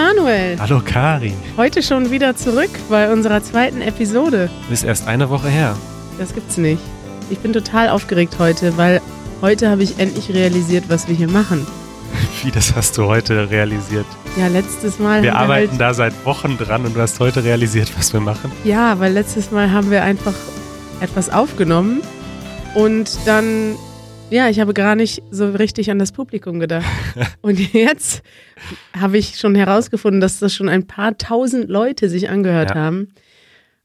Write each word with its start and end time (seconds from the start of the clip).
Hallo 0.00 0.14
Manuel. 0.14 0.58
Hallo 0.58 0.80
Kari. 0.82 1.34
Heute 1.58 1.82
schon 1.82 2.10
wieder 2.10 2.34
zurück 2.34 2.70
bei 2.88 3.12
unserer 3.12 3.42
zweiten 3.42 3.82
Episode. 3.82 4.48
Ist 4.70 4.82
erst 4.82 5.06
eine 5.06 5.28
Woche 5.28 5.48
her. 5.48 5.76
Das 6.18 6.32
gibt's 6.32 6.56
nicht. 6.56 6.80
Ich 7.28 7.38
bin 7.40 7.52
total 7.52 7.90
aufgeregt 7.90 8.36
heute, 8.38 8.78
weil 8.78 9.02
heute 9.42 9.68
habe 9.68 9.82
ich 9.82 9.98
endlich 9.98 10.32
realisiert, 10.32 10.84
was 10.88 11.06
wir 11.06 11.14
hier 11.14 11.28
machen. 11.28 11.66
Wie, 12.42 12.50
das 12.50 12.74
hast 12.74 12.96
du 12.96 13.06
heute 13.06 13.50
realisiert? 13.50 14.06
Ja, 14.38 14.48
letztes 14.48 14.98
Mal. 14.98 15.22
Wir 15.22 15.36
arbeiten 15.36 15.72
halt, 15.72 15.80
da 15.80 15.92
seit 15.92 16.24
Wochen 16.24 16.56
dran 16.56 16.86
und 16.86 16.96
du 16.96 17.00
hast 17.00 17.20
heute 17.20 17.44
realisiert, 17.44 17.92
was 17.98 18.12
wir 18.14 18.20
machen. 18.20 18.50
Ja, 18.64 18.98
weil 19.00 19.12
letztes 19.12 19.50
Mal 19.50 19.70
haben 19.70 19.90
wir 19.90 20.02
einfach 20.02 20.34
etwas 21.00 21.28
aufgenommen 21.28 22.00
und 22.74 23.18
dann, 23.26 23.76
ja, 24.30 24.48
ich 24.48 24.60
habe 24.60 24.74
gar 24.74 24.94
nicht 24.94 25.22
so 25.30 25.50
richtig 25.50 25.90
an 25.90 25.98
das 25.98 26.12
Publikum 26.12 26.60
gedacht. 26.60 26.86
und 27.42 27.58
jetzt 27.72 28.22
habe 28.98 29.18
ich 29.18 29.36
schon 29.36 29.54
herausgefunden, 29.54 30.20
dass 30.20 30.38
das 30.38 30.54
schon 30.54 30.68
ein 30.68 30.86
paar 30.86 31.16
tausend 31.18 31.68
Leute 31.68 32.08
sich 32.08 32.28
angehört 32.28 32.70
Ja. 32.70 32.76
haben 32.76 33.08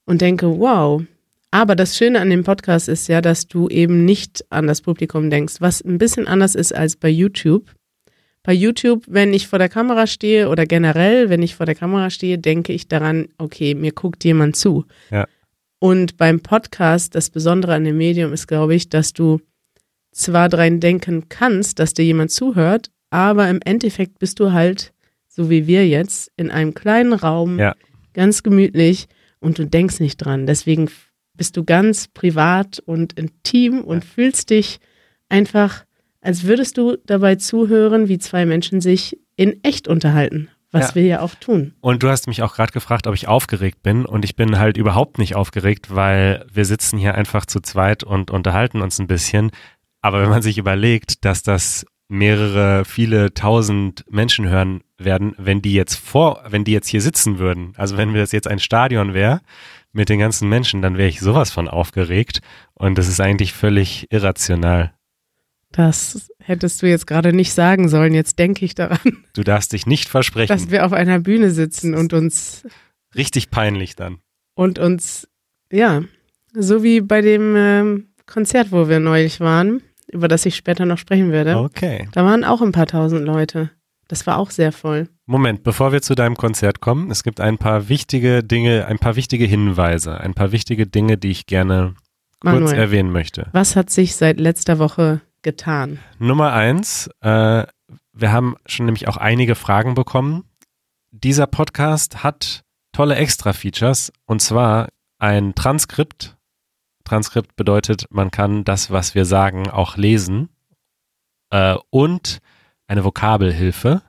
und 0.06 0.22
denke, 0.22 0.60
wow. 0.60 1.04
Aber 1.52 1.76
das 1.76 1.98
Schöne 1.98 2.20
an 2.20 2.30
dem 2.30 2.44
Podcast 2.44 2.90
ist 2.90 3.08
ja, 3.08 3.22
dass 3.22 3.48
du 3.48 3.70
eben 3.70 4.04
nicht 4.06 4.46
an 4.50 4.68
das 4.68 4.82
Publikum 4.82 5.30
denkst, 5.30 5.56
was 5.60 5.82
ein 5.82 5.98
bisschen 5.98 6.28
anders 6.28 6.54
ist 6.56 6.76
als 6.76 6.96
bei 6.98 7.10
YouTube. 7.10 7.72
Bei 8.44 8.54
YouTube, 8.54 9.04
wenn 9.08 9.34
ich 9.34 9.48
vor 9.48 9.58
der 9.58 9.70
Kamera 9.70 10.06
stehe 10.06 10.50
oder 10.50 10.66
generell, 10.66 11.30
wenn 11.30 11.42
ich 11.42 11.56
vor 11.56 11.66
der 11.66 11.74
Kamera 11.76 12.10
stehe, 12.10 12.38
denke 12.38 12.74
ich 12.74 12.88
daran, 12.88 13.30
okay, 13.38 13.74
mir 13.74 13.92
guckt 13.92 14.24
jemand 14.24 14.56
zu. 14.56 14.86
Ja. 15.10 15.26
Und 15.80 16.18
beim 16.18 16.42
Podcast, 16.42 17.16
das 17.16 17.30
Besondere 17.30 17.74
an 17.74 17.86
dem 17.86 17.98
Medium 17.98 18.34
ist, 18.34 18.48
glaube 18.48 18.76
ich, 18.76 18.90
dass 18.90 19.14
du 19.14 19.40
zwar 20.16 20.50
dran 20.50 20.80
denken 20.80 21.28
kannst, 21.30 21.80
dass 21.80 21.94
dir 21.94 22.06
jemand 22.06 22.32
zuhört, 22.32 22.90
aber 23.10 23.50
im 23.50 23.60
Endeffekt 23.64 24.20
bist 24.20 24.40
du 24.40 24.52
halt, 24.54 24.94
so 25.28 25.50
wie 25.50 25.68
wir 25.68 25.88
jetzt, 25.88 26.32
in 26.38 26.50
einem 26.52 26.74
kleinen 26.74 27.14
Raum, 27.14 27.60
Ja. 27.60 27.76
ganz 28.14 28.42
gemütlich 28.42 29.08
und 29.40 29.60
du 29.60 29.66
denkst 29.68 30.00
nicht 30.00 30.18
dran. 30.18 30.46
Deswegen 30.48 30.90
bist 31.36 31.58
du 31.58 31.66
ganz 31.66 32.08
privat 32.08 32.80
und 32.80 33.14
intim 33.14 33.82
und 33.82 34.06
fühlst 34.06 34.50
dich 34.50 34.80
einfach, 35.28 35.84
als 36.22 36.44
würdest 36.46 36.78
du 36.78 36.98
dabei 37.06 37.36
zuhören, 37.36 38.08
wie 38.08 38.18
zwei 38.18 38.46
Menschen 38.46 38.80
sich 38.80 39.20
in 39.36 39.62
echt 39.64 39.88
unterhalten, 39.90 40.48
was 40.72 40.90
Ja. 40.90 40.96
wir 40.96 41.04
ja 41.04 41.20
auch 41.20 41.36
tun. 41.36 41.74
Und 41.82 42.04
du 42.04 42.10
hast 42.10 42.28
mich 42.28 42.42
auch 42.42 42.56
gerade 42.56 42.72
gefragt, 42.72 43.06
ob 43.06 43.14
ich 43.16 43.28
aufgeregt 43.28 43.84
bin. 43.84 44.06
Und 44.06 44.24
ich 44.24 44.38
bin 44.38 44.58
halt 44.58 44.78
überhaupt 44.78 45.18
nicht 45.20 45.36
aufgeregt, 45.36 45.94
weil 45.94 46.46
wir 46.54 46.64
sitzen 46.64 46.98
hier 46.98 47.16
einfach 47.16 47.46
zu 47.46 47.60
zweit 47.60 48.04
und 48.04 48.32
unterhalten 48.32 48.82
uns 48.82 48.98
ein 49.00 49.08
bisschen. 49.08 49.52
Aber 50.06 50.22
wenn 50.22 50.30
man 50.30 50.44
sich 50.44 50.60
überlegt, 50.60 51.26
dass 51.26 51.42
das 51.42 51.84
mehrere, 52.10 52.86
viele 52.86 53.34
tausend 53.34 54.06
Menschen 54.08 54.48
hören 54.48 54.84
werden, 55.00 55.34
wenn 55.40 55.64
die 55.64 55.74
jetzt 55.74 55.96
vor, 55.96 56.44
wenn 56.48 56.64
die 56.64 56.74
jetzt 56.74 56.90
hier 56.90 57.02
sitzen 57.02 57.40
würden, 57.40 57.74
also 57.76 57.98
wenn 57.98 58.14
wir 58.14 58.22
das 58.22 58.32
jetzt 58.32 58.48
ein 58.48 58.60
Stadion 58.60 59.16
wäre 59.16 59.42
mit 59.94 60.10
den 60.10 60.20
ganzen 60.20 60.48
Menschen, 60.48 60.84
dann 60.84 60.96
wäre 61.00 61.10
ich 61.10 61.22
sowas 61.22 61.50
von 61.50 61.68
aufgeregt. 61.68 62.42
Und 62.76 63.00
das 63.00 63.08
ist 63.08 63.20
eigentlich 63.20 63.54
völlig 63.54 64.06
irrational. 64.12 64.94
Das 65.72 66.30
hättest 66.38 66.84
du 66.84 66.88
jetzt 66.88 67.08
gerade 67.08 67.34
nicht 67.34 67.54
sagen 67.54 67.90
sollen. 67.90 68.14
Jetzt 68.14 68.38
denke 68.38 68.64
ich 68.64 68.76
daran, 68.76 69.00
Du 69.34 69.42
darfst 69.44 69.74
dich 69.74 69.88
nicht 69.88 70.08
versprechen. 70.08 70.56
dass 70.56 70.70
wir 70.70 70.86
auf 70.86 70.94
einer 70.94 71.18
Bühne 71.18 71.50
sitzen 71.50 71.96
und 71.96 72.14
uns 72.14 72.68
Richtig 73.16 73.50
peinlich 73.50 73.96
dann. 73.96 74.20
und 74.54 74.78
uns, 74.78 75.28
ja, 75.72 76.04
so 76.54 76.84
wie 76.84 77.02
bei 77.02 77.22
dem 77.22 77.56
ähm, 77.58 78.10
Konzert, 78.28 78.72
wo 78.72 78.88
wir 78.88 79.00
neulich 79.00 79.40
waren, 79.40 79.82
über 80.08 80.28
das 80.28 80.46
ich 80.46 80.56
später 80.56 80.86
noch 80.86 80.98
sprechen 80.98 81.32
werde. 81.32 81.58
Okay. 81.58 82.08
Da 82.14 82.24
waren 82.26 82.44
auch 82.44 82.62
ein 82.62 82.72
paar 82.72 82.88
tausend 82.88 83.26
Leute. 83.26 83.72
Das 84.08 84.28
war 84.28 84.38
auch 84.38 84.52
sehr 84.52 84.72
voll. 84.72 85.10
Moment, 85.26 85.64
bevor 85.64 85.92
wir 85.92 86.02
zu 86.02 86.14
deinem 86.14 86.36
Konzert 86.36 86.80
kommen, 86.80 87.10
es 87.10 87.24
gibt 87.24 87.40
ein 87.42 87.58
paar 87.58 87.90
wichtige 87.90 88.44
Dinge, 88.44 88.86
ein 88.86 89.00
paar 89.00 89.16
wichtige 89.16 89.46
Hinweise, 89.46 90.20
ein 90.20 90.36
paar 90.36 90.52
wichtige 90.52 90.86
Dinge, 90.86 91.18
die 91.18 91.32
ich 91.32 91.48
gerne 91.48 91.96
kurz 92.40 92.54
Manuel. 92.54 92.78
erwähnen 92.78 93.12
möchte. 93.12 93.48
Was 93.52 93.76
hat 93.76 93.90
sich 93.90 94.16
seit 94.16 94.40
letzter 94.40 94.78
Woche 94.78 95.22
getan? 95.42 96.00
Nummer 96.20 96.54
eins, 96.54 97.10
äh, 97.22 97.66
wir 98.14 98.32
haben 98.32 98.56
schon 98.68 98.86
nämlich 98.86 99.08
auch 99.08 99.18
einige 99.18 99.56
Fragen 99.56 99.96
bekommen. 99.96 100.44
Dieser 101.12 101.48
Podcast 101.48 102.24
hat 102.24 102.64
tolle 102.92 103.16
Extra-Features 103.16 104.14
und 104.26 104.42
zwar 104.42 104.90
ein 105.18 105.56
Transkript. 105.56 106.35
Transkript 107.06 107.56
bedeutet, 107.56 108.08
man 108.10 108.32
kann 108.32 108.64
das, 108.64 108.92
was 108.92 109.16
wir 109.16 109.26
sagen, 109.26 109.70
auch 109.70 109.96
lesen. 109.96 110.50
Äh, 111.52 111.76
und 111.90 112.40
eine 112.88 113.04
Vokabelhilfe. 113.04 114.02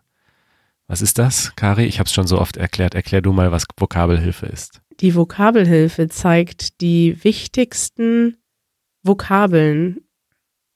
Was 0.89 1.03
ist 1.03 1.19
das, 1.19 1.55
Kari? 1.57 1.85
Ich 1.85 1.99
habe 1.99 2.07
es 2.07 2.13
schon 2.13 2.27
so 2.27 2.41
oft 2.41 2.57
erklärt. 2.57 2.95
Erklär 2.95 3.23
du 3.23 3.33
mal, 3.33 3.53
was 3.53 3.65
Vokabelhilfe 3.77 4.47
ist. 4.47 4.81
Die 5.01 5.15
Vokabelhilfe 5.15 6.09
zeigt 6.09 6.81
die 6.81 7.23
wichtigsten 7.23 8.37
Vokabeln 9.03 10.01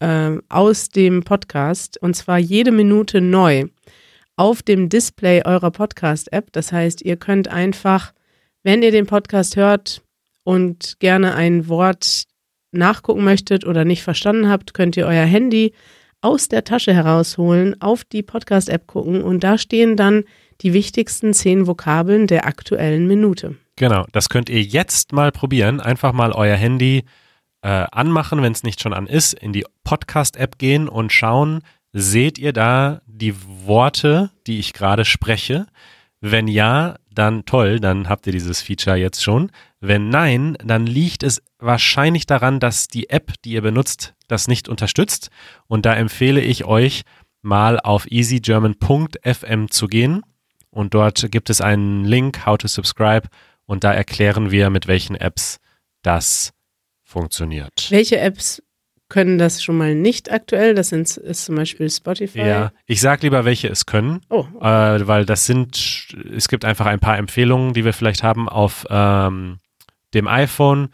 ähm, 0.00 0.42
aus 0.48 0.88
dem 0.88 1.24
Podcast 1.24 2.00
und 2.02 2.14
zwar 2.14 2.38
jede 2.38 2.70
Minute 2.70 3.20
neu 3.20 3.66
auf 4.36 4.62
dem 4.62 4.88
Display 4.88 5.42
eurer 5.44 5.70
Podcast-App. 5.70 6.52
Das 6.52 6.72
heißt, 6.72 7.02
ihr 7.02 7.16
könnt 7.16 7.48
einfach, 7.48 8.12
wenn 8.62 8.82
ihr 8.82 8.90
den 8.90 9.06
Podcast 9.06 9.56
hört 9.56 10.02
und 10.44 10.98
gerne 11.00 11.34
ein 11.34 11.68
Wort 11.68 12.24
nachgucken 12.72 13.24
möchtet 13.24 13.66
oder 13.66 13.84
nicht 13.84 14.02
verstanden 14.02 14.48
habt, 14.48 14.74
könnt 14.74 14.96
ihr 14.96 15.06
euer 15.06 15.24
Handy 15.24 15.72
aus 16.20 16.48
der 16.48 16.64
Tasche 16.64 16.92
herausholen, 16.92 17.80
auf 17.80 18.04
die 18.04 18.22
Podcast-App 18.22 18.86
gucken 18.86 19.22
und 19.22 19.42
da 19.42 19.58
stehen 19.58 19.96
dann 19.96 20.24
die 20.60 20.72
wichtigsten 20.72 21.32
zehn 21.32 21.66
Vokabeln 21.66 22.26
der 22.26 22.46
aktuellen 22.46 23.06
Minute. 23.06 23.56
Genau, 23.76 24.04
das 24.12 24.28
könnt 24.28 24.50
ihr 24.50 24.62
jetzt 24.62 25.12
mal 25.12 25.32
probieren. 25.32 25.80
Einfach 25.80 26.12
mal 26.12 26.32
euer 26.32 26.56
Handy 26.56 27.04
äh, 27.62 27.86
anmachen, 27.90 28.42
wenn 28.42 28.52
es 28.52 28.62
nicht 28.62 28.82
schon 28.82 28.92
an 28.92 29.06
ist, 29.06 29.32
in 29.32 29.52
die 29.52 29.64
Podcast-App 29.84 30.58
gehen 30.58 30.88
und 30.88 31.12
schauen, 31.12 31.62
seht 31.92 32.38
ihr 32.38 32.52
da 32.52 33.00
die 33.06 33.34
Worte, 33.66 34.30
die 34.46 34.58
ich 34.58 34.74
gerade 34.74 35.04
spreche? 35.04 35.66
Wenn 36.20 36.48
ja, 36.48 36.96
dann 37.12 37.44
toll, 37.46 37.80
dann 37.80 38.08
habt 38.08 38.26
ihr 38.26 38.32
dieses 38.32 38.60
Feature 38.60 38.96
jetzt 38.96 39.22
schon. 39.22 39.50
Wenn 39.80 40.10
nein, 40.10 40.56
dann 40.62 40.86
liegt 40.86 41.22
es 41.22 41.42
wahrscheinlich 41.58 42.26
daran, 42.26 42.60
dass 42.60 42.88
die 42.88 43.08
App, 43.08 43.32
die 43.44 43.52
ihr 43.52 43.62
benutzt, 43.62 44.14
das 44.28 44.46
nicht 44.46 44.68
unterstützt. 44.68 45.30
Und 45.66 45.86
da 45.86 45.94
empfehle 45.94 46.40
ich 46.40 46.64
euch, 46.64 47.02
mal 47.42 47.80
auf 47.80 48.06
easygerman.fm 48.10 49.70
zu 49.70 49.86
gehen. 49.86 50.22
Und 50.70 50.94
dort 50.94 51.30
gibt 51.30 51.50
es 51.50 51.60
einen 51.60 52.04
Link, 52.04 52.44
how 52.46 52.58
to 52.58 52.68
subscribe. 52.68 53.28
Und 53.64 53.82
da 53.82 53.92
erklären 53.92 54.50
wir, 54.50 54.70
mit 54.70 54.86
welchen 54.86 55.16
Apps 55.16 55.58
das 56.02 56.52
funktioniert. 57.02 57.90
Welche 57.90 58.18
Apps 58.18 58.62
können 59.10 59.36
das 59.36 59.62
schon 59.62 59.76
mal 59.76 59.94
nicht 59.94 60.32
aktuell? 60.32 60.74
Das 60.74 60.88
sind, 60.88 61.14
ist 61.18 61.44
zum 61.44 61.56
Beispiel 61.56 61.90
Spotify. 61.90 62.38
Ja, 62.40 62.72
ich 62.86 63.02
sag 63.02 63.22
lieber, 63.22 63.44
welche 63.44 63.68
es 63.68 63.84
können, 63.84 64.22
Oh, 64.30 64.46
äh, 64.60 65.06
weil 65.06 65.26
das 65.26 65.44
sind, 65.44 66.16
es 66.34 66.48
gibt 66.48 66.64
einfach 66.64 66.86
ein 66.86 67.00
paar 67.00 67.18
Empfehlungen, 67.18 67.74
die 67.74 67.84
wir 67.84 67.92
vielleicht 67.92 68.22
haben. 68.22 68.48
Auf 68.48 68.86
ähm, 68.88 69.58
dem 70.14 70.26
iPhone 70.26 70.88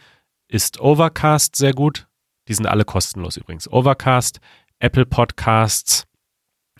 ist 0.49 0.81
Overcast 0.81 1.55
sehr 1.55 1.73
gut. 1.73 2.09
Die 2.49 2.55
sind 2.55 2.67
alle 2.67 2.85
kostenlos 2.85 3.37
übrigens. 3.37 3.71
Overcast, 3.71 4.41
Apple 4.79 5.07
Podcasts 5.07 6.07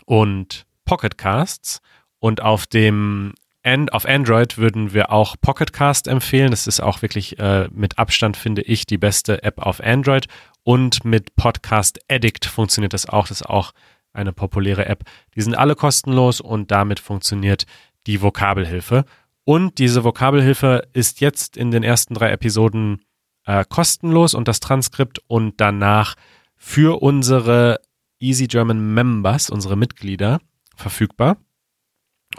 und 0.05 0.67
Pocket 0.85 1.19
Casts. 1.19 1.81
Und 2.19 2.41
auf 2.41 2.67
dem 2.67 3.35
An 3.63 3.89
auf 3.91 4.07
Android 4.07 4.59
würden 4.59 4.95
wir 4.95 5.13
auch 5.13 5.37
Pocketcast 5.41 6.09
empfehlen. 6.09 6.51
Das 6.51 6.67
ist 6.67 6.81
auch 6.81 7.03
wirklich 7.03 7.39
äh, 7.39 7.69
mit 7.73 7.99
Abstand, 7.99 8.37
finde 8.37 8.63
ich, 8.63 8.87
die 8.87 8.99
beste 8.99 9.43
App 9.43 9.59
auf 9.59 9.81
Android. 9.83 10.27
Und 10.67 11.05
mit 11.05 11.37
Podcast 11.37 12.01
Addict 12.11 12.45
funktioniert 12.45 12.93
das 12.93 13.09
auch. 13.09 13.29
Das 13.29 13.41
ist 13.41 13.47
auch 13.47 13.71
eine 14.13 14.33
populäre 14.33 14.87
App. 14.87 15.05
Die 15.37 15.41
sind 15.41 15.55
alle 15.55 15.77
kostenlos 15.77 16.41
und 16.41 16.73
damit 16.73 16.99
funktioniert 16.99 17.67
die 18.09 18.21
Vokabelhilfe. 18.21 19.05
Und 19.45 19.79
diese 19.79 20.03
Vokabelhilfe 20.03 20.89
ist 20.93 21.21
jetzt 21.21 21.57
in 21.57 21.71
den 21.71 21.85
ersten 21.85 22.15
drei 22.15 22.33
Episoden 22.33 23.05
äh, 23.45 23.65
kostenlos 23.69 24.35
und 24.35 24.49
das 24.49 24.59
Transkript 24.59 25.21
und 25.29 25.61
danach 25.61 26.17
für 26.57 27.01
unsere 27.01 27.79
Easy 28.19 28.49
German 28.49 28.93
Members, 28.93 29.51
unsere 29.51 29.77
Mitglieder, 29.77 30.41
verfügbar. 30.75 31.37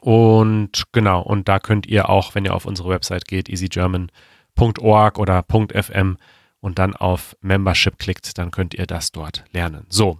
Und 0.02 0.84
genau, 0.92 1.22
und 1.22 1.48
da 1.48 1.60
könnt 1.60 1.86
ihr 1.86 2.10
auch, 2.10 2.36
wenn 2.36 2.44
ihr 2.44 2.56
auf 2.56 2.66
unsere 2.66 2.90
Website 2.90 3.26
geht, 3.26 3.48
easygerman.org 3.48 5.18
oder 5.18 5.46
.fm 5.48 6.18
und 6.68 6.80
dann 6.80 6.94
auf 6.94 7.38
Membership 7.40 7.98
klickt, 7.98 8.38
dann 8.38 8.52
könnt 8.52 8.74
ihr 8.74 8.86
das 8.86 9.14
dort 9.14 9.46
lernen. 9.54 9.86
So, 9.88 10.20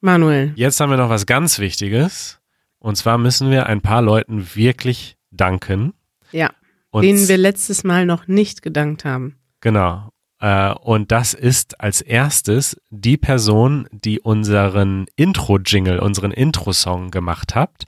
Manuel. 0.00 0.52
jetzt 0.56 0.80
haben 0.80 0.90
wir 0.90 0.96
noch 0.96 1.10
was 1.10 1.26
ganz 1.26 1.60
Wichtiges. 1.60 2.40
Und 2.80 2.96
zwar 2.96 3.18
müssen 3.18 3.50
wir 3.52 3.66
ein 3.66 3.80
paar 3.80 4.02
Leuten 4.02 4.54
wirklich 4.56 5.16
danken. 5.30 5.94
Ja, 6.32 6.50
denen 6.92 7.28
wir 7.28 7.38
letztes 7.38 7.84
Mal 7.84 8.04
noch 8.04 8.26
nicht 8.26 8.62
gedankt 8.62 9.04
haben. 9.04 9.36
Genau. 9.60 10.10
Äh, 10.40 10.74
und 10.74 11.12
das 11.12 11.34
ist 11.34 11.80
als 11.80 12.00
erstes 12.00 12.76
die 12.90 13.16
Person, 13.16 13.86
die 13.92 14.18
unseren 14.20 15.06
Intro-Jingle, 15.14 16.00
unseren 16.00 16.32
Intro-Song 16.32 17.12
gemacht 17.12 17.54
hat. 17.54 17.84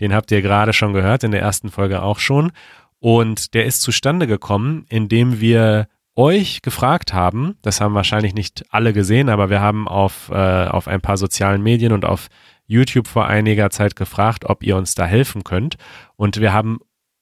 Den 0.00 0.14
habt 0.14 0.32
ihr 0.32 0.40
gerade 0.40 0.72
schon 0.72 0.94
gehört, 0.94 1.22
in 1.22 1.32
der 1.32 1.42
ersten 1.42 1.70
Folge 1.70 2.02
auch 2.02 2.18
schon. 2.18 2.50
Und 2.98 3.52
der 3.52 3.66
ist 3.66 3.82
zustande 3.82 4.26
gekommen, 4.26 4.86
indem 4.88 5.38
wir 5.40 5.86
euch 6.16 6.62
gefragt 6.62 7.12
haben, 7.14 7.56
das 7.62 7.80
haben 7.80 7.94
wahrscheinlich 7.94 8.34
nicht 8.34 8.64
alle 8.70 8.92
gesehen, 8.92 9.28
aber 9.28 9.50
wir 9.50 9.60
haben 9.60 9.88
auf, 9.88 10.30
äh, 10.30 10.66
auf 10.66 10.88
ein 10.88 11.00
paar 11.00 11.16
sozialen 11.16 11.62
Medien 11.62 11.92
und 11.92 12.04
auf 12.04 12.28
YouTube 12.66 13.08
vor 13.08 13.26
einiger 13.26 13.70
Zeit 13.70 13.96
gefragt, 13.96 14.44
ob 14.44 14.62
ihr 14.62 14.76
uns 14.76 14.94
da 14.94 15.04
helfen 15.06 15.44
könnt. 15.44 15.76
Und 16.16 16.40
wir 16.40 16.52
haben 16.52 16.78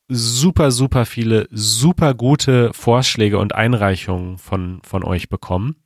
super, 0.09 0.71
super 0.71 1.07
viele, 1.07 1.49
super 1.51 2.15
gute 2.15 2.73
Vorschläge 2.73 3.39
und 3.39 3.55
Einreichungen 3.55 4.39
von, 4.39 4.81
von 4.83 5.05
euch 5.05 5.29
bekommen. 5.29 5.77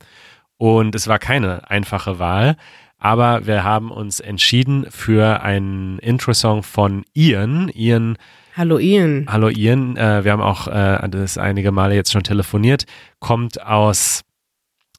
Und 0.57 0.95
es 0.95 1.07
war 1.07 1.19
keine 1.19 1.69
einfache 1.69 2.19
Wahl, 2.19 2.55
aber 2.97 3.45
wir 3.45 3.63
haben 3.63 3.91
uns 3.91 4.21
entschieden 4.21 4.85
für 4.89 5.41
einen 5.41 5.99
Intro-Song 5.99 6.63
von 6.63 7.03
Ian. 7.13 7.69
Ian 7.73 8.17
Hallo 8.55 8.77
Ian. 8.77 9.25
Hallo 9.27 9.49
Ian, 9.49 9.97
äh, 9.97 10.23
wir 10.23 10.31
haben 10.31 10.41
auch 10.41 10.67
äh, 10.67 11.09
das 11.09 11.39
einige 11.39 11.71
Male 11.71 11.95
jetzt 11.95 12.11
schon 12.11 12.21
telefoniert, 12.21 12.85
kommt 13.19 13.59
aus 13.63 14.21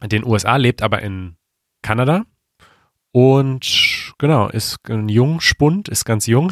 den 0.02 0.26
USA, 0.26 0.56
lebt 0.56 0.82
aber 0.82 1.02
in 1.02 1.36
Kanada 1.80 2.24
und 3.12 4.12
genau, 4.18 4.48
ist 4.48 4.78
ein 4.90 5.08
Jungspund, 5.08 5.88
ist 5.88 6.04
ganz 6.04 6.26
jung. 6.26 6.50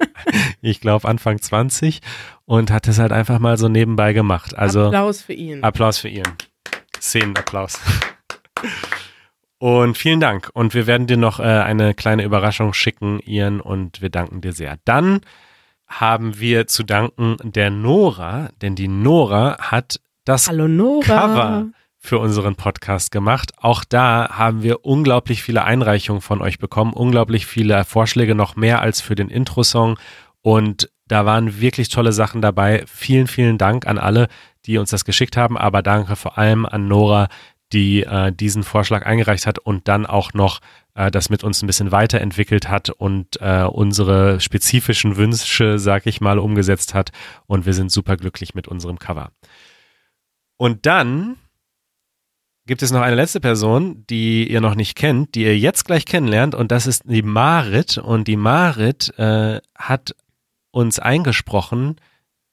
ich 0.62 0.80
glaube 0.80 1.06
Anfang 1.06 1.38
20 1.38 2.00
und 2.46 2.70
hat 2.70 2.88
es 2.88 2.98
halt 2.98 3.12
einfach 3.12 3.38
mal 3.38 3.58
so 3.58 3.68
nebenbei 3.68 4.14
gemacht. 4.14 4.56
Also 4.56 4.86
Applaus 4.86 5.20
für 5.20 5.34
ihn. 5.34 5.62
Applaus 5.62 5.98
für 5.98 6.08
Ian. 6.08 6.32
Szenenapplaus. 6.98 7.78
Und 9.58 9.98
vielen 9.98 10.20
Dank. 10.20 10.48
Und 10.54 10.72
wir 10.72 10.86
werden 10.86 11.06
dir 11.06 11.18
noch 11.18 11.40
äh, 11.40 11.42
eine 11.42 11.92
kleine 11.92 12.24
Überraschung 12.24 12.72
schicken, 12.72 13.20
Ian, 13.20 13.60
und 13.60 14.00
wir 14.00 14.08
danken 14.08 14.40
dir 14.40 14.52
sehr. 14.52 14.78
Dann 14.86 15.20
haben 16.00 16.38
wir 16.38 16.66
zu 16.66 16.82
danken 16.82 17.36
der 17.42 17.70
Nora, 17.70 18.50
denn 18.60 18.74
die 18.74 18.88
Nora 18.88 19.58
hat 19.58 20.00
das 20.24 20.48
Hallo 20.48 20.68
Nora. 20.68 21.04
Cover 21.04 21.66
für 21.98 22.18
unseren 22.18 22.56
Podcast 22.56 23.12
gemacht. 23.12 23.52
Auch 23.58 23.84
da 23.84 24.30
haben 24.32 24.62
wir 24.64 24.84
unglaublich 24.84 25.42
viele 25.42 25.64
Einreichungen 25.64 26.20
von 26.20 26.42
euch 26.42 26.58
bekommen, 26.58 26.92
unglaublich 26.92 27.46
viele 27.46 27.84
Vorschläge, 27.84 28.34
noch 28.34 28.56
mehr 28.56 28.82
als 28.82 29.00
für 29.00 29.14
den 29.14 29.28
Intro-Song. 29.28 29.98
Und 30.40 30.90
da 31.06 31.24
waren 31.26 31.60
wirklich 31.60 31.90
tolle 31.90 32.12
Sachen 32.12 32.42
dabei. 32.42 32.82
Vielen, 32.86 33.28
vielen 33.28 33.56
Dank 33.56 33.86
an 33.86 33.98
alle, 33.98 34.26
die 34.66 34.78
uns 34.78 34.90
das 34.90 35.04
geschickt 35.04 35.36
haben, 35.36 35.56
aber 35.56 35.82
danke 35.82 36.16
vor 36.16 36.38
allem 36.38 36.66
an 36.66 36.88
Nora, 36.88 37.28
die 37.72 38.02
äh, 38.02 38.32
diesen 38.32 38.62
Vorschlag 38.62 39.06
eingereicht 39.06 39.46
hat 39.46 39.58
und 39.58 39.88
dann 39.88 40.06
auch 40.06 40.34
noch 40.34 40.60
äh, 40.94 41.10
das 41.10 41.30
mit 41.30 41.44
uns 41.44 41.62
ein 41.62 41.66
bisschen 41.66 41.92
weiterentwickelt 41.92 42.68
hat 42.68 42.90
und 42.90 43.40
äh, 43.40 43.64
unsere 43.64 44.40
spezifischen 44.40 45.16
Wünsche, 45.16 45.78
sag 45.78 46.06
ich 46.06 46.20
mal, 46.20 46.38
umgesetzt 46.38 46.94
hat. 46.94 47.10
Und 47.46 47.66
wir 47.66 47.74
sind 47.74 47.90
super 47.90 48.16
glücklich 48.16 48.54
mit 48.54 48.68
unserem 48.68 48.98
Cover. 48.98 49.32
Und 50.56 50.86
dann 50.86 51.36
gibt 52.66 52.82
es 52.82 52.92
noch 52.92 53.00
eine 53.00 53.16
letzte 53.16 53.40
Person, 53.40 54.04
die 54.08 54.48
ihr 54.50 54.60
noch 54.60 54.74
nicht 54.74 54.96
kennt, 54.96 55.34
die 55.34 55.42
ihr 55.42 55.58
jetzt 55.58 55.84
gleich 55.84 56.04
kennenlernt. 56.04 56.54
Und 56.54 56.70
das 56.70 56.86
ist 56.86 57.02
die 57.06 57.22
Marit. 57.22 57.98
Und 57.98 58.28
die 58.28 58.36
Marit 58.36 59.12
äh, 59.18 59.60
hat 59.74 60.14
uns 60.70 60.98
eingesprochen, 60.98 61.96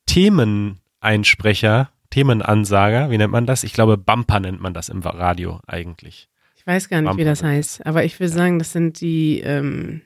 Themeneinsprecher, 0.07 1.89
Themenansager, 2.09 3.11
wie 3.11 3.17
nennt 3.17 3.31
man 3.31 3.45
das? 3.45 3.63
Ich 3.63 3.73
glaube, 3.73 3.97
Bumper 3.97 4.39
nennt 4.39 4.61
man 4.61 4.73
das 4.73 4.89
im 4.89 5.01
Radio 5.01 5.59
eigentlich. 5.67 6.29
Ich 6.55 6.65
weiß 6.65 6.89
gar 6.89 7.01
nicht, 7.01 7.17
wie 7.17 7.23
das 7.23 7.43
heißt, 7.43 7.85
aber 7.85 8.03
ich 8.03 8.19
will 8.19 8.27
sagen, 8.27 8.59
das 8.59 8.73
sind 8.73 8.99
die 9.01 9.39
ähm, 9.39 10.01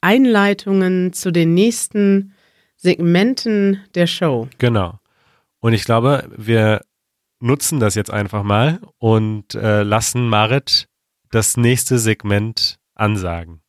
Einleitungen 0.00 1.12
zu 1.12 1.30
den 1.30 1.54
nächsten 1.54 2.34
Segmenten 2.76 3.80
der 3.94 4.06
Show. 4.06 4.48
Genau. 4.58 5.00
Und 5.60 5.72
ich 5.72 5.84
glaube, 5.84 6.30
wir 6.36 6.82
nutzen 7.40 7.80
das 7.80 7.94
jetzt 7.94 8.10
einfach 8.10 8.42
mal 8.42 8.80
und 8.98 9.54
äh, 9.54 9.82
lassen 9.82 10.28
Marit 10.28 10.88
das 11.30 11.56
nächste 11.56 11.98
Segment 11.98 12.78
ansagen. 12.94 13.60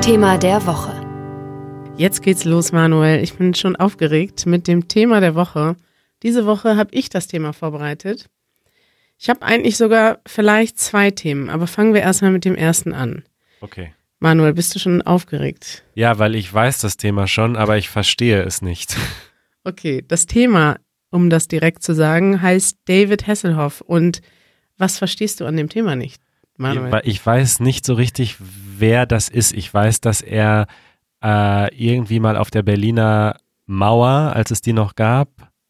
Thema 0.00 0.38
der 0.38 0.64
Woche. 0.66 1.01
Jetzt 1.98 2.22
geht's 2.22 2.44
los, 2.44 2.72
Manuel. 2.72 3.22
Ich 3.22 3.34
bin 3.34 3.54
schon 3.54 3.76
aufgeregt 3.76 4.46
mit 4.46 4.66
dem 4.66 4.88
Thema 4.88 5.20
der 5.20 5.34
Woche. 5.34 5.76
Diese 6.22 6.46
Woche 6.46 6.76
habe 6.76 6.90
ich 6.92 7.10
das 7.10 7.26
Thema 7.28 7.52
vorbereitet. 7.52 8.28
Ich 9.18 9.28
habe 9.28 9.42
eigentlich 9.42 9.76
sogar 9.76 10.18
vielleicht 10.26 10.80
zwei 10.80 11.10
Themen, 11.10 11.50
aber 11.50 11.66
fangen 11.66 11.94
wir 11.94 12.00
erstmal 12.00 12.32
mit 12.32 12.44
dem 12.44 12.56
ersten 12.56 12.92
an. 12.92 13.24
Okay. 13.60 13.92
Manuel, 14.18 14.54
bist 14.54 14.74
du 14.74 14.78
schon 14.78 15.02
aufgeregt? 15.02 15.84
Ja, 15.94 16.18
weil 16.18 16.34
ich 16.34 16.52
weiß 16.52 16.78
das 16.78 16.96
Thema 16.96 17.26
schon, 17.26 17.56
aber 17.56 17.76
ich 17.76 17.88
verstehe 17.88 18.42
es 18.42 18.62
nicht. 18.62 18.96
Okay, 19.64 20.04
das 20.08 20.26
Thema, 20.26 20.78
um 21.10 21.30
das 21.30 21.46
direkt 21.46 21.84
zu 21.84 21.94
sagen, 21.94 22.42
heißt 22.42 22.78
David 22.86 23.28
Hasselhoff. 23.28 23.80
Und 23.80 24.20
was 24.76 24.98
verstehst 24.98 25.40
du 25.40 25.46
an 25.46 25.56
dem 25.56 25.68
Thema 25.68 25.94
nicht, 25.94 26.20
Manuel? 26.56 27.00
Ich 27.04 27.24
weiß 27.24 27.60
nicht 27.60 27.86
so 27.86 27.94
richtig, 27.94 28.38
wer 28.40 29.06
das 29.06 29.28
ist. 29.28 29.52
Ich 29.52 29.72
weiß, 29.72 30.00
dass 30.00 30.20
er 30.20 30.66
äh, 31.22 31.74
irgendwie 31.74 32.20
mal 32.20 32.36
auf 32.36 32.50
der 32.50 32.62
Berliner 32.62 33.36
Mauer, 33.66 34.32
als 34.34 34.50
es 34.50 34.60
die 34.60 34.72
noch 34.72 34.94
gab, 34.94 35.28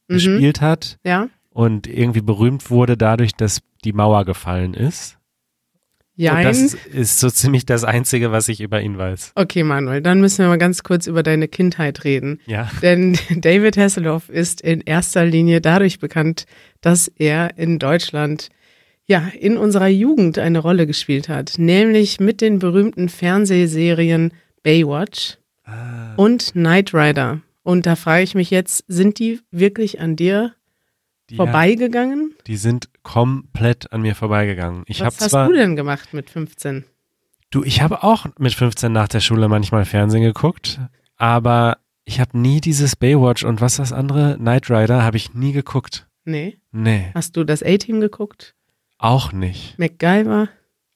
Mhm. 0.08 0.14
gespielt 0.14 0.60
hat 0.60 0.99
Ja? 1.04 1.28
und 1.50 1.87
irgendwie 1.87 2.20
berühmt 2.22 2.70
wurde 2.70 2.96
dadurch, 2.96 3.32
dass 3.34 3.60
die 3.84 3.93
Mauer 3.93 4.25
gefallen 4.25 4.75
ist. 4.75 5.19
Und 6.19 6.25
Jein. 6.25 6.44
das 6.44 6.75
ist 6.75 7.20
so 7.20 7.31
ziemlich 7.31 7.64
das 7.64 7.84
Einzige, 7.84 8.31
was 8.32 8.49
ich 8.49 8.60
über 8.60 8.82
ihn 8.82 8.99
weiß. 8.99 9.32
Okay, 9.34 9.62
Manuel, 9.62 10.02
dann 10.02 10.20
müssen 10.20 10.38
wir 10.44 10.49
mal 10.49 10.58
ganz 10.58 10.82
kurz 10.82 11.06
über 11.06 11.22
deine 11.22 11.49
Kindheit 11.49 12.05
reden. 12.05 12.38
Ja. 12.46 12.70
Denn 12.82 13.16
David 13.31 13.76
Hasselhoff 13.78 14.28
ist 14.28 14.60
in 14.60 14.82
erster 14.82 15.25
Linie 15.25 15.60
dadurch 15.62 15.98
bekannt, 16.00 16.44
dass 16.82 17.08
er 17.08 17.56
in 17.56 17.78
Deutschland 17.78 18.50
ja 19.06 19.22
in 19.40 19.56
unserer 19.56 19.88
Jugend 19.88 20.38
eine 20.38 20.58
Rolle 20.58 20.87
gespielt 20.87 21.28
hat, 21.31 21.55
nämlich 21.56 22.20
mit 22.20 22.40
den 22.40 22.58
berühmten 22.58 23.08
Fernsehserien 23.08 24.32
Baywatch 24.62 25.38
Ah. 25.72 26.14
und 26.16 26.52
Knight 26.52 26.92
Rider. 26.94 27.40
Und 27.62 27.86
da 27.86 27.96
frage 27.96 28.22
ich 28.24 28.34
mich 28.34 28.50
jetzt, 28.50 28.84
sind 28.88 29.19
die 29.19 29.41
wirklich 29.50 30.00
an 30.00 30.17
dir 30.17 30.55
Die, 31.31 31.36
vorbeigegangen? 31.36 32.34
Die 32.46 32.56
sind 32.56 32.88
komplett 33.02 33.93
an 33.93 34.02
mir 34.02 34.14
vorbeigegangen. 34.14 34.82
Ich 34.86 35.00
Was 35.00 35.20
hast 35.20 35.31
zwar, 35.31 35.48
du 35.48 35.55
denn 35.55 35.76
gemacht 35.76 36.12
mit 36.12 36.29
15? 36.31 36.84
du, 37.50 37.62
ich 37.64 37.82
habe 37.82 38.02
auch 38.02 38.26
mit 38.38 38.52
15 38.55 38.91
nach 38.93 39.08
der 39.08 39.20
Schule 39.20 39.48
manchmal 39.48 39.84
Fernsehen 39.84 40.22
geguckt, 40.22 40.81
aber 41.17 41.79
ich 42.05 42.19
habe 42.19 42.36
nie 42.38 42.60
dieses 42.60 42.96
Baywatch 42.96 43.44
und 43.44 43.60
was 43.60 43.76
das 43.76 43.93
andere, 43.93 44.36
Knight 44.38 44.70
Rider, 44.70 45.02
habe 45.05 45.17
ich 45.19 45.34
nie 45.34 45.52
geguckt. 45.52 46.06
Nee. 46.24 46.58
Nee, 46.72 47.10
Hast 47.14 47.36
du 47.36 47.44
das 47.44 47.62
A-Team 47.62 48.00
geguckt? 48.00 48.55
auch 48.98 49.32
nicht. 49.32 49.79
MacGyver? 49.79 50.48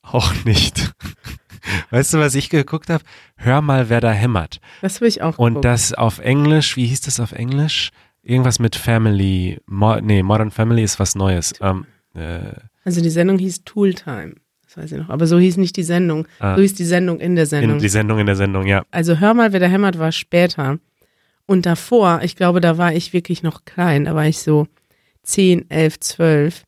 Auch 0.02 0.32
nicht. 0.44 0.92
Weißt 1.90 2.14
du, 2.14 2.18
was 2.18 2.34
ich 2.34 2.50
geguckt 2.50 2.90
habe? 2.90 3.02
Hör 3.36 3.60
mal, 3.62 3.88
wer 3.88 4.00
da 4.00 4.10
hämmert. 4.12 4.60
Das 4.82 5.00
will 5.00 5.08
ich 5.08 5.22
auch 5.22 5.38
Und 5.38 5.54
gucken. 5.54 5.62
das 5.62 5.92
auf 5.92 6.18
Englisch, 6.18 6.76
wie 6.76 6.86
hieß 6.86 7.00
das 7.02 7.20
auf 7.20 7.32
Englisch? 7.32 7.90
Irgendwas 8.22 8.58
mit 8.58 8.74
Family. 8.76 9.58
Mo 9.66 10.00
nee, 10.00 10.22
Modern 10.22 10.50
Family 10.50 10.82
ist 10.82 10.98
was 10.98 11.14
Neues. 11.14 11.52
Ähm, 11.60 11.86
äh, 12.14 12.38
Also 12.84 13.00
die 13.00 13.10
Sendung 13.10 13.38
hieß 13.38 13.64
Tooltime. 13.64 14.34
Das 14.64 14.76
weiß 14.76 14.92
ich 14.92 14.98
noch. 14.98 15.10
Aber 15.10 15.26
so 15.26 15.38
hieß 15.38 15.58
nicht 15.58 15.76
die 15.76 15.84
Sendung. 15.84 16.26
Ah. 16.40 16.56
So 16.56 16.62
hieß 16.62 16.74
die 16.74 16.84
Sendung 16.84 17.20
in 17.20 17.36
der 17.36 17.46
Sendung. 17.46 17.76
in, 17.76 17.78
die 17.82 17.88
Sendung 17.88 18.18
in 18.18 18.26
der 18.26 18.36
Sendung, 18.36 18.66
ja. 18.66 18.82
also 18.90 19.18
hör 19.20 19.32
mal, 19.34 19.52
wer 19.52 19.60
da 19.60 19.66
hämmert, 19.66 19.98
war 19.98 20.10
später. 20.12 20.78
Und 21.46 21.64
davor, 21.66 22.20
ich 22.24 22.34
glaube, 22.34 22.60
da 22.60 22.76
war 22.76 22.92
ich 22.92 23.12
wirklich 23.12 23.44
noch 23.44 23.64
klein. 23.64 24.06
Da 24.06 24.14
war 24.16 24.26
ich 24.26 24.38
so 24.40 24.66
10, 25.22 25.70
11, 25.70 26.00
12. 26.00 26.62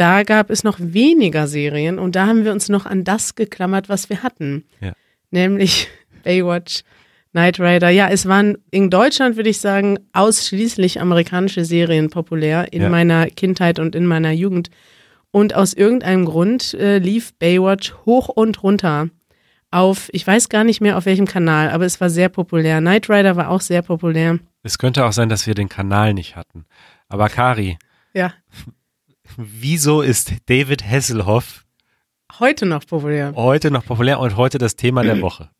Da 0.00 0.22
gab 0.22 0.48
es 0.48 0.64
noch 0.64 0.78
weniger 0.80 1.46
Serien 1.46 1.98
und 1.98 2.16
da 2.16 2.26
haben 2.26 2.44
wir 2.44 2.52
uns 2.52 2.70
noch 2.70 2.86
an 2.86 3.04
das 3.04 3.34
geklammert, 3.34 3.90
was 3.90 4.08
wir 4.08 4.22
hatten. 4.22 4.64
Ja. 4.80 4.92
Nämlich 5.30 5.88
Baywatch, 6.24 6.82
Knight 7.32 7.60
Rider. 7.60 7.90
Ja, 7.90 8.08
es 8.08 8.26
waren 8.26 8.56
in 8.70 8.88
Deutschland, 8.88 9.36
würde 9.36 9.50
ich 9.50 9.60
sagen, 9.60 9.98
ausschließlich 10.14 11.00
amerikanische 11.02 11.66
Serien 11.66 12.08
populär 12.08 12.72
in 12.72 12.80
Ja. 12.82 12.88
meiner 12.88 13.26
Kindheit 13.26 13.78
und 13.78 13.94
in 13.94 14.06
meiner 14.06 14.30
Jugend. 14.32 14.70
Und 15.32 15.54
aus 15.54 15.74
irgendeinem 15.74 16.24
Grund 16.24 16.72
äh, 16.74 16.96
lief 16.98 17.34
Baywatch 17.34 17.92
hoch 18.06 18.28
und 18.28 18.62
runter 18.62 19.08
auf, 19.70 20.08
ich 20.12 20.26
weiß 20.26 20.48
gar 20.48 20.64
nicht 20.64 20.80
mehr 20.80 20.96
auf 20.96 21.04
welchem 21.06 21.26
Kanal, 21.26 21.68
aber 21.70 21.84
es 21.84 22.00
war 22.00 22.08
sehr 22.10 22.28
populär. 22.30 22.80
Knight 22.80 23.08
Rider 23.10 23.36
war 23.36 23.50
auch 23.50 23.60
sehr 23.60 23.82
populär. 23.82 24.38
Es 24.62 24.78
könnte 24.78 25.04
auch 25.04 25.12
sein, 25.12 25.28
dass 25.28 25.46
wir 25.46 25.54
den 25.54 25.68
Kanal 25.68 26.14
nicht 26.14 26.34
hatten. 26.36 26.64
Aber 27.08 27.28
Kari, 27.28 27.76
Ja, 28.14 28.32
wieso 29.36 30.02
ist 30.02 30.32
David 30.46 30.84
Hasselhoff 30.84 31.64
heute 32.38 32.66
noch 32.66 32.86
populär. 32.86 33.32
heute 33.36 33.70
noch 33.70 33.84
populär 33.84 34.20
und 34.20 34.36
heute 34.36 34.58
das 34.58 34.76
Thema 34.76 35.02
der 35.02 35.20
Woche? 35.20 35.50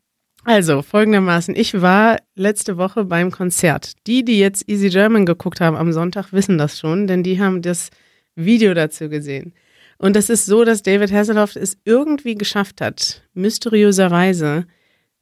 Also, 0.43 0.81
folgendermaßen. 0.81 1.55
Ich 1.55 1.81
war 1.81 2.17
letzte 2.35 2.77
Woche 2.77 3.05
beim 3.05 3.29
Konzert. 3.29 3.93
Die, 4.07 4.25
die 4.25 4.39
jetzt 4.39 4.67
Easy 4.67 4.89
German 4.89 5.25
geguckt 5.25 5.61
haben 5.61 5.77
am 5.77 5.93
Sonntag, 5.93 6.33
wissen 6.33 6.57
das 6.57 6.79
schon, 6.79 7.05
denn 7.05 7.21
die 7.21 7.39
haben 7.39 7.61
das 7.61 7.89
Video 8.35 8.73
dazu 8.73 9.07
gesehen. 9.07 9.53
Und 9.99 10.15
das 10.15 10.29
ist 10.29 10.47
so, 10.47 10.63
dass 10.63 10.81
David 10.81 11.11
Hasselhoff 11.11 11.55
es 11.55 11.77
irgendwie 11.85 12.33
geschafft 12.33 12.81
hat, 12.81 13.21
mysteriöserweise 13.33 14.65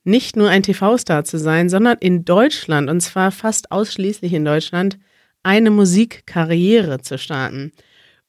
nicht 0.06 0.38
nur 0.38 0.50
ein 0.50 0.64
TV-Star 0.64 1.26
zu 1.26 1.38
sein, 1.38 1.68
sondern 1.68 1.98
in 2.00 2.24
Deutschland, 2.24 2.90
und 2.90 3.02
zwar 3.02 3.32
fast 3.32 3.72
ausschließlich 3.74 4.32
in 4.32 4.46
Deutschland, 4.46 4.98
eine 5.44 5.70
Musikkarriere 5.70 7.02
zu 7.02 7.18
starten. 7.18 7.74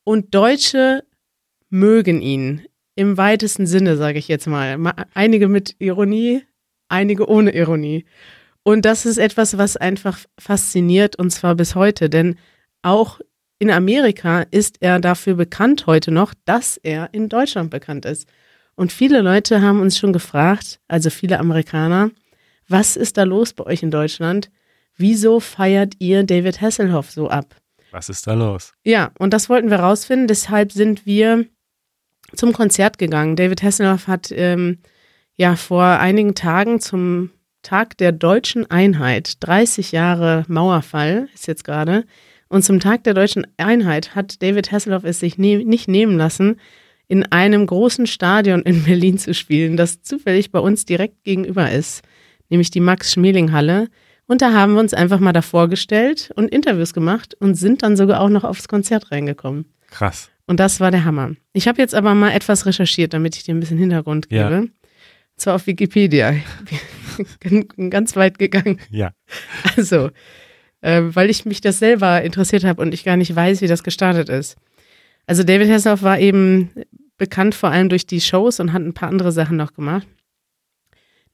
Und 0.04 0.34
Deutsche 0.34 1.04
mögen 1.68 2.20
ihn 2.20 2.62
im 2.94 3.16
weitesten 3.16 3.66
Sinne, 3.66 3.96
sage 3.96 4.18
ich 4.18 4.28
jetzt 4.28 4.46
mal. 4.46 4.78
Einige 5.14 5.48
mit 5.48 5.76
Ironie, 5.78 6.42
einige 6.88 7.28
ohne 7.28 7.54
Ironie. 7.54 8.04
Und 8.62 8.84
das 8.84 9.06
ist 9.06 9.18
etwas, 9.18 9.56
was 9.56 9.76
einfach 9.76 10.18
fasziniert, 10.38 11.16
und 11.16 11.30
zwar 11.30 11.54
bis 11.54 11.74
heute, 11.74 12.10
denn 12.10 12.36
auch 12.82 13.20
in 13.58 13.70
Amerika 13.70 14.42
ist 14.50 14.78
er 14.80 15.00
dafür 15.00 15.34
bekannt 15.34 15.86
heute 15.86 16.10
noch, 16.10 16.34
dass 16.44 16.78
er 16.78 17.10
in 17.12 17.28
Deutschland 17.28 17.70
bekannt 17.70 18.04
ist. 18.04 18.28
Und 18.74 18.92
viele 18.92 19.20
Leute 19.20 19.60
haben 19.60 19.80
uns 19.80 19.98
schon 19.98 20.12
gefragt, 20.12 20.80
also 20.88 21.10
viele 21.10 21.38
Amerikaner, 21.38 22.10
was 22.68 22.96
ist 22.96 23.18
da 23.18 23.24
los 23.24 23.52
bei 23.52 23.64
euch 23.66 23.82
in 23.82 23.90
Deutschland? 23.90 24.50
Wieso 24.96 25.40
feiert 25.40 25.94
ihr 25.98 26.24
David 26.24 26.60
Hasselhoff 26.60 27.10
so 27.10 27.28
ab? 27.28 27.59
Was 27.90 28.08
ist 28.08 28.26
da 28.26 28.34
los? 28.34 28.72
Ja, 28.84 29.10
und 29.18 29.32
das 29.32 29.48
wollten 29.48 29.70
wir 29.70 29.80
rausfinden. 29.80 30.28
Deshalb 30.28 30.72
sind 30.72 31.06
wir 31.06 31.46
zum 32.34 32.52
Konzert 32.52 32.98
gegangen. 32.98 33.36
David 33.36 33.62
Hasselhoff 33.62 34.06
hat 34.06 34.30
ähm, 34.32 34.78
ja 35.36 35.56
vor 35.56 35.84
einigen 35.84 36.34
Tagen 36.34 36.80
zum 36.80 37.30
Tag 37.62 37.98
der 37.98 38.12
deutschen 38.12 38.70
Einheit, 38.70 39.34
30 39.40 39.92
Jahre 39.92 40.44
Mauerfall 40.48 41.28
ist 41.34 41.46
jetzt 41.46 41.64
gerade, 41.64 42.04
und 42.48 42.64
zum 42.64 42.80
Tag 42.80 43.04
der 43.04 43.14
deutschen 43.14 43.46
Einheit 43.58 44.14
hat 44.14 44.42
David 44.42 44.72
Hasselhoff 44.72 45.04
es 45.04 45.20
sich 45.20 45.38
ne 45.38 45.62
nicht 45.64 45.86
nehmen 45.86 46.16
lassen, 46.16 46.58
in 47.06 47.24
einem 47.24 47.66
großen 47.66 48.06
Stadion 48.06 48.62
in 48.62 48.82
Berlin 48.84 49.18
zu 49.18 49.34
spielen, 49.34 49.76
das 49.76 50.02
zufällig 50.02 50.50
bei 50.50 50.58
uns 50.58 50.84
direkt 50.84 51.22
gegenüber 51.22 51.70
ist, 51.70 52.02
nämlich 52.48 52.70
die 52.70 52.80
Max-Schmeling-Halle. 52.80 53.88
Und 54.30 54.42
da 54.42 54.52
haben 54.52 54.74
wir 54.74 54.80
uns 54.80 54.94
einfach 54.94 55.18
mal 55.18 55.32
davor 55.32 55.68
gestellt 55.68 56.30
und 56.36 56.54
Interviews 56.54 56.94
gemacht 56.94 57.34
und 57.40 57.56
sind 57.56 57.82
dann 57.82 57.96
sogar 57.96 58.20
auch 58.20 58.28
noch 58.28 58.44
aufs 58.44 58.68
Konzert 58.68 59.10
reingekommen. 59.10 59.64
Krass. 59.90 60.30
Und 60.46 60.60
das 60.60 60.78
war 60.78 60.92
der 60.92 61.04
Hammer. 61.04 61.32
Ich 61.52 61.66
habe 61.66 61.82
jetzt 61.82 61.96
aber 61.96 62.14
mal 62.14 62.30
etwas 62.30 62.64
recherchiert, 62.64 63.12
damit 63.12 63.34
ich 63.34 63.42
dir 63.42 63.56
ein 63.56 63.58
bisschen 63.58 63.76
Hintergrund 63.76 64.28
gebe. 64.28 64.38
Ja. 64.38 64.62
Zwar 65.36 65.56
auf 65.56 65.66
Wikipedia. 65.66 66.36
Ganz 67.90 68.14
weit 68.14 68.38
gegangen. 68.38 68.78
Ja. 68.88 69.10
Also, 69.76 70.10
äh, 70.80 71.02
weil 71.06 71.28
ich 71.28 71.44
mich 71.44 71.60
das 71.60 71.80
selber 71.80 72.22
interessiert 72.22 72.62
habe 72.62 72.82
und 72.82 72.94
ich 72.94 73.02
gar 73.02 73.16
nicht 73.16 73.34
weiß, 73.34 73.62
wie 73.62 73.66
das 73.66 73.82
gestartet 73.82 74.28
ist. 74.28 74.56
Also 75.26 75.42
David 75.42 75.68
Hasselhoff 75.68 76.02
war 76.02 76.20
eben 76.20 76.70
bekannt 77.18 77.56
vor 77.56 77.70
allem 77.70 77.88
durch 77.88 78.06
die 78.06 78.20
Shows 78.20 78.60
und 78.60 78.72
hat 78.72 78.82
ein 78.82 78.94
paar 78.94 79.08
andere 79.08 79.32
Sachen 79.32 79.56
noch 79.56 79.74
gemacht. 79.74 80.06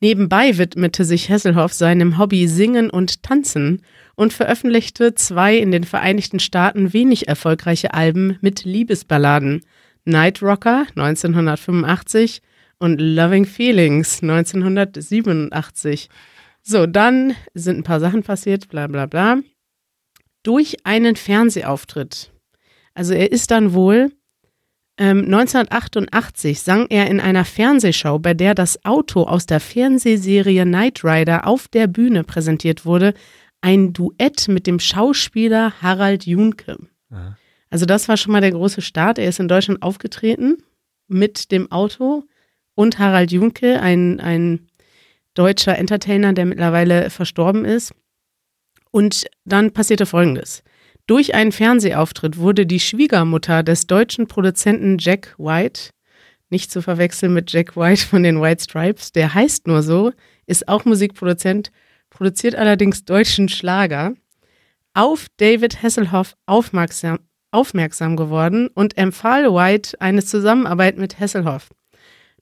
Nebenbei 0.00 0.58
widmete 0.58 1.04
sich 1.04 1.30
Hasselhoff 1.30 1.72
seinem 1.72 2.18
Hobby 2.18 2.48
Singen 2.48 2.90
und 2.90 3.22
Tanzen 3.22 3.82
und 4.14 4.32
veröffentlichte 4.32 5.14
zwei 5.14 5.56
in 5.56 5.70
den 5.70 5.84
Vereinigten 5.84 6.38
Staaten 6.38 6.92
wenig 6.92 7.28
erfolgreiche 7.28 7.94
Alben 7.94 8.38
mit 8.42 8.64
Liebesballaden. 8.64 9.62
Night 10.04 10.42
Rocker 10.42 10.86
1985 10.94 12.42
und 12.78 13.00
Loving 13.00 13.46
Feelings 13.46 14.22
1987. 14.22 16.08
So, 16.62 16.86
dann 16.86 17.34
sind 17.54 17.78
ein 17.78 17.84
paar 17.84 18.00
Sachen 18.00 18.22
passiert, 18.22 18.68
bla 18.68 18.86
bla 18.86 19.06
bla. 19.06 19.38
Durch 20.42 20.76
einen 20.84 21.16
Fernsehauftritt. 21.16 22.32
Also 22.94 23.14
er 23.14 23.32
ist 23.32 23.50
dann 23.50 23.72
wohl 23.72 24.12
1988 24.98 26.50
ähm, 26.50 26.62
sang 26.62 26.86
er 26.88 27.08
in 27.08 27.20
einer 27.20 27.44
Fernsehshow, 27.44 28.18
bei 28.18 28.32
der 28.32 28.54
das 28.54 28.82
Auto 28.84 29.24
aus 29.24 29.44
der 29.46 29.60
Fernsehserie 29.60 30.64
Knight 30.64 31.04
Rider 31.04 31.46
auf 31.46 31.68
der 31.68 31.86
Bühne 31.86 32.24
präsentiert 32.24 32.86
wurde, 32.86 33.12
ein 33.60 33.92
Duett 33.92 34.48
mit 34.48 34.66
dem 34.66 34.80
Schauspieler 34.80 35.74
Harald 35.82 36.24
Junke. 36.24 36.78
Aha. 37.10 37.36
Also 37.68 37.84
das 37.84 38.08
war 38.08 38.16
schon 38.16 38.32
mal 38.32 38.40
der 38.40 38.52
große 38.52 38.80
Start. 38.80 39.18
Er 39.18 39.28
ist 39.28 39.40
in 39.40 39.48
Deutschland 39.48 39.82
aufgetreten 39.82 40.58
mit 41.08 41.50
dem 41.52 41.70
Auto 41.70 42.24
und 42.74 42.98
Harald 42.98 43.32
Junke, 43.32 43.80
ein, 43.80 44.20
ein 44.20 44.68
deutscher 45.34 45.76
Entertainer, 45.76 46.32
der 46.32 46.46
mittlerweile 46.46 47.10
verstorben 47.10 47.64
ist. 47.64 47.92
Und 48.90 49.26
dann 49.44 49.72
passierte 49.72 50.06
Folgendes. 50.06 50.62
Durch 51.06 51.34
einen 51.34 51.52
Fernsehauftritt 51.52 52.36
wurde 52.36 52.66
die 52.66 52.80
Schwiegermutter 52.80 53.62
des 53.62 53.86
deutschen 53.86 54.26
Produzenten 54.26 54.98
Jack 54.98 55.36
White, 55.38 55.90
nicht 56.50 56.72
zu 56.72 56.82
verwechseln 56.82 57.32
mit 57.32 57.52
Jack 57.52 57.76
White 57.76 58.06
von 58.06 58.24
den 58.24 58.40
White 58.40 58.64
Stripes, 58.64 59.12
der 59.12 59.32
heißt 59.32 59.68
nur 59.68 59.82
so, 59.82 60.12
ist 60.46 60.66
auch 60.66 60.84
Musikproduzent, 60.84 61.70
produziert 62.10 62.56
allerdings 62.56 63.04
deutschen 63.04 63.48
Schlager, 63.48 64.14
auf 64.94 65.26
David 65.36 65.80
Hasselhoff 65.80 66.34
aufmerksam, 66.46 67.20
aufmerksam 67.52 68.16
geworden 68.16 68.68
und 68.74 68.96
empfahl 68.98 69.44
White 69.54 70.00
eine 70.00 70.24
Zusammenarbeit 70.24 70.98
mit 70.98 71.20
Hasselhoff. 71.20 71.68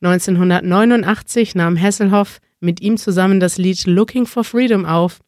1989 0.00 1.54
nahm 1.54 1.80
Hasselhoff 1.80 2.38
mit 2.61 2.80
ihm 2.80 2.97
zusammen 2.97 3.40
das 3.40 3.59
Lied 3.59 3.85
Looking 3.87 4.25
for 4.25 4.44
Freedom 4.44 4.87
auf, 4.87 5.21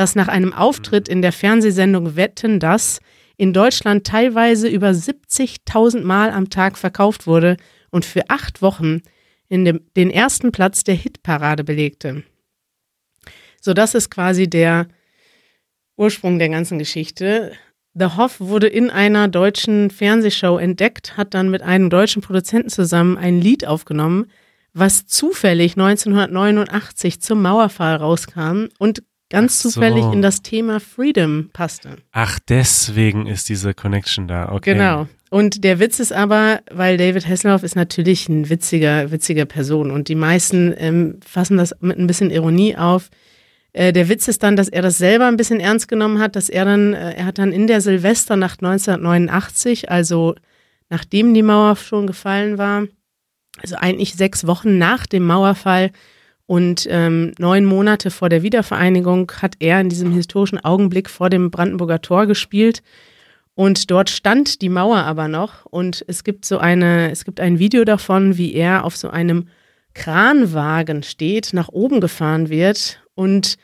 das 0.00 0.14
nach 0.14 0.28
einem 0.28 0.54
Auftritt 0.54 1.08
in 1.08 1.20
der 1.20 1.30
Fernsehsendung 1.30 2.16
Wetten 2.16 2.58
das 2.58 3.00
in 3.36 3.52
Deutschland 3.52 4.06
teilweise 4.06 4.66
über 4.66 4.88
70.000 4.88 6.02
Mal 6.02 6.30
am 6.30 6.48
Tag 6.48 6.78
verkauft 6.78 7.26
wurde 7.26 7.58
und 7.90 8.06
für 8.06 8.30
acht 8.30 8.62
Wochen 8.62 9.02
dem, 9.50 9.80
den 9.96 10.10
ersten 10.10 10.52
Platz 10.52 10.84
der 10.84 10.94
Hitparade 10.94 11.64
belegte. 11.64 12.22
So, 13.60 13.74
das 13.74 13.94
ist 13.94 14.10
quasi 14.10 14.48
der 14.48 14.88
Ursprung 15.98 16.38
der 16.38 16.48
ganzen 16.48 16.78
Geschichte. 16.78 17.52
The 17.92 18.16
Hoff 18.16 18.40
wurde 18.40 18.68
in 18.68 18.88
einer 18.88 19.28
deutschen 19.28 19.90
Fernsehshow 19.90 20.56
entdeckt, 20.56 21.18
hat 21.18 21.34
dann 21.34 21.50
mit 21.50 21.60
einem 21.60 21.90
deutschen 21.90 22.22
Produzenten 22.22 22.70
zusammen 22.70 23.18
ein 23.18 23.38
Lied 23.38 23.66
aufgenommen, 23.66 24.30
was 24.72 25.06
zufällig 25.06 25.72
1989 25.72 27.20
zum 27.20 27.42
Mauerfall 27.42 27.96
rauskam 27.96 28.68
und 28.78 29.02
ganz 29.30 29.62
so. 29.62 29.70
zufällig 29.70 30.04
in 30.12 30.20
das 30.20 30.42
Thema 30.42 30.80
Freedom 30.80 31.50
passte. 31.52 31.96
Ach, 32.12 32.38
deswegen 32.48 33.26
ist 33.26 33.48
diese 33.48 33.72
Connection 33.72 34.28
da, 34.28 34.52
okay. 34.52 34.74
Genau. 34.74 35.08
Und 35.30 35.62
der 35.62 35.78
Witz 35.78 36.00
ist 36.00 36.12
aber, 36.12 36.60
weil 36.70 36.96
David 36.96 37.26
Hasselhoff 37.26 37.62
ist 37.62 37.76
natürlich 37.76 38.28
ein 38.28 38.50
witziger, 38.50 39.12
witziger 39.12 39.44
Person 39.44 39.92
und 39.92 40.08
die 40.08 40.16
meisten 40.16 40.74
ähm, 40.76 41.20
fassen 41.24 41.56
das 41.56 41.74
mit 41.80 41.98
ein 41.98 42.08
bisschen 42.08 42.30
Ironie 42.30 42.76
auf. 42.76 43.10
Äh, 43.72 43.92
der 43.92 44.08
Witz 44.08 44.26
ist 44.26 44.42
dann, 44.42 44.56
dass 44.56 44.68
er 44.68 44.82
das 44.82 44.98
selber 44.98 45.28
ein 45.28 45.36
bisschen 45.36 45.60
ernst 45.60 45.86
genommen 45.86 46.18
hat, 46.18 46.34
dass 46.34 46.48
er 46.48 46.64
dann, 46.64 46.94
äh, 46.94 47.12
er 47.12 47.26
hat 47.26 47.38
dann 47.38 47.52
in 47.52 47.68
der 47.68 47.80
Silvesternacht 47.80 48.60
1989, 48.62 49.88
also 49.88 50.34
nachdem 50.88 51.32
die 51.32 51.44
Mauer 51.44 51.76
schon 51.76 52.08
gefallen 52.08 52.58
war, 52.58 52.86
also 53.62 53.76
eigentlich 53.76 54.14
sechs 54.14 54.46
Wochen 54.48 54.78
nach 54.78 55.06
dem 55.06 55.24
Mauerfall 55.24 55.92
und 56.50 56.88
ähm, 56.90 57.30
neun 57.38 57.64
Monate 57.64 58.10
vor 58.10 58.28
der 58.28 58.42
Wiedervereinigung 58.42 59.30
hat 59.40 59.54
er 59.60 59.80
in 59.80 59.88
diesem 59.88 60.10
historischen 60.10 60.58
Augenblick 60.58 61.08
vor 61.08 61.30
dem 61.30 61.52
Brandenburger 61.52 62.02
Tor 62.02 62.26
gespielt. 62.26 62.82
Und 63.54 63.88
dort 63.92 64.10
stand 64.10 64.60
die 64.60 64.68
Mauer 64.68 64.96
aber 64.96 65.28
noch. 65.28 65.64
Und 65.66 66.04
es 66.08 66.24
gibt 66.24 66.44
so 66.44 66.58
eine, 66.58 67.12
es 67.12 67.24
gibt 67.24 67.38
ein 67.38 67.60
Video 67.60 67.84
davon, 67.84 68.36
wie 68.36 68.52
er 68.52 68.84
auf 68.84 68.96
so 68.96 69.10
einem 69.10 69.46
Kranwagen 69.94 71.04
steht, 71.04 71.50
nach 71.52 71.68
oben 71.68 72.00
gefahren 72.00 72.48
wird. 72.48 73.00
Und 73.14 73.56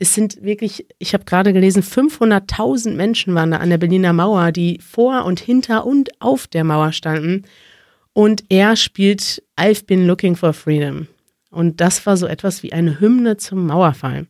es 0.00 0.12
sind 0.14 0.42
wirklich, 0.42 0.88
ich 0.98 1.14
habe 1.14 1.26
gerade 1.26 1.52
gelesen, 1.52 1.84
500.000 1.84 2.96
Menschen 2.96 3.36
waren 3.36 3.52
da 3.52 3.58
an 3.58 3.70
der 3.70 3.78
Berliner 3.78 4.12
Mauer, 4.12 4.50
die 4.50 4.80
vor 4.80 5.24
und 5.24 5.38
hinter 5.38 5.86
und 5.86 6.10
auf 6.20 6.48
der 6.48 6.64
Mauer 6.64 6.90
standen. 6.90 7.44
Und 8.12 8.42
er 8.48 8.74
spielt 8.74 9.40
I've 9.56 9.86
been 9.86 10.08
looking 10.08 10.34
for 10.34 10.52
freedom. 10.52 11.06
Und 11.54 11.80
das 11.80 12.04
war 12.04 12.16
so 12.16 12.26
etwas 12.26 12.62
wie 12.62 12.72
eine 12.72 13.00
Hymne 13.00 13.36
zum 13.36 13.66
Mauerfall. 13.66 14.26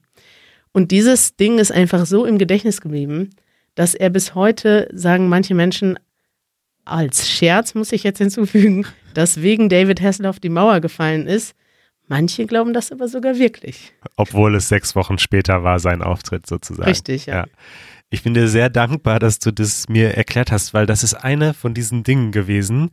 Und 0.72 0.90
dieses 0.90 1.36
Ding 1.36 1.58
ist 1.58 1.72
einfach 1.72 2.04
so 2.04 2.26
im 2.26 2.38
Gedächtnis 2.38 2.80
geblieben, 2.80 3.30
dass 3.74 3.94
er 3.94 4.10
bis 4.10 4.34
heute, 4.34 4.88
sagen 4.92 5.28
manche 5.28 5.54
Menschen, 5.54 5.98
als 6.84 7.28
Scherz 7.28 7.74
muss 7.74 7.92
ich 7.92 8.02
jetzt 8.02 8.18
hinzufügen, 8.18 8.86
dass 9.14 9.40
wegen 9.40 9.68
David 9.68 10.02
Hasselhoff 10.02 10.38
die 10.38 10.50
Mauer 10.50 10.80
gefallen 10.80 11.26
ist. 11.26 11.54
Manche 12.06 12.44
glauben 12.44 12.74
das 12.74 12.92
aber 12.92 13.08
sogar 13.08 13.38
wirklich. 13.38 13.94
Obwohl 14.16 14.54
es 14.56 14.68
sechs 14.68 14.94
Wochen 14.94 15.16
später 15.16 15.62
war, 15.64 15.78
sein 15.78 16.02
Auftritt 16.02 16.46
sozusagen. 16.46 16.88
Richtig, 16.88 17.26
ja. 17.26 17.36
ja. 17.36 17.44
Ich 18.10 18.22
bin 18.22 18.34
dir 18.34 18.48
sehr 18.48 18.68
dankbar, 18.68 19.18
dass 19.18 19.38
du 19.38 19.50
das 19.50 19.88
mir 19.88 20.14
erklärt 20.14 20.52
hast, 20.52 20.74
weil 20.74 20.84
das 20.84 21.02
ist 21.02 21.14
eine 21.14 21.54
von 21.54 21.72
diesen 21.72 22.02
Dingen 22.02 22.32
gewesen, 22.32 22.90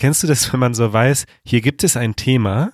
Kennst 0.00 0.22
du 0.22 0.26
das, 0.26 0.50
wenn 0.50 0.60
man 0.60 0.72
so 0.72 0.94
weiß, 0.94 1.26
hier 1.44 1.60
gibt 1.60 1.84
es 1.84 1.94
ein 1.94 2.16
Thema, 2.16 2.72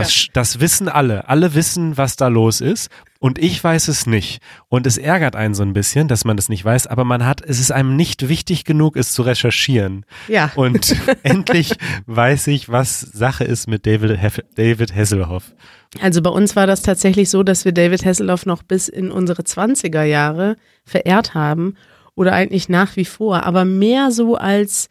Das, 0.00 0.26
das 0.32 0.60
wissen 0.60 0.88
alle. 0.88 1.28
Alle 1.28 1.54
wissen, 1.54 1.96
was 1.96 2.16
da 2.16 2.28
los 2.28 2.60
ist. 2.60 2.90
Und 3.18 3.38
ich 3.38 3.62
weiß 3.62 3.88
es 3.88 4.06
nicht. 4.06 4.40
Und 4.68 4.86
es 4.86 4.98
ärgert 4.98 5.36
einen 5.36 5.54
so 5.54 5.62
ein 5.62 5.72
bisschen, 5.72 6.06
dass 6.06 6.24
man 6.24 6.36
das 6.36 6.48
nicht 6.48 6.64
weiß, 6.64 6.86
aber 6.86 7.04
man 7.04 7.24
hat, 7.24 7.40
es 7.40 7.60
ist 7.60 7.72
einem 7.72 7.96
nicht 7.96 8.28
wichtig 8.28 8.64
genug, 8.64 8.96
es 8.96 9.12
zu 9.12 9.22
recherchieren. 9.22 10.04
Ja. 10.28 10.52
Und 10.54 10.94
endlich 11.22 11.72
weiß 12.06 12.48
ich, 12.48 12.68
was 12.68 13.00
Sache 13.00 13.44
ist 13.44 13.68
mit 13.68 13.86
David, 13.86 14.20
Hef 14.20 14.40
David 14.54 14.94
Hasselhoff. 14.94 15.54
Also 16.00 16.20
bei 16.20 16.30
uns 16.30 16.56
war 16.56 16.66
das 16.66 16.82
tatsächlich 16.82 17.30
so, 17.30 17.42
dass 17.42 17.64
wir 17.64 17.72
David 17.72 18.04
Hasselhoff 18.04 18.44
noch 18.44 18.62
bis 18.62 18.88
in 18.88 19.10
unsere 19.10 19.42
20er 19.42 20.02
Jahre 20.02 20.56
verehrt 20.84 21.34
haben 21.34 21.74
oder 22.14 22.32
eigentlich 22.32 22.68
nach 22.68 22.96
wie 22.96 23.04
vor, 23.04 23.44
aber 23.44 23.64
mehr 23.64 24.10
so 24.10 24.36
als, 24.36 24.88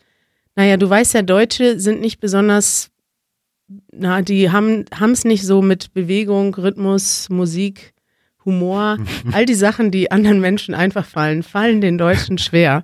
naja, 0.56 0.78
du 0.78 0.90
weißt 0.90 1.14
ja, 1.14 1.22
Deutsche 1.22 1.80
sind 1.80 2.00
nicht 2.00 2.20
besonders, 2.20 2.92
na, 3.92 4.22
die 4.22 4.52
haben 4.52 4.86
es 5.12 5.26
nicht 5.26 5.44
so 5.46 5.62
mit 5.62 5.94
Bewegung, 5.94 6.54
Rhythmus, 6.56 7.30
Musik, 7.30 7.94
Humor, 8.44 8.98
all 9.32 9.46
die 9.46 9.56
Sachen, 9.56 9.92
die 9.92 10.12
anderen 10.12 10.40
Menschen 10.40 10.76
einfach 10.76 11.06
fallen, 11.06 11.44
fallen 11.44 11.82
den 11.82 11.98
Deutschen 11.98 12.38
schwer. 12.38 12.84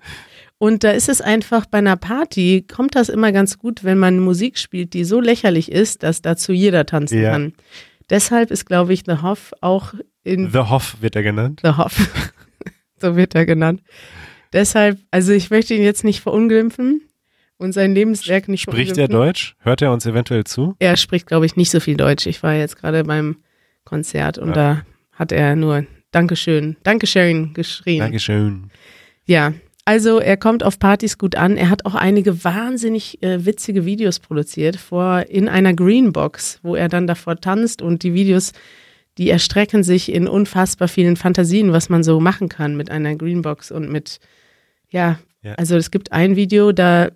Und 0.58 0.84
da 0.84 0.92
ist 0.92 1.10
es 1.10 1.22
einfach 1.22 1.66
bei 1.66 1.80
einer 1.80 1.98
Party, 1.98 2.66
kommt 2.72 2.96
das 2.96 3.10
immer 3.10 3.32
ganz 3.32 3.58
gut, 3.58 3.84
wenn 3.84 3.98
man 3.98 4.20
Musik 4.20 4.58
spielt, 4.60 4.94
die 4.94 5.04
so 5.06 5.20
lächerlich 5.20 5.72
ist, 5.72 6.04
dass 6.04 6.22
dazu 6.22 6.52
jeder 6.52 6.86
tanzen 6.86 7.22
Ja. 7.22 7.32
kann. 7.32 7.54
Deshalb 8.10 8.52
ist, 8.52 8.66
glaube 8.66 8.94
ich, 8.94 9.04
The 9.06 9.22
Hoff 9.24 9.54
auch 9.62 9.94
in 10.24 10.52
The 10.52 10.60
Hoff 10.60 10.98
wird 11.02 11.16
er 11.16 11.24
genannt. 11.24 11.62
The 11.64 11.78
Hoff. 11.78 11.98
so 13.02 13.16
wird 13.16 13.34
er 13.34 13.46
genannt. 13.46 13.82
Deshalb, 14.54 15.00
also 15.10 15.32
ich 15.32 15.50
möchte 15.50 15.74
ihn 15.74 15.82
jetzt 15.82 16.04
nicht 16.04 16.22
verunglimpfen 16.22 17.02
und 17.62 17.72
sein 17.74 17.94
Lebenswerk 17.94 18.48
nicht 18.48 18.62
Spricht 18.62 18.98
er. 18.98 19.08
Deutsch? 19.08 19.56
Hört 19.60 19.82
er 19.82 19.92
uns 19.94 20.06
eventuell 20.06 20.44
zu? 20.44 20.76
Er 20.80 20.98
spricht, 20.98 21.28
glaube 21.28 21.46
ich, 21.46 21.56
nicht 21.56 21.70
so 21.72 21.80
viel 21.80 21.96
Deutsch. 21.96 22.26
Ich 22.26 22.42
war 22.44 22.54
jetzt 22.56 22.76
gerade 22.78 23.04
beim 23.04 23.38
Konzert 23.86 24.38
und 24.38 24.50
Ja. 24.50 24.54
da 24.54 24.82
hat 25.14 25.32
er 25.32 25.56
nur 25.56 25.86
Dankeschön, 26.12 26.76
Dankeschön 26.84 27.54
geschrien. 27.54 28.00
Dankeschön. 28.00 28.70
Ja, 29.26 29.54
also 29.86 30.20
er 30.20 30.36
kommt 30.38 30.64
auf 30.64 30.78
Partys 30.80 31.18
gut 31.18 31.36
an. 31.36 31.56
Er 31.58 31.70
hat 31.70 31.86
auch 31.86 31.96
einige 31.96 32.44
wahnsinnig 32.44 33.22
äh, 33.24 33.46
witzige 33.46 33.86
Videos 33.86 34.20
produziert 34.20 34.76
vor 34.76 35.26
in 35.30 35.48
einer 35.48 35.74
Greenbox, 35.74 36.60
wo 36.64 36.76
er 36.76 36.90
dann 36.90 37.08
davor 37.08 37.40
tanzt 37.40 37.82
und 37.82 38.04
die 38.04 38.14
Videos, 38.14 38.52
die 39.18 39.30
erstrecken 39.30 39.84
sich 39.84 40.12
in 40.12 40.28
unfassbar 40.28 40.88
vielen 40.88 41.16
Fantasien, 41.16 41.72
was 41.72 41.90
man 41.90 42.04
so 42.04 42.20
machen 42.20 42.50
kann 42.50 42.76
mit 42.76 42.90
einer 42.92 43.16
Greenbox 43.16 43.72
und 43.72 43.90
mit 43.90 44.20
ja, 44.90 45.20
Ja. 45.44 45.54
also 45.56 45.76
es 45.78 45.92
gibt 45.92 46.12
ein 46.12 46.36
Video, 46.36 46.72
da 46.72 47.10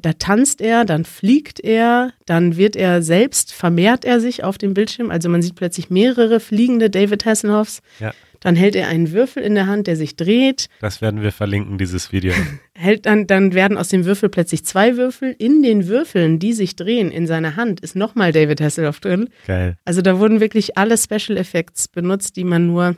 da 0.00 0.12
tanzt 0.12 0.60
er, 0.60 0.84
dann 0.84 1.04
fliegt 1.04 1.60
er, 1.60 2.12
dann 2.26 2.56
wird 2.56 2.76
er 2.76 3.02
selbst, 3.02 3.52
vermehrt 3.52 4.04
er 4.04 4.20
sich 4.20 4.44
auf 4.44 4.58
dem 4.58 4.74
Bildschirm. 4.74 5.10
Also 5.10 5.28
man 5.28 5.42
sieht 5.42 5.54
plötzlich 5.54 5.90
mehrere 5.90 6.40
fliegende 6.40 6.90
David 6.90 7.24
Hasselhoffs. 7.24 7.80
Ja. 8.00 8.12
Dann 8.40 8.54
hält 8.54 8.76
er 8.76 8.88
einen 8.88 9.12
Würfel 9.12 9.42
in 9.42 9.54
der 9.54 9.66
Hand, 9.66 9.86
der 9.86 9.96
sich 9.96 10.16
dreht. 10.16 10.68
Das 10.80 11.00
werden 11.00 11.22
wir 11.22 11.32
verlinken, 11.32 11.78
dieses 11.78 12.12
Video. 12.12 12.32
Hält 12.74 13.06
dann, 13.06 13.26
dann 13.26 13.54
werden 13.54 13.78
aus 13.78 13.88
dem 13.88 14.04
Würfel 14.04 14.28
plötzlich 14.28 14.64
zwei 14.64 14.96
Würfel. 14.96 15.34
In 15.38 15.62
den 15.62 15.88
Würfeln, 15.88 16.38
die 16.38 16.52
sich 16.52 16.76
drehen, 16.76 17.10
in 17.10 17.26
seiner 17.26 17.56
Hand, 17.56 17.80
ist 17.80 17.96
nochmal 17.96 18.32
David 18.32 18.60
Hasselhoff 18.60 19.00
drin. 19.00 19.30
Geil. 19.46 19.78
Also 19.84 20.02
da 20.02 20.18
wurden 20.18 20.40
wirklich 20.40 20.76
alle 20.76 20.98
Special 20.98 21.38
Effects 21.38 21.88
benutzt, 21.88 22.36
die 22.36 22.44
man 22.44 22.66
nur 22.66 22.96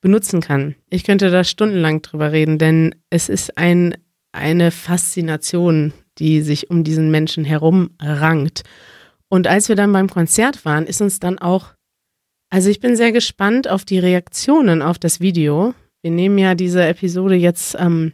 benutzen 0.00 0.40
kann. 0.40 0.76
Ich 0.90 1.04
könnte 1.04 1.30
da 1.30 1.44
stundenlang 1.44 2.02
drüber 2.02 2.32
reden, 2.32 2.58
denn 2.58 2.94
es 3.10 3.28
ist 3.28 3.58
ein, 3.58 3.96
eine 4.32 4.70
Faszination, 4.70 5.92
die 6.18 6.40
sich 6.42 6.70
um 6.70 6.84
diesen 6.84 7.10
Menschen 7.10 7.44
herum 7.44 7.90
rankt. 8.00 8.62
Und 9.28 9.46
als 9.46 9.68
wir 9.68 9.76
dann 9.76 9.92
beim 9.92 10.08
Konzert 10.08 10.64
waren, 10.64 10.86
ist 10.86 11.00
uns 11.00 11.20
dann 11.20 11.38
auch, 11.38 11.74
also 12.50 12.70
ich 12.70 12.80
bin 12.80 12.96
sehr 12.96 13.12
gespannt 13.12 13.68
auf 13.68 13.84
die 13.84 13.98
Reaktionen 13.98 14.80
auf 14.82 14.98
das 14.98 15.20
Video. 15.20 15.74
Wir 16.02 16.10
nehmen 16.10 16.38
ja 16.38 16.54
diese 16.54 16.84
Episode 16.84 17.34
jetzt 17.34 17.78
am 17.78 18.12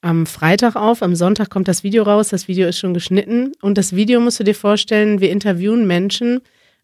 am 0.00 0.26
Freitag 0.26 0.76
auf, 0.76 1.02
am 1.02 1.16
Sonntag 1.16 1.50
kommt 1.50 1.66
das 1.66 1.82
Video 1.82 2.04
raus, 2.04 2.28
das 2.28 2.46
Video 2.46 2.68
ist 2.68 2.78
schon 2.78 2.94
geschnitten 2.94 3.50
und 3.62 3.76
das 3.76 3.96
Video 3.96 4.20
musst 4.20 4.38
du 4.38 4.44
dir 4.44 4.54
vorstellen, 4.54 5.20
wir 5.20 5.30
interviewen 5.32 5.88
Menschen 5.88 6.36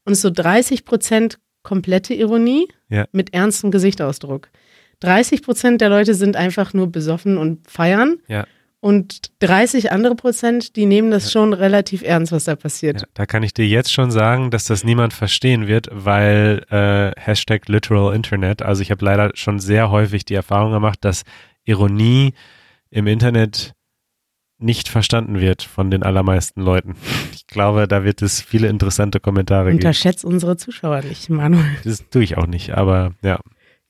und 0.04 0.12
es 0.12 0.18
ist 0.18 0.22
so 0.22 0.30
30 0.30 0.84
Prozent 0.84 1.38
komplette 1.62 2.12
Ironie 2.12 2.66
Ja. 2.88 3.06
mit 3.12 3.32
ernstem 3.32 3.70
Gesichtsausdruck. 3.70 4.48
30 4.98 5.42
Prozent 5.42 5.80
der 5.80 5.90
Leute 5.90 6.14
sind 6.14 6.34
einfach 6.34 6.74
nur 6.74 6.88
besoffen 6.90 7.38
und 7.38 7.70
feiern 7.70 8.16
Ja. 8.26 8.46
Und 8.84 9.30
30 9.38 9.92
andere 9.92 10.14
Prozent, 10.14 10.76
die 10.76 10.84
nehmen 10.84 11.10
das 11.10 11.32
schon 11.32 11.54
relativ 11.54 12.02
ernst, 12.02 12.32
was 12.32 12.44
da 12.44 12.54
passiert. 12.54 13.00
Ja, 13.00 13.06
da 13.14 13.24
kann 13.24 13.42
ich 13.42 13.54
dir 13.54 13.66
jetzt 13.66 13.90
schon 13.90 14.10
sagen, 14.10 14.50
dass 14.50 14.64
das 14.64 14.84
niemand 14.84 15.14
verstehen 15.14 15.66
wird, 15.66 15.88
weil 15.90 16.66
äh, 16.68 17.18
Hashtag 17.18 17.66
Literal 17.66 18.14
Internet, 18.14 18.60
also 18.60 18.82
ich 18.82 18.90
habe 18.90 19.02
leider 19.02 19.30
schon 19.32 19.58
sehr 19.58 19.90
häufig 19.90 20.26
die 20.26 20.34
Erfahrung 20.34 20.72
gemacht, 20.72 20.98
dass 21.00 21.22
Ironie 21.64 22.34
im 22.90 23.06
Internet 23.06 23.72
nicht 24.58 24.90
verstanden 24.90 25.40
wird 25.40 25.62
von 25.62 25.90
den 25.90 26.02
allermeisten 26.02 26.60
Leuten. 26.60 26.94
Ich 27.32 27.46
glaube, 27.46 27.88
da 27.88 28.04
wird 28.04 28.20
es 28.20 28.42
viele 28.42 28.68
interessante 28.68 29.18
Kommentare 29.18 29.70
geben. 29.70 29.78
Unterschätzt 29.78 30.26
unsere 30.26 30.58
Zuschauer 30.58 31.00
nicht, 31.00 31.30
Manuel. 31.30 31.64
Das 31.84 32.06
tue 32.10 32.22
ich 32.22 32.36
auch 32.36 32.46
nicht, 32.46 32.74
aber 32.74 33.12
ja. 33.22 33.40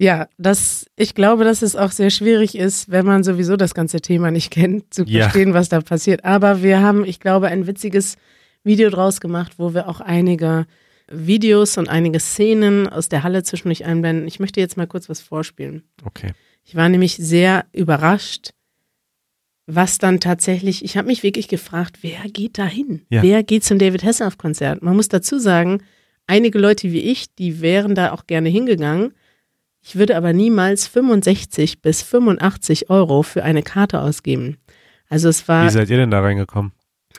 Ja, 0.04 0.28
das, 0.36 0.84
ich 0.96 1.14
glaube, 1.14 1.44
dass 1.44 1.62
es 1.62 1.76
auch 1.76 1.90
sehr 1.90 2.10
schwierig 2.10 2.54
ist, 2.56 2.90
wenn 2.90 3.06
man 3.06 3.24
sowieso 3.24 3.56
das 3.56 3.72
ganze 3.74 4.00
Thema 4.02 4.30
nicht 4.30 4.50
kennt, 4.58 4.92
zu 4.92 5.04
Ja. 5.04 5.22
verstehen, 5.22 5.54
was 5.54 5.70
da 5.70 5.80
passiert. 5.80 6.24
Aber 6.24 6.62
wir 6.62 6.80
haben, 6.82 7.04
ich 7.06 7.20
glaube, 7.20 7.48
ein 7.48 7.66
witziges 7.66 8.16
Video 8.64 8.90
draus 8.90 9.20
gemacht, 9.20 9.52
wo 9.56 9.72
wir 9.72 9.88
auch 9.88 10.00
einige 10.00 10.66
Videos 11.10 11.78
und 11.78 11.88
einige 11.88 12.20
Szenen 12.20 12.86
aus 12.88 13.08
der 13.08 13.22
Halle 13.22 13.42
zwischendurch 13.42 13.84
einblenden. 13.86 14.26
Ich 14.28 14.40
möchte 14.40 14.60
jetzt 14.60 14.76
mal 14.76 14.86
kurz 14.86 15.08
was 15.08 15.20
vorspielen. 15.20 15.82
Okay. 16.04 16.32
Ich 16.64 16.74
war 16.76 16.88
nämlich 16.90 17.16
sehr 17.16 17.64
überrascht, 17.72 18.50
was 19.66 19.96
dann 19.98 20.20
tatsächlich, 20.20 20.84
ich 20.84 20.96
habe 20.98 21.06
mich 21.08 21.22
wirklich 21.22 21.48
gefragt, 21.48 21.98
wer 22.02 22.20
geht 22.30 22.58
da 22.58 22.66
hin? 22.66 23.02
Ja. 23.08 23.22
Wer 23.22 23.42
geht 23.42 23.64
zum 23.64 23.78
David 23.78 24.04
Hasselhoff-Konzert? 24.04 24.82
Man 24.82 24.96
muss 24.96 25.08
dazu 25.08 25.38
sagen, 25.38 25.82
einige 26.26 26.58
Leute 26.58 26.92
wie 26.92 27.00
ich, 27.00 27.34
die 27.34 27.62
wären 27.62 27.94
da 27.94 28.12
auch 28.12 28.26
gerne 28.26 28.50
hingegangen. 28.50 29.14
Ich 29.86 29.96
würde 29.96 30.16
aber 30.16 30.32
niemals 30.32 30.86
65 30.86 31.82
bis 31.82 32.02
85 32.02 32.88
Euro 32.88 33.22
für 33.22 33.44
eine 33.44 33.62
Karte 33.62 34.00
ausgeben. 34.00 34.56
Also 35.10 35.28
es 35.28 35.44
Wie 35.44 35.48
war 35.48 35.70
seid 35.70 35.90
ihr 35.90 35.98
denn 35.98 36.10
da 36.10 36.20
reingekommen? 36.20 36.72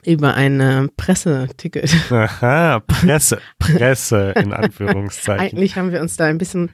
über 0.03 0.33
ein 0.33 0.59
äh, 0.59 0.87
Presseticket. 0.97 1.95
Aha, 2.11 2.79
Presse, 2.81 3.39
Presse 3.59 4.33
in 4.35 4.51
Anführungszeichen. 4.53 5.57
Eigentlich 5.57 5.75
haben 5.77 5.91
wir 5.91 6.01
uns 6.01 6.17
da 6.17 6.25
ein 6.25 6.37
bisschen 6.37 6.69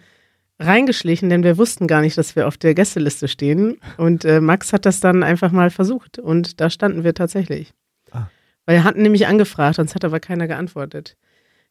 reingeschlichen, 0.60 1.30
denn 1.30 1.44
wir 1.44 1.58
wussten 1.58 1.88
gar 1.88 2.02
nicht, 2.02 2.18
dass 2.18 2.36
wir 2.36 2.48
auf 2.48 2.58
der 2.58 2.74
Gästeliste 2.74 3.28
stehen. 3.28 3.80
Und 3.98 4.26
äh, 4.26 4.42
Max 4.42 4.74
hat 4.74 4.86
das 4.86 5.00
dann 5.00 5.24
einfach 5.24 5.52
mal 5.52 5.70
versucht 5.70 6.20
und 6.20 6.60
da 6.62 6.70
standen 6.70 7.04
wir 7.04 7.14
tatsächlich. 7.14 7.74
Ah. 8.12 8.28
Weil 8.66 8.78
wir 8.78 8.84
hatten 8.84 9.02
nämlich 9.02 9.28
angefragt, 9.28 9.80
uns 9.80 9.96
hat 9.96 10.06
aber 10.06 10.20
keiner 10.20 10.48
geantwortet. 10.48 11.16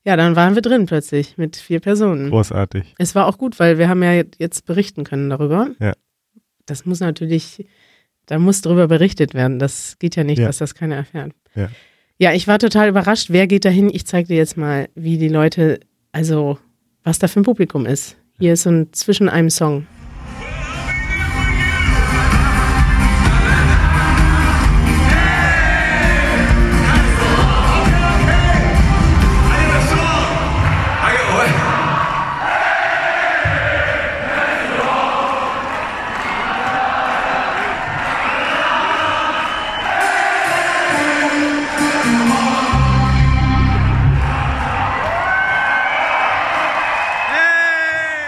Ja, 0.05 0.17
dann 0.17 0.35
waren 0.37 0.55
wir 0.55 0.63
drin 0.63 0.87
plötzlich 0.87 1.37
mit 1.37 1.57
vier 1.57 1.81
Personen. 1.81 2.31
Großartig. 2.31 2.95
Es 2.99 3.15
war 3.15 3.27
auch 3.27 3.37
gut, 3.39 3.59
weil 3.59 3.79
wir 3.79 3.89
haben 3.89 4.03
ja 4.03 4.23
jetzt 4.39 4.65
berichten 4.65 5.05
können 5.05 5.29
darüber. 5.29 5.69
Ja. 5.79 5.93
Das 6.67 6.87
muss 6.87 7.01
natürlich, 7.01 7.67
da 8.27 8.39
muss 8.39 8.63
darüber 8.63 8.89
berichtet 8.89 9.35
werden. 9.35 9.59
Das 9.59 9.99
geht 9.99 10.17
ja 10.17 10.25
nicht, 10.25 10.39
Ja. 10.39 10.47
dass 10.47 10.59
das 10.59 10.75
keiner 10.75 10.97
erfährt. 10.97 11.33
Ja. 11.55 11.69
Ja, 12.19 12.33
ich 12.33 12.47
war 12.47 12.59
total 12.59 12.89
überrascht. 12.89 13.31
Wer 13.31 13.47
geht 13.47 13.65
da 13.65 13.69
hin? 13.71 13.91
Ich 13.93 14.07
zeige 14.07 14.29
dir 14.29 14.37
jetzt 14.37 14.57
mal, 14.57 14.89
wie 14.95 15.19
die 15.19 15.29
Leute, 15.29 15.81
also 16.13 16.59
was 17.03 17.19
da 17.19 17.29
für 17.29 17.41
ein 17.41 17.45
Publikum 17.45 17.87
ist. 17.87 18.17
Hier 18.39 18.55
ist 18.55 18.63
so 18.63 18.71
ein 18.71 18.93
zwischen 18.93 19.29
einem 19.29 19.51
Song. 19.51 19.87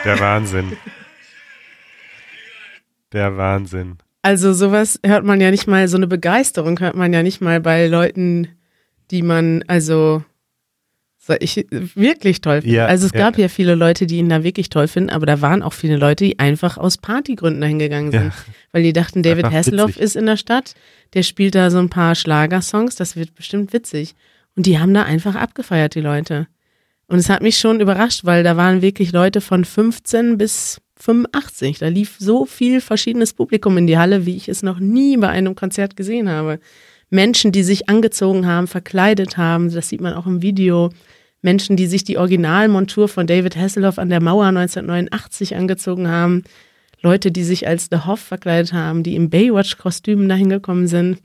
Der 0.05 0.19
Wahnsinn. 0.19 0.77
Der 3.13 3.37
Wahnsinn. 3.37 3.99
Also 4.23 4.53
sowas 4.53 5.01
hört 5.05 5.25
man 5.25 5.41
ja 5.41 5.51
nicht 5.51 5.67
mal, 5.67 5.87
so 5.89 5.97
eine 5.97 6.07
Begeisterung 6.07 6.79
hört 6.81 6.97
man 6.97 7.13
ja 7.13 7.23
nicht 7.23 7.41
mal 7.41 7.61
bei 7.61 7.87
Leuten, 7.87 8.49
die 9.11 9.23
man, 9.23 9.65
also 9.67 10.23
so 11.25 11.35
ich 11.39 11.67
wirklich 11.71 12.41
toll 12.41 12.63
finde. 12.63 12.75
Ja, 12.75 12.87
also 12.87 13.07
es 13.07 13.13
ja. 13.13 13.19
gab 13.21 13.39
ja 13.39 13.47
viele 13.47 13.77
Leute, 13.77 14.07
die 14.07 14.19
ihn 14.19 14.29
da 14.29 14.43
wirklich 14.43 14.71
toll 14.71 14.89
finden, 14.89 15.11
aber 15.11 15.25
da 15.25 15.41
waren 15.41 15.63
auch 15.63 15.73
viele 15.73 15.97
Leute, 15.97 16.25
die 16.25 16.39
einfach 16.41 16.79
aus 16.79 16.99
Partygründen 16.99 17.61
dahin 17.61 17.79
gegangen 17.79 18.11
sind. 18.11 18.25
Ja. 18.25 18.33
Weil 18.73 18.83
die 18.83 18.93
dachten, 18.93 19.23
David 19.23 19.51
Hasselhoff 19.51 19.97
ist 19.97 20.17
in 20.17 20.27
der 20.27 20.37
Stadt, 20.37 20.75
der 21.15 21.23
spielt 21.23 21.55
da 21.55 21.71
so 21.71 21.79
ein 21.79 21.91
paar 21.91 22.17
Schlagersongs, 22.17 22.97
das 22.97 23.15
wird 23.15 23.37
bestimmt 23.37 23.73
witzig. 23.73 24.17
Und 24.57 24.67
die 24.67 24.81
haben 24.81 24.93
da 24.95 25.05
einfach 25.05 25.37
abgefeiert, 25.37 25.95
die 25.95 26.01
Leute. 26.01 26.49
Und 27.13 27.19
es 27.19 27.29
hat 27.29 27.43
mich 27.43 27.59
schon 27.59 27.81
überrascht, 27.81 28.25
weil 28.25 28.43
da 28.43 28.57
waren 28.57 28.81
wirklich 28.81 29.13
Leute 29.13 29.43
von 29.43 29.67
15 29.67 30.39
bis 30.39 30.81
85. 30.97 31.79
Da 31.79 31.89
lief 31.89 32.17
so 32.19 32.47
viel 32.47 32.81
verschiedenes 32.81 33.35
Publikum 33.35 33.77
in 33.77 33.87
die 33.87 33.99
Halle, 33.99 34.25
wie 34.25 34.35
ich 34.35 34.49
es 34.49 34.63
noch 34.63 34.79
nie 34.79 35.19
bei 35.19 35.29
einem 35.29 35.55
Konzert 35.55 35.95
gesehen 35.95 36.31
habe. 36.31 36.59
Menschen, 37.11 37.53
die 37.53 37.65
sich 37.65 37.91
angezogen 37.91 38.47
haben, 38.47 38.67
verkleidet 38.67 39.37
haben, 39.37 39.71
das 39.71 39.91
sieht 39.91 40.01
man 40.01 40.15
auch 40.15 40.27
im 40.27 40.41
Video. 40.41 40.89
Menschen, 41.43 41.77
die 41.77 41.87
sich 41.87 42.03
die 42.03 42.17
Originalmontur 42.17 43.09
von 43.09 43.27
David 43.27 43.57
Hasselhoff 43.57 43.99
an 43.99 44.09
der 44.09 44.23
Mauer 44.23 44.47
1989 44.47 45.55
angezogen 45.55 46.09
haben. 46.09 46.45
Leute, 47.03 47.31
die 47.31 47.45
sich 47.45 47.69
als 47.69 47.89
The 47.91 48.07
Hoff 48.07 48.21
verkleidet 48.21 48.73
haben, 48.73 49.03
die 49.03 49.17
im 49.17 49.29
Baywatch-Kostümen 49.29 50.31
dahin 50.31 50.49
gekommen 50.49 50.87
sind, 50.87 51.19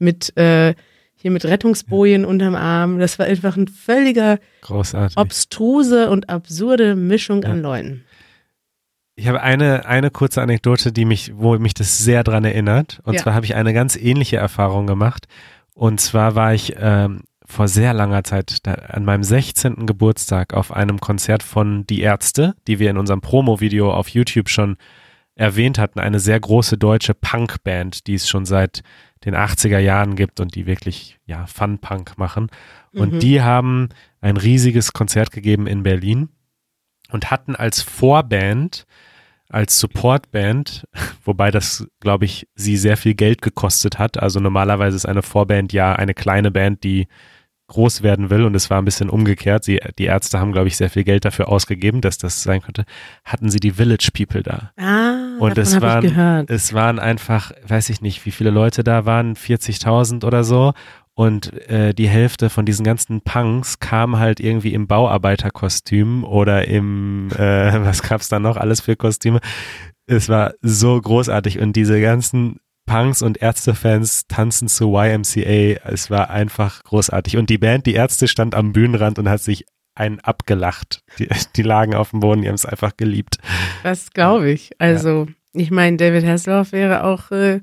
mit 0.00 0.36
äh, 0.36 0.74
hier 1.20 1.30
mit 1.30 1.44
Rettungsbojen 1.44 2.24
unterm 2.24 2.54
Arm. 2.54 2.98
Das 2.98 3.18
war 3.18 3.26
einfach 3.26 3.56
ein 3.56 3.68
völliger 3.68 4.38
Großartig. 4.62 5.16
obstruse 5.16 6.10
und 6.10 6.28
absurde 6.30 6.96
Mischung 6.96 7.44
an 7.44 7.60
Leuten. 7.62 8.04
Ich 9.16 9.28
habe 9.28 9.42
eine, 9.42 9.84
eine 9.86 10.10
kurze 10.10 10.40
Anekdote, 10.40 10.92
die 10.92 11.04
mich, 11.04 11.32
wo 11.34 11.58
mich 11.58 11.74
das 11.74 11.98
sehr 11.98 12.24
dran 12.24 12.44
erinnert. 12.44 13.00
Und 13.04 13.14
Ja. 13.14 13.22
zwar 13.22 13.34
habe 13.34 13.44
ich 13.44 13.54
eine 13.54 13.74
ganz 13.74 13.96
ähnliche 13.96 14.38
Erfahrung 14.38 14.86
gemacht. 14.86 15.26
Und 15.74 16.00
zwar 16.00 16.34
war 16.34 16.54
ich 16.54 16.74
ähm, 16.78 17.22
vor 17.44 17.68
sehr 17.68 17.92
langer 17.92 18.24
Zeit 18.24 18.58
da, 18.66 18.72
an 18.74 19.04
meinem 19.04 19.22
16. 19.24 19.86
Geburtstag 19.86 20.54
auf 20.54 20.72
einem 20.72 21.00
Konzert 21.00 21.42
von 21.42 21.86
Die 21.86 22.00
Ärzte, 22.00 22.54
die 22.66 22.78
wir 22.78 22.88
in 22.90 22.96
unserem 22.96 23.20
Promo-Video 23.20 23.92
auf 23.92 24.08
YouTube 24.08 24.48
schon 24.48 24.76
erwähnt 25.34 25.78
hatten. 25.78 26.00
Eine 26.00 26.20
sehr 26.20 26.40
große 26.40 26.78
deutsche 26.78 27.12
Punk-Band, 27.12 28.06
die 28.06 28.14
es 28.14 28.28
schon 28.28 28.46
seit 28.46 28.82
den 29.24 29.34
80er 29.34 29.78
Jahren 29.78 30.16
gibt 30.16 30.40
und 30.40 30.54
die 30.54 30.66
wirklich 30.66 31.18
ja 31.26 31.46
Fun-Punk 31.46 32.16
machen. 32.16 32.48
Und 32.92 33.14
Mhm. 33.14 33.18
die 33.20 33.42
haben 33.42 33.88
ein 34.20 34.36
riesiges 34.36 34.92
Konzert 34.92 35.30
gegeben 35.30 35.66
in 35.66 35.82
Berlin 35.82 36.28
und 37.10 37.30
hatten 37.30 37.54
als 37.54 37.82
Vorband, 37.82 38.86
als 39.48 39.78
Supportband, 39.78 40.86
wobei 41.24 41.50
das, 41.50 41.86
glaube 42.00 42.24
ich, 42.24 42.48
sie 42.54 42.76
sehr 42.76 42.96
viel 42.96 43.14
Geld 43.14 43.42
gekostet 43.42 43.98
hat. 43.98 44.18
Also 44.18 44.40
normalerweise 44.40 44.96
ist 44.96 45.06
eine 45.06 45.22
Vorband 45.22 45.72
ja 45.72 45.92
eine 45.94 46.14
kleine 46.14 46.50
Band, 46.50 46.82
die 46.84 47.08
groß 47.66 48.02
werden 48.02 48.30
will 48.30 48.42
und 48.44 48.54
es 48.56 48.68
war 48.68 48.82
ein 48.82 48.84
bisschen 48.84 49.08
umgekehrt. 49.08 49.62
Sie, 49.62 49.80
die 49.98 50.06
Ärzte 50.06 50.40
haben, 50.40 50.50
glaube 50.50 50.66
ich, 50.66 50.76
sehr 50.76 50.90
viel 50.90 51.04
Geld 51.04 51.24
dafür 51.24 51.48
ausgegeben, 51.48 52.00
dass 52.00 52.18
das 52.18 52.42
sein 52.42 52.62
könnte. 52.62 52.84
Hatten 53.24 53.48
sie 53.48 53.60
die 53.60 53.70
Village 53.72 54.08
People 54.12 54.42
da. 54.42 54.72
Ah, 54.76 55.29
Und 55.40 55.58
davon 55.58 55.74
es 55.74 55.80
waren, 55.80 56.46
es 56.48 56.74
waren 56.74 56.98
einfach, 56.98 57.52
weiß 57.66 57.90
ich 57.90 58.00
nicht, 58.00 58.24
wie 58.26 58.30
viele 58.30 58.50
Leute 58.50 58.84
da 58.84 59.06
waren, 59.06 59.34
40.000 59.34 60.24
oder 60.24 60.44
so. 60.44 60.72
Und 61.14 61.52
äh, 61.68 61.92
die 61.92 62.08
Hälfte 62.08 62.50
von 62.50 62.64
diesen 62.64 62.84
ganzen 62.84 63.20
Punks 63.20 63.78
kam 63.78 64.18
halt 64.18 64.40
irgendwie 64.40 64.72
im 64.72 64.86
Bauarbeiterkostüm 64.86 66.24
oder 66.24 66.66
im, 66.68 67.30
äh, 67.32 67.84
was 67.84 68.02
gab's 68.02 68.28
da 68.28 68.38
noch 68.38 68.56
alles 68.56 68.80
für 68.80 68.96
Kostüme. 68.96 69.40
Es 70.06 70.28
war 70.28 70.54
so 70.62 71.00
großartig 71.00 71.60
und 71.60 71.74
diese 71.74 72.00
ganzen 72.00 72.58
Punks 72.86 73.22
und 73.22 73.40
Ärztefans 73.40 74.26
tanzen 74.26 74.66
zu 74.66 74.96
YMCA. 74.96 75.80
Es 75.84 76.10
war 76.10 76.30
einfach 76.30 76.82
großartig. 76.82 77.36
Und 77.36 77.50
die 77.50 77.58
Band, 77.58 77.86
die 77.86 77.94
Ärzte, 77.94 78.26
stand 78.26 78.54
am 78.54 78.72
Bühnenrand 78.72 79.18
und 79.18 79.28
hat 79.28 79.40
sich 79.40 79.64
einen 80.00 80.18
abgelacht. 80.20 81.02
Die, 81.18 81.28
die 81.56 81.62
lagen 81.62 81.94
auf 81.94 82.10
dem 82.10 82.20
Boden, 82.20 82.42
die 82.42 82.48
haben 82.48 82.54
es 82.56 82.66
einfach 82.66 82.96
geliebt. 82.96 83.38
Das 83.82 84.10
glaube 84.10 84.50
ich. 84.50 84.72
Also, 84.78 85.28
ich 85.52 85.70
meine, 85.70 85.96
David 85.96 86.26
Hasselhoff 86.26 86.72
wäre 86.72 87.04
auch, 87.04 87.30
äh, 87.30 87.60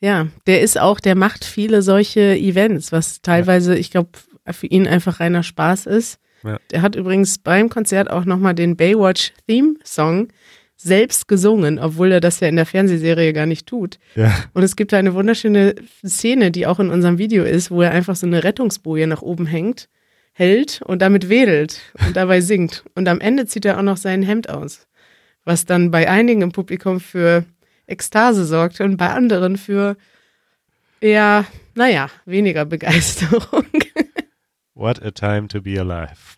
ja, 0.00 0.26
der 0.46 0.60
ist 0.60 0.78
auch, 0.78 1.00
der 1.00 1.14
macht 1.14 1.44
viele 1.44 1.80
solche 1.80 2.36
Events, 2.36 2.92
was 2.92 3.22
teilweise, 3.22 3.76
ich 3.76 3.90
glaube, 3.90 4.10
für 4.50 4.66
ihn 4.66 4.86
einfach 4.86 5.20
reiner 5.20 5.42
Spaß 5.42 5.86
ist. 5.86 6.18
Ja. 6.42 6.58
Der 6.70 6.82
hat 6.82 6.94
übrigens 6.94 7.38
beim 7.38 7.70
Konzert 7.70 8.10
auch 8.10 8.26
nochmal 8.26 8.54
den 8.54 8.76
Baywatch-Theme-Song 8.76 10.28
selbst 10.76 11.28
gesungen, 11.28 11.78
obwohl 11.78 12.12
er 12.12 12.20
das 12.20 12.40
ja 12.40 12.48
in 12.48 12.56
der 12.56 12.66
Fernsehserie 12.66 13.32
gar 13.32 13.46
nicht 13.46 13.66
tut. 13.66 13.98
Ja. 14.16 14.34
Und 14.52 14.62
es 14.62 14.76
gibt 14.76 14.92
da 14.92 14.98
eine 14.98 15.14
wunderschöne 15.14 15.76
Szene, 16.06 16.50
die 16.50 16.66
auch 16.66 16.80
in 16.80 16.90
unserem 16.90 17.16
Video 17.16 17.44
ist, 17.44 17.70
wo 17.70 17.80
er 17.80 17.92
einfach 17.92 18.16
so 18.16 18.26
eine 18.26 18.44
Rettungsboje 18.44 19.06
nach 19.06 19.22
oben 19.22 19.46
hängt, 19.46 19.88
hält 20.34 20.82
und 20.82 21.00
damit 21.00 21.28
wedelt 21.28 21.80
und 22.06 22.16
dabei 22.16 22.40
singt. 22.40 22.84
Und 22.94 23.08
am 23.08 23.20
Ende 23.20 23.46
zieht 23.46 23.64
er 23.64 23.78
auch 23.78 23.82
noch 23.82 23.96
sein 23.96 24.22
Hemd 24.22 24.50
aus, 24.50 24.86
was 25.44 25.64
dann 25.64 25.90
bei 25.90 26.10
einigen 26.10 26.42
im 26.42 26.52
Publikum 26.52 27.00
für 27.00 27.44
Ekstase 27.86 28.44
sorgt 28.44 28.80
und 28.80 28.96
bei 28.96 29.08
anderen 29.08 29.56
für 29.56 29.96
eher, 31.00 31.46
naja, 31.74 32.10
weniger 32.26 32.64
Begeisterung. 32.64 33.64
What 34.74 35.02
a 35.02 35.12
time 35.12 35.48
to 35.48 35.62
be 35.62 35.78
alive. 35.80 36.36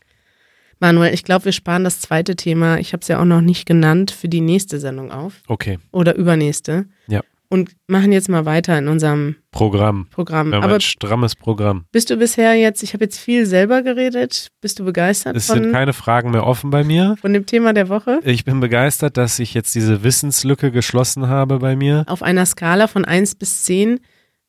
Manuel, 0.78 1.14
ich 1.14 1.24
glaube, 1.24 1.46
wir 1.46 1.52
sparen 1.52 1.84
das 1.84 2.00
zweite 2.00 2.36
Thema, 2.36 2.78
ich 2.78 2.92
habe 2.92 3.00
es 3.00 3.08
ja 3.08 3.18
auch 3.18 3.24
noch 3.24 3.40
nicht 3.40 3.66
genannt, 3.66 4.10
für 4.10 4.28
die 4.28 4.42
nächste 4.42 4.78
Sendung 4.78 5.10
auf 5.10 5.40
Okay, 5.46 5.78
oder 5.90 6.14
übernächste. 6.16 6.84
Ja. 7.06 7.22
Und 7.48 7.70
machen 7.86 8.10
jetzt 8.12 8.28
mal 8.28 8.44
weiter 8.44 8.76
in 8.78 8.88
unserem 8.88 9.36
Programm. 9.52 10.08
Programm. 10.10 10.50
Wir 10.50 10.56
haben 10.56 10.64
Aber 10.64 10.74
ein 10.74 10.80
strammes 10.80 11.36
Programm. 11.36 11.84
Bist 11.92 12.10
du 12.10 12.16
bisher 12.16 12.54
jetzt, 12.54 12.82
ich 12.82 12.92
habe 12.92 13.04
jetzt 13.04 13.18
viel 13.18 13.46
selber 13.46 13.82
geredet, 13.82 14.48
bist 14.60 14.78
du 14.80 14.84
begeistert 14.84 15.36
Es 15.36 15.46
sind 15.46 15.64
von, 15.64 15.72
keine 15.72 15.92
Fragen 15.92 16.30
mehr 16.32 16.46
offen 16.46 16.70
bei 16.70 16.82
mir. 16.84 17.16
von 17.20 17.32
dem 17.32 17.46
Thema 17.46 17.72
der 17.72 17.88
Woche? 17.88 18.20
Ich 18.24 18.44
bin 18.44 18.58
begeistert, 18.60 19.16
dass 19.16 19.38
ich 19.38 19.54
jetzt 19.54 19.74
diese 19.74 20.02
Wissenslücke 20.02 20.70
geschlossen 20.72 21.28
habe 21.28 21.58
bei 21.60 21.76
mir. 21.76 22.04
Auf 22.08 22.22
einer 22.22 22.44
Skala 22.46 22.88
von 22.88 23.04
1 23.04 23.36
bis 23.36 23.62
10, 23.62 24.00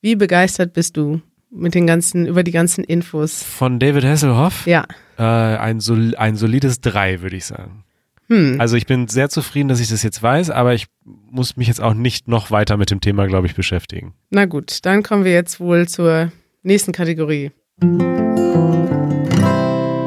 wie 0.02 0.16
begeistert 0.16 0.74
bist 0.74 0.98
du 0.98 1.22
mit 1.50 1.76
den 1.76 1.88
ganzen, 1.88 2.26
über 2.26 2.44
die 2.44 2.52
ganzen 2.52 2.84
Infos? 2.84 3.44
Von 3.44 3.80
David 3.80 4.04
Hasselhoff 4.04 4.66
Ja. 4.66 4.86
äh, 5.18 5.24
ein, 5.24 5.80
sol 5.80 6.16
ein 6.18 6.36
solides 6.36 6.82
Drei, 6.82 7.22
würde 7.22 7.36
ich 7.38 7.46
sagen. 7.46 7.84
Hm. 8.30 8.60
Also 8.60 8.76
ich 8.76 8.86
bin 8.86 9.08
sehr 9.08 9.30
zufrieden, 9.30 9.70
dass 9.70 9.80
ich 9.80 9.90
das 9.90 10.04
jetzt 10.04 10.22
weiß, 10.22 10.50
aber 10.50 10.74
ich 10.74 10.88
muss 11.06 11.56
mich 11.56 11.68
jetzt 11.68 11.82
auch 11.82 11.94
nicht 11.94 12.28
noch 12.28 12.52
weiter 12.52 12.78
mit 12.78 12.92
dem 12.92 13.02
Thema, 13.02 13.26
glaube 13.28 13.48
ich, 13.48 13.56
beschäftigen. 13.56 14.14
Na 14.30 14.46
gut, 14.46 14.80
dann 14.86 15.04
kommen 15.04 15.24
wir 15.24 15.32
jetzt 15.32 15.60
wohl 15.60 15.88
zur 15.88 16.32
nächsten 16.64 16.92
Kategorie. 16.92 17.52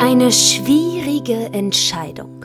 Eine 0.00 0.33
schwierige 0.33 1.50
Entscheidung. 1.52 2.44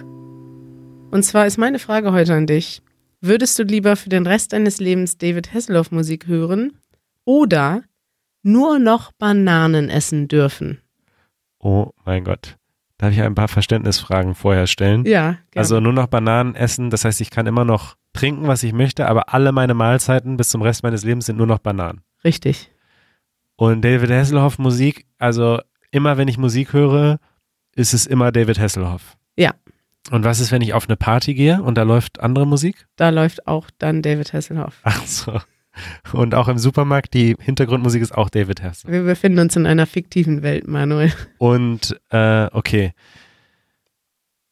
Und 1.11 1.23
zwar 1.23 1.45
ist 1.47 1.57
meine 1.57 1.79
Frage 1.79 2.11
heute 2.13 2.33
an 2.33 2.47
dich. 2.47 2.81
Würdest 3.21 3.57
du 3.57 3.63
lieber 3.63 3.95
für 3.95 4.09
den 4.09 4.27
Rest 4.27 4.53
deines 4.53 4.79
Lebens 4.79 5.17
David 5.17 5.53
Hasselhoff 5.53 5.91
Musik 5.91 6.27
hören 6.27 6.77
oder 7.25 7.83
nur 8.43 8.79
noch 8.79 9.11
Bananen 9.13 9.89
essen 9.89 10.27
dürfen? 10.27 10.79
Oh 11.59 11.89
mein 12.05 12.23
Gott. 12.23 12.57
Darf 12.97 13.12
ich 13.12 13.21
ein 13.21 13.36
paar 13.36 13.47
Verständnisfragen 13.49 14.36
vorher 14.36 14.67
stellen? 14.67 15.05
Ja, 15.05 15.21
gerne. 15.31 15.39
Also 15.55 15.79
nur 15.79 15.93
noch 15.93 16.08
Bananen 16.08 16.55
essen, 16.55 16.89
das 16.89 17.03
heißt, 17.05 17.19
ich 17.21 17.29
kann 17.29 17.45
immer 17.45 17.65
noch 17.65 17.95
trinken, 18.13 18.47
was 18.47 18.63
ich 18.63 18.71
möchte, 18.71 19.08
aber 19.08 19.34
alle 19.34 19.51
meine 19.51 19.73
Mahlzeiten 19.73 20.38
bis 20.38 20.49
zum 20.49 20.62
Rest 20.62 20.84
meines 20.84 21.03
Lebens 21.03 21.25
sind 21.25 21.38
nur 21.38 21.47
noch 21.47 21.60
Bananen. 21.60 22.01
richtig. 22.23 22.71
Und 23.58 23.84
David 23.86 24.12
Hasselhoff 24.12 24.60
Musik, 24.60 25.05
also 25.17 25.62
immer 25.91 26.17
wenn 26.17 26.27
ich 26.27 26.38
Musik 26.38 26.73
höre, 26.73 27.19
ist 27.73 27.93
es 27.93 28.05
immer 28.05 28.31
David 28.34 28.60
Hasselhoff. 28.60 29.15
Ja. 29.38 29.53
Und 30.12 30.25
was 30.25 30.39
ist, 30.41 30.51
wenn 30.51 30.62
ich 30.62 30.73
auf 30.73 30.88
eine 30.89 30.97
Party 30.97 31.34
gehe 31.34 31.62
und 31.62 31.77
da 31.77 31.84
läuft 31.84 32.19
andere 32.19 32.45
Musik? 32.45 32.86
Da 32.97 33.10
läuft 33.10 33.47
auch 33.47 33.69
dann 33.77 34.01
David 34.01 34.34
Hasselhoff. 34.34 34.79
Ach 34.84 35.05
so. 35.05 35.39
Und 36.13 36.35
auch 36.35 36.47
im 36.47 36.57
Supermarkt, 36.57 37.13
die 37.13 37.35
Hintergrundmusik 37.39 38.01
ist 38.01 38.15
auch 38.15 38.29
David 38.29 38.61
Hasselhoff. 38.61 38.91
Wir 38.91 39.03
befinden 39.03 39.39
uns 39.39 39.55
in 39.55 39.65
einer 39.65 39.85
fiktiven 39.85 40.41
Welt, 40.41 40.67
Manuel. 40.67 41.13
Und 41.38 41.99
äh, 42.09 42.47
okay. 42.51 42.93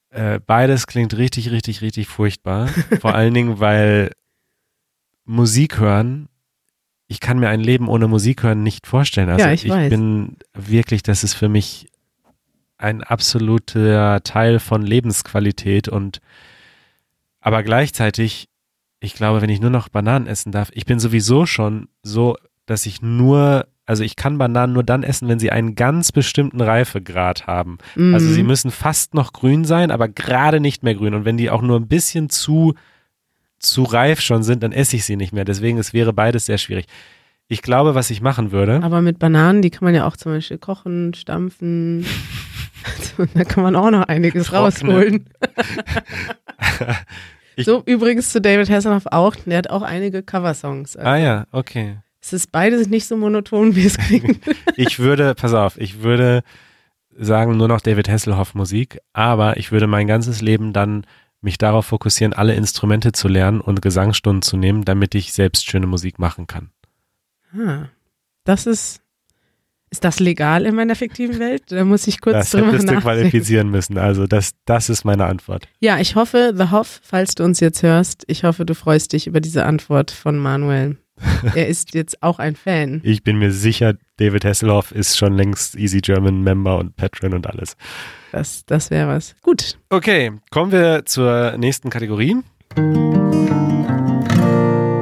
Äh, 0.09 0.39
beides 0.45 0.85
klingt 0.87 1.17
richtig, 1.17 1.51
richtig, 1.51 1.81
richtig 1.81 2.07
furchtbar. 2.07 2.67
Vor 3.01 3.15
allen 3.15 3.33
Dingen, 3.33 3.59
weil 3.59 4.11
Musik 5.25 5.79
hören, 5.79 6.27
ich 7.07 7.19
kann 7.19 7.39
mir 7.39 7.49
ein 7.49 7.61
Leben 7.61 7.87
ohne 7.87 8.07
Musik 8.07 8.43
hören 8.43 8.63
nicht 8.63 8.87
vorstellen. 8.87 9.29
Also 9.29 9.45
Ja, 9.45 9.51
ich 9.51 9.67
weiß. 9.67 9.89
bin 9.89 10.37
wirklich, 10.53 11.03
das 11.03 11.23
ist 11.23 11.33
für 11.33 11.49
mich 11.49 11.89
ein 12.77 13.01
absoluter 13.01 14.21
Teil 14.23 14.59
von 14.59 14.81
Lebensqualität 14.81 15.87
und 15.87 16.19
aber 17.39 17.63
gleichzeitig, 17.63 18.47
ich 19.03 19.13
glaube, 19.15 19.41
wenn 19.41 19.49
ich 19.49 19.59
nur 19.59 19.69
noch 19.69 19.89
Bananen 19.89 20.27
essen 20.27 20.51
darf, 20.51 20.69
ich 20.73 20.85
bin 20.85 20.97
sowieso 20.99 21.45
schon 21.45 21.89
so, 22.03 22.37
dass 22.65 22.85
ich 22.85 23.01
nur, 23.01 23.67
also 23.85 24.01
ich 24.03 24.15
kann 24.15 24.37
Bananen 24.37 24.71
nur 24.73 24.83
dann 24.83 25.03
essen, 25.03 25.27
wenn 25.27 25.39
sie 25.39 25.51
einen 25.51 25.75
ganz 25.75 26.11
bestimmten 26.13 26.61
Reifegrad 26.61 27.45
haben. 27.45 27.79
Also 27.95 28.27
Mhm. 28.29 28.33
sie 28.33 28.43
müssen 28.43 28.71
fast 28.71 29.13
noch 29.13 29.33
grün 29.33 29.65
sein, 29.65 29.91
aber 29.91 30.07
gerade 30.07 30.59
nicht 30.61 30.83
mehr 30.83 30.95
grün. 30.95 31.13
Und 31.15 31.25
wenn 31.25 31.35
die 31.37 31.49
auch 31.49 31.61
nur 31.61 31.77
ein 31.79 31.87
bisschen 31.89 32.29
zu, 32.29 32.75
zu 33.59 33.83
reif 33.83 34.21
schon 34.21 34.43
sind, 34.43 34.63
dann 34.63 34.71
esse 34.71 34.95
ich 34.95 35.03
sie 35.03 35.17
nicht 35.17 35.33
mehr. 35.33 35.43
Deswegen, 35.45 35.77
es 35.77 35.91
wäre 35.93 36.13
beides 36.13 36.45
sehr 36.45 36.57
schwierig. 36.57 36.85
Ich 37.49 37.61
glaube, 37.61 37.95
was 37.95 38.09
ich 38.09 38.21
machen 38.21 38.53
würde, 38.53 38.79
Aber 38.83 39.01
mit 39.01 39.19
Bananen, 39.19 39.61
die 39.61 39.69
kann 39.69 39.83
man 39.85 39.93
ja 39.93 40.07
auch 40.07 40.15
zum 40.15 40.31
Beispiel 40.31 40.57
kochen, 40.57 41.13
stampfen. 41.13 42.05
da 43.33 43.43
kann 43.43 43.63
man 43.63 43.75
auch 43.75 43.91
noch 43.91 44.03
einiges 44.07 44.47
Trocknen. 44.47 44.91
rausholen. 44.91 45.25
Ich- 47.55 47.65
so 47.65 47.83
übrigens 47.85 48.29
zu 48.31 48.41
David 48.41 48.69
Hasselhoff 48.69 49.05
auch. 49.07 49.35
Der 49.45 49.57
hat 49.59 49.69
auch 49.69 49.81
einige 49.81 50.23
Coversongs. 50.23 50.95
ah 50.97 51.17
ja, 51.17 51.45
okay. 51.51 51.97
Es 52.21 52.31
ist 52.33 52.51
beides 52.51 52.87
nicht 52.87 53.05
so 53.05 53.17
monoton, 53.17 53.75
wie 53.75 53.85
es 53.85 53.97
klingt. 53.97 54.39
Ich 54.77 54.99
würde, 54.99 55.35
pass 55.35 55.53
auf, 55.53 55.77
ich 55.79 56.01
würde 56.03 56.41
sagen, 57.15 57.57
nur 57.57 57.67
noch 57.67 57.81
David 57.81 58.09
Hasselhoff 58.09 58.55
Musik, 58.55 58.99
aber 59.13 59.57
ich 59.57 59.71
würde 59.71 59.85
mein 59.87 60.07
ganzes 60.07 60.41
Leben 60.41 60.73
dann 60.73 61.05
mich 61.41 61.57
darauf 61.57 61.85
fokussieren, 61.85 62.33
alle 62.33 62.55
Instrumente 62.55 63.11
zu 63.11 63.27
lernen 63.27 63.59
und 63.61 63.81
Gesangsstunden 63.81 64.41
zu 64.41 64.55
nehmen, 64.57 64.83
damit 64.85 65.13
ich 65.13 65.33
selbst 65.33 65.65
schöne 65.69 65.85
Musik 65.85 66.17
machen 66.17 66.47
kann. 66.47 66.71
Ah, 67.55 67.89
das 68.45 68.65
ist, 68.65 69.01
ist 69.93 70.03
das 70.03 70.19
legal 70.19 70.65
in 70.65 70.73
meiner 70.73 70.95
fiktiven 70.95 71.37
Welt? 71.37 71.65
Da 71.67 71.85
muss 71.85 72.07
ich 72.07 72.19
kurz 72.19 72.33
Das 72.33 72.49
drüber 72.49 72.69
hättest 72.69 72.81
du 72.89 72.93
nachdenken. 72.93 73.03
qualifizieren 73.03 73.69
müssen. 73.69 73.99
Also 73.99 74.25
das, 74.25 74.53
das 74.65 74.89
ist 74.89 75.05
meine 75.05 75.25
Antwort. 75.25 75.67
Ja, 75.81 75.99
ich 75.99 76.15
hoffe, 76.15 76.51
The 76.57 76.71
Hoff, 76.71 76.99
falls 77.03 77.35
du 77.35 77.43
uns 77.43 77.59
jetzt 77.59 77.83
hörst, 77.83 78.23
ich 78.25 78.43
hoffe, 78.43 78.65
du 78.65 78.73
freust 78.73 79.13
dich 79.13 79.27
über 79.27 79.39
diese 79.39 79.65
Antwort 79.65 80.09
von 80.09 80.39
Manuel. 80.39 80.97
er 81.53 81.67
ist 81.67 81.93
jetzt 81.93 82.23
auch 82.23 82.39
ein 82.39 82.55
Fan. 82.55 83.01
Ich 83.03 83.23
bin 83.23 83.37
mir 83.37 83.51
sicher, 83.51 83.93
David 84.17 84.43
Hasselhoff 84.45 84.91
ist 84.91 85.15
schon 85.15 85.33
längst 85.37 85.75
Easy 85.75 86.01
German 86.01 86.41
Member 86.41 86.79
und 86.79 86.95
Patron 86.95 87.35
und 87.35 87.45
alles. 87.45 87.77
Das, 88.31 88.65
das 88.65 88.89
wäre 88.89 89.07
was. 89.09 89.35
Gut. 89.43 89.77
Okay, 89.91 90.31
kommen 90.49 90.71
wir 90.71 91.05
zur 91.05 91.55
nächsten 91.59 91.91
Kategorie. 91.91 92.37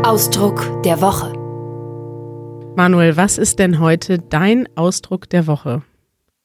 Ausdruck 0.04 0.84
der 0.84 1.00
Woche. 1.00 1.32
Manuel, 2.76 3.18
was 3.18 3.38
ist 3.38 3.60
denn 3.60 3.80
heute 3.80 4.18
dein 4.18 4.68
Ausdruck 4.78 5.30
der 5.30 5.46
Woche? 5.46 5.84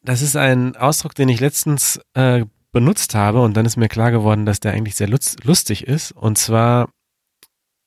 Das 0.03 0.23
ist 0.23 0.37
ein 0.37 0.77
Ausdruck, 0.77 1.15
den 1.15 1.29
ich 1.29 1.41
letztens 1.41 2.01
äh, 2.15 2.45
benutzt 2.73 3.15
habe 3.15 3.41
und 3.41 3.57
dann 3.57 3.65
ist 3.65 3.77
mir 3.77 3.89
klar 3.89 4.11
geworden, 4.11 4.45
dass 4.45 4.61
der 4.61 4.73
eigentlich 4.73 4.97
sehr 4.97 5.09
lustig 5.09 5.87
ist. 5.87 6.13
Und 6.13 6.37
zwar, 6.37 6.91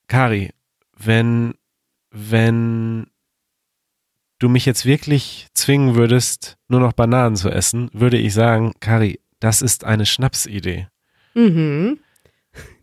Kari, 0.08 0.50
wenn, 0.96 1.54
wenn 2.10 3.06
du 4.38 4.48
mich 4.48 4.66
jetzt 4.66 4.84
wirklich 4.86 5.48
zwingen 5.54 5.94
würdest, 5.94 6.56
nur 6.66 6.80
noch 6.80 6.92
Bananen 6.92 7.36
zu 7.36 7.50
essen, 7.50 7.90
würde 7.92 8.16
ich 8.16 8.34
sagen, 8.34 8.72
Kari, 8.80 9.20
das 9.38 9.62
ist 9.62 9.84
eine 9.84 10.06
Schnapsidee. 10.06 10.88
Mhm. 11.34 12.00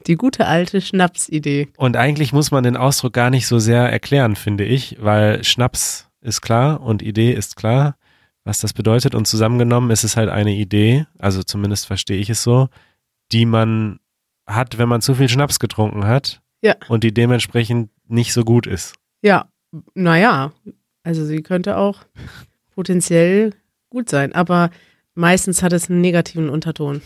Die 0.07 0.15
gute 0.15 0.47
alte 0.47 0.79
Schnapsidee. 0.81 1.67
Und 1.77 1.97
eigentlich 1.97 2.31
muss 2.33 2.51
man 2.51 2.63
den 2.63 2.77
Ausdruck 2.77 3.13
gar 3.13 3.29
nicht 3.29 3.45
so 3.47 3.59
sehr 3.59 3.83
erklären, 3.91 4.35
finde 4.35 4.63
ich, 4.63 4.97
weil 4.99 5.43
Schnaps 5.43 6.09
ist 6.21 6.41
klar 6.41 6.81
und 6.81 7.01
Idee 7.01 7.33
ist 7.33 7.55
klar, 7.55 7.97
was 8.43 8.59
das 8.59 8.73
bedeutet. 8.73 9.13
Und 9.15 9.27
zusammengenommen 9.27 9.91
ist 9.91 10.03
es 10.03 10.15
halt 10.15 10.29
eine 10.29 10.53
Idee, 10.55 11.05
also 11.19 11.43
zumindest 11.43 11.85
verstehe 11.87 12.17
ich 12.17 12.29
es 12.29 12.41
so, 12.43 12.69
die 13.31 13.45
man 13.45 13.99
hat, 14.47 14.77
wenn 14.77 14.87
man 14.89 15.01
zu 15.01 15.13
viel 15.15 15.27
Schnaps 15.27 15.59
getrunken 15.59 16.05
hat 16.05 16.41
Ja. 16.61 16.75
und 16.87 17.03
die 17.03 17.13
dementsprechend 17.13 17.89
nicht 18.07 18.31
so 18.33 18.43
gut 18.43 18.65
ist. 18.65 18.95
Ja, 19.21 19.49
naja, 19.93 20.53
also 21.03 21.25
sie 21.25 21.41
könnte 21.41 21.75
auch 21.77 22.05
potenziell 22.73 23.53
gut 23.89 24.07
sein, 24.09 24.33
aber 24.33 24.69
meistens 25.15 25.61
hat 25.63 25.73
es 25.73 25.89
einen 25.89 25.99
negativen 25.99 26.49
Unterton. 26.49 27.01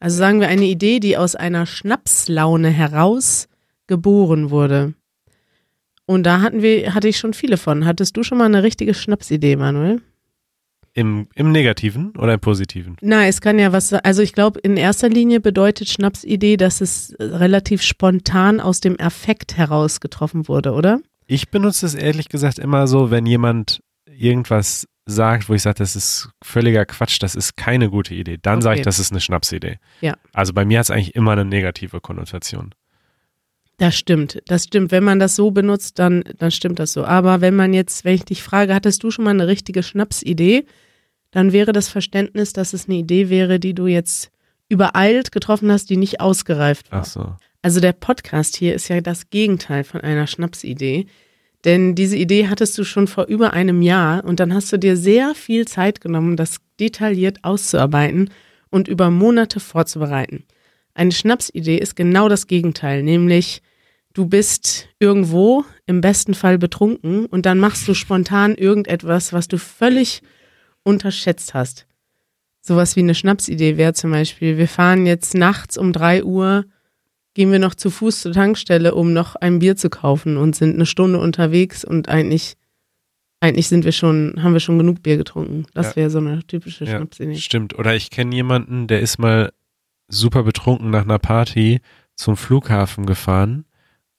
Also 0.00 0.16
sagen 0.16 0.40
wir 0.40 0.48
eine 0.48 0.66
Idee, 0.66 1.00
die 1.00 1.16
aus 1.16 1.34
einer 1.34 1.66
Schnapslaune 1.66 2.70
heraus 2.70 3.48
geboren 3.86 4.50
wurde. 4.50 4.94
Und 6.06 6.24
da 6.24 6.40
hatten 6.40 6.62
wir, 6.62 6.94
hatte 6.94 7.08
ich 7.08 7.18
schon 7.18 7.34
viele 7.34 7.56
von. 7.56 7.84
Hattest 7.84 8.16
du 8.16 8.22
schon 8.22 8.38
mal 8.38 8.46
eine 8.46 8.62
richtige 8.62 8.94
Schnapsidee, 8.94 9.56
Manuel? 9.56 10.00
Im, 10.94 11.28
Im 11.34 11.52
Negativen 11.52 12.12
oder 12.16 12.34
im 12.34 12.40
Positiven? 12.40 12.96
Na, 13.02 13.26
es 13.26 13.40
kann 13.40 13.58
ja 13.58 13.72
was, 13.72 13.92
also 13.92 14.22
ich 14.22 14.32
glaube, 14.32 14.58
in 14.60 14.76
erster 14.76 15.08
Linie 15.08 15.40
bedeutet 15.40 15.88
Schnapsidee, 15.88 16.56
dass 16.56 16.80
es 16.80 17.10
äh, 17.12 17.24
relativ 17.24 17.82
spontan 17.82 18.58
aus 18.58 18.80
dem 18.80 18.98
Affekt 18.98 19.56
heraus 19.56 20.00
getroffen 20.00 20.48
wurde, 20.48 20.72
oder? 20.72 21.00
Ich 21.26 21.50
benutze 21.50 21.84
es 21.84 21.94
ehrlich 21.94 22.30
gesagt 22.30 22.58
immer 22.58 22.86
so, 22.86 23.10
wenn 23.10 23.26
jemand 23.26 23.80
irgendwas 24.06 24.88
sagt, 25.10 25.48
wo 25.48 25.54
ich 25.54 25.62
sage, 25.62 25.78
das 25.78 25.96
ist 25.96 26.28
völliger 26.42 26.84
Quatsch, 26.84 27.18
das 27.20 27.34
ist 27.34 27.56
keine 27.56 27.88
gute 27.90 28.14
Idee, 28.14 28.38
dann 28.40 28.60
sage 28.60 28.76
ich, 28.76 28.80
Okay. 28.80 28.84
das 28.84 28.98
ist 28.98 29.10
eine 29.10 29.20
Schnapsidee. 29.20 29.78
Ja. 30.00 30.16
Also 30.32 30.52
bei 30.52 30.64
mir 30.64 30.78
hat 30.78 30.84
es 30.84 30.90
eigentlich 30.90 31.14
immer 31.16 31.32
eine 31.32 31.44
negative 31.44 32.00
Konnotation. 32.00 32.74
Das 33.78 33.96
stimmt, 33.96 34.42
das 34.46 34.64
stimmt. 34.64 34.90
Wenn 34.90 35.04
man 35.04 35.18
das 35.20 35.36
so 35.36 35.50
benutzt, 35.52 35.98
dann, 35.98 36.24
dann 36.38 36.50
stimmt 36.50 36.78
das 36.80 36.92
so. 36.92 37.04
Aber 37.04 37.40
wenn 37.40 37.54
man 37.54 37.72
jetzt, 37.72 38.04
wenn 38.04 38.14
ich 38.16 38.24
dich 38.24 38.42
frage, 38.42 38.74
hattest 38.74 39.02
du 39.04 39.10
schon 39.10 39.24
mal 39.24 39.30
eine 39.30 39.46
richtige 39.46 39.82
Schnapsidee, 39.84 40.66
dann 41.30 41.52
wäre 41.52 41.72
das 41.72 41.88
Verständnis, 41.88 42.52
dass 42.52 42.72
es 42.72 42.88
eine 42.88 42.96
Idee 42.98 43.28
wäre, 43.30 43.60
die 43.60 43.74
du 43.74 43.86
jetzt 43.86 44.30
übereilt 44.68 45.30
getroffen 45.32 45.70
hast, 45.70 45.90
die 45.90 45.96
nicht 45.96 46.20
ausgereift 46.20 46.90
war. 46.90 47.02
Ach 47.02 47.04
so. 47.04 47.36
Also 47.62 47.80
der 47.80 47.92
Podcast 47.92 48.56
hier 48.56 48.74
ist 48.74 48.88
ja 48.88 49.00
das 49.00 49.30
Gegenteil 49.30 49.84
von 49.84 50.00
einer 50.00 50.26
Schnapsidee. 50.26 51.06
Denn 51.64 51.94
diese 51.94 52.16
Idee 52.16 52.48
hattest 52.48 52.78
du 52.78 52.84
schon 52.84 53.08
vor 53.08 53.26
über 53.26 53.52
einem 53.52 53.82
Jahr 53.82 54.24
und 54.24 54.40
dann 54.40 54.54
hast 54.54 54.72
du 54.72 54.78
dir 54.78 54.96
sehr 54.96 55.34
viel 55.34 55.66
Zeit 55.66 56.00
genommen, 56.00 56.36
das 56.36 56.58
detailliert 56.78 57.42
auszuarbeiten 57.42 58.30
und 58.70 58.86
über 58.86 59.10
Monate 59.10 59.58
vorzubereiten. 59.58 60.44
Eine 60.94 61.12
Schnapsidee 61.12 61.78
ist 61.78 61.96
genau 61.96 62.28
das 62.28 62.46
Gegenteil, 62.46 63.02
nämlich 63.02 63.62
du 64.14 64.26
bist 64.26 64.88
irgendwo 64.98 65.64
im 65.86 66.00
besten 66.00 66.34
Fall 66.34 66.58
betrunken 66.58 67.26
und 67.26 67.46
dann 67.46 67.58
machst 67.58 67.86
du 67.88 67.94
spontan 67.94 68.54
irgendetwas, 68.54 69.32
was 69.32 69.48
du 69.48 69.58
völlig 69.58 70.22
unterschätzt 70.82 71.54
hast. 71.54 71.86
Sowas 72.60 72.96
wie 72.96 73.00
eine 73.00 73.14
Schnapsidee 73.14 73.76
wäre 73.76 73.94
zum 73.94 74.10
Beispiel, 74.10 74.58
wir 74.58 74.68
fahren 74.68 75.06
jetzt 75.06 75.34
nachts 75.34 75.78
um 75.78 75.92
drei 75.92 76.22
Uhr 76.24 76.64
gehen 77.38 77.52
wir 77.52 77.60
noch 77.60 77.76
zu 77.76 77.88
Fuß 77.88 78.22
zur 78.22 78.32
Tankstelle, 78.32 78.96
um 78.96 79.12
noch 79.12 79.36
ein 79.36 79.60
Bier 79.60 79.76
zu 79.76 79.90
kaufen 79.90 80.36
und 80.36 80.56
sind 80.56 80.74
eine 80.74 80.86
Stunde 80.86 81.20
unterwegs 81.20 81.84
und 81.84 82.08
eigentlich, 82.08 82.56
eigentlich 83.38 83.68
sind 83.68 83.84
wir 83.84 83.92
schon, 83.92 84.42
haben 84.42 84.54
wir 84.54 84.58
schon 84.60 84.76
genug 84.76 85.04
Bier 85.04 85.16
getrunken. 85.16 85.64
Das 85.72 85.90
Ja. 85.90 85.96
wäre 85.96 86.10
so 86.10 86.18
eine 86.18 86.42
typische 86.48 86.84
Ja, 86.84 86.96
Schnapsidee. 86.96 87.36
Stimmt. 87.36 87.78
Oder 87.78 87.94
ich 87.94 88.10
kenne 88.10 88.34
jemanden, 88.34 88.88
der 88.88 88.98
ist 88.98 89.18
mal 89.18 89.52
super 90.08 90.42
betrunken 90.42 90.90
nach 90.90 91.04
einer 91.04 91.20
Party 91.20 91.80
zum 92.16 92.36
Flughafen 92.36 93.06
gefahren 93.06 93.66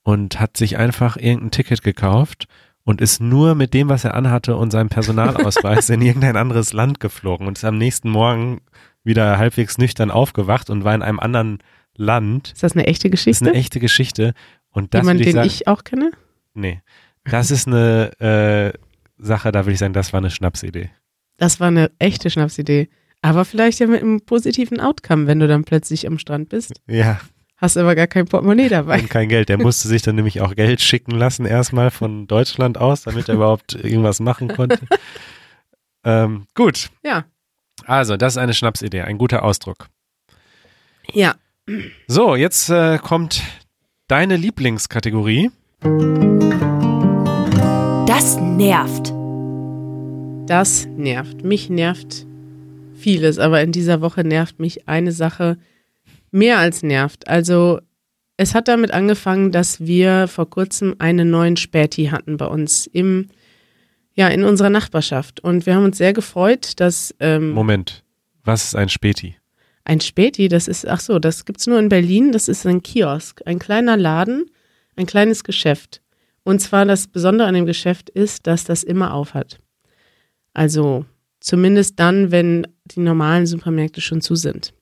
und 0.03 0.39
hat 0.39 0.55
sich 0.55 0.77
einfach 0.77 1.17
irgendein 1.17 1.51
Ticket 1.51 1.83
gekauft 1.83 2.45
und 2.85 3.01
ist 3.01 3.19
nur 3.19 3.53
mit 3.53 3.73
dem, 3.73 3.89
was 3.89 4.05
er 4.05 4.13
anhatte 4.13 4.55
und 4.55 4.71
seinem 4.71 4.87
Personalausweis 4.87 5.89
in 5.89 6.01
irgendein 6.01 6.37
anderes 6.37 6.71
Land 6.71 7.01
geflogen 7.01 7.47
und 7.47 7.57
ist 7.57 7.65
am 7.65 7.77
nächsten 7.77 8.09
Morgen 8.09 8.61
wieder 9.03 9.37
halbwegs 9.37 9.77
nüchtern 9.77 10.09
aufgewacht 10.09 10.69
und 10.69 10.85
war 10.85 10.95
in 10.95 11.01
einem 11.01 11.19
anderen 11.19 11.59
Land. 11.99 12.51
Ist 12.53 12.63
das 12.63 12.73
eine 12.73 12.87
echte 12.87 13.09
Das 13.09 13.19
ist 13.19 13.25
Geschichte? 13.25 13.49
eine 13.49 13.57
echte 13.59 13.79
Geschichte. 13.79 14.33
Und 14.71 14.93
das 14.93 15.01
Jemand, 15.01 15.19
ich 15.19 15.27
den 15.27 15.33
sagen, 15.35 15.47
ich 15.47 15.67
auch 15.67 15.83
kenne? 15.83 16.11
nee, 16.53 16.81
das 17.25 17.51
ist 17.51 17.67
eine 17.67 18.11
äh, 18.19 18.77
Sache, 19.17 19.51
da 19.51 19.65
würde 19.65 19.73
ich 19.73 19.79
sagen, 19.79 19.93
das 19.93 20.13
war 20.13 20.19
eine 20.19 20.29
Schnapsidee. 20.31 20.89
Das 21.37 21.59
war 21.59 21.67
eine 21.67 21.91
echte 21.99 22.29
Schnapsidee. 22.29 22.89
Aber 23.21 23.43
vielleicht 23.45 23.79
ja 23.79 23.87
mit 23.87 24.01
einem 24.01 24.21
positiven 24.21 24.79
Outcome, 24.79 25.27
wenn 25.27 25.39
du 25.39 25.47
dann 25.47 25.63
plötzlich 25.65 26.07
am 26.07 26.17
Strand 26.19 26.49
bist. 26.49 26.73
Ja, 26.87 27.19
Hast 27.57 27.75
aber 27.75 27.93
gar 27.95 28.07
kein 28.07 28.25
Portemonnaie 28.25 28.69
dabei. 28.69 29.01
und 29.01 29.09
kein 29.09 29.27
Geld. 29.27 29.49
Der 29.49 29.57
musste 29.57 29.89
sich 29.89 30.01
dann 30.01 30.15
nämlich 30.15 30.39
auch 30.39 30.55
Geld 30.55 30.79
schicken 30.79 31.11
lassen, 31.11 31.45
erstmal 31.45 31.91
von 31.91 32.25
Deutschland 32.27 32.77
aus, 32.77 33.01
damit 33.03 33.27
er 33.27 33.35
überhaupt 33.35 33.75
irgendwas 33.75 34.21
machen 34.21 34.47
konnte. 34.47 34.79
ähm, 36.05 36.47
gut, 36.55 36.89
Ja. 37.03 37.25
also 37.85 38.15
das 38.15 38.33
ist 38.33 38.37
eine 38.37 38.53
Schnapsidee, 38.53 39.01
ein 39.01 39.17
guter 39.17 39.43
Ausdruck. 39.43 39.89
Ja. 41.11 41.35
So, 42.07 42.35
jetzt 42.35 42.69
äh, 42.69 42.97
kommt 42.97 43.41
deine 44.07 44.35
Lieblingskategorie. 44.37 45.51
Das 48.07 48.37
nervt. 48.39 49.13
Das 50.49 50.87
nervt. 50.87 51.43
Mich 51.43 51.69
nervt 51.69 52.25
vieles, 52.95 53.39
aber 53.39 53.61
in 53.61 53.71
dieser 53.71 54.01
Woche 54.01 54.23
nervt 54.23 54.59
mich 54.59 54.87
eine 54.87 55.11
Sache 55.11 55.57
mehr 56.31 56.57
als 56.57 56.83
nervt. 56.83 57.27
Also 57.27 57.79
es 58.37 58.55
hat 58.55 58.67
damit 58.67 58.91
angefangen, 58.91 59.51
dass 59.51 59.79
wir 59.79 60.27
vor 60.27 60.49
kurzem 60.49 60.95
einen 60.99 61.29
neuen 61.29 61.57
Späti 61.57 62.05
hatten 62.05 62.37
bei 62.37 62.45
uns 62.45 62.87
im 62.87 63.27
ja 64.15 64.27
in 64.27 64.43
unserer 64.43 64.69
Nachbarschaft 64.69 65.39
und 65.39 65.65
wir 65.65 65.75
haben 65.75 65.85
uns 65.85 65.97
sehr 65.97 66.13
gefreut, 66.13 66.79
dass 66.81 67.15
ähm, 67.19 67.51
Moment, 67.51 68.03
was 68.43 68.65
ist 68.65 68.75
ein 68.75 68.89
Späti? 68.89 69.35
Ein 69.89 70.01
Späti, 70.01 70.49
das 70.49 70.67
ist 70.67 70.87
ach 70.87 70.99
so, 70.99 71.17
das 71.17 71.45
gibt's 71.45 71.65
nur 71.65 71.79
in 71.79 71.89
Berlin, 71.89 72.31
das 72.31 72.47
ist 72.47 72.63
ein 72.67 72.83
Kiosk, 72.83 73.41
ein 73.45 73.57
kleiner 73.57 73.97
Laden, 73.97 74.45
ein 74.95 75.07
kleines 75.07 75.43
Geschäft. 75.43 76.01
Und 76.43 76.59
zwar 76.59 76.85
das 76.85 77.07
Besondere 77.07 77.47
an 77.47 77.55
dem 77.55 77.65
Geschäft 77.65 78.07
ist, 78.11 78.45
dass 78.45 78.63
das 78.65 78.83
immer 78.83 79.15
auf 79.15 79.33
hat. 79.33 79.59
Also 80.53 81.05
zumindest 81.39 81.99
dann, 81.99 82.29
wenn 82.29 82.67
die 82.85 82.99
normalen 82.99 83.47
Supermärkte 83.47 83.99
schon 83.99 84.21
zu 84.21 84.35
sind. 84.35 84.73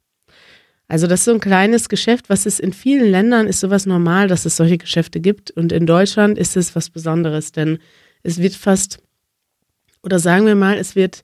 Also 0.89 1.07
das 1.07 1.21
ist 1.21 1.25
so 1.25 1.33
ein 1.33 1.39
kleines 1.39 1.87
Geschäft, 1.87 2.29
was 2.29 2.45
es 2.45 2.59
in 2.59 2.73
vielen 2.73 3.09
Ländern 3.09 3.47
ist 3.47 3.61
sowas 3.61 3.85
normal, 3.85 4.27
dass 4.27 4.45
es 4.45 4.57
solche 4.57 4.77
Geschäfte 4.77 5.21
gibt. 5.21 5.51
Und 5.51 5.71
in 5.71 5.85
Deutschland 5.85 6.37
ist 6.37 6.57
es 6.57 6.75
was 6.75 6.89
Besonderes, 6.89 7.53
denn 7.53 7.79
es 8.23 8.39
wird 8.39 8.55
fast, 8.55 8.99
oder 10.03 10.19
sagen 10.19 10.45
wir 10.45 10.55
mal, 10.55 10.77
es 10.77 10.97
wird 10.97 11.23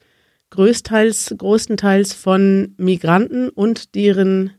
größtenteils, 0.53 1.33
größtenteils 1.35 2.13
von 2.13 2.75
Migranten 2.77 3.49
und 3.49 3.95
deren 3.95 4.51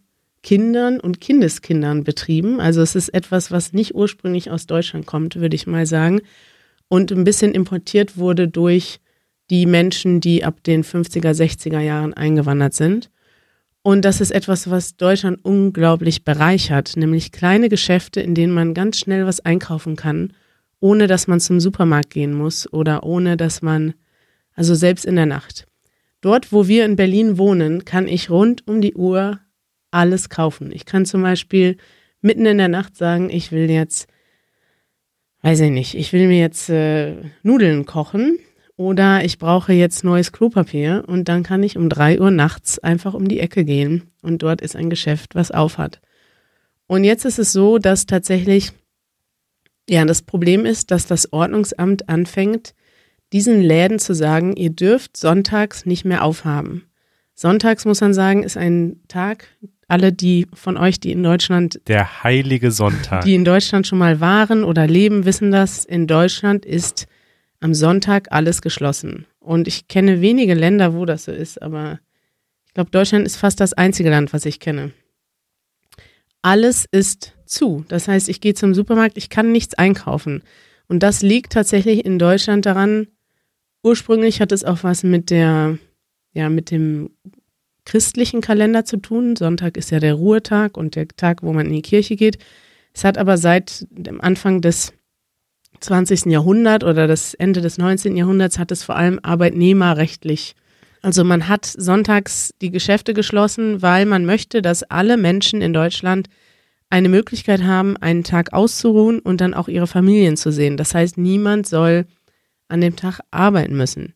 Kindern 0.43 0.99
und 0.99 1.21
Kindeskindern 1.21 2.03
betrieben. 2.03 2.61
Also 2.61 2.83
es 2.83 2.97
ist 2.97 3.11
etwas, 3.11 3.53
was 3.53 3.73
nicht 3.73 3.95
ursprünglich 3.95 4.51
aus 4.51 4.67
Deutschland 4.67 5.07
kommt, 5.07 5.37
würde 5.37 5.55
ich 5.55 5.69
mal 5.69 5.87
sagen. 5.87 6.21
Und 6.89 7.13
ein 7.13 7.23
bisschen 7.23 7.55
importiert 7.55 8.19
wurde 8.19 8.49
durch 8.49 9.01
die 9.51 9.67
Menschen, 9.67 10.21
die 10.21 10.43
ab 10.43 10.65
den 10.65 10.83
50er, 10.83 11.33
60er 11.33 11.81
Jahren 11.81 12.13
eingewandert 12.13 12.75
sind. 12.75 13.11
Und 13.83 14.05
das 14.05 14.21
ist 14.21 14.33
etwas, 14.33 14.69
was 14.69 14.97
Deutschland 14.97 15.45
unglaublich 15.45 16.25
bereichert, 16.25 16.97
nämlich 16.97 17.31
kleine 17.31 17.69
Geschäfte, 17.69 18.21
in 18.21 18.35
denen 18.35 18.53
man 18.53 18.75
ganz 18.75 18.99
schnell 18.99 19.27
was 19.27 19.41
einkaufen 19.41 19.95
kann, 19.95 20.33
ohne 20.81 21.07
dass 21.07 21.29
man 21.29 21.39
zum 21.39 21.61
Supermarkt 21.61 22.11
gehen 22.11 22.35
muss 22.35 22.71
oder 22.73 23.05
ohne 23.05 23.37
dass 23.37 23.63
man, 23.63 23.95
also 24.55 24.75
selbst 24.75 25.05
in 25.05 25.15
der 25.15 25.27
Nacht. 25.27 25.67
Dort, 26.25 26.53
wo 26.53 26.69
wir 26.69 26.87
in 26.87 26.97
Berlin 26.97 27.37
wohnen, 27.37 27.85
kann 27.85 28.09
ich 28.09 28.31
rund 28.31 28.67
um 28.67 28.81
die 28.81 28.95
Uhr 28.95 29.41
alles 29.91 30.31
kaufen. 30.31 30.73
Ich 30.73 30.87
kann 30.87 31.05
zum 31.05 31.21
Beispiel 31.21 31.77
mitten 32.23 32.47
in 32.47 32.57
der 32.57 32.69
Nacht 32.69 32.97
sagen, 32.97 33.29
ich 33.29 33.53
will 33.53 33.71
jetzt, 33.71 34.09
weiß 35.43 35.61
ich 35.61 35.71
nicht, 35.71 35.95
ich 35.95 36.15
will 36.15 36.27
mir 36.27 36.39
jetzt 36.39 36.71
äh, 36.71 37.17
Nudeln 37.43 37.85
kochen 37.85 38.39
oder 38.77 39.23
ich 39.23 39.39
brauche 39.39 39.75
jetzt 39.75 40.03
neues 40.03 40.33
Klopapier 40.33 41.05
und 41.07 41.29
dann 41.29 41.43
kann 41.43 41.63
ich 41.63 41.77
um 41.77 41.91
drei 41.91 42.19
Uhr 42.19 42.31
nachts 42.31 42.79
einfach 42.79 43.13
um 43.13 43.29
die 43.29 43.41
Ecke 43.41 43.67
gehen 43.67 44.11
und 44.23 44.43
dort 44.43 44.63
ist 44.63 44.77
ein 44.77 44.89
Geschäft, 44.89 45.35
was 45.35 45.51
auf 45.51 45.77
hat. 45.77 46.01
Und 46.87 47.05
jetzt 47.05 47.27
ist 47.27 47.39
es 47.39 47.53
so, 47.53 47.77
dass 47.77 48.07
tatsächlich, 48.07 48.73
ja, 49.91 50.07
das 50.07 50.23
Problem 50.23 50.65
ist, 50.65 50.91
dass 50.91 51.07
das 51.07 51.35
Ordnungsamt 51.35 52.09
anfängt, 52.09 52.75
diesen 53.35 53.61
Läden 53.61 53.99
zu 53.99 54.15
sagen, 54.15 54.55
ihr 54.55 54.71
dürft 54.71 55.17
sonntags 55.17 55.87
nicht 55.87 56.05
mehr 56.05 56.23
aufhaben. 56.23 56.85
Sonntags 57.35 57.85
muss 57.85 58.01
man 58.01 58.15
sagen, 58.15 58.45
ist 58.45 58.57
ein 58.57 59.01
Tag, 59.09 59.49
alle 59.89 60.13
die 60.13 60.47
von 60.55 60.77
euch, 60.77 61.01
die 61.01 61.11
in 61.11 61.25
Deutschland. 61.25 61.81
Der 61.89 62.23
heilige 62.23 62.71
Sonntag. 62.71 63.25
Die 63.25 63.35
in 63.35 63.45
Deutschland 63.45 63.89
schon 63.89 63.99
mal 63.99 64.21
waren 64.21 64.63
oder 64.63 64.87
leben, 64.87 65.25
wissen 65.25 65.51
das. 65.51 65.85
In 65.85 66.07
Deutschland 66.07 66.65
ist 66.65 67.09
am 67.59 67.75
Sonntag 67.75 68.29
alles 68.31 68.63
geschlossen. 68.63 69.27
Und 69.41 69.67
ich 69.67 69.89
kenne 69.89 70.21
wenige 70.21 70.55
Länder, 70.55 70.95
wo 70.95 71.05
das 71.05 71.25
so 71.25 71.33
ist, 71.33 71.61
aber 71.61 71.99
ich 72.69 72.75
glaube, 72.75 72.93
Deutschland 72.93 73.27
ist 73.27 73.37
fast 73.37 73.59
das 73.59 73.73
einzige 73.73 74.11
Land, 74.11 74.33
was 74.33 74.47
ich 74.47 74.61
kenne. 74.61 74.93
Alles 76.41 76.87
ist 76.89 77.33
zu. 77.47 77.85
Das 77.89 78.07
heißt, 78.07 78.29
ich 78.29 78.41
gehe 78.41 78.55
zum 78.55 78.75
Supermarkt, 78.75 79.19
ich 79.19 79.29
kann 79.29 79.51
nichts 79.51 79.75
einkaufen. 79.75 80.45
Und 80.87 81.03
das 81.03 81.21
liegt 81.21 81.53
tatsächlich 81.53 82.05
in 82.05 82.21
Deutschland 82.21 82.65
daran, 82.65 83.09
ursprünglich 83.85 84.41
hat 84.41 84.51
es 84.51 84.65
auch 84.65 84.83
was 84.83 85.05
mit 85.05 85.31
der, 85.31 85.79
ja, 86.33 86.49
mit 86.49 86.71
dem 86.71 87.11
christlichen 87.85 88.41
Kalender 88.41 88.85
zu 88.85 88.97
tun. 88.97 89.37
Sonntag 89.37 89.77
ist 89.77 89.91
ja 89.91 90.01
der 90.01 90.15
Ruhetag 90.15 90.77
und 90.77 90.97
der 90.97 91.07
Tag, 91.09 91.43
wo 91.43 91.53
man 91.53 91.67
in 91.67 91.75
die 91.75 91.83
Kirche 91.83 92.17
geht. 92.17 92.39
Es 92.95 93.05
hat 93.05 93.19
aber 93.19 93.37
seit 93.37 93.87
dem 93.91 94.21
Anfang 94.21 94.63
des 94.63 94.95
20. 95.81 96.27
Jahrhunderts 96.27 96.85
oder 96.85 97.07
das 97.07 97.35
Ende 97.35 97.61
des 97.61 97.77
19. 97.77 98.17
Jahrhunderts 98.17 98.59
hat 98.59 98.73
es 98.73 98.83
vor 98.83 98.97
allem 98.97 99.21
arbeitnehmerrechtlich. 99.23 100.55
Also 101.03 101.23
man 101.25 101.49
hat 101.49 101.67
sonntags 101.67 102.55
die 102.63 102.71
Geschäfte 102.71 103.13
geschlossen, 103.13 103.83
weil 103.83 104.07
man 104.07 104.25
möchte, 104.25 104.63
dass 104.63 104.83
alle 104.85 105.19
Menschen 105.19 105.61
in 105.61 105.75
Deutschland 105.75 106.29
eine 106.89 107.11
Möglichkeit 107.11 107.63
haben, 107.63 107.97
einen 107.99 108.25
Tag 108.25 108.55
auszuruhen 108.55 109.19
und 109.19 109.41
dann 109.43 109.53
auch 109.53 109.69
ihre 109.69 109.87
Familien 109.87 110.39
zu 110.39 110.51
sehen. 110.51 110.79
Das 110.79 110.95
heißt, 110.95 111.19
niemand 111.19 111.67
soll 111.67 112.07
an 112.69 112.81
dem 112.81 112.97
Tag 112.97 113.21
arbeiten 113.31 113.77
müssen. 113.77 114.15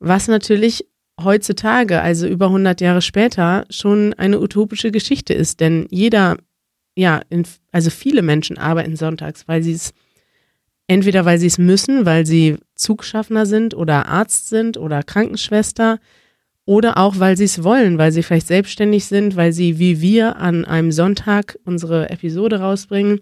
Was 0.00 0.28
natürlich 0.28 0.84
heutzutage, 1.22 2.00
also 2.00 2.26
über 2.26 2.46
100 2.46 2.80
Jahre 2.80 3.02
später, 3.02 3.66
schon 3.70 4.14
eine 4.14 4.40
utopische 4.40 4.90
Geschichte 4.90 5.34
ist. 5.34 5.60
Denn 5.60 5.86
jeder, 5.90 6.36
ja, 6.96 7.22
in, 7.28 7.44
also 7.72 7.90
viele 7.90 8.22
Menschen 8.22 8.58
arbeiten 8.58 8.96
sonntags, 8.96 9.48
weil 9.48 9.62
sie 9.62 9.72
es, 9.72 9.92
entweder 10.86 11.24
weil 11.24 11.38
sie 11.38 11.48
es 11.48 11.58
müssen, 11.58 12.06
weil 12.06 12.24
sie 12.24 12.56
Zugschaffner 12.74 13.46
sind 13.46 13.74
oder 13.74 14.06
Arzt 14.06 14.48
sind 14.48 14.76
oder 14.76 15.02
Krankenschwester 15.02 15.98
oder 16.64 16.98
auch 16.98 17.18
weil 17.18 17.36
sie 17.36 17.44
es 17.44 17.64
wollen, 17.64 17.98
weil 17.98 18.12
sie 18.12 18.22
vielleicht 18.22 18.46
selbstständig 18.46 19.06
sind, 19.06 19.36
weil 19.36 19.52
sie 19.52 19.78
wie 19.78 20.00
wir 20.00 20.36
an 20.36 20.64
einem 20.64 20.92
Sonntag 20.92 21.58
unsere 21.64 22.10
Episode 22.10 22.60
rausbringen. 22.60 23.20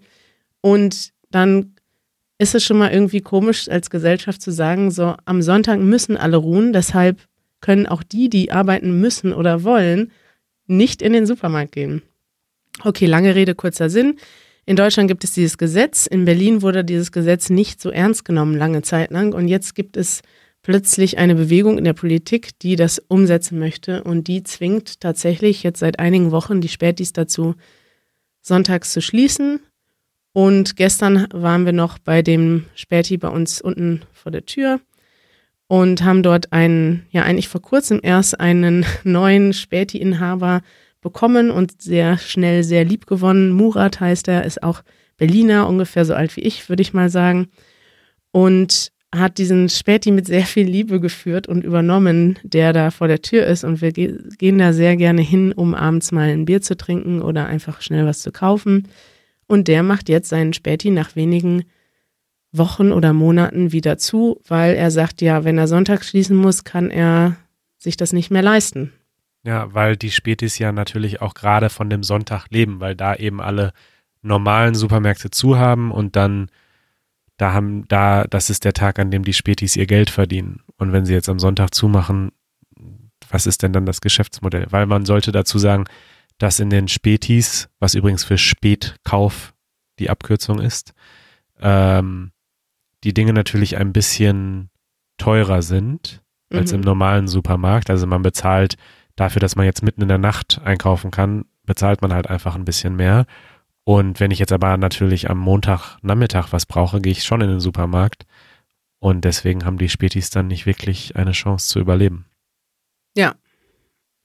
Und 0.61 1.13
dann 1.31 1.76
ist 2.39 2.55
es 2.55 2.63
schon 2.63 2.77
mal 2.77 2.91
irgendwie 2.91 3.21
komisch 3.21 3.67
als 3.69 3.89
Gesellschaft 3.89 4.41
zu 4.41 4.51
sagen, 4.51 4.91
so 4.91 5.15
am 5.25 5.41
Sonntag 5.41 5.79
müssen 5.79 6.17
alle 6.17 6.37
ruhen, 6.37 6.73
deshalb 6.73 7.27
können 7.61 7.87
auch 7.87 8.03
die, 8.03 8.29
die 8.29 8.51
arbeiten 8.51 8.99
müssen 8.99 9.33
oder 9.33 9.63
wollen, 9.63 10.11
nicht 10.67 11.01
in 11.01 11.13
den 11.13 11.25
Supermarkt 11.25 11.71
gehen. 11.71 12.03
Okay, 12.83 13.05
lange 13.05 13.33
Rede, 13.33 13.55
kurzer 13.55 13.89
Sinn. 13.89 14.17
In 14.65 14.75
Deutschland 14.75 15.07
gibt 15.07 15.23
es 15.23 15.31
dieses 15.31 15.57
Gesetz. 15.57 16.05
In 16.05 16.25
Berlin 16.25 16.61
wurde 16.61 16.83
dieses 16.83 17.11
Gesetz 17.11 17.49
nicht 17.49 17.81
so 17.81 17.89
ernst 17.89 18.25
genommen 18.25 18.55
lange 18.55 18.81
Zeit 18.81 19.11
lang. 19.11 19.33
Und 19.33 19.47
jetzt 19.47 19.75
gibt 19.75 19.97
es 19.97 20.21
plötzlich 20.61 21.17
eine 21.17 21.35
Bewegung 21.35 21.77
in 21.77 21.85
der 21.85 21.93
Politik, 21.93 22.59
die 22.59 22.75
das 22.75 22.99
umsetzen 23.07 23.57
möchte. 23.59 24.03
Und 24.03 24.27
die 24.27 24.43
zwingt 24.43 24.99
tatsächlich 24.99 25.63
jetzt 25.63 25.79
seit 25.79 25.99
einigen 25.99 26.31
Wochen 26.31 26.59
die 26.59 26.67
Spätis 26.67 27.13
dazu, 27.13 27.55
sonntags 28.41 28.91
zu 28.91 29.01
schließen. 29.01 29.61
Und 30.37 30.75
gestern 30.75 31.25
waren 31.33 31.65
wir 31.65 31.73
noch 31.73 31.97
bei 31.97 32.21
dem 32.21 32.65
Späti 32.75 33.17
bei 33.17 33.27
uns 33.27 33.59
unten 33.59 34.03
vor 34.13 34.31
der 34.31 34.45
Tür 34.45 34.79
und 35.65 36.03
haben 36.03 36.21
dort 36.21 36.53
einen, 36.53 37.07
ja 37.09 37.23
eigentlich 37.23 37.47
vor 37.47 37.63
kurzem 37.63 37.99
erst 38.03 38.39
einen 38.39 38.85
neuen 39.03 39.51
Späti-Inhaber 39.51 40.61
bekommen 41.01 41.49
und 41.49 41.81
sehr 41.81 42.19
schnell 42.19 42.63
sehr 42.63 42.85
lieb 42.85 43.07
gewonnen. 43.07 43.49
Murat 43.49 43.99
heißt 43.99 44.27
er, 44.27 44.45
ist 44.45 44.61
auch 44.61 44.83
Berliner, 45.17 45.67
ungefähr 45.67 46.05
so 46.05 46.13
alt 46.13 46.37
wie 46.37 46.41
ich, 46.41 46.69
würde 46.69 46.83
ich 46.83 46.93
mal 46.93 47.09
sagen. 47.09 47.47
Und 48.29 48.91
hat 49.11 49.39
diesen 49.39 49.69
Späti 49.69 50.11
mit 50.11 50.27
sehr 50.27 50.45
viel 50.45 50.67
Liebe 50.67 50.99
geführt 50.99 51.47
und 51.47 51.63
übernommen, 51.63 52.37
der 52.43 52.73
da 52.73 52.91
vor 52.91 53.07
der 53.07 53.23
Tür 53.23 53.47
ist. 53.47 53.63
Und 53.63 53.81
wir 53.81 53.91
gehen 53.91 54.59
da 54.59 54.71
sehr 54.71 54.97
gerne 54.97 55.23
hin, 55.23 55.51
um 55.51 55.73
abends 55.73 56.11
mal 56.11 56.29
ein 56.29 56.45
Bier 56.45 56.61
zu 56.61 56.77
trinken 56.77 57.23
oder 57.23 57.47
einfach 57.47 57.81
schnell 57.81 58.05
was 58.05 58.21
zu 58.21 58.31
kaufen. 58.31 58.87
Und 59.47 59.67
der 59.67 59.83
macht 59.83 60.09
jetzt 60.09 60.29
seinen 60.29 60.53
Späti 60.53 60.91
nach 60.91 61.15
wenigen 61.15 61.63
Wochen 62.51 62.91
oder 62.91 63.13
Monaten 63.13 63.71
wieder 63.71 63.97
zu, 63.97 64.41
weil 64.47 64.75
er 64.75 64.91
sagt, 64.91 65.21
ja, 65.21 65.43
wenn 65.43 65.57
er 65.57 65.67
Sonntag 65.67 66.03
schließen 66.03 66.35
muss, 66.35 66.63
kann 66.63 66.89
er 66.89 67.37
sich 67.77 67.97
das 67.97 68.13
nicht 68.13 68.31
mehr 68.31 68.41
leisten. 68.41 68.93
Ja, 69.43 69.73
weil 69.73 69.95
die 69.95 70.11
Spätis 70.11 70.59
ja 70.59 70.71
natürlich 70.71 71.21
auch 71.21 71.33
gerade 71.33 71.69
von 71.69 71.89
dem 71.89 72.03
Sonntag 72.03 72.47
leben, 72.49 72.79
weil 72.79 72.95
da 72.95 73.15
eben 73.15 73.41
alle 73.41 73.71
normalen 74.21 74.75
Supermärkte 74.75 75.29
zu 75.29 75.57
haben 75.57 75.91
und 75.91 76.15
dann 76.15 76.49
da 77.37 77.53
haben 77.53 77.87
da 77.87 78.25
das 78.25 78.49
ist 78.49 78.65
der 78.65 78.73
Tag, 78.73 78.97
an 78.99 79.11
dem 79.11 79.23
die 79.23 79.33
Spätis 79.33 79.75
ihr 79.75 79.85
Geld 79.85 80.09
verdienen 80.09 80.61
und 80.77 80.91
wenn 80.91 81.05
sie 81.05 81.13
jetzt 81.13 81.29
am 81.29 81.39
Sonntag 81.39 81.73
zumachen, 81.73 82.31
was 83.29 83.45
ist 83.45 83.63
denn 83.63 83.73
dann 83.73 83.85
das 83.85 84.01
Geschäftsmodell? 84.01 84.67
Weil 84.69 84.85
man 84.85 85.05
sollte 85.05 85.31
dazu 85.31 85.59
sagen, 85.59 85.85
dass 86.37 86.59
in 86.59 86.69
den 86.69 86.87
Spätis, 86.87 87.69
was 87.79 87.95
übrigens 87.95 88.23
für 88.23 88.37
Spätkauf 88.37 89.53
die 89.99 90.09
Abkürzung 90.09 90.59
ist, 90.59 90.93
ähm, 91.59 92.31
die 93.03 93.13
Dinge 93.13 93.33
natürlich 93.33 93.77
ein 93.77 93.93
bisschen 93.93 94.69
teurer 95.17 95.61
sind 95.61 96.23
als 96.51 96.71
mhm. 96.71 96.79
im 96.79 96.81
normalen 96.81 97.27
Supermarkt. 97.27 97.89
Also 97.89 98.07
man 98.07 98.21
bezahlt 98.21 98.75
dafür, 99.15 99.39
dass 99.39 99.55
man 99.55 99.65
jetzt 99.65 99.83
mitten 99.83 100.01
in 100.01 100.07
der 100.07 100.17
Nacht 100.17 100.61
einkaufen 100.63 101.11
kann, 101.11 101.45
bezahlt 101.65 102.01
man 102.01 102.13
halt 102.13 102.27
einfach 102.27 102.55
ein 102.55 102.65
bisschen 102.65 102.95
mehr. 102.95 103.25
Und 103.83 104.19
wenn 104.19 104.31
ich 104.31 104.39
jetzt 104.39 104.51
aber 104.51 104.77
natürlich 104.77 105.29
am 105.29 105.37
Montagnachmittag 105.37 106.51
was 106.51 106.65
brauche, 106.65 107.01
gehe 107.01 107.13
ich 107.13 107.23
schon 107.23 107.41
in 107.41 107.49
den 107.49 107.59
Supermarkt. 107.59 108.25
Und 108.99 109.23
deswegen 109.25 109.65
haben 109.65 109.77
die 109.77 109.89
Spätis 109.89 110.29
dann 110.29 110.47
nicht 110.47 110.65
wirklich 110.65 111.15
eine 111.15 111.31
Chance 111.31 111.67
zu 111.69 111.79
überleben. 111.79 112.25
Ja. 113.15 113.35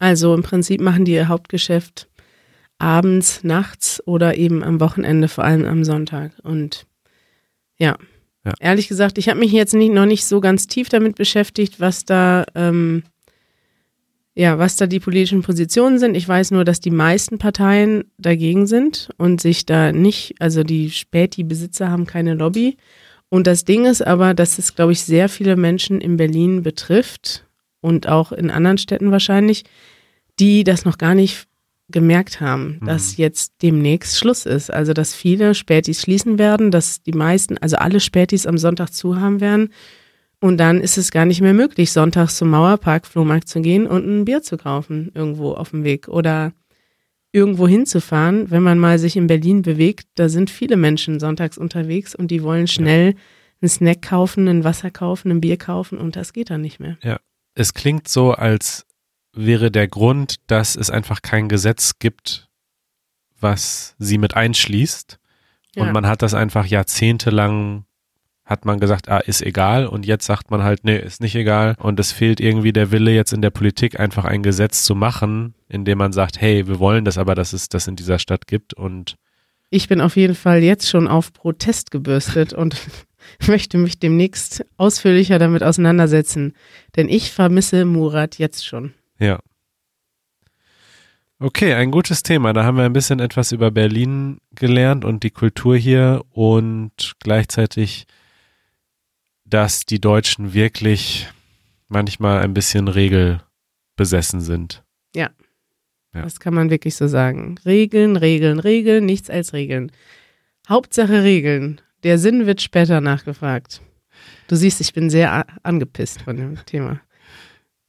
Also 0.02 0.34
im 0.34 0.42
Prinzip 0.42 0.80
machen 0.80 1.04
die 1.04 1.12
ihr 1.12 1.28
Hauptgeschäft 1.28 2.08
abends, 2.78 3.44
nachts 3.44 4.02
oder 4.04 4.36
eben 4.36 4.64
am 4.64 4.80
Wochenende, 4.80 5.28
vor 5.28 5.44
allem 5.44 5.64
am 5.64 5.84
Sonntag. 5.84 6.32
Und 6.42 6.86
ja, 7.78 7.96
ja. 8.44 8.52
Ehrlich 8.58 8.88
gesagt, 8.88 9.18
ich 9.18 9.28
habe 9.28 9.38
mich 9.38 9.52
jetzt 9.52 9.74
nicht, 9.74 9.92
noch 9.92 10.04
nicht 10.04 10.24
so 10.24 10.40
ganz 10.40 10.66
tief 10.66 10.88
damit 10.88 11.14
beschäftigt, 11.14 11.78
was 11.78 12.04
da, 12.04 12.44
ähm, 12.56 13.04
ja, 14.34 14.58
was 14.58 14.74
da 14.74 14.88
die 14.88 14.98
politischen 14.98 15.42
Positionen 15.42 16.00
sind. 16.00 16.16
Ich 16.16 16.26
weiß 16.26 16.50
nur, 16.50 16.64
dass 16.64 16.80
die 16.80 16.90
meisten 16.90 17.38
Parteien 17.38 18.02
dagegen 18.18 18.66
sind 18.66 19.10
und 19.18 19.40
sich 19.40 19.66
da 19.66 19.92
nicht, 19.92 20.34
also 20.40 20.64
die 20.64 20.90
Späti-Besitzer 20.90 21.92
haben 21.92 22.06
keine 22.06 22.34
Lobby. 22.34 22.76
Und 23.28 23.46
das 23.46 23.64
Ding 23.64 23.84
ist 23.84 24.04
aber, 24.04 24.34
dass 24.34 24.58
es, 24.58 24.74
glaube 24.74 24.90
ich, 24.90 25.02
sehr 25.02 25.28
viele 25.28 25.54
Menschen 25.54 26.00
in 26.00 26.16
Berlin 26.16 26.64
betrifft 26.64 27.44
und 27.80 28.08
auch 28.08 28.32
in 28.32 28.50
anderen 28.50 28.78
Städten 28.78 29.12
wahrscheinlich, 29.12 29.62
die 30.40 30.64
das 30.64 30.84
noch 30.84 30.98
gar 30.98 31.14
nicht 31.14 31.46
gemerkt 31.88 32.40
haben, 32.40 32.78
mhm. 32.80 32.86
dass 32.86 33.16
jetzt 33.16 33.54
demnächst 33.62 34.18
Schluss 34.18 34.46
ist. 34.46 34.72
Also, 34.72 34.92
dass 34.92 35.14
viele 35.14 35.54
Spätis 35.54 36.02
schließen 36.02 36.38
werden, 36.38 36.70
dass 36.70 37.02
die 37.02 37.12
meisten, 37.12 37.58
also 37.58 37.76
alle 37.76 38.00
Spätis 38.00 38.46
am 38.46 38.58
Sonntag 38.58 38.90
zu 38.90 39.20
haben 39.20 39.40
werden. 39.40 39.72
Und 40.40 40.58
dann 40.58 40.80
ist 40.80 40.98
es 40.98 41.12
gar 41.12 41.24
nicht 41.24 41.40
mehr 41.40 41.54
möglich, 41.54 41.92
sonntags 41.92 42.36
zum 42.36 42.50
Mauerpark, 42.50 43.06
Flohmarkt 43.06 43.48
zu 43.48 43.60
gehen 43.60 43.86
und 43.86 44.04
ein 44.04 44.24
Bier 44.24 44.42
zu 44.42 44.56
kaufen 44.56 45.12
irgendwo 45.14 45.52
auf 45.52 45.70
dem 45.70 45.84
Weg 45.84 46.08
oder 46.08 46.52
irgendwo 47.30 47.68
hinzufahren. 47.68 48.50
Wenn 48.50 48.62
man 48.62 48.78
mal 48.78 48.98
sich 48.98 49.16
in 49.16 49.28
Berlin 49.28 49.62
bewegt, 49.62 50.08
da 50.16 50.28
sind 50.28 50.50
viele 50.50 50.76
Menschen 50.76 51.20
sonntags 51.20 51.58
unterwegs 51.58 52.14
und 52.14 52.32
die 52.32 52.42
wollen 52.42 52.66
schnell 52.66 53.14
einen 53.60 53.68
Snack 53.68 54.02
kaufen, 54.02 54.48
ein 54.48 54.64
Wasser 54.64 54.90
kaufen, 54.90 55.30
ein 55.30 55.40
Bier 55.40 55.56
kaufen 55.56 55.98
und 55.98 56.16
das 56.16 56.32
geht 56.32 56.50
dann 56.50 56.60
nicht 56.60 56.80
mehr. 56.80 56.98
Es 57.54 57.72
klingt 57.72 58.08
so, 58.08 58.32
als 58.32 58.84
wäre 59.34 59.70
der 59.70 59.88
Grund, 59.88 60.36
dass 60.46 60.76
es 60.76 60.90
einfach 60.90 61.22
kein 61.22 61.48
Gesetz 61.48 61.98
gibt, 61.98 62.48
was 63.40 63.94
sie 63.98 64.18
mit 64.18 64.36
einschließt. 64.36 65.18
Und 65.76 65.86
Ja. 65.86 65.92
man 65.92 66.06
hat 66.06 66.22
das 66.22 66.34
einfach 66.34 66.66
jahrzehntelang, 66.66 67.84
hat 68.44 68.64
man 68.66 68.78
gesagt, 68.80 69.08
ah, 69.08 69.18
ist 69.18 69.40
egal. 69.42 69.86
Und 69.86 70.04
jetzt 70.04 70.26
sagt 70.26 70.50
man 70.50 70.62
halt, 70.62 70.84
nee, 70.84 70.98
ist 70.98 71.20
nicht 71.22 71.34
egal. 71.34 71.74
Und 71.78 71.98
es 71.98 72.12
fehlt 72.12 72.40
irgendwie 72.40 72.72
der 72.72 72.90
Wille 72.90 73.12
jetzt 73.12 73.32
in 73.32 73.40
der 73.40 73.50
Politik, 73.50 73.98
einfach 73.98 74.24
ein 74.24 74.42
Gesetz 74.42 74.82
zu 74.84 74.94
machen, 74.94 75.54
in 75.68 75.84
dem 75.84 75.98
man 75.98 76.12
sagt, 76.12 76.40
hey, 76.40 76.66
wir 76.66 76.78
wollen 76.78 77.04
das 77.04 77.16
aber, 77.18 77.34
dass 77.34 77.52
es 77.52 77.68
das 77.68 77.86
in 77.88 77.96
dieser 77.96 78.18
Stadt 78.18 78.46
gibt. 78.46 78.74
Und 78.74 79.16
Ich 79.70 79.88
bin 79.88 80.02
auf 80.02 80.16
jeden 80.16 80.34
Fall 80.34 80.62
jetzt 80.62 80.90
schon 80.90 81.08
auf 81.08 81.32
Protest 81.32 81.90
gebürstet 81.90 82.52
und 82.52 82.76
möchte 83.46 83.78
mich 83.78 83.98
demnächst 83.98 84.66
ausführlicher 84.76 85.38
damit 85.38 85.62
auseinandersetzen. 85.62 86.54
Denn 86.96 87.08
ich 87.08 87.32
vermisse 87.32 87.86
Murat 87.86 88.38
jetzt 88.38 88.66
schon. 88.66 88.92
Ja. 89.22 89.38
Okay, 91.38 91.74
ein 91.74 91.90
gutes 91.90 92.22
Thema. 92.22 92.52
Da 92.52 92.64
haben 92.64 92.76
wir 92.76 92.84
ein 92.84 92.92
bisschen 92.92 93.18
etwas 93.18 93.50
über 93.50 93.70
Berlin 93.70 94.38
gelernt 94.54 95.04
und 95.04 95.24
die 95.24 95.30
Kultur 95.30 95.76
hier 95.76 96.22
und 96.30 97.14
gleichzeitig, 97.18 98.06
dass 99.44 99.84
die 99.84 100.00
Deutschen 100.00 100.54
wirklich 100.54 101.28
manchmal 101.88 102.42
ein 102.42 102.54
bisschen 102.54 102.88
regelbesessen 102.88 104.40
sind. 104.40 104.84
Ja. 105.14 105.30
Das 106.12 106.40
kann 106.40 106.54
man 106.54 106.70
wirklich 106.70 106.94
so 106.94 107.08
sagen. 107.08 107.56
Regeln, 107.64 108.16
Regeln, 108.16 108.60
Regeln, 108.60 109.06
nichts 109.06 109.30
als 109.30 109.52
Regeln. 109.52 109.90
Hauptsache 110.68 111.22
Regeln. 111.22 111.80
Der 112.02 112.18
Sinn 112.18 112.46
wird 112.46 112.60
später 112.60 113.00
nachgefragt. 113.00 113.80
Du 114.46 114.56
siehst, 114.56 114.80
ich 114.80 114.92
bin 114.92 115.10
sehr 115.10 115.46
angepisst 115.62 116.22
von 116.22 116.36
dem 116.36 116.56
Thema. 116.66 117.00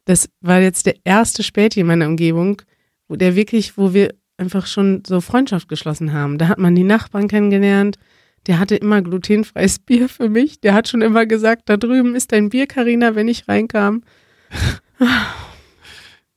Das 0.05 0.29
war 0.41 0.59
jetzt 0.59 0.85
der 0.85 0.95
erste 1.03 1.43
Späti 1.43 1.79
in 1.79 1.87
meiner 1.87 2.07
Umgebung, 2.07 2.61
wo 3.07 3.15
der 3.15 3.35
wirklich, 3.35 3.77
wo 3.77 3.93
wir 3.93 4.13
einfach 4.37 4.65
schon 4.65 5.03
so 5.05 5.21
Freundschaft 5.21 5.69
geschlossen 5.69 6.13
haben. 6.13 6.37
Da 6.37 6.47
hat 6.47 6.59
man 6.59 6.75
die 6.75 6.83
Nachbarn 6.83 7.27
kennengelernt. 7.27 7.97
Der 8.47 8.59
hatte 8.59 8.75
immer 8.75 9.01
glutenfreies 9.01 9.79
Bier 9.85 10.09
für 10.09 10.29
mich. 10.29 10.59
Der 10.59 10.73
hat 10.73 10.87
schon 10.87 11.01
immer 11.01 11.25
gesagt, 11.25 11.63
da 11.69 11.77
drüben 11.77 12.15
ist 12.15 12.31
dein 12.31 12.49
Bier, 12.49 12.67
Karina, 12.67 13.15
wenn 13.15 13.27
ich 13.27 13.47
reinkam. 13.47 14.03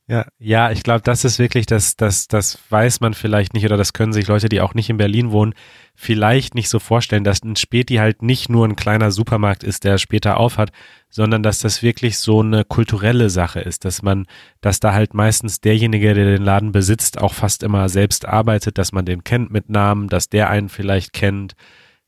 Ja, 0.09 0.25
ja, 0.39 0.71
ich 0.71 0.83
glaube, 0.83 1.01
das 1.01 1.25
ist 1.25 1.37
wirklich, 1.37 1.65
das, 1.65 1.97
das, 1.97 2.29
das 2.29 2.59
weiß 2.69 3.01
man 3.01 3.13
vielleicht 3.13 3.53
nicht 3.53 3.65
oder 3.65 3.75
das 3.75 3.91
können 3.91 4.13
sich 4.13 4.27
Leute, 4.27 4.47
die 4.47 4.61
auch 4.61 4.73
nicht 4.73 4.89
in 4.89 4.95
Berlin 4.95 5.31
wohnen, 5.31 5.53
vielleicht 5.95 6.55
nicht 6.55 6.69
so 6.69 6.79
vorstellen, 6.79 7.25
dass 7.25 7.43
ein 7.43 7.57
Späti 7.57 7.95
halt 7.95 8.21
nicht 8.21 8.47
nur 8.47 8.65
ein 8.65 8.77
kleiner 8.77 9.11
Supermarkt 9.11 9.65
ist, 9.65 9.83
der 9.83 9.97
später 9.97 10.37
aufhat, 10.37 10.71
sondern 11.09 11.43
dass 11.43 11.59
das 11.59 11.83
wirklich 11.83 12.19
so 12.19 12.39
eine 12.39 12.63
kulturelle 12.63 13.29
Sache 13.29 13.59
ist, 13.59 13.83
dass 13.83 14.01
man, 14.01 14.27
dass 14.61 14.79
da 14.79 14.93
halt 14.93 15.13
meistens 15.13 15.59
derjenige, 15.59 16.13
der 16.13 16.25
den 16.25 16.43
Laden 16.43 16.71
besitzt, 16.71 17.19
auch 17.19 17.33
fast 17.33 17.61
immer 17.61 17.89
selbst 17.89 18.25
arbeitet, 18.25 18.77
dass 18.77 18.93
man 18.93 19.03
den 19.03 19.25
kennt 19.25 19.51
mit 19.51 19.69
Namen, 19.69 20.07
dass 20.07 20.29
der 20.29 20.49
einen 20.49 20.69
vielleicht 20.69 21.11
kennt. 21.11 21.55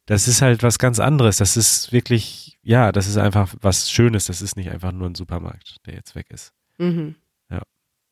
Das 0.06 0.30
ist 0.30 0.42
halt 0.42 0.64
was 0.64 0.80
ganz 0.80 1.02
anderes. 1.02 1.36
Das 1.36 1.58
ist 1.58 1.92
wirklich, 1.92 2.58
ja, 2.64 2.94
das 2.94 3.08
ist 3.08 3.18
einfach 3.18 3.54
was 3.60 3.92
Schönes. 3.92 4.26
Das 4.26 4.42
ist 4.42 4.56
nicht 4.56 4.72
einfach 4.72 4.94
nur 4.94 5.10
ein 5.10 5.16
Supermarkt, 5.16 5.86
der 5.86 5.96
jetzt 5.96 6.16
weg 6.16 6.28
ist. 6.30 6.54
Mhm. 6.78 7.16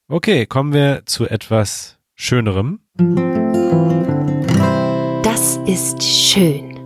Okay, 0.09 0.45
kommen 0.45 0.71
wir 0.71 1.01
zu 1.05 1.27
etwas 1.27 1.97
Schönerem. 2.15 2.79
Das 5.21 5.57
ist 5.65 6.01
schön. 6.01 6.77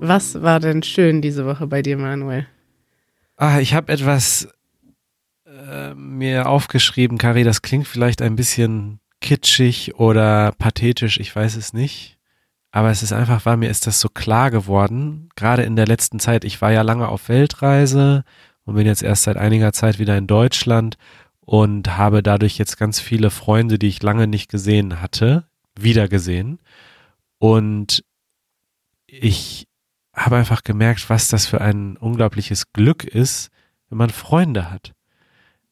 Was 0.00 0.40
war 0.40 0.60
denn 0.60 0.84
schön 0.84 1.20
diese 1.20 1.46
Woche 1.46 1.66
bei 1.66 1.82
dir, 1.82 1.96
Manuel? 1.98 2.46
Ah, 3.36 3.58
ich 3.58 3.74
habe 3.74 3.92
etwas 3.92 4.46
äh, 5.46 5.94
mir 5.94 6.48
aufgeschrieben, 6.48 7.18
Kari, 7.18 7.42
das 7.42 7.60
klingt 7.60 7.88
vielleicht 7.88 8.22
ein 8.22 8.36
bisschen 8.36 9.00
kitschig 9.20 9.96
oder 9.96 10.52
pathetisch, 10.52 11.18
ich 11.18 11.34
weiß 11.34 11.56
es 11.56 11.72
nicht. 11.72 12.18
Aber 12.70 12.90
es 12.90 13.02
ist 13.02 13.14
einfach, 13.14 13.44
war 13.46 13.56
mir 13.56 13.68
ist 13.68 13.88
das 13.88 14.00
so 14.00 14.08
klar 14.08 14.52
geworden, 14.52 15.28
gerade 15.34 15.64
in 15.64 15.74
der 15.74 15.88
letzten 15.88 16.20
Zeit. 16.20 16.44
Ich 16.44 16.62
war 16.62 16.70
ja 16.70 16.82
lange 16.82 17.08
auf 17.08 17.28
Weltreise 17.28 18.22
und 18.64 18.76
bin 18.76 18.86
jetzt 18.86 19.02
erst 19.02 19.24
seit 19.24 19.36
einiger 19.36 19.72
Zeit 19.72 19.98
wieder 19.98 20.16
in 20.16 20.28
Deutschland 20.28 20.98
und 21.46 21.96
habe 21.96 22.22
dadurch 22.22 22.58
jetzt 22.58 22.76
ganz 22.76 23.00
viele 23.00 23.30
Freunde, 23.30 23.78
die 23.78 23.86
ich 23.86 24.02
lange 24.02 24.26
nicht 24.26 24.50
gesehen 24.50 25.00
hatte, 25.00 25.46
wiedergesehen. 25.78 26.58
Und 27.38 28.04
ich 29.06 29.68
habe 30.12 30.36
einfach 30.36 30.64
gemerkt, 30.64 31.08
was 31.08 31.28
das 31.28 31.46
für 31.46 31.60
ein 31.60 31.96
unglaubliches 31.96 32.72
Glück 32.72 33.04
ist, 33.04 33.50
wenn 33.88 33.98
man 33.98 34.10
Freunde 34.10 34.70
hat. 34.70 34.92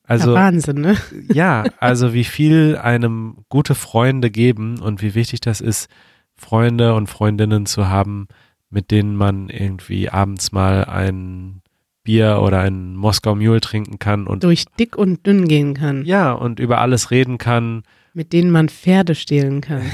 Also 0.04 0.34
ja, 0.34 0.40
Wahnsinn, 0.42 0.80
ne? 0.80 0.96
ja, 1.32 1.64
also 1.80 2.14
wie 2.14 2.24
viel 2.24 2.78
einem 2.80 3.38
gute 3.48 3.74
Freunde 3.74 4.30
geben 4.30 4.78
und 4.78 5.02
wie 5.02 5.14
wichtig 5.14 5.40
das 5.40 5.60
ist, 5.60 5.88
Freunde 6.36 6.94
und 6.94 7.08
Freundinnen 7.08 7.66
zu 7.66 7.88
haben, 7.88 8.28
mit 8.70 8.90
denen 8.90 9.16
man 9.16 9.48
irgendwie 9.48 10.08
abends 10.08 10.52
mal 10.52 10.84
ein 10.84 11.62
Bier 12.04 12.40
oder 12.42 12.60
ein 12.60 12.94
Moskau 12.94 13.34
Mule 13.34 13.60
trinken 13.60 13.98
kann 13.98 14.26
und 14.26 14.44
Durch 14.44 14.66
dick 14.78 14.96
und 14.96 15.26
dünn 15.26 15.48
gehen 15.48 15.74
kann. 15.74 16.04
ja, 16.04 16.32
und 16.32 16.60
über 16.60 16.80
alles 16.80 17.10
reden 17.10 17.38
kann. 17.38 17.82
Mit 18.12 18.32
denen 18.32 18.50
man 18.50 18.68
Pferde 18.68 19.14
stehlen 19.14 19.60
kann. 19.60 19.82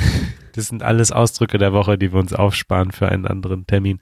Das 0.52 0.66
sind 0.66 0.82
alles 0.82 1.12
Ausdrücke 1.12 1.58
der 1.58 1.72
Woche, 1.72 1.96
die 1.96 2.12
wir 2.12 2.18
uns 2.18 2.32
aufsparen 2.32 2.90
für 2.90 3.08
einen 3.08 3.24
anderen 3.24 3.68
Termin. 3.68 4.00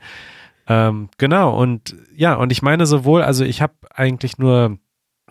Ähm, 0.66 1.11
genau, 1.18 1.54
und 1.54 1.94
ja, 2.16 2.36
und 2.36 2.50
ich 2.52 2.62
meine 2.62 2.86
sowohl, 2.86 3.22
also 3.22 3.44
ich 3.44 3.61
habe 3.61 3.74
eigentlich 3.94 4.38
nur 4.38 4.78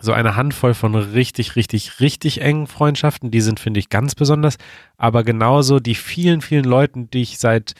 so 0.00 0.12
eine 0.12 0.36
Handvoll 0.36 0.74
von 0.74 0.94
richtig, 0.94 1.56
richtig, 1.56 1.98
richtig 1.98 2.40
engen 2.40 2.68
Freundschaften, 2.68 3.32
die 3.32 3.40
sind, 3.40 3.58
finde 3.58 3.80
ich, 3.80 3.88
ganz 3.88 4.14
besonders, 4.14 4.58
aber 4.96 5.24
genauso 5.24 5.80
die 5.80 5.96
vielen, 5.96 6.40
vielen 6.40 6.64
Leuten, 6.64 7.10
die 7.10 7.22
ich 7.22 7.38
seit 7.38 7.74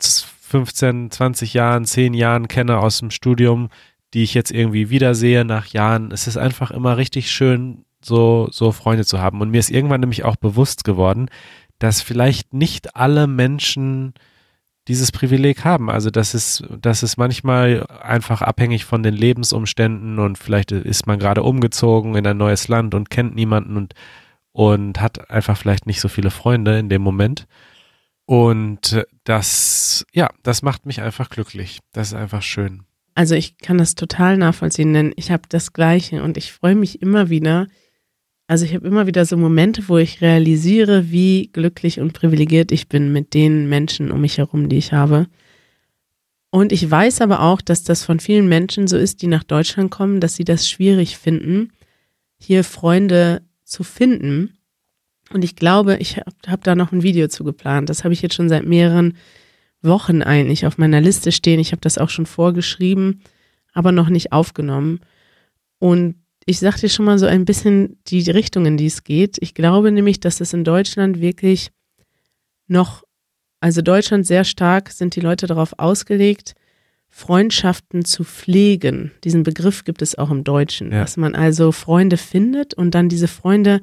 15, 0.00 1.10
20 1.10 1.54
Jahren, 1.54 1.84
10 1.84 2.14
Jahren 2.14 2.46
kenne 2.46 2.78
aus 2.78 2.98
dem 2.98 3.10
Studium, 3.10 3.68
die 4.16 4.22
ich 4.22 4.32
jetzt 4.32 4.50
irgendwie 4.50 4.88
wiedersehe 4.88 5.44
nach 5.44 5.66
Jahren. 5.66 6.10
Es 6.10 6.26
ist 6.26 6.38
einfach 6.38 6.70
immer 6.70 6.96
richtig 6.96 7.30
schön, 7.30 7.84
so, 8.00 8.48
so 8.50 8.72
Freunde 8.72 9.04
zu 9.04 9.20
haben. 9.20 9.42
Und 9.42 9.50
mir 9.50 9.58
ist 9.58 9.70
irgendwann 9.70 10.00
nämlich 10.00 10.24
auch 10.24 10.36
bewusst 10.36 10.84
geworden, 10.84 11.28
dass 11.78 12.00
vielleicht 12.00 12.54
nicht 12.54 12.96
alle 12.96 13.26
Menschen 13.26 14.14
dieses 14.88 15.12
Privileg 15.12 15.66
haben. 15.66 15.90
Also 15.90 16.08
das 16.08 16.32
ist, 16.32 16.64
das 16.80 17.02
ist 17.02 17.18
manchmal 17.18 17.86
einfach 17.88 18.40
abhängig 18.40 18.86
von 18.86 19.02
den 19.02 19.12
Lebensumständen 19.12 20.18
und 20.18 20.38
vielleicht 20.38 20.72
ist 20.72 21.06
man 21.06 21.18
gerade 21.18 21.42
umgezogen 21.42 22.14
in 22.14 22.26
ein 22.26 22.38
neues 22.38 22.68
Land 22.68 22.94
und 22.94 23.10
kennt 23.10 23.34
niemanden 23.34 23.76
und, 23.76 23.92
und 24.52 24.98
hat 24.98 25.30
einfach 25.30 25.58
vielleicht 25.58 25.84
nicht 25.84 26.00
so 26.00 26.08
viele 26.08 26.30
Freunde 26.30 26.78
in 26.78 26.88
dem 26.88 27.02
Moment. 27.02 27.46
Und 28.24 29.04
das, 29.24 30.06
ja, 30.14 30.30
das 30.42 30.62
macht 30.62 30.86
mich 30.86 31.02
einfach 31.02 31.28
glücklich. 31.28 31.80
Das 31.92 32.08
ist 32.08 32.14
einfach 32.14 32.40
schön. 32.40 32.86
Also 33.16 33.34
ich 33.34 33.56
kann 33.56 33.78
das 33.78 33.94
total 33.94 34.36
nachvollziehen, 34.36 34.92
denn 34.92 35.14
ich 35.16 35.30
habe 35.30 35.44
das 35.48 35.72
Gleiche 35.72 36.22
und 36.22 36.36
ich 36.36 36.52
freue 36.52 36.74
mich 36.74 37.00
immer 37.00 37.30
wieder. 37.30 37.66
Also 38.46 38.66
ich 38.66 38.74
habe 38.74 38.86
immer 38.86 39.06
wieder 39.06 39.24
so 39.24 39.38
Momente, 39.38 39.84
wo 39.88 39.96
ich 39.96 40.20
realisiere, 40.20 41.10
wie 41.10 41.48
glücklich 41.50 41.98
und 41.98 42.12
privilegiert 42.12 42.72
ich 42.72 42.88
bin 42.88 43.14
mit 43.14 43.32
den 43.32 43.70
Menschen 43.70 44.12
um 44.12 44.20
mich 44.20 44.36
herum, 44.36 44.68
die 44.68 44.76
ich 44.76 44.92
habe. 44.92 45.28
Und 46.50 46.72
ich 46.72 46.88
weiß 46.90 47.22
aber 47.22 47.40
auch, 47.40 47.62
dass 47.62 47.84
das 47.84 48.04
von 48.04 48.20
vielen 48.20 48.50
Menschen 48.50 48.86
so 48.86 48.98
ist, 48.98 49.22
die 49.22 49.28
nach 49.28 49.44
Deutschland 49.44 49.90
kommen, 49.90 50.20
dass 50.20 50.34
sie 50.34 50.44
das 50.44 50.68
schwierig 50.68 51.16
finden, 51.16 51.72
hier 52.38 52.64
Freunde 52.64 53.40
zu 53.64 53.82
finden. 53.82 54.58
Und 55.32 55.42
ich 55.42 55.56
glaube, 55.56 55.96
ich 55.96 56.18
habe 56.18 56.32
hab 56.46 56.64
da 56.64 56.74
noch 56.74 56.92
ein 56.92 57.02
Video 57.02 57.28
zu 57.28 57.44
geplant. 57.44 57.88
Das 57.88 58.04
habe 58.04 58.12
ich 58.12 58.20
jetzt 58.20 58.34
schon 58.34 58.50
seit 58.50 58.66
mehreren 58.66 59.16
Wochen 59.86 60.22
eigentlich 60.22 60.66
auf 60.66 60.78
meiner 60.78 61.00
Liste 61.00 61.32
stehen. 61.32 61.60
Ich 61.60 61.72
habe 61.72 61.80
das 61.80 61.98
auch 61.98 62.10
schon 62.10 62.26
vorgeschrieben, 62.26 63.22
aber 63.72 63.92
noch 63.92 64.08
nicht 64.08 64.32
aufgenommen. 64.32 65.00
Und 65.78 66.16
ich 66.44 66.58
sag 66.60 66.76
dir 66.76 66.88
schon 66.88 67.04
mal 67.06 67.18
so 67.18 67.26
ein 67.26 67.44
bisschen 67.44 67.98
die 68.06 68.20
Richtung, 68.30 68.66
in 68.66 68.76
die 68.76 68.86
es 68.86 69.02
geht. 69.04 69.36
Ich 69.40 69.54
glaube 69.54 69.90
nämlich, 69.90 70.20
dass 70.20 70.40
es 70.40 70.52
in 70.52 70.64
Deutschland 70.64 71.20
wirklich 71.20 71.70
noch, 72.68 73.02
also 73.60 73.82
Deutschland 73.82 74.26
sehr 74.26 74.44
stark 74.44 74.90
sind 74.90 75.16
die 75.16 75.20
Leute 75.20 75.46
darauf 75.46 75.78
ausgelegt, 75.78 76.54
Freundschaften 77.08 78.04
zu 78.04 78.24
pflegen. 78.24 79.12
Diesen 79.24 79.42
Begriff 79.42 79.84
gibt 79.84 80.02
es 80.02 80.16
auch 80.18 80.30
im 80.30 80.44
Deutschen, 80.44 80.92
Ja. 80.92 81.00
dass 81.00 81.16
man 81.16 81.34
also 81.34 81.72
Freunde 81.72 82.16
findet 82.16 82.74
und 82.74 82.94
dann 82.94 83.08
diese 83.08 83.28
Freunde 83.28 83.80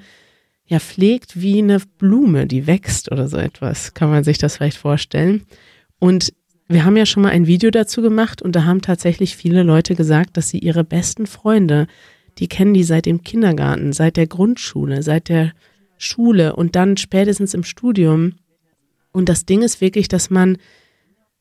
ja 0.66 0.80
pflegt 0.80 1.41
wie 1.41 1.58
eine 1.60 1.80
Blume, 1.97 2.47
die 2.47 2.68
wächst 2.68 3.12
oder 3.12 3.28
so 3.28 3.38
etwas. 3.38 3.93
Kann 3.93 4.10
man 4.10 4.24
sich 4.24 4.38
das 4.38 4.58
vielleicht 4.58 4.78
vorstellen? 4.78 5.45
Und 6.04 6.34
wir 6.68 6.84
haben 6.84 6.97
ja 6.97 7.06
schon 7.06 7.24
mal 7.24 7.30
ein 7.30 7.47
Video 7.47 7.72
dazu 7.72 8.01
gemacht 8.01 8.41
und 8.41 8.58
da 8.58 8.66
haben 8.66 8.82
tatsächlich 8.82 9.38
viele 9.38 9.64
Leute 9.64 9.95
gesagt, 9.95 10.36
dass 10.36 10.49
sie 10.49 10.60
ihre 10.60 10.84
besten 10.84 11.28
Freunde, 11.28 11.88
die 12.39 12.49
kennen 12.49 12.74
die 12.74 12.84
seit 12.84 13.06
dem 13.06 13.24
Kindergarten, 13.24 13.93
seit 13.93 14.18
der 14.18 14.28
Grundschule, 14.28 15.01
seit 15.01 15.30
der 15.30 15.54
Schule 15.97 16.58
und 16.58 16.76
dann 16.76 16.97
spätestens 16.97 17.54
im 17.54 17.64
Studium. 17.64 18.34
Und 19.14 19.30
das 19.30 19.45
Ding 19.45 19.62
ist 19.62 19.80
wirklich, 19.80 20.10
dass 20.10 20.30
man, 20.30 20.58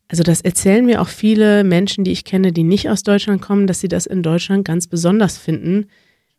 Also 0.06 0.22
das 0.22 0.42
erzählen 0.42 0.86
mir 0.86 1.02
auch 1.02 1.08
viele 1.08 1.64
Menschen, 1.64 2.04
die 2.04 2.12
ich 2.12 2.24
kenne, 2.24 2.52
die 2.52 2.62
nicht 2.62 2.88
aus 2.88 3.02
Deutschland 3.02 3.42
kommen, 3.42 3.66
dass 3.66 3.80
sie 3.80 3.88
das 3.88 4.06
in 4.06 4.22
Deutschland 4.22 4.64
ganz 4.64 4.86
besonders 4.86 5.38
finden. 5.38 5.86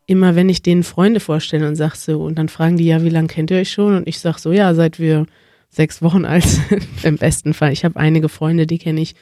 Immer 0.06 0.34
wenn 0.34 0.48
ich 0.48 0.62
denen 0.62 0.82
Freunde 0.82 1.20
vorstelle 1.20 1.68
und 1.68 1.76
sage 1.76 1.96
so, 1.98 2.22
und 2.22 2.38
dann 2.38 2.48
fragen 2.48 2.78
die 2.78 2.86
ja, 2.86 3.02
wie 3.02 3.10
lange 3.10 3.28
kennt 3.28 3.50
ihr 3.50 3.58
euch 3.58 3.70
schon? 3.70 3.94
Und 3.94 4.08
ich 4.08 4.18
sage 4.18 4.40
so, 4.40 4.50
ja, 4.50 4.72
seit 4.72 4.98
wir 4.98 5.26
sechs 5.74 6.02
Wochen 6.02 6.24
alt 6.24 6.44
sind, 6.44 6.86
im 7.02 7.16
besten 7.16 7.54
Fall. 7.54 7.72
Ich 7.72 7.84
habe 7.84 7.98
einige 7.98 8.28
Freunde, 8.28 8.66
die 8.66 8.78
kenne 8.78 9.00
ich 9.00 9.14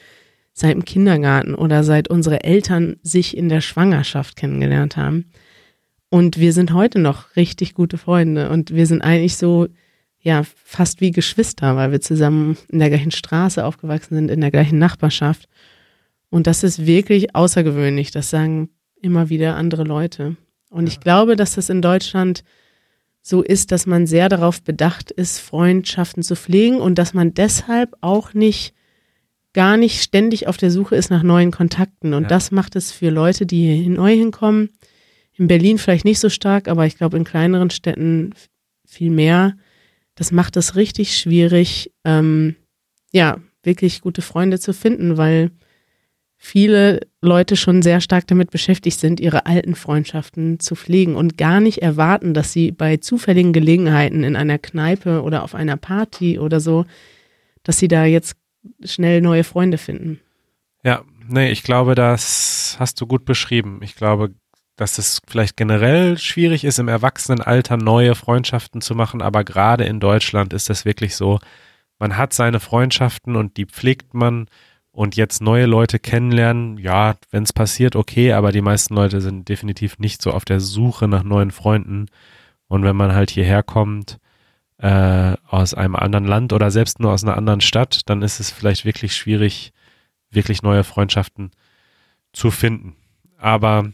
seit 0.53 0.75
dem 0.75 0.85
Kindergarten 0.85 1.55
oder 1.55 1.83
seit 1.83 2.09
unsere 2.09 2.45
Eltern 2.45 2.97
sich 3.03 3.37
in 3.37 3.49
der 3.49 3.61
Schwangerschaft 3.61 4.37
kennengelernt 4.37 4.97
haben. 4.97 5.31
Und 6.11 6.39
wir 6.39 6.53
sind 6.53 6.75
heute 6.75 6.99
noch 6.99 7.37
richtig 7.37 7.73
gute 7.73 7.97
Freunde 7.97 8.51
und 8.51 8.75
wir 8.75 8.87
sind 8.87 9.01
eigentlich 9.01 9.37
so, 9.37 9.69
ja, 10.21 10.43
fast 10.45 11.01
wie 11.01 11.11
Geschwister, 11.11 11.75
weil 11.77 11.91
wir 11.91 12.03
zusammen 12.03 12.59
in 12.69 12.81
der 12.81 12.91
gleichen 12.91 13.13
Straße 13.13 13.65
aufgewachsen 13.65 14.17
sind, 14.17 14.31
in 14.31 14.43
der 14.43 14.51
gleichen 14.51 14.79
Nachbarschaft. 14.79 15.49
Und 16.29 16.47
das 16.47 16.65
ist 16.65 16.87
wirklich 16.87 17.35
außergewöhnlich. 17.35 18.11
Das 18.11 18.29
sagen 18.29 18.69
immer 19.01 19.31
wieder 19.31 19.57
andere 19.57 19.85
Leute. 19.85 20.37
Und 20.71 20.87
ich 20.87 21.01
glaube, 21.01 21.35
dass 21.35 21.55
das 21.55 21.71
in 21.71 21.83
Deutschland 21.83 22.45
so 23.23 23.41
ist, 23.41 23.71
dass 23.71 23.87
man 23.87 24.07
sehr 24.07 24.29
darauf 24.29 24.63
bedacht 24.63 25.13
ist, 25.13 25.39
Freundschaften 25.39 26.25
zu 26.25 26.35
pflegen 26.35 26.81
und 26.81 26.97
dass 26.99 27.15
man 27.15 27.33
deshalb 27.35 27.97
auch 28.01 28.35
nicht, 28.35 28.75
gar 29.53 29.77
nicht 29.77 30.03
ständig 30.03 30.49
auf 30.49 30.57
der 30.57 30.73
Suche 30.73 30.97
ist 30.97 31.11
nach 31.11 31.23
neuen 31.23 31.53
Kontakten. 31.53 32.15
Und 32.15 32.25
ja. 32.25 32.29
das 32.29 32.51
macht 32.51 32.75
es 32.75 32.91
für 32.91 33.11
Leute, 33.11 33.47
die 33.47 33.75
hier 33.75 33.91
neu 33.91 34.15
hinkommen, 34.15 34.71
in 35.35 35.47
Berlin 35.47 35.79
vielleicht 35.79 36.05
nicht 36.05 36.19
so 36.19 36.29
stark, 36.29 36.69
aber 36.69 36.85
ich 36.85 36.97
glaube 36.97 37.17
in 37.17 37.25
kleineren 37.25 37.71
Städten 37.71 38.35
viel 38.85 39.11
mehr, 39.11 39.57
das 40.17 40.33
macht 40.33 40.57
es 40.57 40.77
richtig 40.77 41.17
schwierig, 41.17 41.93
ähm, 42.05 42.57
ja, 43.13 43.39
wirklich 43.63 44.01
gute 44.01 44.21
Freunde 44.21 44.59
zu 44.59 44.75
finden, 44.75 45.17
weil 45.17 45.53
viele 46.45 47.07
Leute 47.21 47.55
schon 47.55 47.83
sehr 47.83 48.01
stark 48.01 48.27
damit 48.27 48.51
beschäftigt 48.51 48.99
sind, 48.99 49.21
ihre 49.21 49.47
alten 49.47 49.77
Freundschaften 49.77 50.59
zu 50.59 50.75
pflegen 50.75 51.15
und 51.15 51.39
gar 51.39 51.61
nicht 51.61 51.83
erwarten, 51.83 52.35
dass 52.35 52.53
sie 52.53 52.73
bei 52.73 52.97
zufälligen 52.97 53.53
Gelegenheiten 53.53 54.25
in 54.25 54.35
einer 54.35 54.59
Kneipe 54.59 55.23
oder 55.23 55.45
auf 55.45 55.55
einer 55.55 55.77
Party 55.77 56.41
oder 56.41 56.59
so, 56.59 56.85
dass 57.63 57.79
sie 57.79 57.87
da 57.87 58.07
jetzt 58.07 58.35
schnell 58.85 59.21
neue 59.21 59.45
Freunde 59.45 59.79
finden. 59.79 60.19
Ja, 60.83 61.05
nee, 61.29 61.53
ich 61.53 61.63
glaube, 61.63 61.95
das 61.95 62.77
hast 62.81 63.01
du 63.01 63.07
gut 63.07 63.25
beschrieben. 63.25 63.79
Ich 63.81 63.95
glaube, 63.95 64.35
dass 64.75 64.99
es 64.99 65.21
vielleicht 65.29 65.57
generell 65.57 66.19
schwierig 66.19 66.65
ist, 66.65 66.81
im 66.81 66.89
Erwachsenenalter 66.89 67.77
neue 67.77 68.17
Freundschaften 68.17 68.81
zu 68.81 68.97
machen, 68.97 69.23
aber 69.23 69.45
gerade 69.45 69.85
in 69.85 70.01
Deutschland 70.01 70.53
ist 70.55 70.69
das 70.69 70.85
wirklich 70.85 71.15
so, 71.15 71.39
man 72.01 72.17
hat 72.17 72.33
seine 72.33 72.59
Freundschaften 72.59 73.37
und 73.37 73.57
die 73.57 73.67
pflegt 73.67 74.13
man 74.13 74.49
und 74.93 75.17
jetzt 75.17 75.41
neue 75.41 75.67
Leute 75.67 75.99
kennenlernen, 75.99 76.79
ja, 76.79 77.17
wenn 77.31 77.43
es 77.43 77.53
passiert, 77.53 77.97
okay, 77.97 78.33
aber 78.33 78.53
die 78.53 78.61
meisten 78.61 78.95
Leute 78.95 79.21
sind 79.21 79.49
definitiv 79.49 79.99
nicht 79.99 80.23
so 80.23 80.31
auf 80.33 80.45
der 80.45 80.61
Suche 80.61 81.09
nach 81.09 81.23
neuen 81.25 81.51
Freunden 81.51 82.07
und 82.69 82.85
wenn 82.85 82.97
man 82.97 83.15
halt 83.15 83.31
hierher 83.31 83.63
kommt, 83.63 84.19
äh, 84.79 85.37
aus 85.47 85.75
einem 85.75 85.97
anderen 85.97 86.27
Land 86.27 86.53
oder 86.53 86.71
selbst 86.71 87.01
nur 87.01 87.13
aus 87.13 87.23
einer 87.23 87.37
anderen 87.37 87.61
Stadt, 87.61 88.01
dann 88.07 88.23
ist 88.23 88.41
es 88.41 88.51
vielleicht 88.51 88.85
wirklich 88.85 89.15
schwierig, 89.15 89.73
wirklich 90.31 90.63
neue 90.63 90.85
Freundschaften 90.85 91.53
zu 92.33 92.51
finden. 92.51 92.97
Aber 93.39 93.93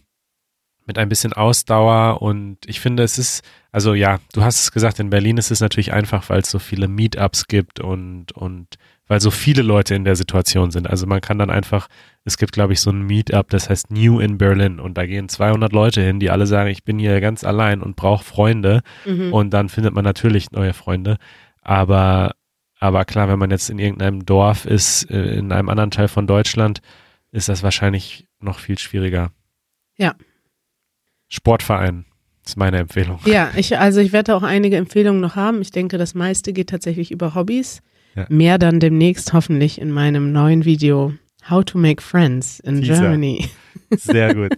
mit 0.86 0.96
ein 0.96 1.10
bisschen 1.10 1.34
Ausdauer 1.34 2.22
und 2.22 2.58
ich 2.66 2.80
finde, 2.80 3.02
es 3.02 3.18
ist, 3.18 3.44
also 3.70 3.92
ja, 3.92 4.20
du 4.32 4.42
hast 4.42 4.62
es 4.62 4.72
gesagt, 4.72 4.98
in 4.98 5.10
Berlin 5.10 5.36
ist 5.36 5.50
es 5.50 5.60
natürlich 5.60 5.92
einfach, 5.92 6.28
weil 6.30 6.40
es 6.40 6.50
so 6.50 6.58
viele 6.58 6.88
Meetups 6.88 7.46
gibt 7.46 7.78
und, 7.78 8.32
und 8.32 8.76
weil 9.08 9.20
so 9.20 9.30
viele 9.30 9.62
Leute 9.62 9.94
in 9.94 10.04
der 10.04 10.16
Situation 10.16 10.70
sind. 10.70 10.88
Also 10.88 11.06
man 11.06 11.20
kann 11.20 11.38
dann 11.38 11.50
einfach, 11.50 11.88
es 12.24 12.36
gibt 12.38 12.52
glaube 12.52 12.74
ich 12.74 12.80
so 12.80 12.90
ein 12.90 13.02
Meetup, 13.02 13.50
das 13.50 13.68
heißt 13.68 13.90
New 13.90 14.20
in 14.20 14.38
Berlin 14.38 14.78
und 14.78 14.96
da 14.96 15.06
gehen 15.06 15.28
200 15.28 15.72
Leute 15.72 16.02
hin, 16.02 16.20
die 16.20 16.30
alle 16.30 16.46
sagen, 16.46 16.70
ich 16.70 16.84
bin 16.84 16.98
hier 16.98 17.20
ganz 17.20 17.42
allein 17.42 17.82
und 17.82 17.96
brauche 17.96 18.24
Freunde 18.24 18.82
mhm. 19.04 19.32
und 19.32 19.50
dann 19.50 19.68
findet 19.68 19.94
man 19.94 20.04
natürlich 20.04 20.52
neue 20.52 20.74
Freunde. 20.74 21.16
Aber, 21.62 22.34
aber 22.78 23.04
klar, 23.04 23.28
wenn 23.28 23.38
man 23.38 23.50
jetzt 23.50 23.70
in 23.70 23.78
irgendeinem 23.78 24.24
Dorf 24.24 24.64
ist, 24.64 25.10
äh, 25.10 25.38
in 25.38 25.50
einem 25.50 25.68
anderen 25.68 25.90
Teil 25.90 26.08
von 26.08 26.26
Deutschland, 26.26 26.80
ist 27.32 27.48
das 27.48 27.62
wahrscheinlich 27.62 28.26
noch 28.40 28.58
viel 28.58 28.78
schwieriger. 28.78 29.32
Ja, 29.96 30.14
Sportverein. 31.28 32.06
ist 32.44 32.56
meine 32.56 32.78
Empfehlung. 32.78 33.20
Ja, 33.26 33.50
ich, 33.54 33.78
also 33.78 34.00
ich 34.00 34.12
werde 34.12 34.34
auch 34.34 34.42
einige 34.42 34.76
Empfehlungen 34.76 35.20
noch 35.20 35.36
haben. 35.36 35.60
Ich 35.60 35.70
denke, 35.70 35.98
das 35.98 36.14
meiste 36.14 36.52
geht 36.52 36.70
tatsächlich 36.70 37.10
über 37.10 37.34
Hobbys. 37.34 37.82
Ja. 38.18 38.26
Mehr 38.28 38.58
dann 38.58 38.80
demnächst 38.80 39.32
hoffentlich 39.32 39.80
in 39.80 39.92
meinem 39.92 40.32
neuen 40.32 40.64
Video 40.64 41.12
How 41.48 41.64
to 41.64 41.78
Make 41.78 42.02
Friends 42.02 42.58
in 42.60 42.82
Teaser. 42.82 43.00
Germany. 43.00 43.48
Sehr 43.90 44.34
gut. 44.34 44.56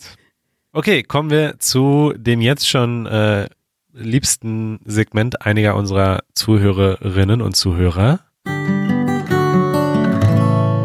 Okay, 0.73 1.03
kommen 1.03 1.31
wir 1.31 1.59
zu 1.59 2.15
dem 2.17 2.41
jetzt 2.41 2.67
schon 2.67 3.05
äh, 3.05 3.49
liebsten 3.93 4.81
Segment 4.87 5.43
einiger 5.43 5.77
unserer 5.77 6.21
Zuhörerinnen 6.33 7.43
und 7.43 7.55
Zuhörer. 7.55 8.21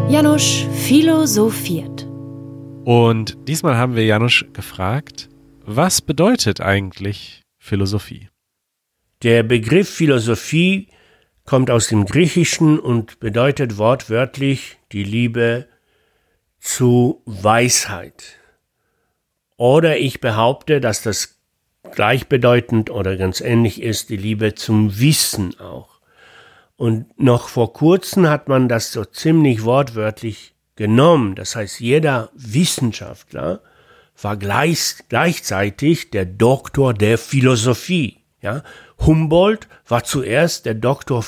Janusz 0.10 0.66
philosophiert. 0.74 2.08
Und 2.84 3.38
diesmal 3.48 3.78
haben 3.78 3.96
wir 3.96 4.06
Janusz 4.06 4.44
gefragt, 4.52 5.30
was 5.66 6.02
bedeutet 6.02 6.60
eigentlich 6.60 7.44
Philosophie? 7.58 8.28
Der 9.24 9.44
Begriff 9.44 9.90
Philosophie 9.90 10.90
kommt 11.46 11.70
aus 11.70 11.88
dem 11.88 12.06
Griechischen 12.06 12.80
und 12.80 13.20
bedeutet 13.20 13.78
wortwörtlich 13.78 14.78
die 14.92 15.04
Liebe 15.04 15.68
zu 16.60 17.22
Weisheit. 17.26 18.40
Oder 19.58 19.98
ich 19.98 20.20
behaupte, 20.20 20.82
dass 20.82 21.02
das 21.02 21.38
gleichbedeutend 21.94 22.90
oder 22.90 23.16
ganz 23.16 23.42
ähnlich 23.42 23.82
ist, 23.82 24.10
die 24.10 24.18
Liebe 24.18 24.56
zum 24.56 25.00
Wissen 25.00 25.60
auch. 25.60 26.00
Und 26.78 27.20
noch 27.20 27.48
vor 27.48 27.72
kurzem 27.74 28.28
hat 28.28 28.50
man 28.50 28.68
das 28.68 28.92
so 28.92 29.06
ziemlich 29.06 29.64
wortwörtlich 29.64 30.56
genommen. 30.76 31.36
Das 31.36 31.56
heißt, 31.56 31.80
jeder 31.80 32.32
Wissenschaftler 32.34 33.62
war 34.22 34.36
gleich, 34.36 34.96
gleichzeitig 35.08 36.10
der 36.10 36.26
Doktor 36.26 36.94
der 36.94 37.18
Philosophie. 37.18 38.18
Ja? 38.42 38.64
Humboldt 39.00 39.68
war 39.88 40.04
zuerst 40.04 40.66
der 40.66 40.76
Doktor 40.76 41.26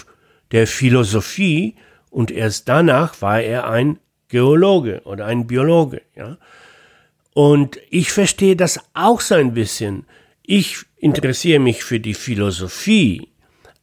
der 0.51 0.67
Philosophie 0.67 1.75
und 2.09 2.31
erst 2.31 2.67
danach 2.69 3.21
war 3.21 3.41
er 3.41 3.69
ein 3.69 3.99
Geologe 4.29 5.01
oder 5.05 5.25
ein 5.25 5.47
Biologe. 5.47 6.01
Ja? 6.15 6.37
Und 7.33 7.79
ich 7.89 8.11
verstehe 8.11 8.55
das 8.55 8.79
auch 8.93 9.21
so 9.21 9.35
ein 9.35 9.53
bisschen. 9.53 10.05
Ich 10.43 10.77
interessiere 10.97 11.59
mich 11.59 11.83
für 11.83 11.99
die 11.99 12.13
Philosophie, 12.13 13.29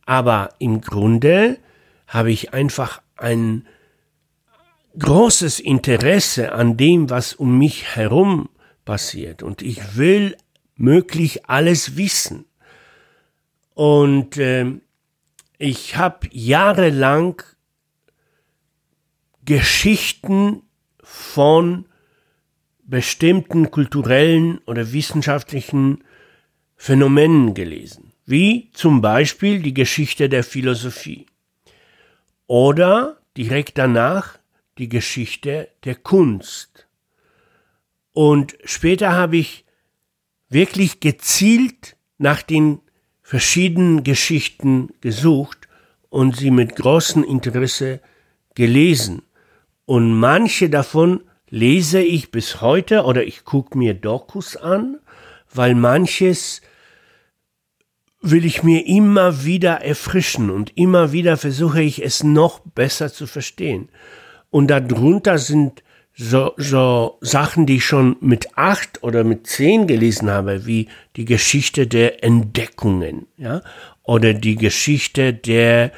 aber 0.07 0.51
im 0.59 0.81
Grunde 0.81 1.59
habe 2.07 2.33
ich 2.33 2.53
einfach 2.53 3.01
ein 3.17 3.67
großes 4.99 5.61
Interesse 5.61 6.53
an 6.53 6.77
dem, 6.77 7.11
was 7.11 7.35
um 7.35 7.59
mich 7.59 7.97
herum 7.97 8.49
passiert. 8.85 9.43
Und 9.43 9.63
ich 9.63 9.97
will 9.97 10.37
möglich 10.77 11.49
alles 11.49 11.97
wissen. 11.97 12.47
Und 13.75 14.39
äh, 14.39 14.73
ich 15.59 15.97
habe 15.97 16.29
jahrelang 16.33 17.43
Geschichten 19.45 20.63
von 21.03 21.87
bestimmten 22.85 23.71
kulturellen 23.71 24.59
oder 24.67 24.93
wissenschaftlichen 24.93 26.05
Phänomenen 26.77 27.55
gelesen, 27.55 28.13
wie 28.27 28.71
zum 28.73 29.01
Beispiel 29.01 29.61
die 29.61 29.75
Geschichte 29.75 30.29
der 30.29 30.45
Philosophie. 30.45 31.27
Oder 32.47 33.19
direkt 33.37 33.79
danach 33.79 34.39
die 34.79 34.89
Geschichte 34.89 35.69
der 35.85 35.95
Kunst. 35.95 36.87
Und 38.13 38.57
später 38.65 39.13
habe 39.13 39.39
ich 39.39 39.65
wirklich 40.49 41.01
gezielt 41.01 41.97
nach 42.19 42.43
den 42.43 42.81
verschiedenen 43.25 44.05
Geschichten 44.05 44.91
gesucht 45.01 45.67
und 46.11 46.37
sie 46.37 46.51
mit 46.51 46.77
großem 46.77 47.25
Interesse 47.25 48.01
gelesen. 48.55 49.23
Und 49.87 50.13
manche 50.13 50.69
davon 50.69 51.23
lese 51.49 52.01
ich 52.01 52.31
bis 52.31 52.61
heute 52.61 53.05
oder 53.05 53.25
ich 53.25 53.45
gucke 53.45 53.77
mir 53.79 53.95
Dokus 53.95 54.57
an, 54.57 54.99
weil 55.53 55.75
manches 55.75 56.61
will 58.21 58.45
ich 58.45 58.63
mir 58.63 58.87
immer 58.87 59.45
wieder 59.45 59.81
erfrischen 59.81 60.51
und 60.51 60.77
immer 60.77 61.13
wieder 61.13 61.37
versuche 61.39 61.83
ich 61.83 62.05
es 62.05 62.23
noch 62.23 62.61
besser 62.61 63.11
zu 63.13 63.27
verstehen. 63.27 63.89
Und 64.51 64.69
darunter 64.69 65.39
sind 65.39 65.83
so, 66.17 66.53
so 66.57 67.19
Sachen, 67.21 67.67
die 67.67 67.77
ich 67.77 67.85
schon 67.85 68.17
mit 68.21 68.57
acht 68.57 69.03
oder 69.03 69.25
mit 69.25 69.47
zehn 69.47 69.87
gelesen 69.87 70.31
habe, 70.31 70.67
wie 70.67 70.89
die 71.17 71.25
Geschichte 71.25 71.87
der 71.87 72.23
Entdeckungen, 72.23 73.27
ja, 73.37 73.63
oder 74.03 74.35
die 74.35 74.57
Geschichte 74.57 75.33
der 75.35 75.93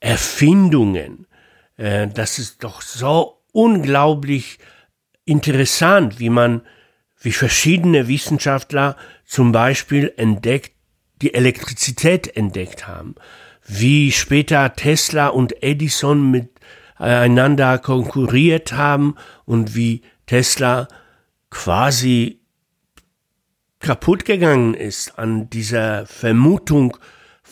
Erfindungen, 0.00 1.26
Äh, 1.78 2.08
das 2.08 2.38
ist 2.38 2.62
doch 2.64 2.82
so 2.82 3.40
unglaublich 3.52 4.58
interessant, 5.24 6.18
wie 6.18 6.28
man, 6.30 6.62
wie 7.20 7.32
verschiedene 7.32 8.08
Wissenschaftler 8.08 8.96
zum 9.24 9.52
Beispiel 9.52 10.12
entdeckt, 10.16 10.72
die 11.22 11.34
Elektrizität 11.34 12.36
entdeckt 12.36 12.86
haben, 12.86 13.14
wie 13.66 14.12
später 14.12 14.74
Tesla 14.74 15.28
und 15.28 15.62
Edison 15.62 16.48
miteinander 16.98 17.78
konkurriert 17.78 18.72
haben 18.72 19.14
und 19.44 19.74
wie 19.74 20.02
Tesla 20.26 20.88
quasi 21.50 22.40
kaputt 23.80 24.24
gegangen 24.24 24.74
ist 24.74 25.18
an 25.18 25.48
dieser 25.50 26.06
Vermutung, 26.06 26.96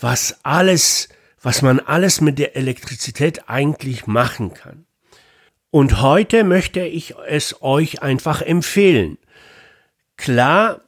was 0.00 0.38
alles, 0.42 1.08
was 1.40 1.62
man 1.62 1.80
alles 1.80 2.20
mit 2.20 2.38
der 2.38 2.56
Elektrizität 2.56 3.48
eigentlich 3.48 4.06
machen 4.06 4.52
kann. 4.52 4.86
Und 5.70 6.00
heute 6.00 6.44
möchte 6.44 6.80
ich 6.80 7.14
es 7.28 7.62
euch 7.62 8.02
einfach 8.02 8.42
empfehlen. 8.42 9.18
Klar, 10.16 10.80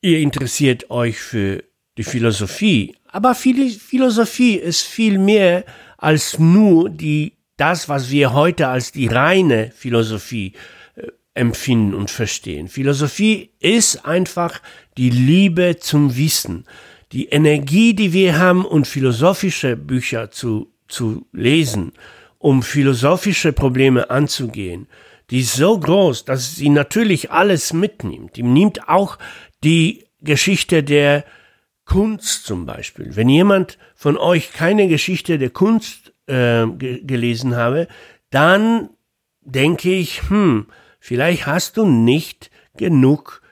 ihr 0.00 0.18
interessiert 0.18 0.90
euch 0.90 1.18
für 1.18 1.62
die 1.96 2.04
Philosophie, 2.04 2.96
aber 3.08 3.34
Philosophie 3.34 4.56
ist 4.56 4.82
viel 4.82 5.18
mehr 5.18 5.64
als 5.96 6.38
nur 6.38 6.90
die, 6.90 7.35
das, 7.56 7.88
was 7.88 8.10
wir 8.10 8.32
heute 8.32 8.68
als 8.68 8.92
die 8.92 9.06
reine 9.06 9.70
Philosophie 9.74 10.52
äh, 10.96 11.06
empfinden 11.34 11.94
und 11.94 12.10
verstehen. 12.10 12.68
Philosophie 12.68 13.50
ist 13.60 14.04
einfach 14.04 14.60
die 14.96 15.10
Liebe 15.10 15.76
zum 15.78 16.16
Wissen, 16.16 16.64
die 17.12 17.26
Energie, 17.26 17.94
die 17.94 18.12
wir 18.12 18.38
haben 18.38 18.64
und 18.64 18.86
philosophische 18.86 19.76
Bücher 19.76 20.30
zu, 20.30 20.72
zu 20.88 21.26
lesen, 21.32 21.92
um 22.38 22.62
philosophische 22.62 23.52
Probleme 23.52 24.10
anzugehen, 24.10 24.88
die 25.30 25.40
ist 25.40 25.54
so 25.54 25.78
groß, 25.78 26.24
dass 26.24 26.54
sie 26.54 26.68
natürlich 26.68 27.30
alles 27.30 27.72
mitnimmt. 27.72 28.36
Die 28.36 28.42
nimmt 28.42 28.88
auch 28.88 29.18
die 29.64 30.04
Geschichte 30.20 30.82
der 30.84 31.24
Kunst 31.84 32.44
zum 32.44 32.66
Beispiel. 32.66 33.16
Wenn 33.16 33.28
jemand 33.28 33.78
von 33.94 34.16
euch 34.16 34.52
keine 34.52 34.88
Geschichte 34.88 35.38
der 35.38 35.50
Kunst 35.50 36.05
äh, 36.26 36.66
gelesen 36.66 37.56
habe, 37.56 37.88
dann 38.30 38.90
denke 39.42 39.92
ich, 39.92 40.28
hm, 40.28 40.66
vielleicht 40.98 41.46
hast 41.46 41.76
du 41.76 41.86
nicht 41.86 42.50
genug 42.76 43.42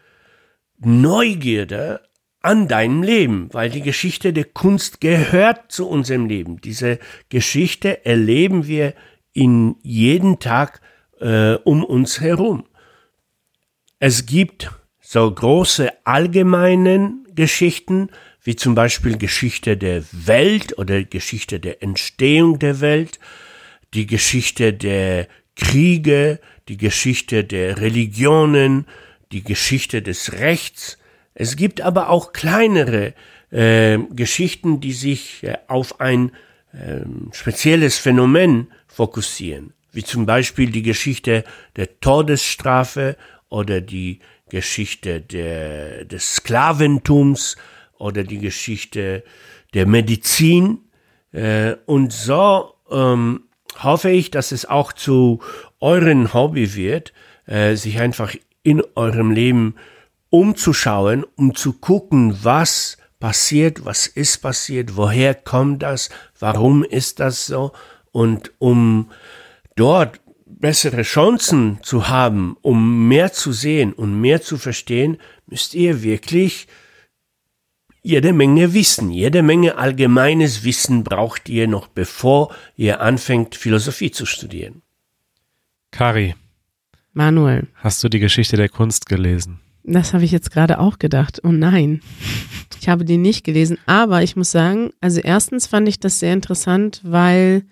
Neugierde 0.78 2.00
an 2.40 2.68
deinem 2.68 3.02
Leben, 3.02 3.48
weil 3.52 3.70
die 3.70 3.80
Geschichte 3.80 4.32
der 4.34 4.44
Kunst 4.44 5.00
gehört 5.00 5.72
zu 5.72 5.88
unserem 5.88 6.26
Leben. 6.26 6.60
Diese 6.60 6.98
Geschichte 7.30 8.04
erleben 8.04 8.66
wir 8.66 8.94
in 9.32 9.76
jeden 9.82 10.40
Tag 10.40 10.82
äh, 11.20 11.54
um 11.64 11.82
uns 11.84 12.20
herum. 12.20 12.64
Es 13.98 14.26
gibt 14.26 14.70
so 15.00 15.30
große 15.30 15.90
allgemeinen 16.04 17.26
Geschichten, 17.34 18.10
wie 18.44 18.56
zum 18.56 18.74
Beispiel 18.74 19.16
Geschichte 19.16 19.76
der 19.76 20.04
Welt 20.12 20.78
oder 20.78 21.02
Geschichte 21.02 21.58
der 21.58 21.82
Entstehung 21.82 22.58
der 22.58 22.80
Welt, 22.80 23.18
die 23.94 24.06
Geschichte 24.06 24.72
der 24.72 25.26
Kriege, 25.56 26.38
die 26.68 26.76
Geschichte 26.76 27.42
der 27.44 27.80
Religionen, 27.80 28.86
die 29.32 29.42
Geschichte 29.42 30.02
des 30.02 30.34
Rechts, 30.34 30.98
es 31.34 31.56
gibt 31.56 31.80
aber 31.80 32.10
auch 32.10 32.32
kleinere 32.32 33.14
äh, 33.50 33.98
Geschichten, 34.10 34.80
die 34.80 34.92
sich 34.92 35.42
äh, 35.42 35.56
auf 35.66 36.00
ein 36.00 36.30
äh, 36.72 37.00
spezielles 37.32 37.98
Phänomen 37.98 38.68
fokussieren, 38.86 39.72
wie 39.92 40.04
zum 40.04 40.26
Beispiel 40.26 40.70
die 40.70 40.82
Geschichte 40.82 41.44
der 41.76 41.98
Todesstrafe 42.00 43.16
oder 43.48 43.80
die 43.80 44.20
Geschichte 44.48 45.20
der, 45.20 46.04
des 46.04 46.36
Sklaventums 46.36 47.56
oder 47.98 48.24
die 48.24 48.38
Geschichte 48.38 49.24
der 49.74 49.86
Medizin. 49.86 50.78
Äh, 51.32 51.76
und 51.86 52.12
so 52.12 52.74
ähm, 52.90 53.44
hoffe 53.82 54.10
ich, 54.10 54.30
dass 54.30 54.52
es 54.52 54.66
auch 54.66 54.92
zu 54.92 55.40
euren 55.80 56.32
Hobby 56.32 56.74
wird, 56.74 57.12
äh, 57.46 57.74
sich 57.74 58.00
einfach 58.00 58.34
in 58.62 58.82
eurem 58.94 59.30
Leben 59.30 59.74
umzuschauen, 60.30 61.24
um 61.36 61.54
zu 61.54 61.74
gucken, 61.74 62.36
was 62.42 62.98
passiert, 63.20 63.84
was 63.84 64.06
ist 64.06 64.38
passiert, 64.42 64.96
woher 64.96 65.34
kommt 65.34 65.82
das, 65.82 66.10
warum 66.38 66.84
ist 66.84 67.20
das 67.20 67.46
so 67.46 67.72
und 68.12 68.52
um 68.58 69.10
dort 69.76 70.20
bessere 70.46 71.02
Chancen 71.02 71.78
zu 71.82 72.08
haben, 72.08 72.56
um 72.62 73.08
mehr 73.08 73.32
zu 73.32 73.52
sehen 73.52 73.92
und 73.92 74.20
mehr 74.20 74.40
zu 74.40 74.56
verstehen, 74.56 75.18
müsst 75.46 75.74
ihr 75.74 76.02
wirklich 76.02 76.68
jede 78.04 78.34
Menge 78.34 78.74
Wissen, 78.74 79.10
jede 79.10 79.42
Menge 79.42 79.78
allgemeines 79.78 80.62
Wissen 80.62 81.04
braucht 81.04 81.48
ihr 81.48 81.66
noch, 81.66 81.88
bevor 81.88 82.54
ihr 82.76 83.00
anfängt, 83.00 83.56
Philosophie 83.56 84.10
zu 84.10 84.26
studieren. 84.26 84.82
Kari. 85.90 86.34
Manuel. 87.14 87.66
Hast 87.76 88.04
du 88.04 88.10
die 88.10 88.18
Geschichte 88.18 88.56
der 88.56 88.68
Kunst 88.68 89.06
gelesen? 89.08 89.58
Das 89.84 90.12
habe 90.12 90.24
ich 90.24 90.32
jetzt 90.32 90.50
gerade 90.50 90.78
auch 90.78 90.98
gedacht. 90.98 91.40
Oh 91.44 91.52
nein. 91.52 92.02
Ich 92.80 92.88
habe 92.88 93.06
die 93.06 93.16
nicht 93.16 93.42
gelesen. 93.42 93.78
Aber 93.86 94.22
ich 94.22 94.36
muss 94.36 94.50
sagen, 94.50 94.90
also 95.00 95.20
erstens 95.20 95.66
fand 95.66 95.88
ich 95.88 95.98
das 95.98 96.18
sehr 96.20 96.34
interessant, 96.34 97.00
weil 97.04 97.64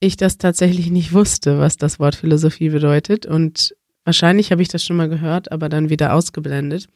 ich 0.00 0.16
das 0.16 0.38
tatsächlich 0.38 0.90
nicht 0.90 1.12
wusste, 1.12 1.58
was 1.58 1.76
das 1.76 1.98
Wort 1.98 2.14
Philosophie 2.14 2.70
bedeutet. 2.70 3.26
Und 3.26 3.74
wahrscheinlich 4.04 4.50
habe 4.50 4.62
ich 4.62 4.68
das 4.68 4.82
schon 4.82 4.96
mal 4.96 5.10
gehört, 5.10 5.52
aber 5.52 5.68
dann 5.68 5.90
wieder 5.90 6.14
ausgeblendet. 6.14 6.88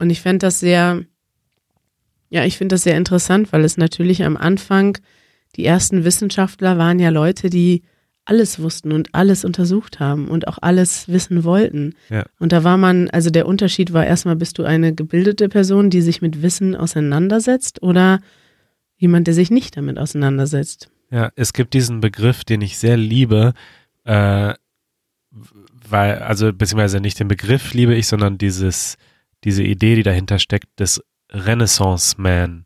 Und 0.00 0.10
ich 0.10 0.20
fände 0.20 0.46
das 0.46 0.58
sehr, 0.58 1.04
ja, 2.32 2.46
ich 2.46 2.56
finde 2.56 2.74
das 2.74 2.82
sehr 2.82 2.96
interessant, 2.96 3.52
weil 3.52 3.62
es 3.62 3.76
natürlich 3.76 4.24
am 4.24 4.38
Anfang, 4.38 4.96
die 5.54 5.66
ersten 5.66 6.02
Wissenschaftler 6.02 6.78
waren 6.78 6.98
ja 6.98 7.10
Leute, 7.10 7.50
die 7.50 7.82
alles 8.24 8.58
wussten 8.58 8.92
und 8.92 9.14
alles 9.14 9.44
untersucht 9.44 10.00
haben 10.00 10.28
und 10.28 10.48
auch 10.48 10.56
alles 10.62 11.08
wissen 11.08 11.44
wollten. 11.44 11.94
Ja. 12.08 12.24
Und 12.38 12.52
da 12.52 12.64
war 12.64 12.78
man, 12.78 13.10
also 13.10 13.28
der 13.28 13.46
Unterschied 13.46 13.92
war 13.92 14.06
erstmal, 14.06 14.36
bist 14.36 14.56
du 14.58 14.64
eine 14.64 14.94
gebildete 14.94 15.50
Person, 15.50 15.90
die 15.90 16.00
sich 16.00 16.22
mit 16.22 16.40
Wissen 16.40 16.74
auseinandersetzt 16.74 17.82
oder 17.82 18.20
jemand, 18.96 19.26
der 19.26 19.34
sich 19.34 19.50
nicht 19.50 19.76
damit 19.76 19.98
auseinandersetzt. 19.98 20.90
Ja, 21.10 21.32
es 21.36 21.52
gibt 21.52 21.74
diesen 21.74 22.00
Begriff, 22.00 22.44
den 22.44 22.62
ich 22.62 22.78
sehr 22.78 22.96
liebe, 22.96 23.52
äh, 24.04 24.54
weil, 25.86 26.18
also 26.20 26.50
beziehungsweise 26.50 27.00
nicht 27.00 27.20
den 27.20 27.28
Begriff 27.28 27.74
liebe 27.74 27.94
ich, 27.94 28.06
sondern 28.06 28.38
dieses, 28.38 28.96
diese 29.44 29.64
Idee, 29.64 29.96
die 29.96 30.02
dahinter 30.02 30.38
steckt, 30.38 30.80
des 30.80 31.02
Renaissance 31.32 32.20
Man. 32.20 32.64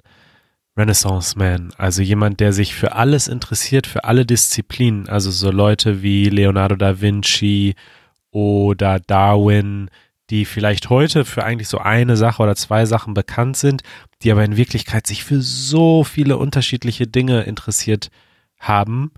Renaissance 0.76 1.38
Man, 1.38 1.72
also 1.78 2.02
jemand, 2.02 2.40
der 2.40 2.52
sich 2.52 2.74
für 2.74 2.92
alles 2.92 3.28
interessiert, 3.28 3.86
für 3.86 4.04
alle 4.04 4.26
Disziplinen, 4.26 5.08
also 5.08 5.30
so 5.30 5.50
Leute 5.50 6.02
wie 6.02 6.28
Leonardo 6.28 6.76
da 6.76 7.00
Vinci 7.00 7.74
oder 8.30 9.00
Darwin, 9.00 9.88
die 10.28 10.44
vielleicht 10.44 10.90
heute 10.90 11.24
für 11.24 11.44
eigentlich 11.44 11.68
so 11.68 11.78
eine 11.78 12.16
Sache 12.16 12.42
oder 12.42 12.56
zwei 12.56 12.84
Sachen 12.84 13.14
bekannt 13.14 13.56
sind, 13.56 13.82
die 14.22 14.30
aber 14.30 14.44
in 14.44 14.56
Wirklichkeit 14.56 15.06
sich 15.06 15.24
für 15.24 15.40
so 15.40 16.04
viele 16.04 16.36
unterschiedliche 16.36 17.06
Dinge 17.06 17.42
interessiert 17.42 18.10
haben. 18.58 19.12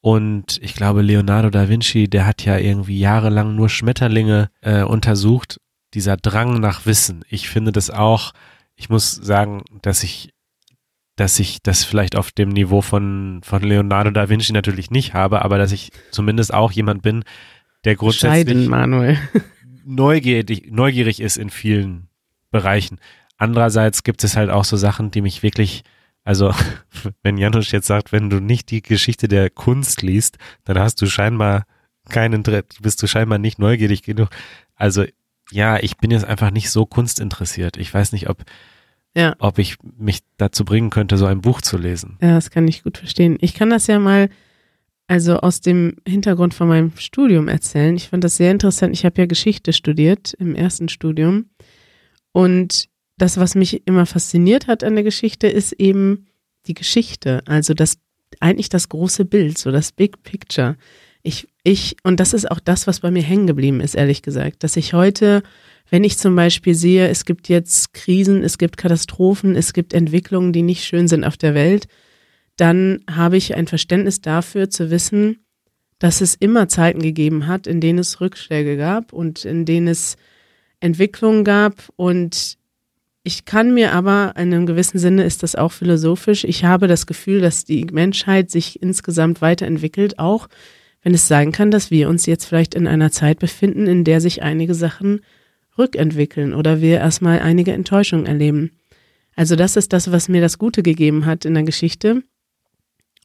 Und 0.00 0.58
ich 0.62 0.74
glaube, 0.74 1.02
Leonardo 1.02 1.50
da 1.50 1.68
Vinci, 1.68 2.08
der 2.08 2.26
hat 2.26 2.44
ja 2.44 2.58
irgendwie 2.58 2.98
jahrelang 2.98 3.56
nur 3.56 3.68
Schmetterlinge 3.68 4.50
äh, 4.60 4.82
untersucht. 4.82 5.60
Dieser 5.94 6.16
Drang 6.16 6.60
nach 6.60 6.86
Wissen. 6.86 7.24
Ich 7.28 7.48
finde 7.48 7.72
das 7.72 7.90
auch, 7.90 8.32
ich 8.82 8.88
muss 8.88 9.12
sagen, 9.12 9.62
dass 9.80 10.02
ich 10.02 10.34
dass 11.14 11.38
ich 11.38 11.62
das 11.62 11.84
vielleicht 11.84 12.16
auf 12.16 12.32
dem 12.32 12.48
Niveau 12.48 12.80
von, 12.80 13.42
von 13.44 13.62
Leonardo 13.62 14.10
da 14.10 14.28
Vinci 14.28 14.52
natürlich 14.52 14.90
nicht 14.90 15.14
habe, 15.14 15.42
aber 15.42 15.58
dass 15.58 15.70
ich 15.70 15.92
zumindest 16.10 16.52
auch 16.52 16.72
jemand 16.72 17.02
bin, 17.02 17.22
der 17.84 17.94
grundsätzlich 17.96 18.66
Manuel. 18.66 19.18
neugierig, 19.84 20.72
neugierig 20.72 21.20
ist 21.20 21.36
in 21.36 21.50
vielen 21.50 22.08
Bereichen. 22.50 22.98
Andererseits 23.36 24.02
gibt 24.02 24.24
es 24.24 24.36
halt 24.36 24.50
auch 24.50 24.64
so 24.64 24.76
Sachen, 24.76 25.10
die 25.12 25.20
mich 25.20 25.42
wirklich, 25.42 25.84
also 26.24 26.52
wenn 27.22 27.36
Janusz 27.36 27.70
jetzt 27.70 27.86
sagt, 27.86 28.10
wenn 28.10 28.30
du 28.30 28.40
nicht 28.40 28.70
die 28.70 28.82
Geschichte 28.82 29.28
der 29.28 29.48
Kunst 29.50 30.02
liest, 30.02 30.38
dann 30.64 30.78
hast 30.78 31.00
du 31.02 31.06
scheinbar 31.06 31.66
keinen, 32.08 32.42
bist 32.80 33.02
du 33.02 33.06
scheinbar 33.06 33.38
nicht 33.38 33.58
neugierig 33.58 34.02
genug. 34.02 34.30
Also 34.74 35.04
ja, 35.52 35.78
ich 35.78 35.98
bin 35.98 36.10
jetzt 36.10 36.24
einfach 36.24 36.50
nicht 36.50 36.70
so 36.70 36.86
kunstinteressiert. 36.86 37.76
Ich 37.76 37.92
weiß 37.92 38.12
nicht, 38.12 38.28
ob 38.28 38.44
ja. 39.16 39.34
ob 39.38 39.58
ich 39.58 39.76
mich 39.98 40.20
dazu 40.36 40.64
bringen 40.64 40.90
könnte, 40.90 41.16
so 41.16 41.26
ein 41.26 41.40
Buch 41.40 41.60
zu 41.60 41.76
lesen. 41.76 42.18
Ja, 42.20 42.34
das 42.34 42.50
kann 42.50 42.66
ich 42.68 42.82
gut 42.82 42.98
verstehen. 42.98 43.38
Ich 43.40 43.54
kann 43.54 43.70
das 43.70 43.86
ja 43.86 43.98
mal 43.98 44.28
also 45.06 45.38
aus 45.38 45.60
dem 45.60 45.96
Hintergrund 46.06 46.54
von 46.54 46.68
meinem 46.68 46.92
Studium 46.96 47.48
erzählen. 47.48 47.96
Ich 47.96 48.08
fand 48.08 48.24
das 48.24 48.36
sehr 48.36 48.50
interessant. 48.50 48.94
Ich 48.94 49.04
habe 49.04 49.20
ja 49.20 49.26
Geschichte 49.26 49.72
studiert 49.72 50.32
im 50.38 50.54
ersten 50.54 50.88
Studium. 50.88 51.50
Und 52.32 52.88
das, 53.18 53.36
was 53.36 53.54
mich 53.54 53.86
immer 53.86 54.06
fasziniert 54.06 54.68
hat 54.68 54.82
an 54.82 54.94
der 54.94 55.04
Geschichte, 55.04 55.48
ist 55.48 55.72
eben 55.72 56.26
die 56.66 56.74
Geschichte. 56.74 57.42
Also 57.46 57.74
das 57.74 57.98
eigentlich 58.40 58.70
das 58.70 58.88
große 58.88 59.24
Bild, 59.24 59.58
so 59.58 59.70
das 59.70 59.92
Big 59.92 60.22
Picture. 60.22 60.76
Ich, 61.22 61.48
ich, 61.62 61.96
und 62.02 62.18
das 62.18 62.32
ist 62.32 62.50
auch 62.50 62.58
das, 62.58 62.86
was 62.86 63.00
bei 63.00 63.10
mir 63.10 63.22
hängen 63.22 63.46
geblieben 63.46 63.80
ist, 63.80 63.94
ehrlich 63.94 64.22
gesagt, 64.22 64.64
dass 64.64 64.76
ich 64.76 64.92
heute, 64.92 65.42
wenn 65.88 66.02
ich 66.02 66.18
zum 66.18 66.34
Beispiel 66.34 66.74
sehe, 66.74 67.08
es 67.08 67.24
gibt 67.24 67.48
jetzt 67.48 67.92
Krisen, 67.92 68.42
es 68.42 68.58
gibt 68.58 68.76
Katastrophen, 68.76 69.54
es 69.54 69.72
gibt 69.72 69.92
Entwicklungen, 69.92 70.52
die 70.52 70.62
nicht 70.62 70.84
schön 70.84 71.06
sind 71.06 71.24
auf 71.24 71.36
der 71.36 71.54
Welt, 71.54 71.86
dann 72.56 73.00
habe 73.10 73.36
ich 73.36 73.54
ein 73.54 73.68
Verständnis 73.68 74.20
dafür 74.20 74.68
zu 74.68 74.90
wissen, 74.90 75.38
dass 75.98 76.20
es 76.20 76.34
immer 76.34 76.68
Zeiten 76.68 77.00
gegeben 77.00 77.46
hat, 77.46 77.68
in 77.68 77.80
denen 77.80 78.00
es 78.00 78.20
Rückschläge 78.20 78.76
gab 78.76 79.12
und 79.12 79.44
in 79.44 79.64
denen 79.64 79.86
es 79.86 80.16
Entwicklungen 80.80 81.44
gab. 81.44 81.90
Und 81.94 82.58
ich 83.22 83.44
kann 83.44 83.72
mir 83.72 83.92
aber, 83.92 84.34
in 84.36 84.52
einem 84.52 84.66
gewissen 84.66 84.98
Sinne 84.98 85.22
ist 85.22 85.44
das 85.44 85.54
auch 85.54 85.70
philosophisch, 85.70 86.42
ich 86.42 86.64
habe 86.64 86.88
das 86.88 87.06
Gefühl, 87.06 87.40
dass 87.40 87.64
die 87.64 87.84
Menschheit 87.84 88.50
sich 88.50 88.82
insgesamt 88.82 89.40
weiterentwickelt, 89.40 90.18
auch 90.18 90.48
wenn 91.02 91.14
es 91.14 91.28
sein 91.28 91.52
kann, 91.52 91.70
dass 91.70 91.90
wir 91.90 92.08
uns 92.08 92.26
jetzt 92.26 92.44
vielleicht 92.44 92.74
in 92.74 92.86
einer 92.86 93.10
Zeit 93.10 93.38
befinden, 93.38 93.86
in 93.86 94.04
der 94.04 94.20
sich 94.20 94.42
einige 94.42 94.74
Sachen 94.74 95.20
rückentwickeln 95.76 96.54
oder 96.54 96.80
wir 96.80 96.98
erstmal 96.98 97.40
einige 97.40 97.72
Enttäuschungen 97.72 98.26
erleben. 98.26 98.72
Also 99.34 99.56
das 99.56 99.76
ist 99.76 99.92
das, 99.92 100.12
was 100.12 100.28
mir 100.28 100.40
das 100.40 100.58
Gute 100.58 100.82
gegeben 100.82 101.26
hat 101.26 101.44
in 101.44 101.54
der 101.54 101.62
Geschichte 101.62 102.22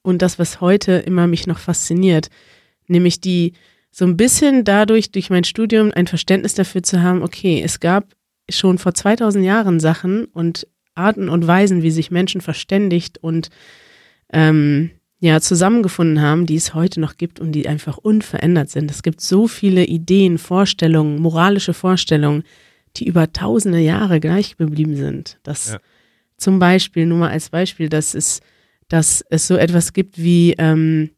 und 0.02 0.22
das, 0.22 0.40
was 0.40 0.62
heute 0.62 0.94
immer 0.94 1.28
mich 1.28 1.48
noch 1.48 1.60
fasziniert 1.60 2.30
nämlich 2.88 3.22
die 3.22 3.54
so 3.92 4.06
ein 4.06 4.18
bisschen 4.18 4.64
dadurch, 4.64 5.12
durch 5.12 5.30
mein 5.30 5.44
Studium, 5.44 5.92
ein 5.94 6.08
Verständnis 6.08 6.54
dafür 6.54 6.84
zu 6.84 7.02
haben, 7.02 7.24
okay, 7.24 7.62
es 7.64 7.80
gab 7.80 8.16
schon 8.50 8.78
vor 8.78 8.94
2000 8.94 9.44
Jahren 9.44 9.80
Sachen 9.80 10.26
und 10.26 10.68
Arten 10.94 11.30
und 11.30 11.46
Weisen, 11.46 11.84
wie 11.84 11.92
sich 11.92 12.12
Menschen 12.12 12.42
verständigt 12.42 13.18
und 13.18 13.50
ähm, 14.32 14.92
ja, 15.20 15.42
zusammengefunden 15.42 16.22
haben, 16.22 16.46
die 16.46 16.56
es 16.56 16.74
heute 16.74 17.00
noch 17.00 17.18
gibt 17.18 17.40
und 17.40 17.52
die 17.52 17.68
einfach 17.68 17.98
unverändert 17.98 18.70
sind. 18.70 18.92
Es 18.92 19.02
gibt 19.02 19.22
so 19.22 19.48
viele 19.48 19.86
Ideen, 19.86 20.38
Vorstellungen, 20.38 21.20
moralische 21.20 21.74
Vorstellungen, 21.74 22.44
die 22.98 23.08
über 23.08 23.32
tausende 23.34 23.80
Jahre 23.80 24.20
gleich 24.20 24.58
geblieben 24.58 24.96
sind. 24.96 25.40
Das 25.44 25.72
ja. 25.72 25.80
zum 26.38 26.60
Beispiel, 26.60 27.06
nur 27.06 27.18
mal 27.20 27.32
als 27.32 27.50
Beispiel, 27.50 27.90
dass 27.90 28.14
es, 28.14 28.42
dass 28.90 29.24
es 29.30 29.48
so 29.48 29.56
etwas 29.56 29.94
gibt 29.94 30.18
wie 30.22 30.54
ähm, 30.58 31.10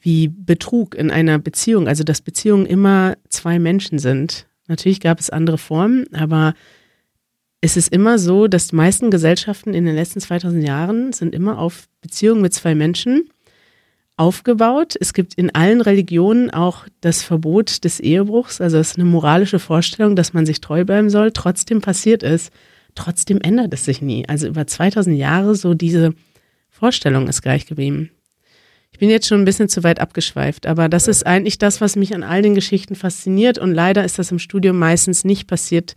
wie 0.00 0.28
Betrug 0.28 0.94
in 0.94 1.10
einer 1.10 1.38
Beziehung, 1.38 1.86
also 1.86 2.04
dass 2.04 2.22
Beziehungen 2.22 2.66
immer 2.66 3.16
zwei 3.28 3.58
Menschen 3.58 3.98
sind. 3.98 4.46
Natürlich 4.66 5.00
gab 5.00 5.20
es 5.20 5.30
andere 5.30 5.58
Formen, 5.58 6.06
aber 6.14 6.54
es 7.60 7.76
ist 7.76 7.92
immer 7.92 8.18
so, 8.18 8.46
dass 8.46 8.68
die 8.68 8.76
meisten 8.76 9.10
Gesellschaften 9.10 9.74
in 9.74 9.84
den 9.84 9.94
letzten 9.94 10.20
2000 10.20 10.66
Jahren 10.66 11.12
sind 11.12 11.34
immer 11.34 11.58
auf 11.58 11.88
Beziehungen 12.00 12.40
mit 12.40 12.54
zwei 12.54 12.74
Menschen 12.74 13.28
aufgebaut. 14.16 14.96
Es 14.98 15.12
gibt 15.12 15.34
in 15.34 15.54
allen 15.54 15.80
Religionen 15.80 16.50
auch 16.50 16.86
das 17.00 17.22
Verbot 17.22 17.84
des 17.84 18.00
Ehebruchs, 18.00 18.60
also 18.60 18.78
es 18.78 18.92
ist 18.92 18.98
eine 18.98 19.08
moralische 19.08 19.58
Vorstellung, 19.58 20.16
dass 20.16 20.32
man 20.32 20.46
sich 20.46 20.60
treu 20.60 20.84
bleiben 20.84 21.10
soll. 21.10 21.32
Trotzdem 21.32 21.80
passiert 21.80 22.22
es, 22.22 22.50
trotzdem 22.94 23.40
ändert 23.42 23.74
es 23.74 23.84
sich 23.84 24.00
nie. 24.00 24.26
Also 24.28 24.48
über 24.48 24.66
2000 24.66 25.16
Jahre 25.16 25.54
so 25.54 25.74
diese 25.74 26.14
Vorstellung 26.70 27.28
ist 27.28 27.42
gleich 27.42 27.66
geblieben. 27.66 28.10
Ich 28.92 28.98
bin 28.98 29.10
jetzt 29.10 29.26
schon 29.26 29.40
ein 29.40 29.46
bisschen 29.46 29.68
zu 29.68 29.84
weit 29.84 30.00
abgeschweift, 30.00 30.66
aber 30.66 30.88
das 30.88 31.08
ist 31.08 31.26
eigentlich 31.26 31.58
das, 31.58 31.80
was 31.80 31.96
mich 31.96 32.14
an 32.14 32.22
all 32.22 32.42
den 32.42 32.54
Geschichten 32.54 32.96
fasziniert. 32.96 33.58
Und 33.58 33.72
leider 33.72 34.04
ist 34.04 34.18
das 34.18 34.30
im 34.30 34.38
Studium 34.38 34.78
meistens 34.78 35.24
nicht 35.24 35.46
passiert, 35.46 35.94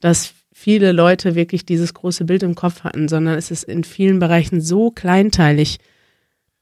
dass 0.00 0.34
viele 0.58 0.90
Leute 0.90 1.36
wirklich 1.36 1.64
dieses 1.64 1.94
große 1.94 2.24
Bild 2.24 2.42
im 2.42 2.56
Kopf 2.56 2.82
hatten, 2.82 3.06
sondern 3.06 3.38
es 3.38 3.52
ist 3.52 3.62
in 3.62 3.84
vielen 3.84 4.18
Bereichen 4.18 4.60
so 4.60 4.90
kleinteilig 4.90 5.78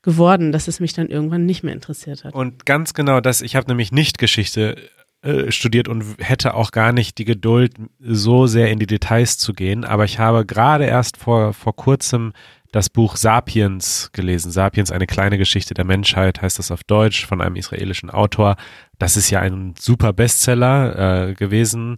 geworden, 0.03 0.53
dass 0.53 0.69
es 0.69 0.81
mich 0.81 0.93
dann 0.93 1.09
irgendwann 1.09 1.47
nicht 1.47 1.63
mehr 1.63 1.73
interessiert 1.73 2.23
hat. 2.23 2.35
Und 2.35 2.67
ganz 2.67 2.93
genau 2.93 3.23
das, 3.23 3.41
ich 3.41 3.57
habe 3.57 3.69
nämlich 3.69 3.93
nicht 3.93 4.19
Geschichte 4.19 4.77
äh, 5.23 5.51
studiert 5.51 5.89
und 5.89 6.05
hätte 6.19 6.53
auch 6.53 6.73
gar 6.73 6.93
nicht 6.93 7.17
die 7.17 7.25
Geduld, 7.25 7.73
so 7.99 8.47
sehr 8.47 8.71
in 8.71 8.79
die 8.79 8.87
Details 8.87 9.39
zu 9.39 9.55
gehen. 9.55 9.85
Aber 9.87 10.05
ich 10.05 10.19
habe 10.19 10.45
gerade 10.45 10.85
erst 10.85 11.17
vor, 11.17 11.55
vor 11.55 11.75
kurzem 11.75 12.35
das 12.73 12.91
Buch 12.91 13.17
Sapiens 13.17 14.11
gelesen. 14.13 14.53
Sapiens, 14.53 14.93
eine 14.93 15.07
kleine 15.07 15.39
Geschichte 15.39 15.73
der 15.73 15.87
Menschheit, 15.87 16.43
heißt 16.43 16.59
das 16.59 16.71
auf 16.71 16.85
Deutsch, 16.85 17.25
von 17.25 17.41
einem 17.41 17.57
israelischen 17.57 18.11
Autor. 18.11 18.57
Das 18.99 19.17
ist 19.17 19.31
ja 19.31 19.41
ein 19.41 19.75
super 19.79 20.13
Bestseller 20.13 21.29
äh, 21.31 21.35
gewesen. 21.35 21.97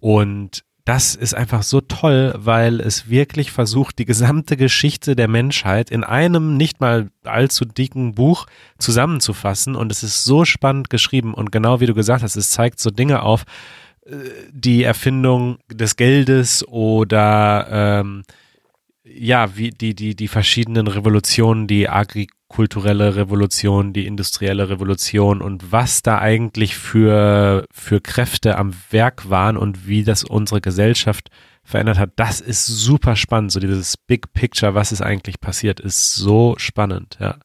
Und 0.00 0.65
das 0.86 1.16
ist 1.16 1.34
einfach 1.34 1.64
so 1.64 1.80
toll, 1.80 2.32
weil 2.36 2.80
es 2.80 3.10
wirklich 3.10 3.50
versucht, 3.50 3.98
die 3.98 4.04
gesamte 4.04 4.56
Geschichte 4.56 5.16
der 5.16 5.26
Menschheit 5.26 5.90
in 5.90 6.04
einem 6.04 6.56
nicht 6.56 6.80
mal 6.80 7.10
allzu 7.24 7.64
dicken 7.64 8.14
Buch 8.14 8.46
zusammenzufassen. 8.78 9.74
Und 9.74 9.90
es 9.90 10.04
ist 10.04 10.24
so 10.24 10.44
spannend 10.44 10.88
geschrieben. 10.88 11.34
Und 11.34 11.50
genau 11.50 11.80
wie 11.80 11.86
du 11.86 11.94
gesagt 11.94 12.22
hast, 12.22 12.36
es 12.36 12.50
zeigt 12.50 12.78
so 12.78 12.92
Dinge 12.92 13.22
auf, 13.22 13.46
äh, 14.04 14.14
die 14.52 14.84
Erfindung 14.84 15.58
des 15.68 15.96
Geldes 15.96 16.64
oder 16.68 17.66
ähm, 17.98 18.22
ja, 19.02 19.56
wie 19.56 19.70
die, 19.70 19.96
die, 19.96 20.14
die 20.14 20.28
verschiedenen 20.28 20.86
Revolutionen, 20.86 21.66
die 21.66 21.88
agrikulturelle 22.48 23.16
Revolution, 23.16 23.92
die 23.92 24.06
industrielle 24.06 24.68
Revolution 24.68 25.42
und 25.42 25.72
was 25.72 26.02
da 26.02 26.18
eigentlich 26.18 26.76
für, 26.76 27.66
für 27.72 28.00
Kräfte 28.00 28.56
am 28.56 28.72
Werk 28.90 29.28
waren 29.28 29.56
und 29.56 29.86
wie 29.86 30.04
das 30.04 30.24
unsere 30.24 30.60
Gesellschaft 30.60 31.28
verändert 31.64 31.98
hat, 31.98 32.12
das 32.16 32.40
ist 32.40 32.66
super 32.66 33.16
spannend. 33.16 33.52
So 33.52 33.60
dieses 33.60 33.96
Big 33.96 34.32
Picture, 34.32 34.74
was 34.74 34.92
ist 34.92 35.02
eigentlich 35.02 35.40
passiert, 35.40 35.80
ist 35.80 36.14
so 36.14 36.54
spannend, 36.58 37.18
ja. 37.20 37.38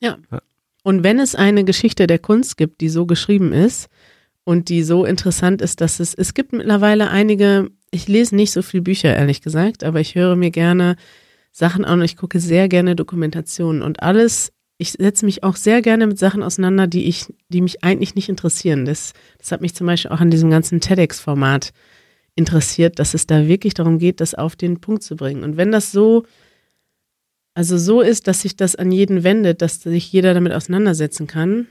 Ja. 0.00 0.16
ja. 0.30 0.40
Und 0.82 1.04
wenn 1.04 1.18
es 1.18 1.34
eine 1.34 1.64
Geschichte 1.64 2.06
der 2.06 2.18
Kunst 2.18 2.56
gibt, 2.56 2.80
die 2.80 2.88
so 2.88 3.04
geschrieben 3.04 3.52
ist 3.52 3.88
und 4.44 4.70
die 4.70 4.82
so 4.82 5.04
interessant 5.04 5.60
ist, 5.60 5.80
dass 5.80 6.00
es, 6.00 6.14
es 6.14 6.32
gibt 6.34 6.52
mittlerweile 6.52 7.10
einige 7.10 7.70
ich 7.90 8.06
lese 8.06 8.36
nicht 8.36 8.52
so 8.52 8.60
viel 8.62 8.82
Bücher, 8.82 9.16
ehrlich 9.16 9.40
gesagt, 9.40 9.82
aber 9.82 10.00
ich 10.00 10.14
höre 10.14 10.36
mir 10.36 10.50
gerne 10.50 10.96
Sachen 11.50 11.84
an 11.84 12.00
und 12.00 12.04
ich 12.04 12.16
gucke 12.16 12.40
sehr 12.40 12.68
gerne 12.68 12.96
Dokumentationen 12.96 13.82
und 13.82 14.02
alles. 14.02 14.52
Ich 14.76 14.92
setze 14.92 15.24
mich 15.24 15.42
auch 15.42 15.56
sehr 15.56 15.82
gerne 15.82 16.06
mit 16.06 16.18
Sachen 16.18 16.42
auseinander, 16.42 16.86
die 16.86 17.06
ich, 17.06 17.32
die 17.48 17.60
mich 17.60 17.82
eigentlich 17.82 18.14
nicht 18.14 18.28
interessieren. 18.28 18.84
Das, 18.84 19.12
das 19.38 19.50
hat 19.50 19.60
mich 19.60 19.74
zum 19.74 19.86
Beispiel 19.86 20.12
auch 20.12 20.20
an 20.20 20.30
diesem 20.30 20.50
ganzen 20.50 20.80
TEDx-Format 20.80 21.72
interessiert, 22.36 23.00
dass 23.00 23.14
es 23.14 23.26
da 23.26 23.48
wirklich 23.48 23.74
darum 23.74 23.98
geht, 23.98 24.20
das 24.20 24.34
auf 24.34 24.54
den 24.54 24.80
Punkt 24.80 25.02
zu 25.02 25.16
bringen. 25.16 25.42
Und 25.42 25.56
wenn 25.56 25.72
das 25.72 25.90
so, 25.90 26.24
also 27.54 27.76
so 27.76 28.00
ist, 28.00 28.28
dass 28.28 28.42
sich 28.42 28.54
das 28.54 28.76
an 28.76 28.92
jeden 28.92 29.24
wendet, 29.24 29.60
dass 29.60 29.80
sich 29.82 30.12
jeder 30.12 30.34
damit 30.34 30.52
auseinandersetzen 30.52 31.26
kann, 31.26 31.66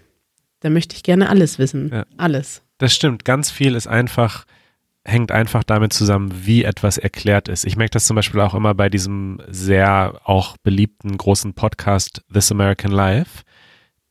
dann 0.60 0.74
möchte 0.74 0.96
ich 0.96 1.04
gerne 1.04 1.30
alles 1.30 1.60
wissen. 1.60 1.90
Ja. 1.94 2.06
Alles. 2.18 2.62
Das 2.78 2.94
stimmt. 2.94 3.24
Ganz 3.24 3.50
viel 3.50 3.76
ist 3.76 3.88
einfach 3.88 4.46
hängt 5.08 5.32
einfach 5.32 5.64
damit 5.64 5.94
zusammen, 5.94 6.32
wie 6.46 6.66
etwas 6.66 6.98
erklärt 6.98 7.48
ist. 7.48 7.66
Ich 7.66 7.78
merke 7.78 7.92
das 7.92 8.06
zum 8.06 8.16
Beispiel 8.16 8.42
auch 8.42 8.54
immer 8.54 8.74
bei 8.76 8.90
diesem 8.90 9.42
sehr 9.48 10.20
auch 10.26 10.58
beliebten 10.58 11.18
großen 11.18 11.54
Podcast 11.54 12.24
This 12.32 12.52
American 12.52 12.92
Life. 12.92 13.44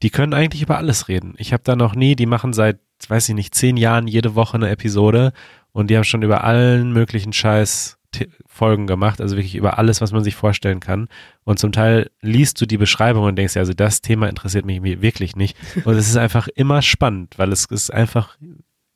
Die 0.03 0.11
können 0.11 0.32
eigentlich 0.32 0.62
über 0.62 0.78
alles 0.78 1.09
reden. 1.09 1.34
Ich 1.36 1.53
habe 1.53 1.62
da 1.62 1.76
noch 1.76 1.94
nie, 1.94 2.16
die 2.16 2.26
machen 2.26 2.55
seit, 2.55 2.80
weiß 3.09 3.28
ich 3.28 3.34
nicht, 3.34 3.55
zehn 3.55 3.76
Jahren 3.76 4.09
jede 4.09 4.34
Woche 4.34 4.57
eine 4.57 4.70
Episode 4.70 5.32
und 5.72 5.90
die 5.90 5.97
haben 5.97 6.05
schon 6.05 6.22
über 6.22 6.44
allen 6.44 6.92
möglichen 6.92 7.34
Scheiß 7.34 7.99
Folgen 8.47 8.86
gemacht, 8.86 9.20
also 9.20 9.36
wirklich 9.36 9.57
über 9.57 9.78
alles, 9.78 10.01
was 10.01 10.12
man 10.12 10.24
sich 10.24 10.34
vorstellen 10.34 10.80
kann. 10.80 11.09
Und 11.44 11.59
zum 11.59 11.72
Teil 11.72 12.11
liest 12.22 12.59
du 12.59 12.64
die 12.64 12.78
Beschreibung 12.78 13.24
und 13.24 13.36
denkst, 13.36 13.55
ja, 13.55 13.61
also 13.61 13.74
das 13.74 14.01
Thema 14.01 14.30
interessiert 14.30 14.64
mich 14.64 14.82
wirklich 14.82 15.36
nicht. 15.36 15.59
Und 15.84 15.94
es 15.94 16.09
ist 16.09 16.16
einfach 16.16 16.49
immer 16.49 16.80
spannend, 16.80 17.34
weil 17.36 17.53
es 17.53 17.66
ist 17.66 17.92
einfach, 17.92 18.38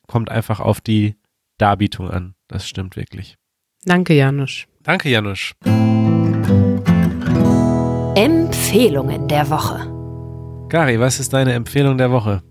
kommt 0.07 0.31
einfach 0.31 0.61
auf 0.61 0.81
die 0.81 1.17
Darbietung 1.61 2.11
an. 2.11 2.35
Das 2.49 2.67
stimmt 2.67 2.97
wirklich. 2.97 3.37
Danke, 3.85 4.15
Janusz. 4.15 4.67
Danke, 4.83 5.11
Janusz. 5.11 5.53
Empfehlungen 8.15 9.29
der 9.29 9.51
Woche. 9.51 9.87
Gary, 10.69 11.01
was 11.01 11.21
ist 11.21 11.33
deine 11.33 11.53
Empfehlung 11.53 11.99
der 11.99 12.11
Woche? 12.11 12.43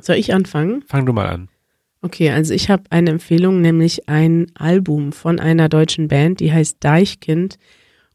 Soll 0.00 0.16
ich 0.16 0.32
anfangen? 0.32 0.82
Fang 0.86 1.04
du 1.04 1.12
mal 1.12 1.28
an. 1.28 1.48
Okay, 2.02 2.30
also 2.30 2.54
ich 2.54 2.70
habe 2.70 2.84
eine 2.88 3.10
Empfehlung, 3.10 3.60
nämlich 3.60 4.08
ein 4.08 4.46
Album 4.54 5.12
von 5.12 5.38
einer 5.38 5.68
deutschen 5.68 6.08
Band, 6.08 6.40
die 6.40 6.52
heißt 6.52 6.78
Deichkind. 6.80 7.58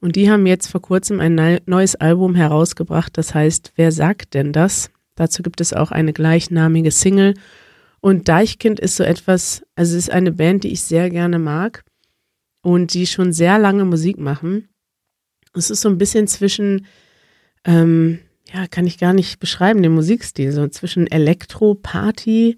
Und 0.02 0.16
die 0.16 0.30
haben 0.32 0.48
jetzt 0.48 0.68
vor 0.68 0.82
kurzem 0.82 1.20
ein 1.20 1.60
neues 1.66 1.96
Album 1.96 2.34
herausgebracht, 2.34 3.18
das 3.18 3.36
heißt 3.36 3.74
Wer 3.76 3.92
sagt 3.92 4.34
denn 4.34 4.54
das? 4.54 4.90
Dazu 5.16 5.44
gibt 5.44 5.62
es 5.62 5.74
auch 5.74 5.92
eine 5.92 6.14
gleichnamige 6.14 6.92
Single 6.92 7.36
und 8.06 8.28
Deichkind 8.28 8.80
ist 8.80 8.98
so 8.98 9.04
etwas, 9.04 9.66
also 9.74 9.98
es 9.98 10.04
ist 10.04 10.12
eine 10.12 10.32
Band, 10.32 10.64
die 10.64 10.72
ich 10.72 10.84
sehr 10.84 11.10
gerne 11.10 11.40
mag 11.40 11.84
und 12.62 12.94
die 12.94 13.08
schon 13.08 13.34
sehr 13.34 13.58
lange 13.58 13.84
Musik 13.84 14.20
machen. 14.20 14.70
Es 15.56 15.72
ist 15.72 15.82
so 15.82 15.90
ein 15.90 15.98
bisschen 15.98 16.28
zwischen, 16.28 16.86
ähm, 17.64 18.20
ja, 18.54 18.68
kann 18.68 18.86
ich 18.86 19.00
gar 19.00 19.14
nicht 19.14 19.40
beschreiben, 19.40 19.82
den 19.82 19.96
Musikstil, 19.96 20.52
so 20.52 20.68
zwischen 20.68 21.08
Elektro, 21.08 21.74
Party 21.74 22.58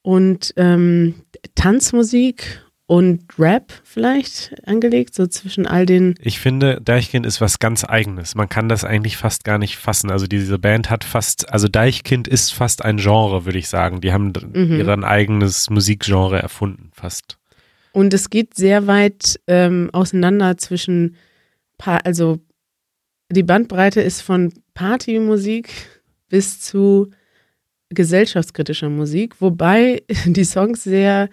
und 0.00 0.54
ähm, 0.56 1.14
Tanzmusik 1.54 2.64
und 2.90 3.22
Rap 3.38 3.72
vielleicht 3.84 4.66
angelegt, 4.66 5.14
so 5.14 5.28
zwischen 5.28 5.64
all 5.64 5.86
den. 5.86 6.16
Ich 6.20 6.40
finde, 6.40 6.80
Deichkind 6.84 7.24
ist 7.24 7.40
was 7.40 7.60
ganz 7.60 7.84
Eigenes. 7.84 8.34
Man 8.34 8.48
kann 8.48 8.68
das 8.68 8.82
eigentlich 8.84 9.16
fast 9.16 9.44
gar 9.44 9.58
nicht 9.58 9.76
fassen. 9.76 10.10
Also 10.10 10.26
diese 10.26 10.58
Band 10.58 10.90
hat 10.90 11.04
fast, 11.04 11.52
also 11.52 11.68
Deichkind 11.68 12.26
ist 12.26 12.52
fast 12.52 12.84
ein 12.84 12.96
Genre, 12.96 13.44
würde 13.44 13.60
ich 13.60 13.68
sagen. 13.68 14.00
Die 14.00 14.12
haben 14.12 14.32
mhm. 14.52 14.76
ihr 14.76 15.04
eigenes 15.04 15.70
Musikgenre 15.70 16.42
erfunden, 16.42 16.90
fast. 16.92 17.38
Und 17.92 18.12
es 18.12 18.28
geht 18.28 18.54
sehr 18.54 18.88
weit 18.88 19.38
ähm, 19.46 19.90
auseinander 19.92 20.58
zwischen, 20.58 21.14
pa 21.78 21.98
also 21.98 22.40
die 23.30 23.44
Bandbreite 23.44 24.00
ist 24.00 24.20
von 24.20 24.52
Partymusik 24.74 25.70
bis 26.28 26.60
zu 26.60 27.12
gesellschaftskritischer 27.90 28.88
Musik, 28.88 29.40
wobei 29.40 30.02
die 30.26 30.44
Songs 30.44 30.82
sehr 30.82 31.28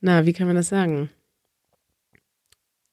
na, 0.00 0.26
wie 0.26 0.32
kann 0.32 0.46
man 0.46 0.56
das 0.56 0.68
sagen? 0.68 1.10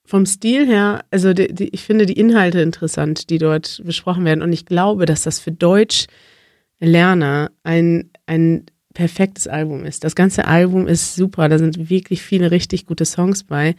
Vom 0.06 0.26
Stil 0.26 0.68
her, 0.68 1.06
also 1.12 1.34
die, 1.34 1.54
die, 1.54 1.70
ich 1.70 1.84
finde 1.84 2.06
die 2.06 2.20
Inhalte 2.20 2.62
interessant, 2.62 3.30
die 3.30 3.38
dort 3.38 3.82
besprochen 3.86 4.26
werden. 4.26 4.42
Und 4.42 4.52
ich 4.52 4.66
glaube, 4.66 5.06
dass 5.06 5.24
das 5.24 5.40
für 5.40 5.52
Deutschlerner 5.52 7.52
ein, 7.64 8.10
ein 8.26 8.66
perfektes 8.94 9.48
Album 9.48 9.86
ist. 9.86 10.04
Das 10.04 10.16
ganze 10.16 10.46
Album 10.46 10.88
ist 10.88 11.16
super. 11.16 11.50
Da 11.50 11.58
sind 11.58 11.90
wirklich 11.90 12.22
viele 12.22 12.52
richtig 12.52 12.86
gute 12.86 13.06
Songs 13.06 13.44
bei. 13.44 13.76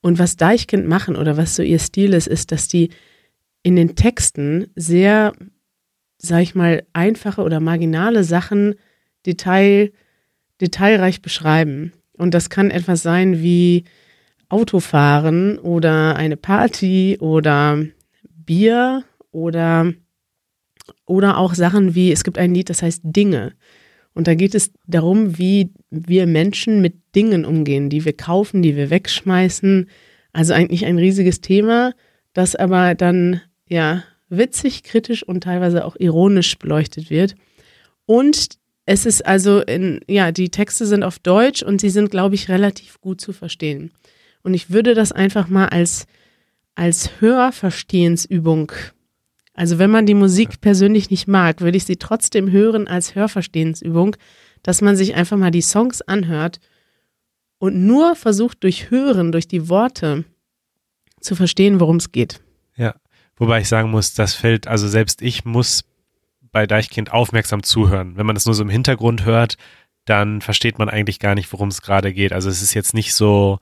Und 0.00 0.18
was 0.18 0.36
Deichkind 0.36 0.86
machen 0.86 1.16
oder 1.16 1.36
was 1.36 1.56
so 1.56 1.62
ihr 1.62 1.78
Stil 1.78 2.12
ist, 2.12 2.26
ist, 2.26 2.52
dass 2.52 2.68
die 2.68 2.90
in 3.62 3.76
den 3.76 3.96
Texten 3.96 4.68
sehr, 4.76 5.32
sag 6.18 6.42
ich 6.42 6.54
mal, 6.54 6.84
einfache 6.92 7.42
oder 7.42 7.60
marginale 7.60 8.24
Sachen 8.24 8.74
detail, 9.26 9.90
detailreich 10.60 11.22
beschreiben. 11.22 11.92
Und 12.18 12.34
das 12.34 12.50
kann 12.50 12.70
etwas 12.70 13.02
sein 13.02 13.40
wie 13.42 13.84
Autofahren 14.48 15.58
oder 15.58 16.16
eine 16.16 16.36
Party 16.36 17.16
oder 17.20 17.84
Bier 18.44 19.04
oder, 19.30 19.92
oder 21.06 21.38
auch 21.38 21.54
Sachen 21.54 21.94
wie, 21.94 22.12
es 22.12 22.24
gibt 22.24 22.38
ein 22.38 22.54
Lied, 22.54 22.70
das 22.70 22.82
heißt 22.82 23.02
Dinge. 23.04 23.52
Und 24.14 24.26
da 24.26 24.34
geht 24.34 24.54
es 24.54 24.72
darum, 24.86 25.38
wie 25.38 25.70
wir 25.90 26.26
Menschen 26.26 26.80
mit 26.82 26.94
Dingen 27.14 27.44
umgehen, 27.44 27.88
die 27.88 28.04
wir 28.04 28.14
kaufen, 28.14 28.62
die 28.62 28.74
wir 28.74 28.90
wegschmeißen. 28.90 29.88
Also 30.32 30.54
eigentlich 30.54 30.86
ein 30.86 30.98
riesiges 30.98 31.40
Thema, 31.40 31.94
das 32.32 32.56
aber 32.56 32.94
dann 32.94 33.40
ja 33.68 34.02
witzig, 34.28 34.82
kritisch 34.82 35.22
und 35.22 35.44
teilweise 35.44 35.84
auch 35.84 35.96
ironisch 35.96 36.58
beleuchtet 36.58 37.10
wird. 37.10 37.34
Und 38.06 38.57
es 38.88 39.04
ist 39.04 39.26
also 39.26 39.60
in, 39.60 40.00
ja, 40.08 40.32
die 40.32 40.48
Texte 40.48 40.86
sind 40.86 41.02
auf 41.02 41.18
Deutsch 41.18 41.62
und 41.62 41.78
sie 41.78 41.90
sind, 41.90 42.10
glaube 42.10 42.36
ich, 42.36 42.48
relativ 42.48 43.02
gut 43.02 43.20
zu 43.20 43.34
verstehen. 43.34 43.92
Und 44.42 44.54
ich 44.54 44.70
würde 44.70 44.94
das 44.94 45.12
einfach 45.12 45.48
mal 45.48 45.66
als, 45.66 46.06
als 46.74 47.20
Hörverstehensübung, 47.20 48.72
also 49.52 49.78
wenn 49.78 49.90
man 49.90 50.06
die 50.06 50.14
Musik 50.14 50.62
persönlich 50.62 51.10
nicht 51.10 51.28
mag, 51.28 51.60
würde 51.60 51.76
ich 51.76 51.84
sie 51.84 51.96
trotzdem 51.96 52.50
hören 52.50 52.88
als 52.88 53.14
Hörverstehensübung, 53.14 54.16
dass 54.62 54.80
man 54.80 54.96
sich 54.96 55.14
einfach 55.14 55.36
mal 55.36 55.50
die 55.50 55.60
Songs 55.60 56.00
anhört 56.00 56.58
und 57.58 57.84
nur 57.84 58.16
versucht 58.16 58.64
durch 58.64 58.90
Hören, 58.90 59.32
durch 59.32 59.48
die 59.48 59.68
Worte 59.68 60.24
zu 61.20 61.34
verstehen, 61.34 61.78
worum 61.78 61.96
es 61.96 62.10
geht. 62.10 62.40
Ja, 62.74 62.94
wobei 63.36 63.60
ich 63.60 63.68
sagen 63.68 63.90
muss, 63.90 64.14
das 64.14 64.32
fällt, 64.32 64.66
also 64.66 64.88
selbst 64.88 65.20
ich 65.20 65.44
muss 65.44 65.84
bei 66.58 66.66
Deichkind 66.66 67.12
aufmerksam 67.12 67.62
zuhören. 67.62 68.16
Wenn 68.16 68.26
man 68.26 68.34
das 68.34 68.44
nur 68.44 68.52
so 68.52 68.64
im 68.64 68.68
Hintergrund 68.68 69.24
hört, 69.24 69.54
dann 70.06 70.40
versteht 70.40 70.76
man 70.80 70.88
eigentlich 70.88 71.20
gar 71.20 71.36
nicht, 71.36 71.52
worum 71.52 71.68
es 71.68 71.82
gerade 71.82 72.12
geht. 72.12 72.32
Also 72.32 72.50
es 72.50 72.62
ist 72.62 72.74
jetzt 72.74 72.94
nicht 72.94 73.14
so, 73.14 73.60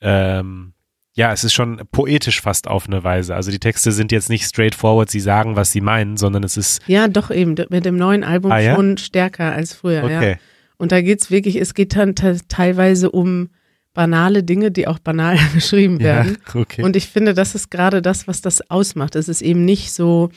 ähm, 0.00 0.72
ja, 1.12 1.34
es 1.34 1.44
ist 1.44 1.52
schon 1.52 1.82
poetisch 1.92 2.40
fast 2.40 2.66
auf 2.66 2.86
eine 2.86 3.04
Weise. 3.04 3.34
Also 3.34 3.50
die 3.50 3.58
Texte 3.58 3.92
sind 3.92 4.10
jetzt 4.10 4.30
nicht 4.30 4.46
straightforward, 4.46 5.10
sie 5.10 5.20
sagen, 5.20 5.54
was 5.54 5.70
sie 5.70 5.82
meinen, 5.82 6.16
sondern 6.16 6.44
es 6.44 6.56
ist. 6.56 6.80
Ja, 6.86 7.08
doch 7.08 7.30
eben, 7.30 7.56
mit 7.68 7.84
dem 7.84 7.98
neuen 7.98 8.24
Album 8.24 8.50
ah, 8.50 8.58
ja? 8.58 8.74
schon 8.74 8.96
stärker 8.96 9.52
als 9.52 9.74
früher. 9.74 10.02
Okay. 10.02 10.30
Ja. 10.30 10.36
Und 10.78 10.92
da 10.92 11.02
geht 11.02 11.20
es 11.20 11.30
wirklich, 11.30 11.56
es 11.56 11.74
geht 11.74 11.94
dann 11.94 12.14
teilweise 12.14 13.10
um 13.10 13.50
banale 13.92 14.44
Dinge, 14.44 14.70
die 14.70 14.88
auch 14.88 14.98
banal 14.98 15.38
beschrieben 15.54 16.00
werden. 16.00 16.38
Ja, 16.54 16.60
okay. 16.62 16.82
Und 16.82 16.96
ich 16.96 17.06
finde, 17.06 17.34
das 17.34 17.54
ist 17.54 17.70
gerade 17.70 18.00
das, 18.00 18.26
was 18.26 18.40
das 18.40 18.70
ausmacht. 18.70 19.14
Es 19.14 19.28
ist 19.28 19.42
eben 19.42 19.66
nicht 19.66 19.92
so, 19.92 20.30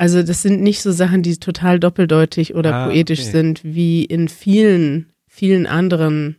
also 0.00 0.22
das 0.22 0.40
sind 0.40 0.62
nicht 0.62 0.80
so 0.80 0.92
Sachen, 0.92 1.22
die 1.22 1.36
total 1.36 1.78
doppeldeutig 1.78 2.54
oder 2.54 2.74
ah, 2.74 2.86
poetisch 2.86 3.20
okay. 3.20 3.30
sind, 3.32 3.60
wie 3.64 4.02
in 4.02 4.28
vielen, 4.28 5.12
vielen 5.26 5.66
anderen 5.66 6.38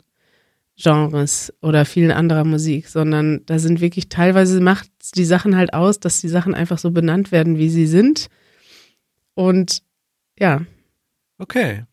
Genres 0.76 1.54
oder 1.62 1.86
vielen 1.86 2.10
anderer 2.10 2.44
Musik, 2.44 2.88
sondern 2.88 3.42
da 3.46 3.60
sind 3.60 3.80
wirklich 3.80 4.10
teilweise 4.10 4.60
macht 4.62 4.90
die 5.14 5.26
Sachen 5.26 5.56
halt 5.56 5.76
aus, 5.76 6.00
dass 6.00 6.22
die 6.22 6.28
Sachen 6.28 6.56
einfach 6.56 6.80
so 6.80 6.90
benannt 6.90 7.32
werden, 7.32 7.60
wie 7.60 7.70
sie 7.70 7.86
sind. 7.86 8.30
Und 9.36 9.84
ja. 10.40 10.62
Okay. 11.38 11.84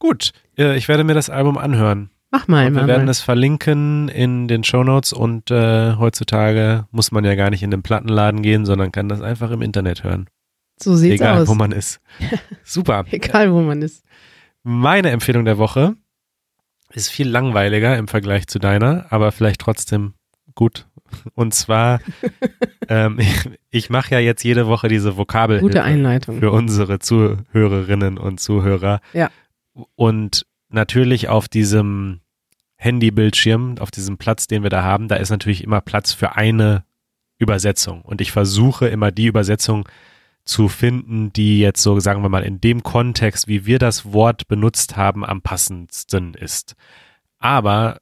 Gut. 0.00 0.32
Ich 0.56 0.88
werde 0.88 1.04
mir 1.04 1.14
das 1.14 1.30
Album 1.30 1.56
anhören. 1.56 2.10
Mach 2.32 2.48
mal. 2.48 2.66
Und 2.66 2.74
wir 2.74 2.88
werden 2.88 3.06
es 3.06 3.20
verlinken 3.20 4.08
in 4.08 4.48
den 4.48 4.64
Shownotes 4.64 5.12
und 5.12 5.52
äh, 5.52 5.94
heutzutage 5.94 6.88
muss 6.90 7.12
man 7.12 7.24
ja 7.24 7.36
gar 7.36 7.50
nicht 7.50 7.62
in 7.62 7.70
den 7.70 7.84
Plattenladen 7.84 8.42
gehen, 8.42 8.66
sondern 8.66 8.90
kann 8.90 9.08
das 9.08 9.20
einfach 9.20 9.52
im 9.52 9.62
Internet 9.62 10.02
hören. 10.02 10.26
So 10.82 10.96
sieht's 10.96 11.16
Egal, 11.16 11.34
aus. 11.34 11.42
Egal, 11.42 11.48
wo 11.48 11.54
man 11.54 11.72
ist. 11.72 12.00
Super. 12.64 13.04
Egal, 13.10 13.52
wo 13.52 13.60
man 13.60 13.82
ist. 13.82 14.04
Meine 14.62 15.10
Empfehlung 15.10 15.44
der 15.44 15.58
Woche 15.58 15.96
ist 16.92 17.10
viel 17.10 17.28
langweiliger 17.28 17.96
im 17.96 18.08
Vergleich 18.08 18.46
zu 18.46 18.58
deiner, 18.58 19.06
aber 19.10 19.32
vielleicht 19.32 19.60
trotzdem 19.60 20.14
gut. 20.54 20.86
Und 21.34 21.54
zwar, 21.54 22.00
ähm, 22.88 23.18
ich, 23.18 23.50
ich 23.70 23.90
mache 23.90 24.14
ja 24.14 24.20
jetzt 24.20 24.42
jede 24.42 24.66
Woche 24.66 24.88
diese 24.88 25.16
Vokabel 25.16 25.60
Gute 25.60 25.82
Einleitung. 25.82 26.38
für 26.38 26.50
unsere 26.50 26.98
Zuhörerinnen 26.98 28.18
und 28.18 28.40
Zuhörer. 28.40 29.00
Ja. 29.12 29.30
Und 29.96 30.46
natürlich 30.68 31.28
auf 31.28 31.48
diesem 31.48 32.20
Handybildschirm, 32.76 33.76
auf 33.78 33.90
diesem 33.90 34.16
Platz, 34.18 34.46
den 34.46 34.62
wir 34.62 34.70
da 34.70 34.82
haben, 34.82 35.08
da 35.08 35.16
ist 35.16 35.30
natürlich 35.30 35.64
immer 35.64 35.80
Platz 35.80 36.12
für 36.12 36.36
eine 36.36 36.84
Übersetzung. 37.38 38.02
Und 38.02 38.20
ich 38.20 38.32
versuche 38.32 38.88
immer 38.88 39.10
die 39.10 39.26
Übersetzung 39.26 39.88
zu 40.50 40.68
finden, 40.68 41.32
die 41.32 41.60
jetzt 41.60 41.80
so, 41.80 42.00
sagen 42.00 42.22
wir 42.22 42.28
mal, 42.28 42.42
in 42.42 42.60
dem 42.60 42.82
Kontext, 42.82 43.46
wie 43.46 43.66
wir 43.66 43.78
das 43.78 44.12
Wort 44.12 44.48
benutzt 44.48 44.96
haben, 44.96 45.24
am 45.24 45.42
passendsten 45.42 46.34
ist. 46.34 46.74
Aber 47.38 47.98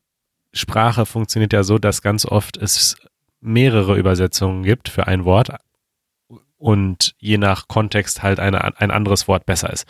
Sprache 0.55 1.05
funktioniert 1.05 1.53
ja 1.53 1.62
so, 1.62 1.78
dass 1.78 2.01
ganz 2.01 2.24
oft 2.24 2.57
es 2.57 2.96
mehrere 3.40 3.99
Übersetzungen 3.99 4.62
gibt 4.62 4.88
für 4.88 5.07
ein 5.07 5.26
Wort 5.26 5.51
und 6.57 7.14
je 7.18 7.36
nach 7.36 7.68
Kontext 7.68 8.22
halt 8.22 8.40
eine, 8.40 8.80
ein 8.80 8.90
anderes 8.90 9.28
Wort 9.28 9.44
besser 9.44 9.70
ist. 9.70 9.86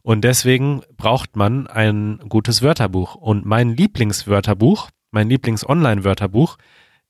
Und 0.00 0.22
deswegen 0.22 0.80
braucht 0.96 1.36
man 1.36 1.66
ein 1.66 2.20
gutes 2.28 2.62
Wörterbuch. 2.62 3.16
Und 3.16 3.44
mein 3.44 3.76
Lieblingswörterbuch, 3.76 4.88
mein 5.10 5.28
Lieblings-Online-Wörterbuch 5.28 6.56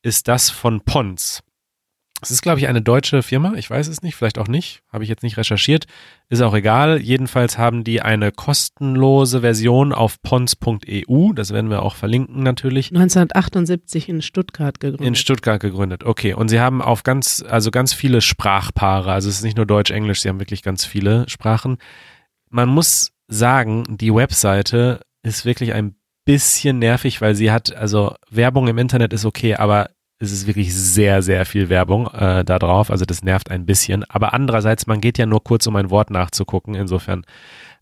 ist 0.03 0.27
das 0.27 0.51
von 0.51 0.81
Pons. 0.81 1.45
Es 2.21 2.33
ist, 2.33 2.43
glaube 2.43 2.59
ich, 2.59 2.67
eine 2.67 2.83
deutsche 2.83 3.23
Firma. 3.23 3.55
Ich 3.55 3.71
weiß 3.71 3.87
es 3.87 4.03
nicht, 4.03 4.17
vielleicht 4.17 4.39
auch 4.39 4.49
nicht. 4.49 4.83
Habe 4.93 5.05
ich 5.05 5.11
jetzt 5.11 5.23
nicht 5.23 5.37
recherchiert. 5.37 5.87
Ist 6.29 6.43
auch 6.43 6.55
egal. 6.55 7.01
Jedenfalls 7.01 7.59
haben 7.59 7.85
die 7.85 8.03
eine 8.03 8.33
kostenlose 8.33 9.41
Version 9.41 9.93
auf 9.93 10.21
pons.eu. 10.23 11.33
Das 11.33 11.53
werden 11.53 11.71
wir 11.71 11.83
auch 11.83 11.95
verlinken 11.95 12.43
natürlich. 12.43 12.89
1978 12.89 14.09
in 14.09 14.23
Stuttgart 14.23 14.81
gegründet. 14.81 15.07
In 15.07 15.15
Stuttgart 15.15 15.61
gegründet, 15.61 16.03
okay. 16.03 16.35
Und 16.35 16.49
sie 16.49 16.59
haben 16.61 16.83
auf 16.83 17.05
ganz, 17.05 17.45
also 17.49 17.71
ganz 17.71 17.93
viele 17.93 18.21
Sprachpaare. 18.21 19.13
Also 19.13 19.29
es 19.29 19.37
ist 19.37 19.45
nicht 19.45 19.57
nur 19.57 19.67
Deutsch, 19.67 19.93
Englisch, 19.93 20.21
sie 20.21 20.29
haben 20.29 20.41
wirklich 20.41 20.63
ganz 20.63 20.85
viele 20.85 21.29
Sprachen. 21.29 21.79
Man 22.51 22.69
muss 22.69 23.13
sagen, 23.29 23.97
die 23.97 24.13
Webseite 24.13 25.01
ist 25.23 25.45
wirklich 25.45 25.73
ein 25.73 25.95
bisschen 26.25 26.79
nervig, 26.79 27.21
weil 27.21 27.35
sie 27.35 27.51
hat, 27.51 27.75
also 27.75 28.15
Werbung 28.29 28.67
im 28.69 28.79
Internet 28.79 29.13
ist 29.13 29.25
okay, 29.25 29.55
aber 29.55 29.91
es 30.19 30.33
ist 30.33 30.47
wirklich 30.47 30.75
sehr, 30.75 31.23
sehr 31.23 31.47
viel 31.47 31.69
Werbung 31.69 32.09
äh, 32.09 32.45
da 32.45 32.59
drauf. 32.59 32.91
Also 32.91 33.05
das 33.05 33.23
nervt 33.23 33.51
ein 33.51 33.67
bisschen. 33.67 34.05
Aber 34.05 34.35
andererseits, 34.35 34.87
man 34.87 35.01
geht 35.01 35.19
ja 35.19 35.27
nur 35.27 35.45
kurz, 35.45 35.67
um 35.67 35.77
ein 35.77 35.91
Wort 35.91 36.11
nachzugucken, 36.11 36.75
insofern. 36.75 37.25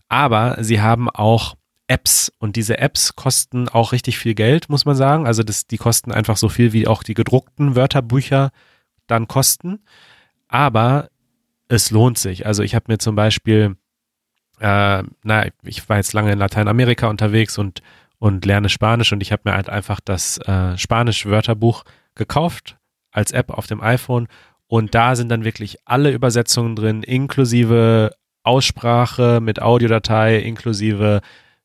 Aber 0.07 0.63
sie 0.63 0.81
haben 0.81 1.09
auch 1.09 1.55
Apps 1.87 2.31
und 2.37 2.55
diese 2.55 2.77
Apps 2.77 3.15
kosten 3.15 3.69
auch 3.69 3.91
richtig 3.91 4.19
viel 4.19 4.35
Geld, 4.35 4.69
muss 4.69 4.85
man 4.85 4.95
sagen. 4.95 5.25
Also 5.25 5.41
das, 5.41 5.67
die 5.67 5.77
kosten 5.77 6.11
einfach 6.11 6.37
so 6.37 6.49
viel, 6.49 6.73
wie 6.73 6.87
auch 6.87 7.01
die 7.01 7.15
gedruckten 7.15 7.75
Wörterbücher 7.75 8.51
dann 9.07 9.27
kosten. 9.27 9.79
Aber 10.47 11.09
es 11.69 11.91
lohnt 11.91 12.19
sich. 12.19 12.45
Also 12.45 12.61
ich 12.61 12.75
habe 12.75 12.85
mir 12.89 12.97
zum 12.99 13.15
Beispiel, 13.15 13.77
äh, 14.59 15.03
na, 15.23 15.45
ich 15.63 15.89
war 15.89 15.97
jetzt 15.97 16.13
lange 16.13 16.31
in 16.31 16.39
Lateinamerika 16.39 17.07
unterwegs 17.07 17.57
und 17.57 17.81
und 18.19 18.45
lerne 18.45 18.69
Spanisch 18.69 19.13
und 19.13 19.21
ich 19.21 19.31
habe 19.31 19.43
mir 19.45 19.53
halt 19.53 19.69
einfach 19.69 19.99
das 19.99 20.39
äh, 20.39 20.77
Spanisch-Wörterbuch 20.77 21.83
gekauft 22.17 22.77
als 23.11 23.31
App 23.31 23.51
auf 23.51 23.67
dem 23.67 23.81
iPhone 23.81 24.27
und 24.67 24.93
da 24.95 25.15
sind 25.15 25.29
dann 25.29 25.45
wirklich 25.45 25.77
alle 25.85 26.11
Übersetzungen 26.11 26.75
drin, 26.75 27.03
inklusive 27.03 28.11
Aussprache 28.43 29.39
mit 29.41 29.61
Audiodatei, 29.61 30.37
inklusive 30.39 31.21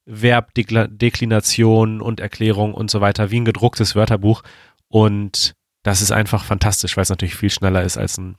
Verbdeklination 0.06 2.00
und 2.00 2.20
Erklärung 2.20 2.74
und 2.74 2.90
so 2.90 3.00
weiter, 3.00 3.30
wie 3.30 3.40
ein 3.40 3.44
gedrucktes 3.44 3.94
Wörterbuch. 3.94 4.42
Und 4.88 5.54
das 5.82 6.02
ist 6.02 6.12
einfach 6.12 6.44
fantastisch, 6.44 6.96
weil 6.96 7.02
es 7.02 7.10
natürlich 7.10 7.36
viel 7.36 7.50
schneller 7.50 7.82
ist 7.82 7.98
als 7.98 8.18
ein 8.18 8.36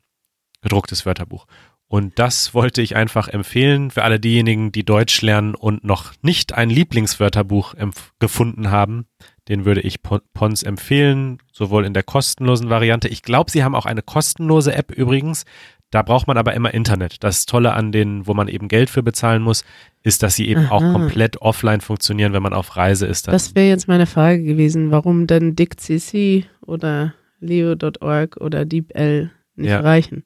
gedrucktes 0.62 1.06
Wörterbuch. 1.06 1.46
Und 1.88 2.18
das 2.18 2.54
wollte 2.54 2.82
ich 2.82 2.96
einfach 2.96 3.28
empfehlen 3.28 3.92
für 3.92 4.04
alle 4.04 4.20
diejenigen, 4.20 4.72
die 4.72 4.84
Deutsch 4.84 5.22
lernen 5.22 5.54
und 5.56 5.84
noch 5.84 6.14
nicht 6.22 6.54
ein 6.54 6.70
Lieblingswörterbuch 6.70 7.76
gefunden 8.20 8.72
haben. 8.72 9.06
Den 9.50 9.66
würde 9.66 9.82
ich 9.82 10.02
Pons 10.02 10.64
empfehlen, 10.64 11.40
sowohl 11.52 11.86
in 11.86 11.94
der 11.94 12.04
kostenlosen 12.04 12.70
Variante. 12.70 13.10
Ich 13.10 13.24
glaube, 13.24 13.52
sie 13.52 13.64
haben 13.64 13.76
auch 13.76 13.86
eine 13.86 14.02
kostenlose 14.02 14.74
App 14.74 14.92
übrigens. 14.92 15.46
Da 15.92 16.02
braucht 16.02 16.28
man 16.28 16.38
aber 16.38 16.54
immer 16.54 16.74
Internet. 16.74 17.24
Das 17.24 17.46
Tolle 17.46 17.74
an 17.74 17.92
denen, 17.92 18.26
wo 18.26 18.34
man 18.34 18.48
eben 18.48 18.68
Geld 18.68 18.90
für 18.90 19.04
bezahlen 19.04 19.44
muss, 19.44 19.64
ist, 20.02 20.24
dass 20.24 20.36
sie 20.36 20.48
eben 20.48 20.66
Aha. 20.66 20.76
auch 20.76 20.80
komplett 20.80 21.42
offline 21.42 21.82
funktionieren, 21.82 22.34
wenn 22.34 22.42
man 22.42 22.54
auf 22.54 22.76
Reise 22.76 23.06
ist. 23.06 23.28
das 23.28 23.54
wäre 23.54 23.68
jetzt 23.68 23.88
meine 23.88 24.08
Frage 24.08 24.44
gewesen, 24.44 24.90
warum 24.90 25.28
denn 25.28 25.56
DickCC 25.56 26.46
oder 26.62 27.14
Leo.org 27.42 28.38
oder 28.38 28.66
DeepL 28.66 29.30
nicht 29.56 29.70
ja. 29.70 29.82
reichen. 29.82 30.24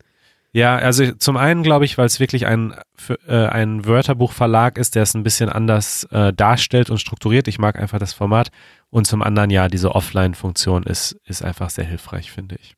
Ja, 0.53 0.77
also 0.77 1.11
zum 1.11 1.37
einen 1.37 1.61
glaube 1.61 1.85
ich, 1.85 1.97
weil 1.97 2.05
es 2.05 2.19
wirklich 2.19 2.47
ein, 2.47 2.73
äh, 3.27 3.35
ein 3.35 3.85
Wörterbuchverlag 3.85 4.77
ist, 4.77 4.95
der 4.95 5.03
es 5.03 5.13
ein 5.13 5.23
bisschen 5.23 5.49
anders 5.49 6.07
äh, 6.11 6.33
darstellt 6.33 6.89
und 6.89 6.99
strukturiert. 6.99 7.47
Ich 7.47 7.59
mag 7.59 7.77
einfach 7.77 7.99
das 7.99 8.13
Format. 8.13 8.49
Und 8.89 9.05
zum 9.05 9.21
anderen, 9.21 9.49
ja, 9.49 9.67
diese 9.67 9.93
Offline-Funktion 9.95 10.83
ist, 10.83 11.17
ist 11.25 11.43
einfach 11.43 11.69
sehr 11.69 11.85
hilfreich, 11.85 12.31
finde 12.31 12.55
ich. 12.55 12.75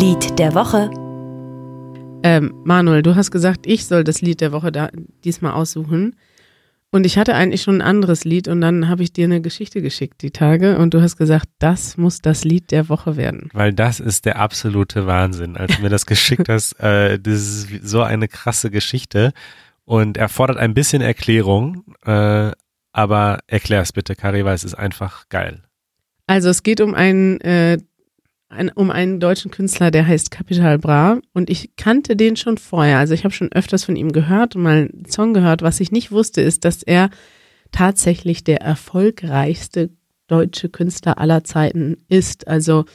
Lied 0.00 0.38
der 0.38 0.54
Woche. 0.54 0.90
Ähm, 2.22 2.54
Manuel, 2.64 3.02
du 3.02 3.14
hast 3.14 3.30
gesagt, 3.30 3.66
ich 3.66 3.86
soll 3.86 4.02
das 4.02 4.20
Lied 4.20 4.40
der 4.40 4.52
Woche 4.52 4.72
da 4.72 4.88
diesmal 5.22 5.52
aussuchen. 5.52 6.16
Und 6.90 7.04
ich 7.04 7.18
hatte 7.18 7.34
eigentlich 7.34 7.62
schon 7.62 7.76
ein 7.76 7.82
anderes 7.82 8.24
Lied 8.24 8.48
und 8.48 8.60
dann 8.60 8.88
habe 8.88 9.02
ich 9.02 9.12
dir 9.12 9.24
eine 9.24 9.40
Geschichte 9.40 9.82
geschickt 9.82 10.22
die 10.22 10.30
Tage 10.30 10.78
und 10.78 10.94
du 10.94 11.02
hast 11.02 11.16
gesagt, 11.16 11.46
das 11.58 11.96
muss 11.96 12.20
das 12.20 12.44
Lied 12.44 12.70
der 12.70 12.88
Woche 12.88 13.16
werden. 13.16 13.50
Weil 13.52 13.72
das 13.72 14.00
ist 14.00 14.24
der 14.24 14.38
absolute 14.38 15.06
Wahnsinn. 15.06 15.56
Als 15.56 15.76
du 15.76 15.82
mir 15.82 15.88
das 15.88 16.06
geschickt 16.06 16.48
hast, 16.48 16.72
äh, 16.80 17.18
das 17.18 17.34
ist 17.34 17.68
so 17.82 18.02
eine 18.02 18.28
krasse 18.28 18.70
Geschichte 18.70 19.32
und 19.84 20.16
erfordert 20.16 20.56
ein 20.58 20.74
bisschen 20.74 21.02
Erklärung, 21.02 21.84
äh, 22.04 22.52
aber 22.96 23.40
erklär 23.46 23.82
es 23.82 23.92
bitte, 23.92 24.16
Kari, 24.16 24.46
weil 24.46 24.54
es 24.54 24.64
ist 24.64 24.74
einfach 24.74 25.28
geil. 25.28 25.62
Also 26.26 26.48
es 26.48 26.62
geht 26.62 26.80
um 26.80 26.94
einen 26.94 27.40
äh, 27.42 27.76
ein, 28.48 28.70
um 28.70 28.90
einen 28.90 29.20
deutschen 29.20 29.50
Künstler, 29.50 29.90
der 29.90 30.06
heißt 30.06 30.30
Capital 30.30 30.78
Bra 30.78 31.20
und 31.34 31.50
ich 31.50 31.76
kannte 31.76 32.16
den 32.16 32.36
schon 32.36 32.56
vorher. 32.56 32.98
Also 32.98 33.12
ich 33.12 33.24
habe 33.24 33.34
schon 33.34 33.52
öfters 33.52 33.84
von 33.84 33.96
ihm 33.96 34.12
gehört 34.12 34.56
und 34.56 34.62
mal 34.62 34.88
einen 34.88 35.04
Song 35.10 35.34
gehört. 35.34 35.60
Was 35.60 35.80
ich 35.80 35.92
nicht 35.92 36.10
wusste, 36.10 36.40
ist, 36.40 36.64
dass 36.64 36.82
er 36.82 37.10
tatsächlich 37.70 38.44
der 38.44 38.62
erfolgreichste 38.62 39.90
deutsche 40.26 40.70
Künstler 40.70 41.18
aller 41.18 41.44
Zeiten 41.44 41.98
ist. 42.08 42.48
Also 42.48 42.86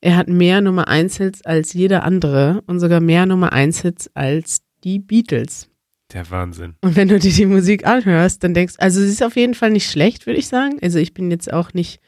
er 0.00 0.16
hat 0.16 0.28
mehr 0.28 0.60
Nummer 0.60 0.86
1 0.86 1.16
Hits 1.16 1.42
als 1.44 1.72
jeder 1.72 2.04
andere 2.04 2.62
und 2.66 2.78
sogar 2.78 3.00
mehr 3.00 3.26
Nummer 3.26 3.52
1 3.52 3.82
Hits 3.82 4.10
als 4.14 4.60
die 4.84 5.00
Beatles. 5.00 5.69
Der 6.12 6.28
Wahnsinn. 6.30 6.74
Und 6.80 6.96
wenn 6.96 7.08
du 7.08 7.18
dir 7.18 7.32
die 7.32 7.46
Musik 7.46 7.86
anhörst, 7.86 8.42
dann 8.42 8.54
denkst, 8.54 8.74
also 8.78 9.00
sie 9.00 9.08
ist 9.08 9.22
auf 9.22 9.36
jeden 9.36 9.54
Fall 9.54 9.70
nicht 9.70 9.90
schlecht, 9.90 10.26
würde 10.26 10.38
ich 10.38 10.48
sagen. 10.48 10.78
Also 10.82 10.98
ich 10.98 11.14
bin 11.14 11.30
jetzt 11.30 11.52
auch 11.52 11.72
nicht 11.72 12.00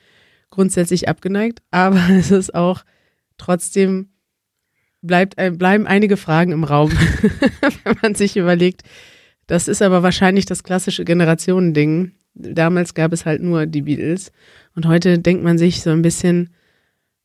grundsätzlich 0.50 1.08
abgeneigt, 1.08 1.62
aber 1.70 2.08
es 2.10 2.30
ist 2.30 2.54
auch 2.54 2.84
trotzdem 3.38 4.08
bleibt, 5.02 5.36
bleiben 5.58 5.86
einige 5.86 6.16
Fragen 6.16 6.52
im 6.52 6.64
Raum, 6.64 6.92
wenn 7.84 7.96
man 8.02 8.14
sich 8.14 8.36
überlegt. 8.36 8.82
Das 9.46 9.68
ist 9.68 9.82
aber 9.82 10.02
wahrscheinlich 10.02 10.46
das 10.46 10.62
klassische 10.62 11.04
Generationending. 11.04 12.12
Damals 12.34 12.94
gab 12.94 13.12
es 13.12 13.26
halt 13.26 13.42
nur 13.42 13.66
die 13.66 13.82
Beatles 13.82 14.32
und 14.74 14.86
heute 14.86 15.18
denkt 15.18 15.44
man 15.44 15.58
sich 15.58 15.82
so 15.82 15.90
ein 15.90 16.02
bisschen, 16.02 16.50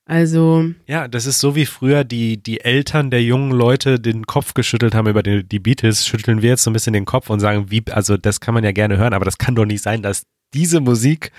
also. 0.08 0.72
Ja, 0.88 1.08
das 1.10 1.26
ist 1.26 1.39
so 1.39 1.55
wie 1.55 1.66
früher 1.66 2.05
die, 2.05 2.41
die 2.41 2.62
Eltern 2.62 3.12
der 3.12 3.22
jungen 3.22 3.51
Leute 3.51 3.99
den 3.99 4.26
Kopf 4.26 4.53
geschüttelt 4.53 4.95
haben 4.95 5.08
über 5.08 5.22
die, 5.22 5.43
die 5.43 5.60
Beatles, 5.60 6.08
schütteln 6.08 6.41
wir 6.41 6.49
jetzt 6.51 6.64
so 6.64 6.70
ein 6.70 6.74
bisschen 6.74 6.93
den 6.93 7.05
Kopf 7.05 7.30
und 7.30 7.41
sagen, 7.41 7.70
wie, 7.70 7.84
also 7.91 8.16
das 8.16 8.39
kann 8.39 8.53
man 8.53 8.64
ja 8.64 8.72
gerne 8.72 8.97
hören, 8.97 9.14
aber 9.14 9.26
das 9.26 9.38
kann 9.38 9.55
doch 9.55 9.66
nicht 9.66 9.84
sein, 9.84 10.01
dass 10.01 10.24
diese 10.53 10.80
Musik 10.80 11.32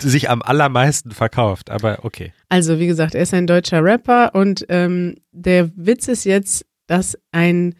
sich 0.00 0.30
am 0.30 0.42
allermeisten 0.42 1.10
verkauft, 1.10 1.70
aber 1.70 2.04
okay. 2.04 2.32
Also 2.48 2.78
wie 2.78 2.86
gesagt, 2.86 3.16
er 3.16 3.22
ist 3.22 3.34
ein 3.34 3.48
deutscher 3.48 3.82
Rapper 3.82 4.32
und 4.34 4.64
ähm, 4.68 5.16
der 5.32 5.70
Witz 5.74 6.06
ist 6.06 6.24
jetzt, 6.24 6.64
dass 6.86 7.18
ein 7.32 7.74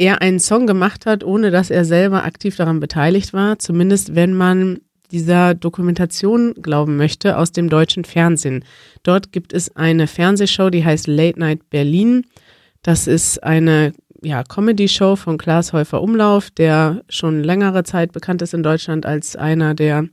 er 0.00 0.20
einen 0.20 0.38
Song 0.38 0.66
gemacht 0.66 1.06
hat, 1.06 1.24
ohne 1.24 1.50
dass 1.50 1.70
er 1.70 1.84
selber 1.84 2.24
aktiv 2.24 2.56
daran 2.56 2.78
beteiligt 2.78 3.32
war, 3.32 3.58
zumindest 3.58 4.14
wenn 4.14 4.32
man 4.32 4.78
dieser 5.10 5.54
Dokumentation 5.54 6.54
glauben 6.54 6.96
möchte 6.96 7.38
aus 7.38 7.52
dem 7.52 7.68
deutschen 7.68 8.04
Fernsehen. 8.04 8.64
Dort 9.02 9.32
gibt 9.32 9.52
es 9.52 9.74
eine 9.76 10.06
Fernsehshow, 10.06 10.70
die 10.70 10.84
heißt 10.84 11.06
Late 11.06 11.38
Night 11.38 11.70
Berlin. 11.70 12.26
Das 12.82 13.06
ist 13.06 13.42
eine 13.42 13.92
ja, 14.22 14.42
Comedy-Show 14.42 15.16
von 15.16 15.38
Klaas 15.38 15.72
Häufer 15.72 16.02
Umlauf, 16.02 16.50
der 16.50 17.02
schon 17.08 17.42
längere 17.42 17.84
Zeit 17.84 18.12
bekannt 18.12 18.42
ist 18.42 18.54
in 18.54 18.62
Deutschland 18.62 19.06
als 19.06 19.36
einer 19.36 19.74
der 19.74 20.08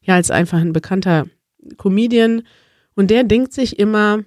ja 0.00 0.14
als 0.14 0.30
einfach 0.30 0.58
ein 0.58 0.72
bekannter 0.72 1.26
Comedian 1.76 2.42
und 2.94 3.10
der 3.10 3.24
denkt 3.24 3.52
sich 3.52 3.78
immer 3.78 4.24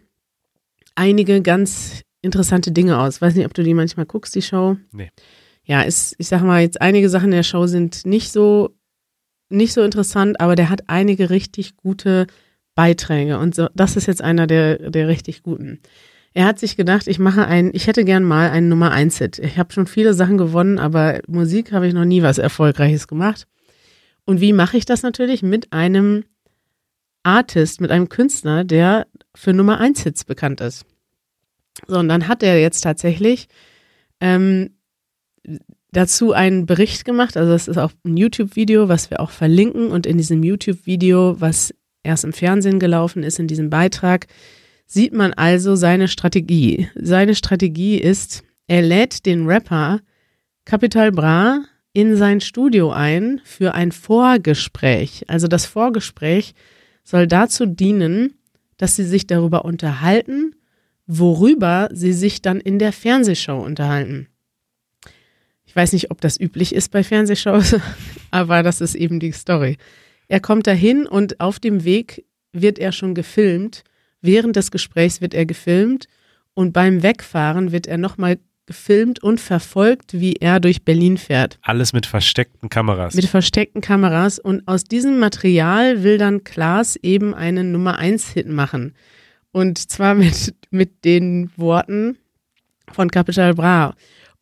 einige 0.96 1.42
ganz 1.42 2.02
interessante 2.22 2.72
Dinge 2.72 3.00
aus. 3.00 3.22
Weiß 3.22 3.36
nicht, 3.36 3.46
ob 3.46 3.54
du 3.54 3.64
die 3.64 3.74
manchmal 3.74 4.06
guckst, 4.06 4.34
die 4.36 4.42
Show. 4.42 4.78
Nee. 4.92 5.12
Ja, 5.64 5.82
ist, 5.82 6.16
ich 6.18 6.28
sag 6.28 6.44
mal, 6.44 6.62
jetzt 6.62 6.82
einige 6.82 7.10
Sachen 7.10 7.32
der 7.32 7.44
Show 7.44 7.68
sind 7.68 8.06
nicht 8.06 8.32
so, 8.32 8.76
nicht 9.50 9.74
so 9.74 9.82
interessant, 9.82 10.40
aber 10.40 10.56
der 10.56 10.70
hat 10.70 10.84
einige 10.88 11.30
richtig 11.30 11.78
gute 11.78 12.28
Beiträge 12.76 13.40
und 13.40 13.56
so, 13.56 13.68
das 13.74 13.96
ist 13.96 14.06
jetzt 14.06 14.22
einer 14.22 14.48
der, 14.48 14.90
der 14.90 15.08
richtig 15.08 15.44
guten. 15.44 15.80
Er 16.34 16.46
hat 16.46 16.60
sich 16.60 16.76
gedacht, 16.76 17.08
ich 17.08 17.18
mache 17.18 17.46
ein, 17.46 17.72
ich 17.74 17.88
hätte 17.88 18.04
gern 18.04 18.24
mal 18.24 18.50
einen 18.50 18.68
Nummer 18.68 18.92
1 18.92 19.18
Hit. 19.20 19.40
Ich 19.40 19.58
habe 19.58 19.72
schon 19.72 19.88
viele 19.88 20.14
Sachen 20.14 20.38
gewonnen, 20.38 20.80
aber 20.80 21.22
Musik 21.28 21.72
habe 21.72 21.88
ich 21.88 21.94
noch 21.94 22.04
nie 22.04 22.24
was 22.24 22.38
Erfolgreiches 22.38 23.08
gemacht. 23.08 23.48
Und 24.26 24.42
wie 24.42 24.52
mache 24.52 24.76
ich 24.76 24.84
das 24.84 25.02
natürlich? 25.02 25.44
Mit 25.44 25.72
einem 25.72 26.26
Artist, 27.24 27.80
mit 27.80 27.90
einem 27.90 28.10
Künstler, 28.10 28.66
der 28.66 29.08
für 29.34 29.54
Nummer 29.54 29.80
1 29.80 30.04
Hits 30.04 30.26
bekannt 30.26 30.60
ist. 30.60 30.86
So, 31.88 32.00
und 32.00 32.10
dann 32.10 32.28
hat 32.28 32.44
er 32.44 32.60
jetzt 32.60 32.82
tatsächlich 32.82 33.48
ähm, 34.20 34.72
dazu 35.96 36.34
einen 36.34 36.66
Bericht 36.66 37.06
gemacht. 37.06 37.38
Also, 37.38 37.54
es 37.54 37.68
ist 37.68 37.78
auch 37.78 37.92
ein 38.04 38.18
YouTube-Video, 38.18 38.90
was 38.90 39.10
wir 39.10 39.20
auch 39.20 39.32
verlinken. 39.32 39.90
Und 39.90 40.06
in 40.06 40.18
diesem 40.18 40.44
YouTube-Video, 40.44 41.40
was 41.40 41.74
erst 42.04 42.24
im 42.24 42.34
Fernsehen 42.34 42.80
gelaufen 42.80 43.24
ist, 43.24 43.40
in 43.40 43.48
diesem 43.48 43.70
Beitrag, 43.70 44.28
sieht 44.86 45.14
man 45.14 45.34
also 45.34 45.76
seine 45.76 46.08
Strategie. 46.08 46.90
Seine 46.96 47.36
Strategie 47.36 47.98
ist, 47.98 48.44
er 48.68 48.82
lädt 48.82 49.26
den 49.26 49.48
Rapper 49.48 50.02
Capital 50.66 51.12
Bra 51.12 51.64
in 51.94 52.18
sein 52.18 52.42
Studio 52.42 52.92
ein 52.92 53.42
für 53.44 53.74
ein 53.74 53.92
Vorgespräch. 53.92 55.24
Also 55.28 55.48
das 55.48 55.66
Vorgespräch 55.66 56.54
soll 57.04 57.28
dazu 57.28 57.66
dienen, 57.66 58.34
dass 58.78 58.96
sie 58.96 59.06
sich 59.06 59.28
darüber 59.28 59.64
unterhalten, 59.64 60.56
worüber 61.08 61.88
sie 61.94 62.14
sich 62.14 62.42
dann 62.42 62.60
in 62.60 62.80
der 62.80 62.92
Fernsehshow 62.92 63.64
unterhalten. 63.64 64.28
Ich 65.76 65.82
weiß 65.82 65.92
nicht, 65.92 66.10
ob 66.10 66.22
das 66.22 66.40
üblich 66.40 66.74
ist 66.74 66.92
bei 66.92 67.04
Fernsehshows, 67.04 67.76
aber 68.32 68.64
das 68.64 68.80
ist 68.80 68.96
eben 68.96 69.20
die 69.20 69.34
Story. 69.34 69.76
Er 70.30 70.40
kommt 70.40 70.68
dahin 70.68 71.06
und 71.06 71.42
auf 71.42 71.60
dem 71.60 71.84
Weg 71.84 72.24
wird 72.54 72.80
er 72.80 72.94
schon 72.94 73.14
gefilmt. 73.14 73.84
Während 74.22 74.56
des 74.56 74.72
Gesprächs 74.72 75.20
wird 75.20 75.34
er 75.34 75.46
gefilmt 75.46 76.08
und 76.54 76.72
beim 76.72 77.04
Wegfahren 77.04 77.74
wird 77.74 77.88
er 77.88 77.98
nochmal 77.98 78.38
gefilmt 78.68 79.22
und 79.22 79.42
verfolgt, 79.42 80.14
wie 80.14 80.36
er 80.38 80.62
durch 80.62 80.86
Berlin 80.86 81.18
fährt. 81.18 81.60
Alles 81.62 81.92
mit 81.92 82.06
versteckten 82.06 82.70
Kameras. 82.70 83.14
Mit 83.14 83.26
versteckten 83.26 83.82
Kameras. 83.82 84.40
Und 84.40 84.66
aus 84.70 84.86
diesem 84.86 85.20
Material 85.20 86.04
will 86.04 86.18
dann 86.18 86.46
Klaas 86.46 86.96
eben 86.96 87.34
einen 87.34 87.74
Nummer 87.74 88.00
1 88.00 88.30
Hit 88.30 88.48
machen. 88.48 88.94
Und 89.52 89.78
zwar 89.78 90.16
mit, 90.16 90.56
mit 90.70 91.04
den 91.04 91.52
Worten 91.58 92.18
von 92.94 93.12
Capital 93.12 93.54
Bra. 93.54 93.94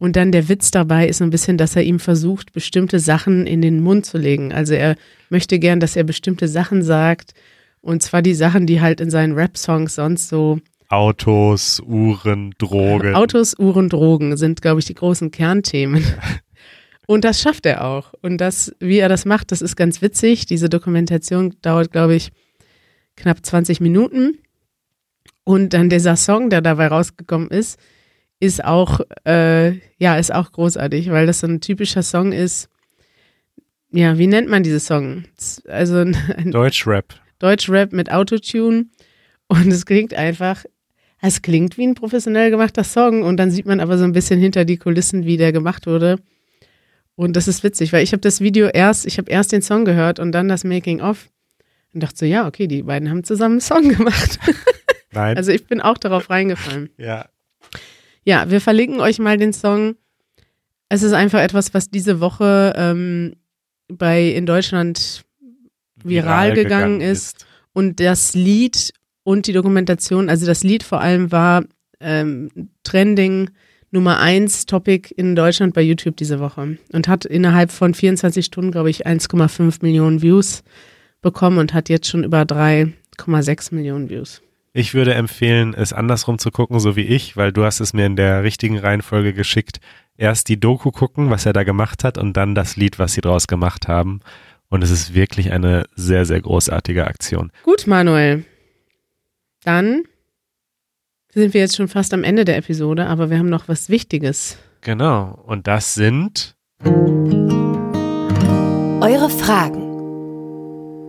Und 0.04 0.18
dann 0.18 0.34
der 0.34 0.50
Witz 0.50 0.70
dabei 0.70 1.08
ist 1.08 1.20
so 1.20 1.24
ein 1.24 1.30
bisschen, 1.30 1.58
dass 1.58 1.78
er 1.78 1.84
ihm 1.84 1.98
versucht, 1.98 2.52
bestimmte 2.52 3.00
Sachen 3.00 3.48
in 3.48 3.62
den 3.62 3.80
Mund 3.80 4.06
zu 4.06 4.18
legen. 4.18 4.52
Also 4.52 4.74
er 4.74 4.98
möchte 5.30 5.60
gern, 5.60 5.80
dass 5.80 5.96
er 5.96 6.04
bestimmte 6.04 6.50
Sachen 6.50 6.84
sagt. 6.84 7.34
Und 7.80 8.04
zwar 8.04 8.22
die 8.22 8.34
Sachen, 8.34 8.68
die 8.68 8.82
halt 8.82 9.00
in 9.00 9.10
seinen 9.10 9.32
Rap-Songs 9.32 9.96
sonst 9.96 10.28
so 10.28 10.60
Autos, 10.90 11.80
Uhren, 11.80 12.54
Drogen. 12.58 13.16
Autos, 13.16 13.58
Uhren, 13.58 13.88
Drogen 13.88 14.36
sind, 14.36 14.62
glaube 14.62 14.82
ich, 14.82 14.86
die 14.88 14.94
großen 14.94 15.32
Kernthemen. 15.32 16.04
Und 17.08 17.24
das 17.24 17.40
schafft 17.40 17.66
er 17.66 17.86
auch. 17.86 18.14
Und 18.22 18.40
das, 18.40 18.76
wie 18.82 18.98
er 18.98 19.08
das 19.08 19.24
macht, 19.24 19.54
das 19.54 19.62
ist 19.62 19.78
ganz 19.78 20.02
witzig. 20.02 20.46
Diese 20.46 20.68
Dokumentation 20.68 21.56
dauert, 21.62 21.94
glaube 21.94 22.16
ich, 22.16 22.34
knapp 23.16 23.46
20 23.46 23.80
Minuten. 23.80 24.38
Und 25.46 25.74
dann 25.74 25.90
dieser 25.90 26.18
Song, 26.18 26.50
der 26.50 26.60
dabei 26.60 26.88
rausgekommen 26.88 27.50
ist, 27.52 27.80
ist 28.44 28.64
auch, 28.64 29.00
äh, 29.26 29.72
ja, 29.98 30.18
ist 30.18 30.34
auch 30.34 30.52
großartig, 30.52 31.10
weil 31.12 31.26
das 31.26 31.40
so 31.40 31.48
ein 31.48 31.62
typischer 31.62 32.04
Song 32.04 32.34
ist. 32.34 32.68
Ja, 33.90 34.18
wie 34.18 34.28
nennt 34.28 34.50
man 34.50 34.64
diese 34.64 34.82
Song? 34.82 35.24
Also 35.68 36.00
ein, 36.00 36.18
ein 36.36 36.52
Deutschrap. 36.52 37.16
Deutschrap 37.40 37.94
mit 37.94 38.12
Autotune 38.12 38.88
und 39.48 39.68
es 39.68 39.86
klingt 39.86 40.14
einfach, 40.14 40.66
es 41.22 41.42
klingt 41.42 41.78
wie 41.78 41.88
ein 41.88 41.96
professionell 41.96 42.50
gemachter 42.50 42.84
Song 42.84 43.24
und 43.24 43.38
dann 43.38 43.50
sieht 43.50 43.66
man 43.66 43.80
aber 43.80 43.98
so 43.98 44.04
ein 44.04 44.12
bisschen 44.12 44.42
hinter 44.42 44.66
die 44.66 44.78
Kulissen, 44.78 45.26
wie 45.26 45.38
der 45.38 45.54
gemacht 45.54 45.88
wurde. 45.88 46.18
Und 47.16 47.38
das 47.38 47.48
ist 47.48 47.64
witzig, 47.64 47.94
weil 47.94 48.04
ich 48.04 48.12
habe 48.12 48.22
das 48.22 48.42
Video 48.42 48.68
erst, 48.68 49.06
ich 49.06 49.18
habe 49.20 49.32
erst 49.32 49.54
den 49.54 49.62
Song 49.62 49.86
gehört 49.86 50.20
und 50.20 50.34
dann 50.34 50.50
das 50.50 50.66
Making 50.66 51.00
of 51.00 51.30
und 51.94 52.04
dachte 52.04 52.18
so, 52.18 52.26
ja, 52.26 52.46
okay, 52.46 52.68
die 52.68 52.84
beiden 52.84 53.10
haben 53.10 53.24
zusammen 53.24 53.54
einen 53.54 53.62
Song 53.62 53.88
gemacht. 53.88 54.38
Nein. 54.44 54.58
Also 55.38 55.52
ich 55.52 55.68
bin 55.68 55.80
auch 55.80 55.98
darauf 55.98 56.30
reingefallen. 56.30 56.90
ja. 56.98 57.30
Ja, 58.26 58.50
wir 58.50 58.62
verlinken 58.62 59.00
euch 59.00 59.20
mal 59.20 59.38
den 59.38 59.54
Song. 59.54 59.96
Es 60.90 61.04
ist 61.04 61.14
einfach 61.14 61.40
etwas, 61.40 61.74
was 61.74 61.90
diese 61.90 62.20
Woche 62.20 62.74
ähm, 62.76 63.36
bei 63.88 64.30
in 64.30 64.46
Deutschland 64.46 65.24
viral 66.04 66.54
gegangen 66.54 67.02
ist. 67.02 67.46
und 67.74 68.00
das 68.00 68.34
Lied 68.34 68.94
und 69.24 69.48
die 69.48 69.54
Dokumentation, 69.54 70.30
also 70.30 70.46
das 70.46 70.64
Lied 70.64 70.84
vor 70.84 71.02
allem 71.02 71.32
war 71.32 71.64
ähm, 72.00 72.50
Trending 72.84 73.50
Nummer 73.92 74.20
1 74.20 74.66
Topic 74.66 75.14
in 75.16 75.36
Deutschland 75.36 75.74
bei 75.74 75.82
YouTube 75.82 76.18
diese 76.18 76.40
Woche 76.40 76.78
und 76.92 77.08
hat 77.08 77.26
innerhalb 77.26 77.72
von 77.72 77.94
24 77.94 78.44
Stunden, 78.44 78.72
glaube 78.72 78.90
ich, 78.90 79.06
1,5 79.06 79.78
Millionen 79.82 80.22
Views 80.22 80.64
bekommen 81.22 81.60
und 81.60 81.74
hat 81.74 81.90
jetzt 81.90 82.08
schon 82.08 82.24
über 82.24 82.42
3,6 82.42 83.74
Millionen 83.74 84.10
Views. 84.10 84.42
Ich 84.76 84.96
würde 84.96 85.14
empfehlen, 85.14 85.76
es 85.76 85.94
andersrum 85.94 86.40
zu 86.40 86.50
gucken, 86.50 86.80
so 86.80 86.96
wie 86.96 87.02
ich, 87.04 87.38
weil 87.38 87.52
du 87.52 87.64
hast 87.64 87.80
es 87.80 87.94
mir 87.94 88.08
in 88.08 88.16
der 88.16 88.42
richtigen 88.44 88.80
Reihenfolge 88.80 89.32
geschickt. 89.32 89.80
Erst 90.18 90.50
die 90.50 90.60
Doku 90.60 90.90
gucken, 90.90 91.30
was 91.30 91.46
er 91.46 91.54
da 91.54 91.64
gemacht 91.64 92.04
hat 92.04 92.18
und 92.18 92.34
dann 92.36 92.56
das 92.56 92.76
Lied, 92.76 92.98
was 92.98 93.14
sie 93.14 93.22
draus 93.22 93.46
gemacht 93.46 93.88
haben. 93.88 94.22
Und 94.70 94.84
es 94.84 94.90
ist 94.90 95.14
wirklich 95.14 95.52
eine 95.52 95.86
sehr, 95.96 96.26
sehr 96.26 96.42
großartige 96.42 97.06
Aktion. 97.06 97.52
Gut, 97.62 97.86
Manuel. 97.86 98.46
Dann 99.64 100.04
sind 101.30 101.54
wir 101.54 101.62
jetzt 101.62 101.76
schon 101.76 101.88
fast 101.88 102.12
am 102.14 102.24
Ende 102.24 102.44
der 102.44 102.58
Episode, 102.58 103.06
aber 103.06 103.30
wir 103.30 103.38
haben 103.38 103.50
noch 103.50 103.68
was 103.68 103.90
Wichtiges. 103.90 104.58
Genau. 104.82 105.40
Und 105.46 105.68
das 105.68 105.94
sind, 105.94 106.56
Eure 109.04 109.30
Fragen. 109.30 109.93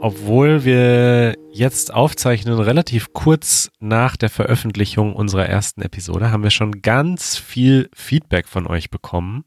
Obwohl 0.04 0.66
wir 0.66 1.34
jetzt 1.50 1.94
aufzeichnen, 1.94 2.60
relativ 2.60 3.14
kurz 3.14 3.70
nach 3.80 4.18
der 4.18 4.28
Veröffentlichung 4.28 5.16
unserer 5.16 5.46
ersten 5.46 5.80
Episode, 5.80 6.30
haben 6.30 6.42
wir 6.42 6.50
schon 6.50 6.82
ganz 6.82 7.38
viel 7.38 7.88
Feedback 7.94 8.46
von 8.46 8.66
euch 8.66 8.90
bekommen. 8.90 9.46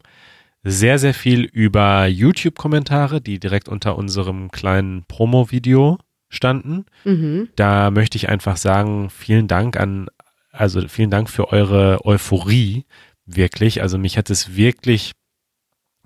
Sehr, 0.64 0.98
sehr 0.98 1.14
viel 1.14 1.44
über 1.44 2.08
YouTube-Kommentare, 2.08 3.22
die 3.22 3.40
direkt 3.40 3.70
unter 3.70 4.00
unserem 4.00 4.50
kleinen 4.50 5.04
Promo-Video 5.08 6.00
standen. 6.28 6.86
Mhm. 7.04 7.50
Da 7.56 7.92
möchte 7.92 8.18
ich 8.18 8.28
einfach 8.28 8.58
sagen, 8.58 9.12
vielen 9.12 9.48
Dank 9.48 9.80
an, 9.80 10.08
also 10.52 10.88
vielen 10.88 11.12
Dank 11.12 11.30
für 11.30 11.50
eure 11.50 12.04
Euphorie, 12.04 12.86
wirklich. 13.28 13.84
Also 13.84 14.00
mich 14.00 14.18
hat 14.18 14.32
es 14.32 14.56
wirklich 14.56 15.12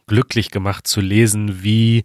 glücklich 0.08 0.52
gemacht 0.52 0.88
zu 0.88 1.00
lesen, 1.00 1.64
wie, 1.64 2.04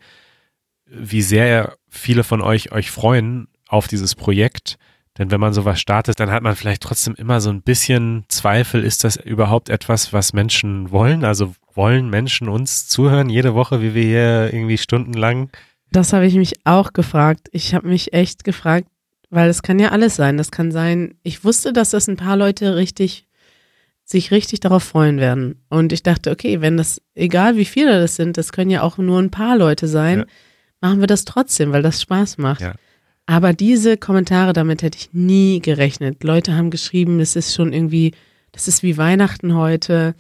wie 0.87 1.23
sehr 1.23 1.77
viele 1.97 2.25
von 2.25 2.41
euch 2.41 2.73
euch 2.73 2.91
freuen 2.91 3.49
auf 3.69 3.89
dieses 3.89 4.15
Projekt. 4.15 4.79
Denn 5.19 5.31
wenn 5.31 5.41
man 5.41 5.55
sowas 5.55 5.81
startet, 5.81 6.21
dann 6.21 6.31
hat 6.31 6.43
man 6.43 6.57
vielleicht 6.57 6.83
trotzdem 6.83 7.15
immer 7.15 7.41
so 7.41 7.49
ein 7.51 7.63
bisschen 7.63 8.25
Zweifel, 8.29 8.85
ist 8.85 9.03
das 9.03 9.17
überhaupt 9.17 9.71
etwas, 9.71 10.13
was 10.13 10.33
Menschen 10.35 10.91
wollen? 10.91 11.25
Also 11.25 11.55
wollen 11.75 12.11
Menschen 12.11 12.49
uns 12.49 12.87
zuhören 12.89 13.31
jede 13.31 13.55
Woche, 13.55 13.81
wie 13.81 13.95
wir 13.95 14.03
hier 14.03 14.53
irgendwie 14.53 14.79
stundenlang 14.79 15.51
Das 15.91 16.13
habe 16.13 16.27
ich 16.27 16.35
mich 16.35 16.55
auch 16.65 16.93
gefragt. 16.93 17.49
Ich 17.53 17.75
habe 17.75 17.89
mich 17.89 18.13
echt 18.13 18.45
gefragt, 18.45 18.89
weil 19.31 19.49
es 19.49 19.63
kann 19.63 19.79
ja 19.79 19.91
alles 19.91 20.17
sein. 20.17 20.37
Das 20.37 20.51
kann 20.51 20.71
sein, 20.71 21.15
ich 21.23 21.45
wusste, 21.45 21.73
dass 21.73 21.91
das 21.91 22.09
ein 22.09 22.17
paar 22.17 22.37
Leute 22.37 22.77
richtig, 22.77 23.27
sich 24.05 24.31
richtig 24.31 24.61
darauf 24.61 24.85
freuen 24.85 25.19
werden. 25.19 25.63
Und 25.71 25.93
ich 25.93 26.03
dachte, 26.03 26.31
okay, 26.31 26.61
wenn 26.61 26.77
das, 26.77 27.01
egal 27.15 27.57
wie 27.57 27.65
viele 27.65 28.01
das 28.01 28.17
sind, 28.17 28.37
das 28.37 28.53
können 28.53 28.71
ja 28.71 28.83
auch 28.83 28.99
nur 28.99 29.19
ein 29.21 29.31
paar 29.31 29.57
Leute 29.57 29.89
sein, 29.89 30.21
Ja. 30.21 30.27
Machen 30.87 31.01
wir 31.01 31.07
das 31.07 31.25
trotzdem, 31.25 31.73
weil 31.73 31.83
das 31.83 32.01
Spaß 32.01 32.39
macht. 32.39 32.61
Ja. 32.61 32.75
Aber 33.27 33.53
diese 33.53 33.97
Kommentare, 33.97 34.53
damit 34.53 34.83
hätte 34.83 34.99
ich 34.99 35.13
nie 35.13 35.61
gerechnet. 35.61 36.23
Leute 36.23 36.55
haben 36.55 36.71
geschrieben, 36.71 37.19
das 37.19 37.35
ist 37.35 37.55
schon 37.55 37.73
irgendwie, 37.73 38.13
das 38.53 38.69
ist 38.69 38.85
wie 38.85 38.97
Weihnachten 38.97 39.55
heute. 39.55 40.15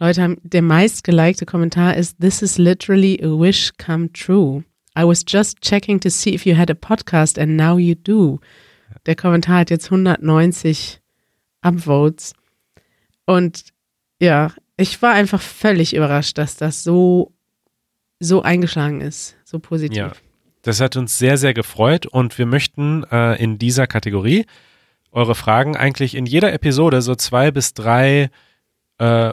Leute 0.00 0.22
haben, 0.22 0.38
der 0.42 0.62
meistgelikte 0.62 1.46
Kommentar 1.46 1.96
ist, 1.96 2.18
this 2.20 2.42
is 2.42 2.58
literally 2.58 3.20
a 3.22 3.28
wish 3.28 3.70
come 3.78 4.12
true. 4.12 4.64
I 4.98 5.04
was 5.04 5.24
just 5.26 5.60
checking 5.60 6.00
to 6.00 6.10
see 6.10 6.34
if 6.34 6.44
you 6.44 6.56
had 6.56 6.70
a 6.70 6.74
podcast 6.74 7.38
and 7.38 7.56
now 7.56 7.78
you 7.78 7.94
do. 7.94 8.40
Der 9.06 9.14
Kommentar 9.14 9.60
hat 9.60 9.70
jetzt 9.70 9.86
190 9.92 11.00
Upvotes. 11.62 12.34
Und 13.26 13.66
ja, 14.20 14.52
ich 14.76 15.00
war 15.02 15.12
einfach 15.12 15.40
völlig 15.40 15.94
überrascht, 15.94 16.36
dass 16.36 16.56
das 16.56 16.82
so, 16.82 17.32
so 18.18 18.42
eingeschlagen 18.42 19.00
ist, 19.00 19.36
so 19.50 19.58
positiv. 19.58 19.96
Ja. 19.96 20.12
Das 20.62 20.80
hat 20.80 20.96
uns 20.96 21.18
sehr, 21.18 21.36
sehr 21.36 21.54
gefreut 21.54 22.06
und 22.06 22.38
wir 22.38 22.46
möchten 22.46 23.04
äh, 23.10 23.42
in 23.42 23.58
dieser 23.58 23.86
Kategorie 23.86 24.46
eure 25.10 25.34
Fragen 25.34 25.76
eigentlich 25.76 26.14
in 26.14 26.26
jeder 26.26 26.52
Episode 26.52 27.02
so 27.02 27.14
zwei 27.14 27.50
bis 27.50 27.74
drei 27.74 28.30
äh, 28.98 29.32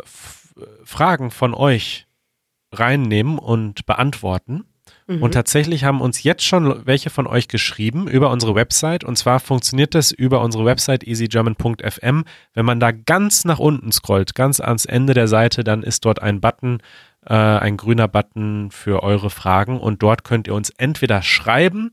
Fragen 0.83 1.29
von 1.31 1.53
euch 1.53 2.07
reinnehmen 2.71 3.37
und 3.37 3.85
beantworten. 3.85 4.63
Mhm. 5.05 5.21
Und 5.21 5.33
tatsächlich 5.33 5.83
haben 5.83 6.01
uns 6.01 6.23
jetzt 6.23 6.43
schon 6.43 6.85
welche 6.85 7.09
von 7.09 7.27
euch 7.27 7.47
geschrieben 7.47 8.07
über 8.07 8.31
unsere 8.31 8.55
Website. 8.55 9.03
Und 9.03 9.17
zwar 9.17 9.39
funktioniert 9.39 9.95
das 9.95 10.11
über 10.11 10.41
unsere 10.41 10.65
Website 10.65 11.03
easygerman.fm. 11.05 12.23
Wenn 12.53 12.65
man 12.65 12.79
da 12.79 12.91
ganz 12.91 13.45
nach 13.45 13.59
unten 13.59 13.91
scrollt, 13.91 14.33
ganz 14.35 14.59
ans 14.59 14.85
Ende 14.85 15.13
der 15.13 15.27
Seite, 15.27 15.63
dann 15.63 15.83
ist 15.83 16.05
dort 16.05 16.21
ein 16.21 16.41
Button, 16.41 16.79
äh, 17.29 17.33
ein 17.33 17.77
grüner 17.77 18.07
Button 18.07 18.71
für 18.71 19.03
eure 19.03 19.29
Fragen. 19.29 19.79
Und 19.79 20.01
dort 20.03 20.23
könnt 20.23 20.47
ihr 20.47 20.53
uns 20.53 20.69
entweder 20.71 21.21
schreiben 21.21 21.91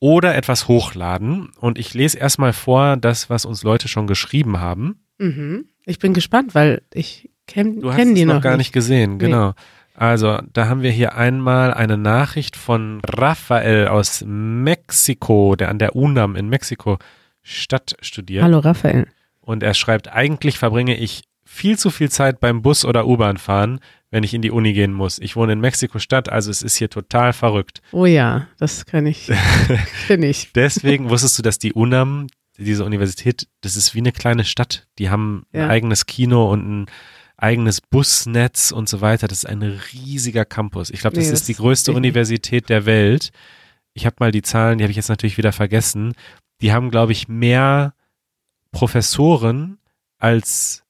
oder 0.00 0.34
etwas 0.34 0.68
hochladen. 0.68 1.50
Und 1.58 1.78
ich 1.78 1.94
lese 1.94 2.18
erstmal 2.18 2.52
vor, 2.52 2.96
das, 2.96 3.30
was 3.30 3.44
uns 3.44 3.62
Leute 3.62 3.88
schon 3.88 4.06
geschrieben 4.06 4.60
haben. 4.60 5.04
Mhm. 5.18 5.66
Ich 5.86 5.98
bin 5.98 6.14
gespannt, 6.14 6.54
weil 6.54 6.82
ich 6.92 7.30
kenne 7.46 7.80
Du 7.80 7.90
hast 7.90 7.96
kenn 7.96 8.14
die 8.14 8.24
noch 8.24 8.34
noch 8.34 8.42
gar 8.42 8.56
nicht 8.56 8.72
gesehen, 8.72 9.12
Nee. 9.12 9.18
genau. 9.26 9.54
Also, 9.96 10.40
da 10.52 10.66
haben 10.68 10.82
wir 10.82 10.90
hier 10.90 11.14
einmal 11.14 11.72
eine 11.72 11.96
Nachricht 11.96 12.56
von 12.56 13.00
Rafael 13.06 13.86
aus 13.86 14.24
Mexiko, 14.26 15.54
der 15.54 15.68
an 15.68 15.78
der 15.78 15.94
UNAM 15.94 16.34
in 16.34 16.48
Mexiko 16.48 16.98
Stadt 17.42 17.94
studiert. 18.00 18.42
Hallo 18.42 18.58
Raphael. 18.58 19.06
Und 19.40 19.62
er 19.62 19.74
schreibt, 19.74 20.08
eigentlich 20.12 20.58
verbringe 20.58 20.96
ich 20.96 21.22
viel 21.54 21.78
zu 21.78 21.90
viel 21.90 22.10
Zeit 22.10 22.40
beim 22.40 22.62
Bus 22.62 22.84
oder 22.84 23.06
U-Bahn 23.06 23.36
fahren, 23.38 23.80
wenn 24.10 24.24
ich 24.24 24.34
in 24.34 24.42
die 24.42 24.50
Uni 24.50 24.72
gehen 24.72 24.92
muss. 24.92 25.18
Ich 25.18 25.36
wohne 25.36 25.52
in 25.54 25.60
Mexiko-Stadt, 25.60 26.28
also 26.28 26.50
es 26.50 26.62
ist 26.62 26.76
hier 26.76 26.90
total 26.90 27.32
verrückt. 27.32 27.80
Oh 27.92 28.06
ja, 28.06 28.46
das 28.58 28.86
kann 28.86 29.06
ich. 29.06 29.30
Kenn 30.06 30.22
ich. 30.22 30.52
Deswegen 30.54 31.10
wusstest 31.10 31.38
du, 31.38 31.42
dass 31.42 31.58
die 31.58 31.72
UNAM, 31.72 32.26
diese 32.58 32.84
Universität, 32.84 33.48
das 33.60 33.76
ist 33.76 33.94
wie 33.94 33.98
eine 33.98 34.12
kleine 34.12 34.44
Stadt. 34.44 34.86
Die 34.98 35.10
haben 35.10 35.44
Ja. 35.52 35.64
ein 35.64 35.70
eigenes 35.70 36.06
Kino 36.06 36.50
und 36.52 36.82
ein 36.82 36.86
eigenes 37.36 37.80
Busnetz 37.80 38.70
und 38.70 38.88
so 38.88 39.00
weiter. 39.00 39.26
Das 39.26 39.38
ist 39.38 39.46
ein 39.46 39.62
riesiger 39.62 40.44
Campus. 40.44 40.90
Ich 40.90 41.00
glaube, 41.00 41.16
das 41.16 41.24
Nee, 41.26 41.32
ist 41.32 41.40
das 41.40 41.46
die 41.46 41.54
größte 41.54 41.90
nicht. 41.90 41.96
Universität 41.98 42.68
der 42.68 42.86
Welt. 42.86 43.30
Ich 43.92 44.06
habe 44.06 44.16
mal 44.20 44.30
die 44.30 44.42
Zahlen, 44.42 44.78
die 44.78 44.84
habe 44.84 44.90
ich 44.92 44.96
jetzt 44.96 45.08
natürlich 45.08 45.38
wieder 45.38 45.52
vergessen. 45.52 46.14
Die 46.60 46.72
haben, 46.72 46.90
glaube 46.92 47.10
ich, 47.12 47.26
mehr 47.28 47.94
Professoren 48.70 49.78
als, 50.18 50.83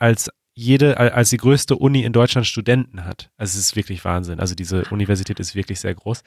als 0.00 0.30
jede, 0.54 0.98
als 0.98 1.30
die 1.30 1.36
größte 1.36 1.76
Uni 1.76 2.02
in 2.02 2.12
Deutschland 2.12 2.46
Studenten 2.46 3.04
hat. 3.04 3.30
Also 3.36 3.58
es 3.58 3.66
ist 3.66 3.76
wirklich 3.76 4.04
Wahnsinn. 4.04 4.40
Also 4.40 4.54
diese 4.54 4.82
Universität 4.90 5.38
ist 5.38 5.54
wirklich 5.54 5.80
sehr 5.80 5.94
groß. 5.94 6.22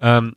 Ähm, 0.00 0.34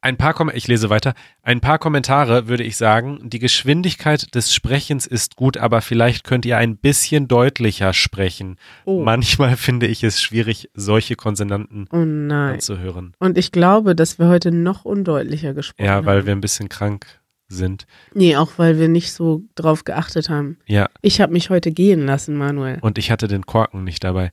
ein 0.00 0.18
paar 0.18 0.34
Kom 0.34 0.50
ich 0.52 0.68
lese 0.68 0.90
weiter. 0.90 1.14
Ein 1.42 1.60
paar 1.62 1.78
Kommentare 1.78 2.46
würde 2.46 2.62
ich 2.62 2.76
sagen. 2.76 3.30
Die 3.30 3.38
Geschwindigkeit 3.38 4.34
des 4.34 4.52
Sprechens 4.52 5.06
ist 5.06 5.34
gut, 5.34 5.56
aber 5.56 5.80
vielleicht 5.80 6.24
könnt 6.24 6.44
ihr 6.44 6.58
ein 6.58 6.76
bisschen 6.76 7.26
deutlicher 7.26 7.94
sprechen. 7.94 8.58
Oh, 8.84 9.02
Manchmal 9.02 9.56
finde 9.56 9.86
ich 9.86 10.04
es 10.04 10.20
schwierig, 10.20 10.68
solche 10.74 11.16
Konsonanten 11.16 11.88
oh 11.90 11.96
anzuhören. 11.96 13.14
Und 13.18 13.38
ich 13.38 13.50
glaube, 13.50 13.96
dass 13.96 14.18
wir 14.18 14.28
heute 14.28 14.52
noch 14.52 14.84
undeutlicher 14.84 15.54
gesprochen 15.54 15.88
haben. 15.88 16.04
Ja, 16.04 16.06
weil 16.06 16.26
wir 16.26 16.32
ein 16.34 16.42
bisschen 16.42 16.68
krank 16.68 17.06
sind. 17.48 17.86
Nee, 18.14 18.36
auch 18.36 18.52
weil 18.56 18.78
wir 18.78 18.88
nicht 18.88 19.12
so 19.12 19.42
drauf 19.54 19.84
geachtet 19.84 20.28
haben. 20.28 20.58
Ja, 20.66 20.88
Ich 21.02 21.20
habe 21.20 21.32
mich 21.32 21.50
heute 21.50 21.70
gehen 21.72 22.06
lassen, 22.06 22.36
Manuel. 22.36 22.78
und 22.80 22.98
ich 22.98 23.10
hatte 23.10 23.28
den 23.28 23.46
Korken 23.46 23.84
nicht 23.84 24.02
dabei. 24.04 24.30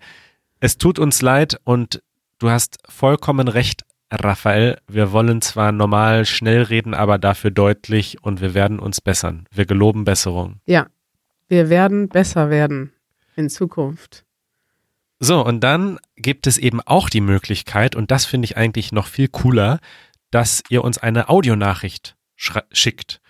Es 0.60 0.78
tut 0.78 1.00
uns 1.00 1.22
leid 1.22 1.60
und 1.64 2.02
du 2.40 2.50
hast 2.50 2.78
vollkommen 2.88 3.48
recht, 3.48 3.84
Raphael. 4.12 4.78
Wir 4.88 5.12
wollen 5.12 5.42
zwar 5.42 5.72
normal 5.72 6.26
schnell 6.26 6.64
reden, 6.64 6.94
aber 6.94 7.18
dafür 7.18 7.52
deutlich 7.52 8.18
und 8.24 8.42
wir 8.42 8.54
werden 8.54 8.80
uns 8.80 9.02
bessern. 9.02 9.46
Wir 9.52 9.66
geloben 9.66 10.04
Besserung. 10.04 10.60
Ja, 10.66 10.88
wir 11.48 11.70
werden 11.70 12.10
besser 12.10 12.50
werden 12.50 12.92
in 13.36 13.50
Zukunft. 13.50 14.26
So, 15.20 15.46
und 15.46 15.60
dann 15.62 16.00
gibt 16.16 16.48
es 16.48 16.58
eben 16.58 16.82
auch 16.82 17.08
die 17.10 17.22
Möglichkeit, 17.22 17.96
und 17.96 18.10
das 18.10 18.26
finde 18.26 18.46
ich 18.46 18.58
eigentlich 18.58 18.92
noch 18.92 19.06
viel 19.08 19.28
cooler, 19.28 19.80
dass 20.32 20.64
ihr 20.70 20.84
uns 20.84 20.98
eine 20.98 21.30
Audionachricht 21.30 22.16
schickt. 22.72 23.22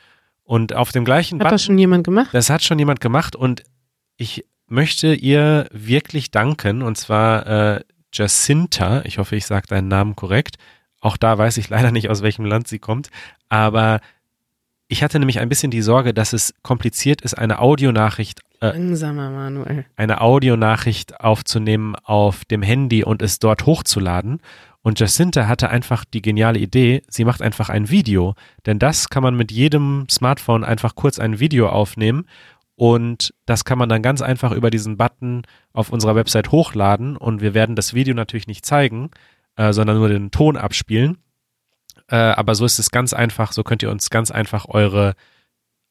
Und 0.44 0.74
auf 0.74 0.92
dem 0.92 1.06
gleichen 1.06 1.40
Hat 1.40 1.46
Button, 1.46 1.56
das 1.56 1.64
schon 1.64 1.78
jemand 1.78 2.04
gemacht? 2.04 2.30
Das 2.34 2.50
hat 2.50 2.64
schon 2.64 2.80
jemand 2.80 3.00
gemacht 3.00 3.36
und 3.36 3.64
ich 4.18 4.46
möchte 4.68 5.14
ihr 5.14 5.68
wirklich 5.72 6.32
danken, 6.32 6.82
und 6.82 6.98
zwar 6.98 7.48
äh, 7.48 7.82
Jacinta, 8.14 9.02
ich 9.04 9.18
hoffe, 9.18 9.36
ich 9.36 9.46
sage 9.46 9.68
deinen 9.68 9.88
Namen 9.88 10.16
korrekt. 10.16 10.58
Auch 11.00 11.18
da 11.18 11.38
weiß 11.38 11.58
ich 11.58 11.70
leider 11.70 11.92
nicht, 11.92 12.10
aus 12.10 12.22
welchem 12.22 12.46
Land 12.46 12.68
sie 12.68 12.80
kommt, 12.80 13.10
aber 13.50 14.02
ich 14.88 15.04
hatte 15.04 15.20
nämlich 15.20 15.40
ein 15.40 15.48
bisschen 15.48 15.72
die 15.72 15.82
Sorge, 15.82 16.14
dass 16.14 16.34
es 16.34 16.54
kompliziert 16.64 17.22
ist, 17.22 17.34
eine 17.34 17.60
Audionachricht 17.60 18.42
äh, 18.60 18.68
Langsamer, 18.68 19.30
Manuel. 19.30 19.86
eine 19.96 20.20
Audionachricht 20.20 21.22
aufzunehmen 21.22 21.96
auf 21.96 22.44
dem 22.46 22.62
Handy 22.62 23.04
und 23.04 23.22
es 23.22 23.40
dort 23.40 23.66
hochzuladen. 23.66 24.42
Und 24.84 25.00
Jacinta 25.00 25.48
hatte 25.48 25.70
einfach 25.70 26.06
die 26.06 26.22
geniale 26.22 26.60
Idee, 26.60 27.04
sie 27.08 27.24
macht 27.24 27.42
einfach 27.42 27.70
ein 27.70 27.90
Video. 27.90 28.36
Denn 28.66 28.80
das 28.80 29.10
kann 29.10 29.22
man 29.22 29.36
mit 29.36 29.52
jedem 29.52 30.08
Smartphone 30.10 30.64
einfach 30.64 30.96
kurz 30.96 31.20
ein 31.20 31.40
Video 31.40 31.70
aufnehmen. 31.70 32.26
Und 32.76 33.34
das 33.46 33.64
kann 33.64 33.78
man 33.78 33.90
dann 33.90 34.02
ganz 34.02 34.22
einfach 34.22 34.52
über 34.52 34.72
diesen 34.72 34.98
Button 34.98 35.44
auf 35.72 35.92
unserer 35.92 36.16
Website 36.16 36.52
hochladen. 36.52 37.16
Und 37.16 37.42
wir 37.42 37.54
werden 37.54 37.76
das 37.76 37.94
Video 37.94 38.16
natürlich 38.16 38.48
nicht 38.48 38.66
zeigen, 38.66 39.12
äh, 39.56 39.72
sondern 39.72 39.98
nur 39.98 40.10
den 40.10 40.32
Ton 40.32 40.58
abspielen. 40.58 41.20
Äh, 42.08 42.16
aber 42.16 42.56
so 42.56 42.66
ist 42.66 42.80
es 42.80 42.90
ganz 42.90 43.14
einfach. 43.14 43.52
So 43.52 43.64
könnt 43.64 43.84
ihr 43.84 43.92
uns 43.92 44.10
ganz 44.10 44.32
einfach 44.32 44.66
eure 44.68 45.14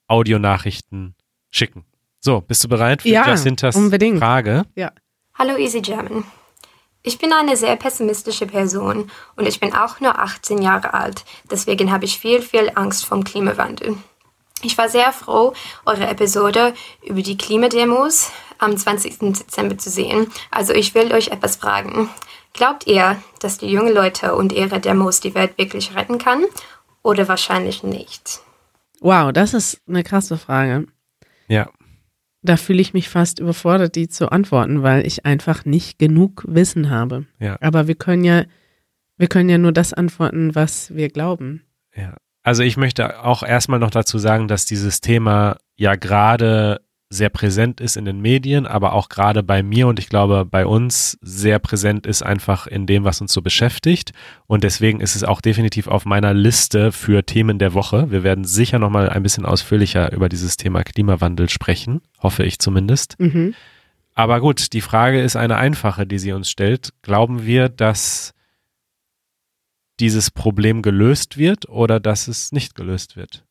Audionachrichten 0.08 1.14
schicken. 1.50 1.84
So, 2.18 2.40
bist 2.40 2.64
du 2.64 2.68
bereit 2.68 3.02
für 3.02 3.08
ja, 3.08 3.26
Jacintas 3.26 3.76
unbedingt. 3.76 4.18
Frage? 4.18 4.64
Ja. 4.74 4.92
Hallo 5.34 5.56
Easy 5.56 5.80
German. 5.80 6.24
Ich 7.02 7.18
bin 7.18 7.32
eine 7.32 7.56
sehr 7.56 7.76
pessimistische 7.76 8.46
Person 8.46 9.10
und 9.36 9.46
ich 9.46 9.58
bin 9.58 9.72
auch 9.74 10.00
nur 10.00 10.18
18 10.18 10.60
Jahre 10.60 10.92
alt. 10.92 11.24
Deswegen 11.50 11.90
habe 11.90 12.04
ich 12.04 12.18
viel, 12.18 12.42
viel 12.42 12.70
Angst 12.74 13.06
vom 13.06 13.24
Klimawandel. 13.24 13.96
Ich 14.62 14.76
war 14.76 14.90
sehr 14.90 15.10
froh, 15.12 15.54
eure 15.86 16.06
Episode 16.06 16.74
über 17.02 17.22
die 17.22 17.38
Klimademos 17.38 18.30
am 18.58 18.76
20. 18.76 19.18
Dezember 19.32 19.78
zu 19.78 19.88
sehen. 19.88 20.30
Also 20.50 20.74
ich 20.74 20.94
will 20.94 21.12
euch 21.14 21.28
etwas 21.28 21.56
fragen. 21.56 22.10
Glaubt 22.52 22.86
ihr, 22.86 23.16
dass 23.38 23.56
die 23.56 23.70
jungen 23.70 23.94
Leute 23.94 24.34
und 24.34 24.52
ihre 24.52 24.78
Demos 24.78 25.20
die 25.20 25.34
Welt 25.34 25.56
wirklich 25.56 25.94
retten 25.94 26.18
kann? 26.18 26.44
Oder 27.02 27.28
wahrscheinlich 27.28 27.82
nicht? 27.82 28.40
Wow, 29.00 29.32
das 29.32 29.54
ist 29.54 29.80
eine 29.88 30.04
krasse 30.04 30.36
Frage. 30.36 30.86
Ja. 31.48 31.70
Da 32.42 32.56
fühle 32.56 32.80
ich 32.80 32.94
mich 32.94 33.08
fast 33.08 33.38
überfordert, 33.38 33.96
die 33.96 34.08
zu 34.08 34.32
antworten, 34.32 34.82
weil 34.82 35.06
ich 35.06 35.26
einfach 35.26 35.64
nicht 35.64 35.98
genug 35.98 36.44
Wissen 36.48 36.90
habe. 36.90 37.26
Ja. 37.38 37.58
Aber 37.60 37.86
wir 37.86 37.94
können 37.94 38.24
ja, 38.24 38.44
wir 39.16 39.28
können 39.28 39.50
ja 39.50 39.58
nur 39.58 39.72
das 39.72 39.92
antworten, 39.92 40.54
was 40.54 40.94
wir 40.94 41.10
glauben. 41.10 41.62
Ja. 41.94 42.16
Also 42.42 42.62
ich 42.62 42.76
möchte 42.76 43.22
auch 43.22 43.42
erstmal 43.42 43.78
noch 43.78 43.90
dazu 43.90 44.18
sagen, 44.18 44.48
dass 44.48 44.64
dieses 44.64 45.00
Thema 45.00 45.58
ja 45.76 45.94
gerade 45.96 46.80
sehr 47.12 47.28
präsent 47.28 47.80
ist 47.80 47.96
in 47.96 48.04
den 48.04 48.20
Medien, 48.20 48.66
aber 48.66 48.92
auch 48.92 49.08
gerade 49.08 49.42
bei 49.42 49.64
mir 49.64 49.88
und 49.88 49.98
ich 49.98 50.08
glaube 50.08 50.44
bei 50.44 50.64
uns 50.64 51.18
sehr 51.20 51.58
präsent 51.58 52.06
ist 52.06 52.22
einfach 52.22 52.68
in 52.68 52.86
dem, 52.86 53.02
was 53.02 53.20
uns 53.20 53.32
so 53.32 53.42
beschäftigt. 53.42 54.12
Und 54.46 54.62
deswegen 54.62 55.00
ist 55.00 55.16
es 55.16 55.24
auch 55.24 55.40
definitiv 55.40 55.88
auf 55.88 56.04
meiner 56.04 56.32
Liste 56.32 56.92
für 56.92 57.26
Themen 57.26 57.58
der 57.58 57.74
Woche. 57.74 58.12
Wir 58.12 58.22
werden 58.22 58.44
sicher 58.44 58.78
nochmal 58.78 59.10
ein 59.10 59.24
bisschen 59.24 59.44
ausführlicher 59.44 60.12
über 60.12 60.28
dieses 60.28 60.56
Thema 60.56 60.84
Klimawandel 60.84 61.48
sprechen, 61.48 62.00
hoffe 62.20 62.44
ich 62.44 62.60
zumindest. 62.60 63.18
Mhm. 63.18 63.54
Aber 64.14 64.40
gut, 64.40 64.72
die 64.72 64.80
Frage 64.80 65.20
ist 65.20 65.34
eine 65.34 65.56
einfache, 65.56 66.06
die 66.06 66.18
sie 66.18 66.32
uns 66.32 66.48
stellt. 66.48 66.92
Glauben 67.02 67.44
wir, 67.44 67.68
dass 67.68 68.34
dieses 69.98 70.30
Problem 70.30 70.80
gelöst 70.82 71.36
wird 71.36 71.68
oder 71.68 71.98
dass 71.98 72.28
es 72.28 72.52
nicht 72.52 72.76
gelöst 72.76 73.16
wird? 73.16 73.44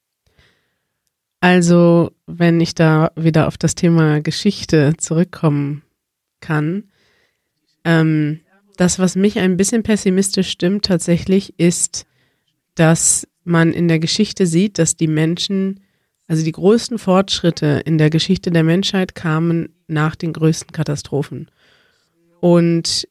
Also, 1.42 2.12
wenn 2.26 2.60
ich 2.60 2.76
da 2.76 3.12
wieder 3.16 3.48
auf 3.48 3.58
das 3.58 3.76
Thema 3.76 4.22
Geschichte 4.22 4.94
zurückkommen 4.98 5.84
kann, 6.42 6.86
ähm, 7.86 8.42
das, 8.76 9.00
was 9.00 9.16
mich 9.16 9.40
ein 9.40 9.58
bisschen 9.58 9.84
pessimistisch 9.84 10.50
stimmt 10.50 10.86
tatsächlich, 10.86 11.58
ist, 11.58 12.06
dass 12.76 13.28
man 13.44 13.74
in 13.74 13.88
der 13.88 14.00
Geschichte 14.00 14.46
sieht, 14.46 14.78
dass 14.80 14.96
die 14.96 15.08
Menschen, 15.08 15.82
also 16.28 16.44
die 16.44 16.52
größten 16.52 16.98
Fortschritte 16.98 17.82
in 17.86 17.98
der 17.98 18.10
Geschichte 18.10 18.52
der 18.52 18.64
Menschheit 18.64 19.16
kamen 19.16 19.70
nach 19.88 20.16
den 20.16 20.34
größten 20.34 20.72
Katastrophen. 20.72 21.50
Und 22.40 23.08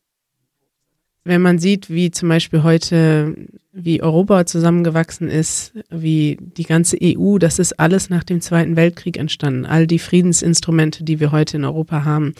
wenn 1.28 1.42
man 1.42 1.58
sieht, 1.58 1.90
wie 1.90 2.10
zum 2.10 2.30
Beispiel 2.30 2.62
heute, 2.62 3.36
wie 3.70 4.02
Europa 4.02 4.46
zusammengewachsen 4.46 5.28
ist, 5.28 5.74
wie 5.90 6.38
die 6.40 6.64
ganze 6.64 6.96
EU, 7.02 7.36
das 7.36 7.58
ist 7.58 7.78
alles 7.78 8.08
nach 8.08 8.24
dem 8.24 8.40
Zweiten 8.40 8.76
Weltkrieg 8.76 9.18
entstanden. 9.18 9.66
All 9.66 9.86
die 9.86 9.98
Friedensinstrumente, 9.98 11.04
die 11.04 11.20
wir 11.20 11.30
heute 11.30 11.58
in 11.58 11.66
Europa 11.66 12.04
haben. 12.04 12.34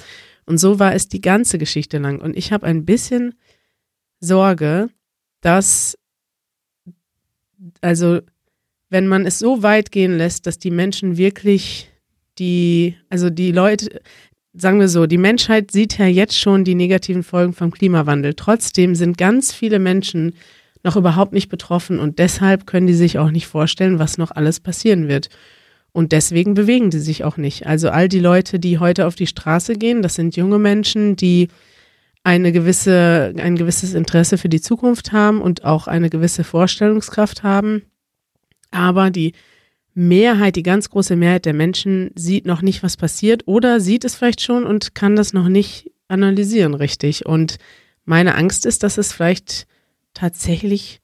Und 0.47 0.57
so 0.57 0.79
war 0.79 0.95
es 0.95 1.07
die 1.07 1.21
ganze 1.21 1.59
Geschichte 1.59 1.99
lang. 1.99 2.19
Und 2.19 2.35
ich 2.35 2.51
habe 2.51 2.67
ein 2.67 2.87
bisschen 2.87 3.35
Sorge, 4.21 4.89
dass, 5.43 5.99
also, 7.83 8.21
wenn 8.89 9.07
man 9.07 9.27
es 9.27 9.39
so 9.39 9.63
weit 9.63 9.93
gehen 9.93 10.17
lässt, 10.17 10.47
dass 10.47 10.59
die 10.59 10.71
Menschen 10.71 11.19
wirklich 11.19 11.91
die, 12.39 12.97
also 13.11 13.29
die 13.29 13.53
Leute, 13.53 14.01
sagen 14.61 14.81
wir 14.81 14.89
so, 14.89 15.07
die 15.07 15.19
Menschheit 15.19 15.71
sieht 15.71 15.99
ja 15.99 16.07
jetzt 16.07 16.39
schon 16.39 16.65
die 16.65 16.75
negativen 16.75 17.23
Folgen 17.23 17.53
vom 17.53 17.71
Klimawandel. 17.71 18.35
Trotzdem 18.35 18.95
sind 18.95 19.19
ganz 19.19 19.53
viele 19.53 19.79
Menschen 19.79 20.35
noch 20.85 20.97
überhaupt 20.97 21.33
nicht 21.33 21.49
betroffen 21.49 21.99
und 21.99 22.19
deshalb 22.19 22.67
können 22.67 22.87
die 22.87 22.95
sich 22.95 23.19
auch 23.19 23.31
nicht 23.31 23.47
vorstellen, 23.47 23.99
was 23.99 24.19
noch 24.19 24.31
alles 24.31 24.61
passieren 24.61 25.09
wird. 25.09 25.29
Und 25.93 26.13
deswegen 26.13 26.55
bewegen 26.55 26.91
die 26.91 26.99
sich 26.99 27.25
auch 27.25 27.37
nicht. 27.37 27.67
Also 27.67 27.91
all 27.91 28.09
die 28.09 28.21
Leute, 28.21 28.59
die 28.59 28.79
heute 28.79 29.07
auf 29.07 29.15
die 29.15 29.27
Straße 29.27 29.75
gehen, 29.75 30.03
das 30.03 30.15
sind 30.15 30.37
junge 30.37 30.59
Menschen, 30.59 31.17
die 31.17 31.49
eine 32.23 32.53
gewisse, 32.53 33.35
ein 33.39 33.57
gewisses 33.57 33.95
Interesse 33.95 34.39
für 34.39 34.49
die 34.49 34.61
Zukunft 34.61 35.13
haben 35.13 35.41
und 35.41 35.65
auch 35.65 35.87
eine 35.87 36.11
gewisse 36.11 36.45
Vorstellungskraft 36.45 37.43
haben. 37.43 37.83
Aber 38.71 39.11
die 39.11 39.33
Mehrheit, 39.99 40.55
die 40.55 40.63
ganz 40.63 40.91
große 40.91 41.17
Mehrheit 41.17 41.45
der 41.45 41.55
Menschen 41.55 42.13
sieht 42.15 42.47
noch 42.47 42.63
nicht, 42.63 42.85
was 42.85 42.97
passiert 42.97 43.43
oder 43.49 43.81
sieht 43.81 44.05
es 44.05 44.15
vielleicht 44.15 44.41
schon 44.41 44.65
und 44.65 44.95
kann 44.95 45.17
das 45.17 45.33
noch 45.33 45.49
nicht 45.49 45.91
analysieren 46.07 46.75
richtig. 46.75 47.27
Und 47.27 47.57
meine 48.05 48.37
Angst 48.37 48.65
ist, 48.65 48.85
dass 48.85 48.97
es 48.97 49.13
vielleicht 49.13 49.67
tatsächlich 50.15 51.01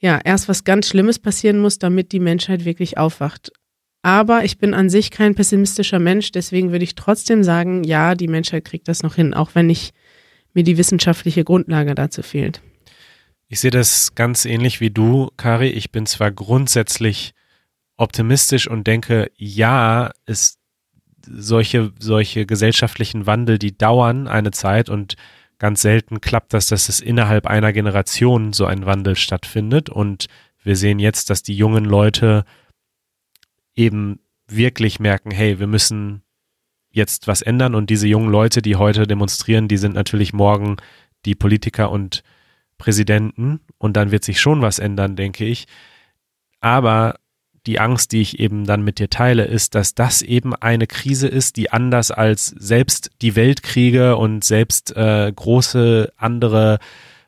ja 0.00 0.18
erst 0.24 0.48
was 0.48 0.64
ganz 0.64 0.88
Schlimmes 0.88 1.18
passieren 1.18 1.60
muss, 1.60 1.78
damit 1.78 2.12
die 2.12 2.18
Menschheit 2.18 2.64
wirklich 2.64 2.96
aufwacht. 2.96 3.52
Aber 4.00 4.42
ich 4.42 4.56
bin 4.56 4.72
an 4.72 4.88
sich 4.88 5.10
kein 5.10 5.34
pessimistischer 5.34 5.98
Mensch, 5.98 6.32
deswegen 6.32 6.72
würde 6.72 6.84
ich 6.84 6.94
trotzdem 6.94 7.44
sagen, 7.44 7.84
ja, 7.84 8.14
die 8.14 8.28
Menschheit 8.28 8.64
kriegt 8.64 8.88
das 8.88 9.02
noch 9.02 9.16
hin, 9.16 9.34
auch 9.34 9.54
wenn 9.54 9.68
ich 9.68 9.92
mir 10.54 10.64
die 10.64 10.78
wissenschaftliche 10.78 11.44
Grundlage 11.44 11.94
dazu 11.94 12.22
fehlt. 12.22 12.62
Ich 13.48 13.60
sehe 13.60 13.70
das 13.70 14.14
ganz 14.14 14.46
ähnlich 14.46 14.80
wie 14.80 14.90
du, 14.90 15.28
Kari. 15.36 15.68
Ich 15.68 15.90
bin 15.90 16.06
zwar 16.06 16.30
grundsätzlich 16.30 17.34
optimistisch 17.98 18.66
und 18.66 18.86
denke, 18.86 19.30
ja, 19.36 20.10
es 20.24 20.58
solche, 21.30 21.92
solche 21.98 22.46
gesellschaftlichen 22.46 23.26
Wandel, 23.26 23.58
die 23.58 23.76
dauern 23.76 24.28
eine 24.28 24.50
Zeit 24.50 24.88
und 24.88 25.16
ganz 25.58 25.82
selten 25.82 26.20
klappt 26.20 26.54
das, 26.54 26.68
dass 26.68 26.88
es 26.88 27.00
innerhalb 27.00 27.46
einer 27.46 27.72
Generation 27.72 28.52
so 28.52 28.64
ein 28.64 28.86
Wandel 28.86 29.16
stattfindet. 29.16 29.90
Und 29.90 30.26
wir 30.62 30.76
sehen 30.76 30.98
jetzt, 31.00 31.30
dass 31.30 31.42
die 31.42 31.56
jungen 31.56 31.84
Leute 31.84 32.44
eben 33.74 34.20
wirklich 34.46 35.00
merken, 35.00 35.30
hey, 35.30 35.58
wir 35.58 35.66
müssen 35.66 36.22
jetzt 36.90 37.26
was 37.26 37.42
ändern. 37.42 37.74
Und 37.74 37.90
diese 37.90 38.06
jungen 38.06 38.30
Leute, 38.30 38.62
die 38.62 38.76
heute 38.76 39.06
demonstrieren, 39.06 39.68
die 39.68 39.76
sind 39.76 39.94
natürlich 39.94 40.32
morgen 40.32 40.76
die 41.24 41.34
Politiker 41.34 41.90
und 41.90 42.22
Präsidenten. 42.78 43.60
Und 43.78 43.96
dann 43.96 44.12
wird 44.12 44.24
sich 44.24 44.40
schon 44.40 44.62
was 44.62 44.78
ändern, 44.78 45.16
denke 45.16 45.44
ich. 45.44 45.66
Aber 46.60 47.18
die 47.68 47.80
Angst, 47.80 48.12
die 48.12 48.22
ich 48.22 48.40
eben 48.40 48.64
dann 48.64 48.82
mit 48.82 48.98
dir 48.98 49.10
teile, 49.10 49.44
ist, 49.44 49.74
dass 49.74 49.94
das 49.94 50.22
eben 50.22 50.54
eine 50.54 50.86
Krise 50.86 51.28
ist, 51.28 51.58
die 51.58 51.70
anders 51.70 52.10
als 52.10 52.46
selbst 52.46 53.10
die 53.20 53.36
Weltkriege 53.36 54.16
und 54.16 54.42
selbst 54.42 54.96
äh, 54.96 55.30
große 55.30 56.10
andere 56.16 56.78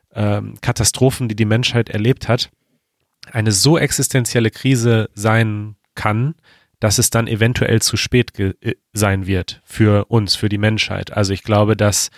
äh, 0.09 0.41
Katastrophen, 0.61 1.29
die 1.29 1.35
die 1.35 1.45
Menschheit 1.45 1.89
erlebt 1.89 2.27
hat, 2.27 2.49
eine 3.31 3.51
so 3.51 3.77
existenzielle 3.77 4.49
Krise 4.49 5.11
sein 5.13 5.75
kann, 5.93 6.33
dass 6.79 6.97
es 6.97 7.11
dann 7.11 7.27
eventuell 7.27 7.79
zu 7.83 7.95
spät 7.95 8.37
äh, 8.39 8.75
sein 8.93 9.27
wird 9.27 9.61
für 9.63 10.05
uns, 10.05 10.35
für 10.35 10.49
die 10.49 10.57
Menschheit. 10.57 11.15
Also 11.15 11.33
ich 11.33 11.43
glaube, 11.43 11.77
dass 11.77 12.09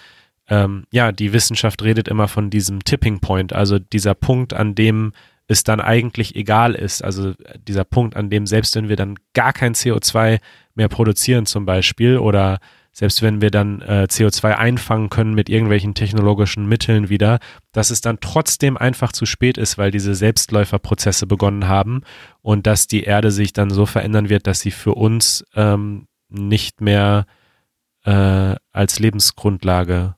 ähm, 0.47 0.85
ja 0.93 1.11
die 1.11 1.33
Wissenschaft 1.33 1.83
redet 1.83 2.07
immer 2.07 2.29
von 2.29 2.49
diesem 2.49 2.85
Tipping 2.85 3.19
Point, 3.19 3.51
also 3.51 3.79
dieser 3.79 4.13
Punkt, 4.13 4.53
an 4.53 4.75
dem 4.75 5.11
es 5.47 5.63
dann 5.63 5.81
eigentlich 5.81 6.35
egal 6.35 6.75
ist. 6.75 7.03
Also 7.03 7.33
dieser 7.67 7.83
Punkt, 7.83 8.15
an 8.15 8.29
dem 8.29 8.47
selbst 8.47 8.75
wenn 8.75 8.89
wir 8.89 8.95
dann 8.95 9.17
gar 9.33 9.53
kein 9.53 9.73
CO2 9.73 10.39
mehr 10.75 10.87
produzieren 10.87 11.45
zum 11.45 11.65
Beispiel 11.65 12.17
oder 12.17 12.59
selbst 12.95 13.23
wenn 13.23 13.41
wir 13.41 13.49
dann 13.49 13.81
äh, 13.81 14.05
CO2 14.07 14.55
einfangen 14.55 15.09
können 15.09 15.33
mit 15.33 15.49
irgendwelchen 15.49 15.95
technologischen 15.95 16.67
Mitteln 16.67 17.09
wieder, 17.09 17.39
dass 17.71 17.89
es 17.89 18.01
dann 18.01 18.19
trotzdem 18.21 18.77
einfach 18.77 19.11
zu 19.11 19.25
spät 19.25 19.57
ist, 19.57 19.79
weil 19.79 19.89
diese 19.89 20.13
Selbstläuferprozesse 20.13 21.25
begonnen 21.25 21.67
haben 21.67 22.01
und 22.41 22.67
dass 22.67 22.85
die 22.85 23.03
Erde 23.03 23.31
sich 23.31 23.51
dann 23.51 23.71
so 23.71 23.87
verändern 23.87 24.29
wird, 24.29 24.45
dass 24.45 24.59
sie 24.59 24.69
für 24.69 24.93
uns 24.93 25.43
ähm, 25.55 26.05
nicht 26.29 26.81
mehr 26.81 27.25
äh, 28.05 28.55
als 28.71 28.99
Lebensgrundlage 28.99 30.15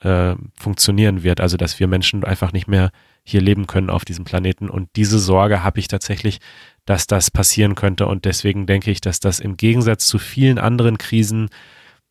äh, 0.00 0.34
funktionieren 0.58 1.22
wird. 1.22 1.40
Also 1.40 1.56
dass 1.56 1.78
wir 1.78 1.86
Menschen 1.86 2.24
einfach 2.24 2.52
nicht 2.52 2.66
mehr 2.66 2.90
hier 3.30 3.40
leben 3.40 3.66
können 3.66 3.90
auf 3.90 4.04
diesem 4.04 4.24
Planeten. 4.24 4.68
Und 4.68 4.88
diese 4.96 5.18
Sorge 5.18 5.62
habe 5.62 5.80
ich 5.80 5.88
tatsächlich, 5.88 6.38
dass 6.84 7.06
das 7.06 7.30
passieren 7.30 7.74
könnte. 7.74 8.06
Und 8.06 8.24
deswegen 8.24 8.66
denke 8.66 8.90
ich, 8.90 9.00
dass 9.00 9.20
das 9.20 9.40
im 9.40 9.56
Gegensatz 9.56 10.06
zu 10.06 10.18
vielen 10.18 10.58
anderen 10.58 10.98
Krisen 10.98 11.48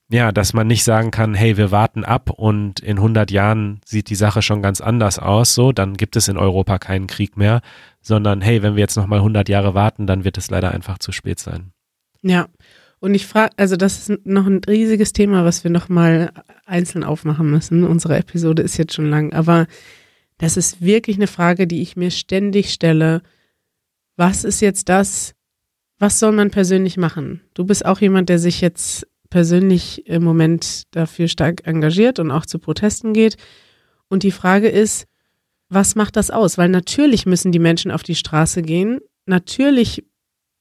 ja, 0.10 0.31
dass 0.31 0.53
man 0.53 0.68
nicht 0.68 0.84
sagen 0.84 1.11
kann, 1.11 1.34
hey, 1.34 1.57
wir 1.57 1.72
warten 1.72 2.06
ab 2.06 2.30
und 2.30 2.80
in 2.80 2.98
100 2.98 3.30
Jahren 3.30 3.81
sieht 3.85 4.10
die 4.10 4.15
Sache 4.15 4.41
schon 4.41 4.61
ganz 4.61 4.80
anders 4.80 5.19
aus, 5.19 5.53
so, 5.53 5.73
dann 5.73 5.95
gibt 5.95 6.15
es 6.15 6.30
in 6.30 6.38
Europa 6.38 6.80
keinen 6.80 7.07
Krieg 7.07 7.35
mehr, 7.35 7.61
sondern 8.02 8.41
hey, 8.41 8.64
wenn 8.64 8.76
wir 8.76 8.81
jetzt 8.81 8.95
nochmal 8.95 9.19
100 9.19 9.49
Jahre 9.49 9.73
warten, 9.73 10.07
dann 10.07 10.23
wird 10.23 10.38
es 10.38 10.49
leider 10.49 10.72
einfach 10.72 10.98
zu 10.98 11.11
spät 11.11 11.39
sein. 11.39 11.72
Ja, 12.22 12.48
und 12.99 13.14
ich 13.14 13.27
frage, 13.27 13.52
also 13.57 13.76
das 13.76 14.10
ist 14.10 14.26
noch 14.26 14.48
ein 14.48 14.61
riesiges 14.65 15.11
Thema, 15.11 15.44
was 15.44 15.64
wir 15.64 15.72
nochmal 15.72 16.31
einzeln 16.65 17.03
aufmachen 17.03 17.49
müssen. 17.49 17.84
Unsere 17.84 18.18
Episode 18.18 18.64
ist 18.64 18.77
jetzt 18.77 18.94
schon 18.94 19.10
lang, 19.10 19.34
aber 19.34 19.68
das 20.38 20.57
ist 20.57 20.81
wirklich 20.81 21.18
eine 21.18 21.27
Frage, 21.27 21.68
die 21.68 21.81
ich 21.81 21.95
mir 21.95 22.11
ständig 22.11 22.72
stelle. 22.72 23.22
Was 24.15 24.43
ist 24.43 24.61
jetzt 24.61 24.89
das? 24.89 25.34
Was 25.99 26.19
soll 26.19 26.31
man 26.31 26.51
persönlich 26.51 26.97
machen? 26.97 27.41
Du 27.53 27.65
bist 27.65 27.85
auch 27.85 27.99
jemand, 27.99 28.30
der 28.30 28.38
sich 28.38 28.61
jetzt 28.61 29.07
persönlich 29.30 30.07
im 30.07 30.23
Moment 30.23 30.84
dafür 30.91 31.27
stark 31.27 31.65
engagiert 31.65 32.19
und 32.19 32.31
auch 32.31 32.45
zu 32.45 32.59
Protesten 32.59 33.14
geht. 33.14 33.35
Und 34.09 34.23
die 34.23 34.31
Frage 34.31 34.69
ist, 34.69 35.07
was 35.69 35.95
macht 35.95 36.15
das 36.15 36.31
aus? 36.31 36.57
Weil 36.57 36.69
natürlich 36.69 37.26
müssen 37.26 37.51
die 37.51 37.59
Menschen 37.59 37.91
auf 37.91 38.03
die 38.03 38.15
Straße 38.15 38.61
gehen. 38.61 38.99
Natürlich 39.26 40.05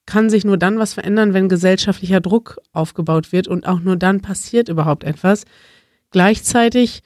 kann 0.06 0.30
sich 0.30 0.44
nur 0.44 0.56
dann 0.56 0.78
was 0.78 0.94
verändern, 0.94 1.34
wenn 1.34 1.48
gesellschaftlicher 1.48 2.20
Druck 2.20 2.58
aufgebaut 2.72 3.32
wird 3.32 3.46
und 3.46 3.66
auch 3.66 3.80
nur 3.80 3.96
dann 3.96 4.20
passiert 4.22 4.68
überhaupt 4.68 5.04
etwas. 5.04 5.44
Gleichzeitig 6.10 7.02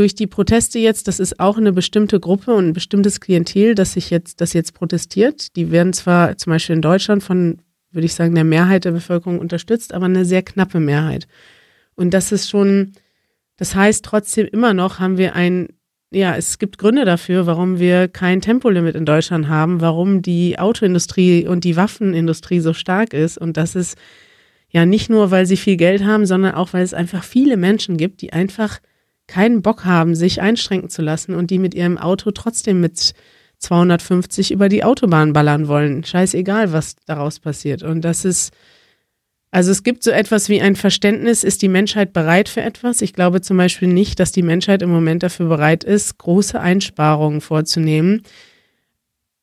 durch 0.00 0.14
die 0.14 0.26
Proteste 0.26 0.78
jetzt, 0.78 1.08
das 1.08 1.20
ist 1.20 1.38
auch 1.38 1.58
eine 1.58 1.72
bestimmte 1.72 2.18
Gruppe 2.18 2.54
und 2.54 2.68
ein 2.68 2.72
bestimmtes 2.72 3.20
Klientel, 3.20 3.74
das 3.74 3.92
sich 3.92 4.10
jetzt, 4.10 4.40
das 4.40 4.54
jetzt 4.54 4.74
protestiert. 4.74 5.54
Die 5.56 5.70
werden 5.70 5.92
zwar 5.92 6.36
zum 6.38 6.52
Beispiel 6.52 6.76
in 6.76 6.82
Deutschland 6.82 7.22
von 7.22 7.60
würde 7.92 8.06
ich 8.06 8.14
sagen, 8.14 8.34
der 8.34 8.44
Mehrheit 8.44 8.84
der 8.84 8.92
Bevölkerung 8.92 9.38
unterstützt, 9.38 9.92
aber 9.92 10.06
eine 10.06 10.24
sehr 10.24 10.42
knappe 10.42 10.80
Mehrheit. 10.80 11.26
Und 11.94 12.14
das 12.14 12.32
ist 12.32 12.48
schon, 12.48 12.92
das 13.56 13.74
heißt 13.74 14.04
trotzdem 14.04 14.46
immer 14.46 14.74
noch 14.74 14.98
haben 14.98 15.18
wir 15.18 15.34
ein, 15.34 15.68
ja, 16.12 16.34
es 16.36 16.58
gibt 16.58 16.78
Gründe 16.78 17.04
dafür, 17.04 17.46
warum 17.46 17.78
wir 17.78 18.08
kein 18.08 18.40
Tempolimit 18.40 18.96
in 18.96 19.06
Deutschland 19.06 19.48
haben, 19.48 19.80
warum 19.80 20.22
die 20.22 20.58
Autoindustrie 20.58 21.46
und 21.46 21.64
die 21.64 21.76
Waffenindustrie 21.76 22.60
so 22.60 22.72
stark 22.72 23.12
ist. 23.12 23.38
Und 23.38 23.56
das 23.56 23.74
ist 23.74 23.98
ja 24.68 24.86
nicht 24.86 25.10
nur, 25.10 25.30
weil 25.30 25.46
sie 25.46 25.56
viel 25.56 25.76
Geld 25.76 26.04
haben, 26.04 26.26
sondern 26.26 26.54
auch, 26.54 26.72
weil 26.72 26.82
es 26.82 26.94
einfach 26.94 27.22
viele 27.24 27.56
Menschen 27.56 27.96
gibt, 27.96 28.22
die 28.22 28.32
einfach 28.32 28.80
keinen 29.30 29.62
Bock 29.62 29.84
haben, 29.84 30.14
sich 30.14 30.42
einschränken 30.42 30.90
zu 30.90 31.02
lassen 31.02 31.34
und 31.34 31.50
die 31.50 31.58
mit 31.58 31.74
ihrem 31.74 31.96
Auto 31.96 32.32
trotzdem 32.32 32.80
mit 32.80 33.14
250 33.58 34.50
über 34.50 34.68
die 34.68 34.82
Autobahn 34.82 35.32
ballern 35.32 35.68
wollen. 35.68 36.02
Scheißegal, 36.02 36.72
was 36.72 36.96
daraus 37.06 37.38
passiert. 37.38 37.82
Und 37.82 38.02
das 38.02 38.24
ist, 38.24 38.52
also 39.52 39.70
es 39.70 39.84
gibt 39.84 40.02
so 40.02 40.10
etwas 40.10 40.48
wie 40.48 40.60
ein 40.60 40.74
Verständnis, 40.74 41.44
ist 41.44 41.62
die 41.62 41.68
Menschheit 41.68 42.12
bereit 42.12 42.48
für 42.48 42.62
etwas? 42.62 43.02
Ich 43.02 43.12
glaube 43.12 43.40
zum 43.40 43.56
Beispiel 43.56 43.88
nicht, 43.88 44.18
dass 44.18 44.32
die 44.32 44.42
Menschheit 44.42 44.82
im 44.82 44.90
Moment 44.90 45.22
dafür 45.22 45.46
bereit 45.46 45.84
ist, 45.84 46.18
große 46.18 46.58
Einsparungen 46.58 47.40
vorzunehmen 47.40 48.22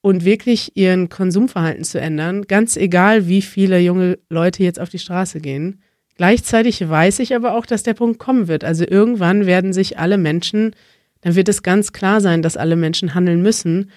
und 0.01 0.25
wirklich 0.25 0.75
ihren 0.75 1.09
Konsumverhalten 1.09 1.83
zu 1.83 1.99
ändern, 1.99 2.43
ganz 2.43 2.75
egal, 2.75 3.27
wie 3.27 3.41
viele 3.41 3.79
junge 3.79 4.19
Leute 4.29 4.63
jetzt 4.63 4.79
auf 4.79 4.89
die 4.89 4.99
Straße 4.99 5.39
gehen. 5.39 5.81
Gleichzeitig 6.17 6.87
weiß 6.87 7.19
ich 7.19 7.35
aber 7.35 7.55
auch, 7.55 7.65
dass 7.65 7.83
der 7.83 7.93
Punkt 7.93 8.19
kommen 8.19 8.47
wird. 8.47 8.63
Also 8.63 8.85
irgendwann 8.87 9.45
werden 9.45 9.71
sich 9.71 9.99
alle 9.99 10.17
Menschen 10.17 10.73
dann 11.21 11.35
wird 11.35 11.49
es 11.49 11.63
ganz 11.63 11.93
klar 11.93 12.21
sein, 12.21 12.41
dass 12.41 12.57
alle 12.57 12.75
Menschen 12.75 13.13
handeln 13.13 13.41
müssen. 13.41 13.91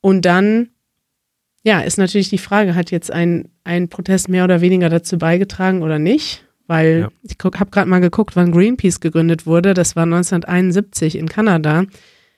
Und 0.00 0.24
dann, 0.24 0.70
ja, 1.62 1.80
ist 1.80 1.98
natürlich 1.98 2.30
die 2.30 2.38
Frage, 2.38 2.74
hat 2.74 2.90
jetzt 2.90 3.12
ein, 3.12 3.48
ein 3.64 3.88
Protest 3.88 4.28
mehr 4.28 4.44
oder 4.44 4.60
weniger 4.60 4.88
dazu 4.88 5.18
beigetragen 5.18 5.82
oder 5.82 5.98
nicht? 5.98 6.44
Weil 6.66 7.00
ja. 7.00 7.08
ich 7.22 7.36
habe 7.58 7.70
gerade 7.70 7.88
mal 7.88 8.00
geguckt, 8.00 8.36
wann 8.36 8.52
Greenpeace 8.52 9.00
gegründet 9.00 9.46
wurde. 9.46 9.74
Das 9.74 9.96
war 9.96 10.04
1971 10.04 11.16
in 11.16 11.28
Kanada. 11.28 11.84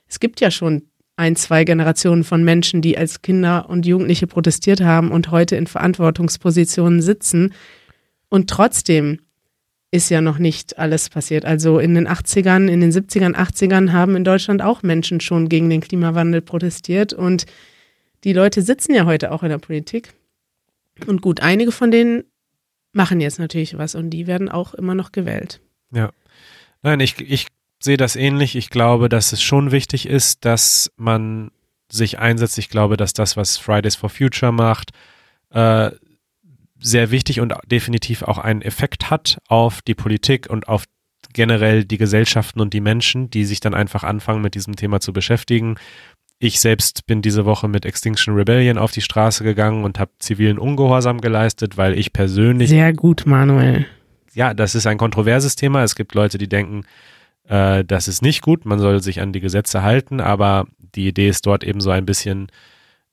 Es 0.06 0.20
gibt 0.20 0.40
ja 0.40 0.50
schon 0.50 0.82
ein, 1.16 1.36
zwei 1.36 1.64
Generationen 1.64 2.24
von 2.24 2.42
Menschen, 2.42 2.80
die 2.80 2.96
als 2.96 3.20
Kinder 3.22 3.68
und 3.68 3.86
Jugendliche 3.86 4.26
protestiert 4.26 4.80
haben 4.80 5.10
und 5.10 5.30
heute 5.30 5.56
in 5.56 5.66
Verantwortungspositionen 5.66 7.02
sitzen. 7.02 7.52
Und 8.32 8.48
trotzdem 8.48 9.20
ist 9.90 10.08
ja 10.08 10.22
noch 10.22 10.38
nicht 10.38 10.78
alles 10.78 11.10
passiert. 11.10 11.44
Also 11.44 11.78
in 11.78 11.94
den 11.94 12.08
80ern, 12.08 12.66
in 12.66 12.80
den 12.80 12.90
70ern, 12.90 13.34
80ern 13.34 13.92
haben 13.92 14.16
in 14.16 14.24
Deutschland 14.24 14.62
auch 14.62 14.82
Menschen 14.82 15.20
schon 15.20 15.50
gegen 15.50 15.68
den 15.68 15.82
Klimawandel 15.82 16.40
protestiert 16.40 17.12
und 17.12 17.44
die 18.24 18.32
Leute 18.32 18.62
sitzen 18.62 18.94
ja 18.94 19.04
heute 19.04 19.32
auch 19.32 19.42
in 19.42 19.50
der 19.50 19.58
Politik. 19.58 20.14
Und 21.06 21.20
gut, 21.20 21.40
einige 21.40 21.72
von 21.72 21.90
denen 21.90 22.24
machen 22.92 23.20
jetzt 23.20 23.38
natürlich 23.38 23.76
was 23.76 23.94
und 23.94 24.08
die 24.08 24.26
werden 24.26 24.48
auch 24.48 24.72
immer 24.72 24.94
noch 24.94 25.12
gewählt. 25.12 25.60
Ja. 25.92 26.10
Nein, 26.80 27.00
ich, 27.00 27.20
ich 27.20 27.48
sehe 27.82 27.98
das 27.98 28.16
ähnlich. 28.16 28.56
Ich 28.56 28.70
glaube, 28.70 29.10
dass 29.10 29.34
es 29.34 29.42
schon 29.42 29.72
wichtig 29.72 30.06
ist, 30.06 30.46
dass 30.46 30.90
man 30.96 31.50
sich 31.90 32.18
einsetzt. 32.18 32.56
Ich 32.56 32.70
glaube, 32.70 32.96
dass 32.96 33.12
das, 33.12 33.36
was 33.36 33.58
Fridays 33.58 33.94
for 33.94 34.08
Future 34.08 34.52
macht, 34.52 34.92
äh, 35.50 35.90
sehr 36.82 37.10
wichtig 37.10 37.40
und 37.40 37.54
definitiv 37.66 38.22
auch 38.22 38.38
einen 38.38 38.62
Effekt 38.62 39.10
hat 39.10 39.38
auf 39.48 39.82
die 39.82 39.94
Politik 39.94 40.48
und 40.50 40.68
auf 40.68 40.84
generell 41.32 41.84
die 41.84 41.98
Gesellschaften 41.98 42.60
und 42.60 42.74
die 42.74 42.80
Menschen, 42.80 43.30
die 43.30 43.44
sich 43.44 43.60
dann 43.60 43.74
einfach 43.74 44.04
anfangen, 44.04 44.42
mit 44.42 44.54
diesem 44.54 44.76
Thema 44.76 45.00
zu 45.00 45.12
beschäftigen. 45.12 45.76
Ich 46.38 46.60
selbst 46.60 47.06
bin 47.06 47.22
diese 47.22 47.44
Woche 47.44 47.68
mit 47.68 47.86
Extinction 47.86 48.34
Rebellion 48.34 48.76
auf 48.76 48.90
die 48.90 49.00
Straße 49.00 49.44
gegangen 49.44 49.84
und 49.84 49.98
habe 49.98 50.10
zivilen 50.18 50.58
Ungehorsam 50.58 51.20
geleistet, 51.20 51.76
weil 51.76 51.96
ich 51.96 52.12
persönlich. 52.12 52.68
Sehr 52.68 52.92
gut, 52.92 53.24
Manuel. 53.26 53.86
Ja, 54.34 54.52
das 54.52 54.74
ist 54.74 54.86
ein 54.86 54.98
kontroverses 54.98 55.56
Thema. 55.56 55.82
Es 55.84 55.94
gibt 55.94 56.14
Leute, 56.14 56.38
die 56.38 56.48
denken, 56.48 56.84
äh, 57.44 57.84
das 57.84 58.08
ist 58.08 58.22
nicht 58.22 58.42
gut, 58.42 58.64
man 58.64 58.78
soll 58.78 59.02
sich 59.02 59.20
an 59.20 59.32
die 59.32 59.40
Gesetze 59.40 59.82
halten, 59.82 60.20
aber 60.20 60.66
die 60.94 61.08
Idee 61.08 61.28
ist 61.28 61.46
dort 61.46 61.64
eben 61.64 61.80
so 61.80 61.90
ein 61.90 62.06
bisschen 62.06 62.48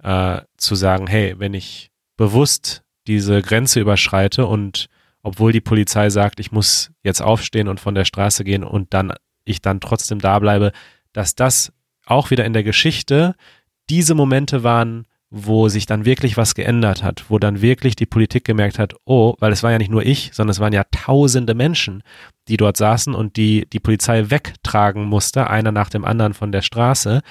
äh, 0.03 0.41
zu 0.57 0.75
sagen, 0.75 1.07
hey, 1.07 1.35
wenn 1.37 1.53
ich 1.53 1.91
bewusst 2.17 2.83
diese 3.10 3.41
Grenze 3.41 3.81
überschreite 3.81 4.45
und 4.45 4.88
obwohl 5.22 5.52
die 5.52 5.61
Polizei 5.61 6.10
sagt, 6.10 6.40
ich 6.40 6.52
muss 6.52 6.91
jetzt 7.03 7.22
aufstehen 7.22 7.68
und 7.68 7.80
von 7.80 7.95
der 7.95 8.06
Straße 8.06 8.44
gehen 8.45 8.64
und 8.64 8.94
dann 8.94 9.14
ich 9.44 9.61
dann 9.61 9.81
trotzdem 9.81 10.19
da 10.19 10.40
bleibe, 10.40 10.72
dass 11.11 11.36
das 11.36 11.73
auch 12.06 12.31
wieder 12.31 12.45
in 12.45 12.53
der 12.53 12.64
Geschichte 12.64 13.36
diese 13.90 14.15
Momente 14.15 14.64
waren, 14.64 15.06
wo 15.31 15.69
sich 15.69 15.86
dann 15.86 16.06
wirklich 16.06 16.38
was 16.38 16.56
geändert 16.56 17.03
hat, 17.03 17.26
wo 17.30 17.38
dann 17.38 17.61
wirklich 17.61 17.95
die 17.95 18.07
Politik 18.07 18.45
gemerkt 18.45 18.80
hat, 18.80 18.95
oh, 19.06 19.36
weil 19.40 19.52
es 19.52 19.61
war 19.61 19.72
ja 19.72 19.77
nicht 19.77 19.91
nur 19.91 20.03
ich, 20.03 20.31
sondern 20.34 20.52
es 20.52 20.60
waren 20.60 20.73
ja 20.73 20.84
tausende 20.91 21.53
Menschen, 21.53 22.02
die 22.48 22.57
dort 22.57 22.77
saßen 22.77 23.14
und 23.14 23.38
die 23.38 23.68
die 23.69 23.80
Polizei 23.80 24.31
wegtragen 24.31 25.06
musste, 25.06 25.48
einer 25.49 25.72
nach 25.72 25.90
dem 25.90 26.03
anderen 26.03 26.34
von 26.34 26.52
der 26.52 26.64
Straße, 26.64 27.22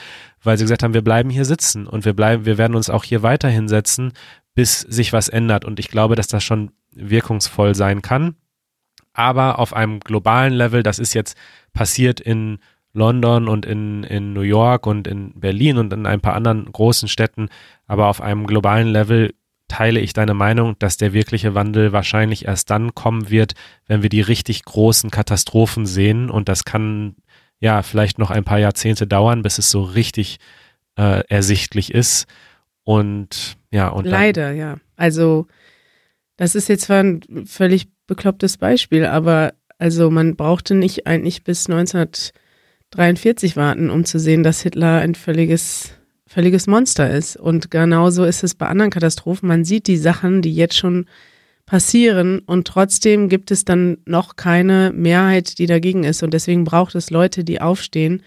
weil 0.43 0.57
sie 0.57 0.65
gesagt 0.65 0.85
haben, 0.85 0.95
wir 0.95 1.03
bleiben 1.03 1.31
hier 1.31 1.45
sitzen 1.45 1.89
und 1.89 2.05
wir 2.05 2.13
bleiben, 2.13 2.45
wir 2.45 2.57
werden 2.57 2.77
uns 2.77 2.89
auch 2.89 3.03
hier 3.03 3.25
weiter 3.25 3.49
hinsetzen, 3.49 4.13
bis 4.59 4.81
sich 4.81 5.13
was 5.13 5.29
ändert. 5.29 5.65
Und 5.65 5.79
ich 5.79 5.87
glaube, 5.87 6.17
dass 6.17 6.27
das 6.27 6.43
schon 6.43 6.73
wirkungsvoll 6.91 7.77
sein 7.77 8.03
kann. 8.03 8.35
Aber 9.13 9.61
auf 9.61 9.73
einem 9.73 10.01
globalen 10.01 10.53
Level, 10.53 10.83
das 10.83 10.99
ist 10.99 11.15
jetzt 11.15 11.37
passiert 11.73 12.19
in 12.19 12.59
London 12.93 13.47
und 13.47 13.67
in, 13.67 14.03
in 14.03 14.33
New 14.33 14.41
York 14.41 14.85
und 14.89 15.07
in 15.07 15.39
Berlin 15.39 15.79
und 15.79 15.93
in 15.93 16.07
ein 16.07 16.21
paar 16.21 16.35
anderen 16.35 16.73
großen 16.73 17.09
Städten, 17.09 17.51
aber 17.87 18.09
auf 18.09 18.21
einem 18.21 18.49
globalen 18.49 18.89
Level 18.89 19.33
teile 19.69 20.01
ich 20.01 20.13
deine 20.13 20.35
Meinung, 20.35 20.75
dass 20.81 20.97
der 20.97 21.13
wirkliche 21.13 21.55
Wandel 21.55 21.93
wahrscheinlich 21.93 22.47
erst 22.47 22.69
dann 22.69 22.97
kommen 22.97 23.31
wird, 23.31 23.53
wenn 23.87 24.03
wir 24.03 24.09
die 24.09 24.23
richtig 24.23 24.65
großen 24.65 25.13
Katastrophen 25.13 25.87
sehen. 25.87 26.31
Und 26.31 26.49
das 26.49 26.65
kann 26.65 27.15
ja 27.61 27.83
vielleicht 27.83 28.19
noch 28.19 28.33
ein 28.33 28.43
paar 28.43 28.59
Jahrzehnte 28.59 29.07
dauern, 29.07 29.43
bis 29.43 29.59
es 29.59 29.71
so 29.71 29.85
richtig 29.85 30.41
äh, 30.97 31.23
ersichtlich 31.29 31.95
ist. 31.95 32.27
Und 32.89 33.59
ja, 33.71 33.89
und 33.89 34.07
leider, 34.07 34.53
ja. 34.53 34.79
Also 34.97 35.47
das 36.39 36.55
ist 36.55 36.71
jetzt 36.71 36.85
zwar 36.85 37.01
ein 37.01 37.45
völlig 37.45 37.89
beklopptes 38.07 38.57
Beispiel, 38.57 39.05
aber 39.05 39.53
also 39.77 40.11
man 40.11 40.37
brauchte 40.37 40.75
nicht 40.75 41.07
eigentlich 41.07 41.45
bis 41.45 41.69
1943 41.69 43.59
warten, 43.59 43.91
um 43.91 44.07
zu 44.07 44.19
sehen, 44.19 44.43
dass 44.43 44.63
Hitler 44.63 45.01
ein 45.01 45.15
völliges 45.15 45.91
völliges 46.27 46.67
Monster 46.67 47.11
ist. 47.11 47.37
Und 47.37 47.71
genauso 47.71 48.25
ist 48.25 48.43
es 48.43 48.55
bei 48.55 48.65
anderen 48.69 48.91
Katastrophen. 48.91 49.49
Man 49.49 49.67
sieht 49.67 49.87
die 49.87 49.99
Sachen, 49.99 50.41
die 50.41 50.55
jetzt 50.55 50.79
schon 50.79 51.05
passieren 51.67 52.39
und 52.39 52.67
trotzdem 52.67 53.29
gibt 53.29 53.51
es 53.51 53.67
dann 53.67 53.99
noch 54.07 54.37
keine 54.37 54.93
Mehrheit, 54.95 55.59
die 55.59 55.67
dagegen 55.67 56.05
ist 56.05 56.23
und 56.23 56.33
deswegen 56.33 56.65
braucht 56.65 56.95
es 56.95 57.11
Leute, 57.11 57.45
die 57.45 57.61
aufstehen 57.61 58.23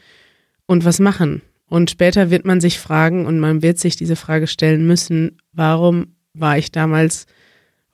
und 0.67 0.85
was 0.85 0.99
machen. 0.99 1.41
Und 1.71 1.89
später 1.89 2.29
wird 2.29 2.43
man 2.43 2.59
sich 2.59 2.79
fragen 2.79 3.25
und 3.25 3.39
man 3.39 3.61
wird 3.61 3.79
sich 3.79 3.95
diese 3.95 4.17
Frage 4.17 4.47
stellen 4.47 4.85
müssen, 4.85 5.37
warum 5.53 6.17
war 6.33 6.57
ich 6.57 6.73
damals 6.73 7.27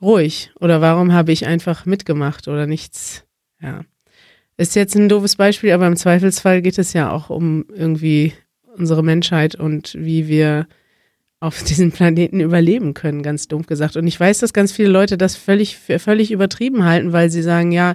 ruhig 0.02 0.50
oder 0.60 0.82
warum 0.82 1.14
habe 1.14 1.32
ich 1.32 1.46
einfach 1.46 1.86
mitgemacht 1.86 2.48
oder 2.48 2.66
nichts, 2.66 3.24
ja. 3.62 3.82
Ist 4.58 4.76
jetzt 4.76 4.96
ein 4.96 5.10
doofes 5.10 5.36
Beispiel, 5.36 5.74
aber 5.74 5.86
im 5.86 5.96
Zweifelsfall 5.96 6.64
geht 6.64 6.80
es 6.80 6.94
ja 6.94 7.12
auch 7.12 7.30
um 7.30 7.66
irgendwie 7.72 8.34
unsere 8.76 9.04
Menschheit 9.04 9.54
und 9.54 9.94
wie 9.94 10.28
wir 10.28 10.66
auf 11.40 11.62
diesem 11.64 11.92
Planeten 11.92 12.40
überleben 12.40 12.96
können, 12.96 13.22
ganz 13.22 13.48
dumpf 13.48 13.68
gesagt. 13.68 13.96
Und 13.96 14.08
ich 14.08 14.20
weiß, 14.20 14.40
dass 14.40 14.54
ganz 14.54 14.72
viele 14.72 14.90
Leute 14.90 15.20
das 15.20 15.36
völlig, 15.36 15.78
völlig 15.78 16.32
übertrieben 16.32 16.84
halten, 16.84 17.14
weil 17.14 17.30
sie 17.30 17.44
sagen, 17.44 17.72
ja, 17.72 17.94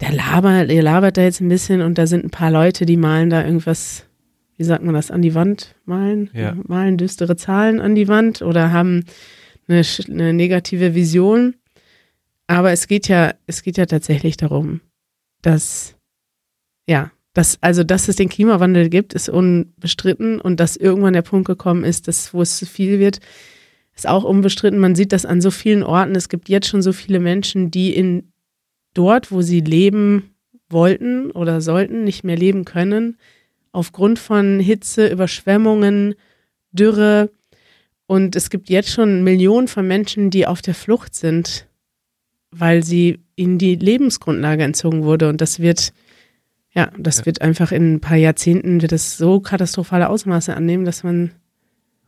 der 0.00 0.12
labert, 0.12 0.70
der 0.70 0.84
labert 0.84 1.16
da 1.16 1.22
jetzt 1.22 1.40
ein 1.40 1.48
bisschen 1.48 1.82
und 1.82 1.98
da 1.98 2.06
sind 2.06 2.24
ein 2.24 2.30
paar 2.30 2.52
Leute, 2.52 2.86
die 2.86 2.96
malen 2.96 3.30
da 3.30 3.44
irgendwas, 3.44 4.06
wie 4.56 4.64
sagt 4.64 4.84
man 4.84 4.94
das, 4.94 5.10
an 5.10 5.22
die 5.22 5.34
Wand 5.34 5.74
malen? 5.84 6.30
Ja. 6.32 6.56
Malen 6.66 6.96
düstere 6.96 7.36
Zahlen 7.36 7.80
an 7.80 7.94
die 7.94 8.08
Wand 8.08 8.42
oder 8.42 8.72
haben 8.72 9.04
eine, 9.68 9.82
eine 10.08 10.32
negative 10.32 10.94
Vision. 10.94 11.54
Aber 12.46 12.72
es 12.72 12.86
geht 12.86 13.08
ja, 13.08 13.34
es 13.46 13.62
geht 13.62 13.78
ja 13.78 13.86
tatsächlich 13.86 14.36
darum, 14.36 14.80
dass, 15.42 15.96
ja, 16.86 17.10
dass, 17.32 17.58
also, 17.62 17.82
dass 17.82 18.08
es 18.08 18.16
den 18.16 18.28
Klimawandel 18.28 18.88
gibt, 18.88 19.12
ist 19.12 19.28
unbestritten 19.28 20.40
und 20.40 20.60
dass 20.60 20.76
irgendwann 20.76 21.14
der 21.14 21.22
Punkt 21.22 21.46
gekommen 21.46 21.84
ist, 21.84 22.06
dass, 22.06 22.32
wo 22.32 22.42
es 22.42 22.56
zu 22.56 22.66
viel 22.66 23.00
wird, 23.00 23.18
ist 23.96 24.08
auch 24.08 24.24
unbestritten. 24.24 24.78
Man 24.78 24.94
sieht 24.94 25.12
das 25.12 25.26
an 25.26 25.40
so 25.40 25.50
vielen 25.50 25.82
Orten. 25.82 26.14
Es 26.14 26.28
gibt 26.28 26.48
jetzt 26.48 26.68
schon 26.68 26.82
so 26.82 26.92
viele 26.92 27.18
Menschen, 27.18 27.70
die 27.70 27.94
in 27.94 28.32
dort, 28.92 29.32
wo 29.32 29.42
sie 29.42 29.60
leben 29.60 30.34
wollten 30.68 31.30
oder 31.30 31.60
sollten, 31.60 32.04
nicht 32.04 32.24
mehr 32.24 32.36
leben 32.36 32.64
können, 32.64 33.18
aufgrund 33.74 34.18
von 34.18 34.60
Hitze, 34.60 35.08
Überschwemmungen, 35.08 36.14
Dürre. 36.72 37.30
Und 38.06 38.36
es 38.36 38.50
gibt 38.50 38.68
jetzt 38.70 38.90
schon 38.90 39.24
Millionen 39.24 39.68
von 39.68 39.86
Menschen, 39.86 40.30
die 40.30 40.46
auf 40.46 40.62
der 40.62 40.74
Flucht 40.74 41.14
sind, 41.14 41.66
weil 42.50 42.82
sie 42.84 43.20
ihnen 43.36 43.58
die 43.58 43.74
Lebensgrundlage 43.74 44.62
entzogen 44.62 45.04
wurde. 45.04 45.28
Und 45.28 45.40
das 45.40 45.58
wird 45.60 45.92
ja, 46.76 46.90
das 46.98 47.18
Ja. 47.18 47.26
wird 47.26 47.40
einfach 47.40 47.70
in 47.70 47.94
ein 47.94 48.00
paar 48.00 48.16
Jahrzehnten 48.16 48.82
wird 48.82 48.90
es 48.90 49.16
so 49.16 49.38
katastrophale 49.38 50.08
Ausmaße 50.08 50.56
annehmen, 50.56 50.84
dass 50.84 51.04
man 51.04 51.30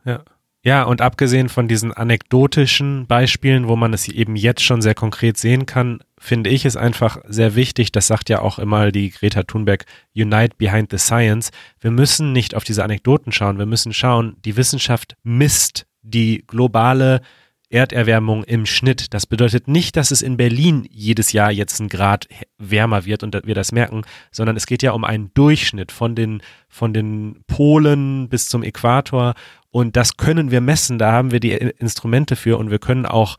Ja. 0.05 0.23
Ja, 0.63 0.83
und 0.83 1.01
abgesehen 1.01 1.47
von 1.47 1.69
diesen 1.69 1.93
anekdotischen 1.93 3.07
Beispielen, 3.07 3.69
wo 3.69 3.77
man 3.77 3.93
es 3.93 4.09
eben 4.09 4.35
jetzt 4.35 4.63
schon 4.63 4.81
sehr 4.81 4.95
konkret 4.95 5.37
sehen 5.37 5.65
kann, 5.65 5.99
finde 6.27 6.49
ich 6.49 6.65
es 6.65 6.75
einfach 6.75 7.17
sehr 7.27 7.55
wichtig, 7.55 7.91
das 7.91 8.07
sagt 8.07 8.29
ja 8.29 8.41
auch 8.41 8.59
immer 8.59 8.91
die 8.91 9.11
Greta 9.11 9.43
Thunberg, 9.43 9.85
Unite 10.15 10.55
Behind 10.57 10.91
the 10.91 10.97
Science. 10.97 11.51
Wir 11.79 11.91
müssen 11.91 12.33
nicht 12.33 12.53
auf 12.53 12.65
diese 12.65 12.83
Anekdoten 12.83 13.31
schauen, 13.31 13.57
wir 13.57 13.65
müssen 13.65 13.93
schauen, 13.93 14.35
die 14.43 14.57
Wissenschaft 14.57 15.15
misst 15.23 15.87
die 16.01 16.43
globale 16.45 17.21
Erderwärmung 17.69 18.43
im 18.43 18.65
Schnitt. 18.65 19.13
Das 19.13 19.25
bedeutet 19.25 19.67
nicht, 19.67 19.95
dass 19.95 20.11
es 20.11 20.21
in 20.21 20.37
Berlin 20.37 20.87
jedes 20.89 21.31
Jahr 21.31 21.51
jetzt 21.51 21.79
ein 21.79 21.89
Grad 21.89 22.27
wärmer 22.57 23.05
wird 23.05 23.23
und 23.23 23.37
wir 23.45 23.55
das 23.55 23.71
merken, 23.71 24.03
sondern 24.31 24.55
es 24.55 24.67
geht 24.67 24.83
ja 24.83 24.91
um 24.91 25.03
einen 25.03 25.33
Durchschnitt 25.33 25.91
von 25.91 26.15
den, 26.15 26.41
von 26.69 26.93
den 26.93 27.43
Polen 27.47 28.29
bis 28.29 28.47
zum 28.47 28.63
Äquator 28.63 29.33
und 29.69 29.95
das 29.95 30.17
können 30.17 30.51
wir 30.51 30.61
messen, 30.61 30.97
da 30.97 31.11
haben 31.11 31.31
wir 31.31 31.39
die 31.39 31.51
Instrumente 31.51 32.35
für 32.35 32.57
und 32.57 32.71
wir 32.71 32.79
können 32.79 33.05
auch 33.05 33.37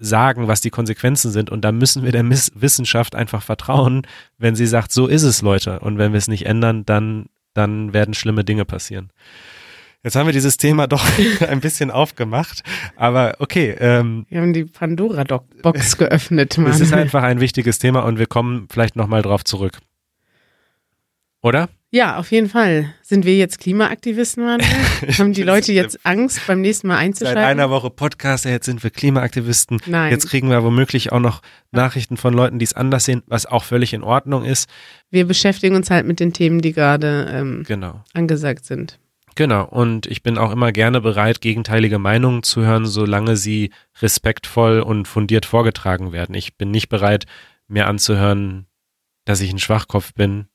sagen, 0.00 0.48
was 0.48 0.60
die 0.60 0.70
Konsequenzen 0.70 1.30
sind 1.30 1.50
und 1.50 1.62
da 1.62 1.72
müssen 1.72 2.02
wir 2.02 2.12
der 2.12 2.22
Miss 2.22 2.50
Wissenschaft 2.54 3.14
einfach 3.14 3.42
vertrauen, 3.42 4.02
wenn 4.38 4.56
sie 4.56 4.66
sagt, 4.66 4.92
so 4.92 5.06
ist 5.06 5.22
es, 5.22 5.42
Leute. 5.42 5.80
Und 5.80 5.98
wenn 5.98 6.12
wir 6.12 6.18
es 6.18 6.28
nicht 6.28 6.46
ändern, 6.46 6.84
dann, 6.86 7.26
dann 7.54 7.92
werden 7.92 8.14
schlimme 8.14 8.44
Dinge 8.44 8.64
passieren. 8.64 9.10
Jetzt 10.02 10.16
haben 10.16 10.26
wir 10.26 10.32
dieses 10.32 10.56
Thema 10.56 10.86
doch 10.86 11.04
ein 11.48 11.60
bisschen 11.60 11.90
aufgemacht, 11.90 12.62
aber 12.96 13.36
okay, 13.38 13.76
ähm, 13.78 14.24
wir 14.30 14.40
haben 14.40 14.54
die 14.54 14.64
Pandora-Box 14.64 15.96
geöffnet. 15.98 16.56
Mann. 16.56 16.70
es 16.70 16.80
ist 16.80 16.94
einfach 16.94 17.22
ein 17.22 17.40
wichtiges 17.40 17.78
Thema 17.78 18.00
und 18.00 18.18
wir 18.18 18.26
kommen 18.26 18.66
vielleicht 18.70 18.96
nochmal 18.96 19.20
drauf 19.22 19.44
zurück. 19.44 19.78
Oder? 21.42 21.68
Ja, 21.90 22.16
auf 22.18 22.30
jeden 22.30 22.48
Fall. 22.48 22.94
Sind 23.02 23.24
wir 23.24 23.36
jetzt 23.36 23.58
Klimaaktivisten, 23.58 24.44
Manuel? 24.44 24.68
Haben 25.18 25.32
die 25.32 25.42
Leute 25.42 25.72
jetzt 25.72 25.98
Angst, 26.06 26.40
beim 26.46 26.60
nächsten 26.60 26.86
Mal 26.86 26.94
Seit 26.96 27.04
einzuschalten? 27.04 27.42
einer 27.42 27.70
Woche 27.70 27.90
Podcast, 27.90 28.44
jetzt 28.44 28.66
sind 28.66 28.82
wir 28.82 28.90
Klimaaktivisten. 28.90 29.80
Nein. 29.86 30.10
Jetzt 30.12 30.28
kriegen 30.28 30.50
wir 30.50 30.62
womöglich 30.62 31.10
auch 31.12 31.18
noch 31.20 31.42
Nachrichten 31.72 32.16
von 32.16 32.32
Leuten, 32.32 32.58
die 32.58 32.64
es 32.64 32.74
anders 32.74 33.04
sehen, 33.06 33.22
was 33.26 33.46
auch 33.46 33.64
völlig 33.64 33.92
in 33.92 34.02
Ordnung 34.04 34.44
ist. 34.44 34.68
Wir 35.10 35.26
beschäftigen 35.26 35.74
uns 35.74 35.90
halt 35.90 36.06
mit 36.06 36.20
den 36.20 36.32
Themen, 36.32 36.60
die 36.60 36.72
gerade 36.72 37.28
ähm, 37.32 37.64
Genau. 37.66 38.04
angesagt 38.14 38.64
sind. 38.66 38.98
Genau, 39.36 39.64
und 39.64 40.06
ich 40.06 40.22
bin 40.22 40.38
auch 40.38 40.50
immer 40.52 40.70
gerne 40.72 41.00
bereit, 41.00 41.40
gegenteilige 41.40 41.98
Meinungen 41.98 42.42
zu 42.42 42.62
hören, 42.62 42.84
solange 42.86 43.36
sie 43.36 43.70
respektvoll 44.02 44.80
und 44.80 45.06
fundiert 45.08 45.46
vorgetragen 45.46 46.12
werden. 46.12 46.34
Ich 46.34 46.56
bin 46.56 46.70
nicht 46.70 46.88
bereit, 46.88 47.26
mir 47.68 47.86
anzuhören, 47.86 48.66
dass 49.24 49.40
ich 49.40 49.52
ein 49.52 49.58
Schwachkopf 49.60 50.12
bin, 50.14 50.46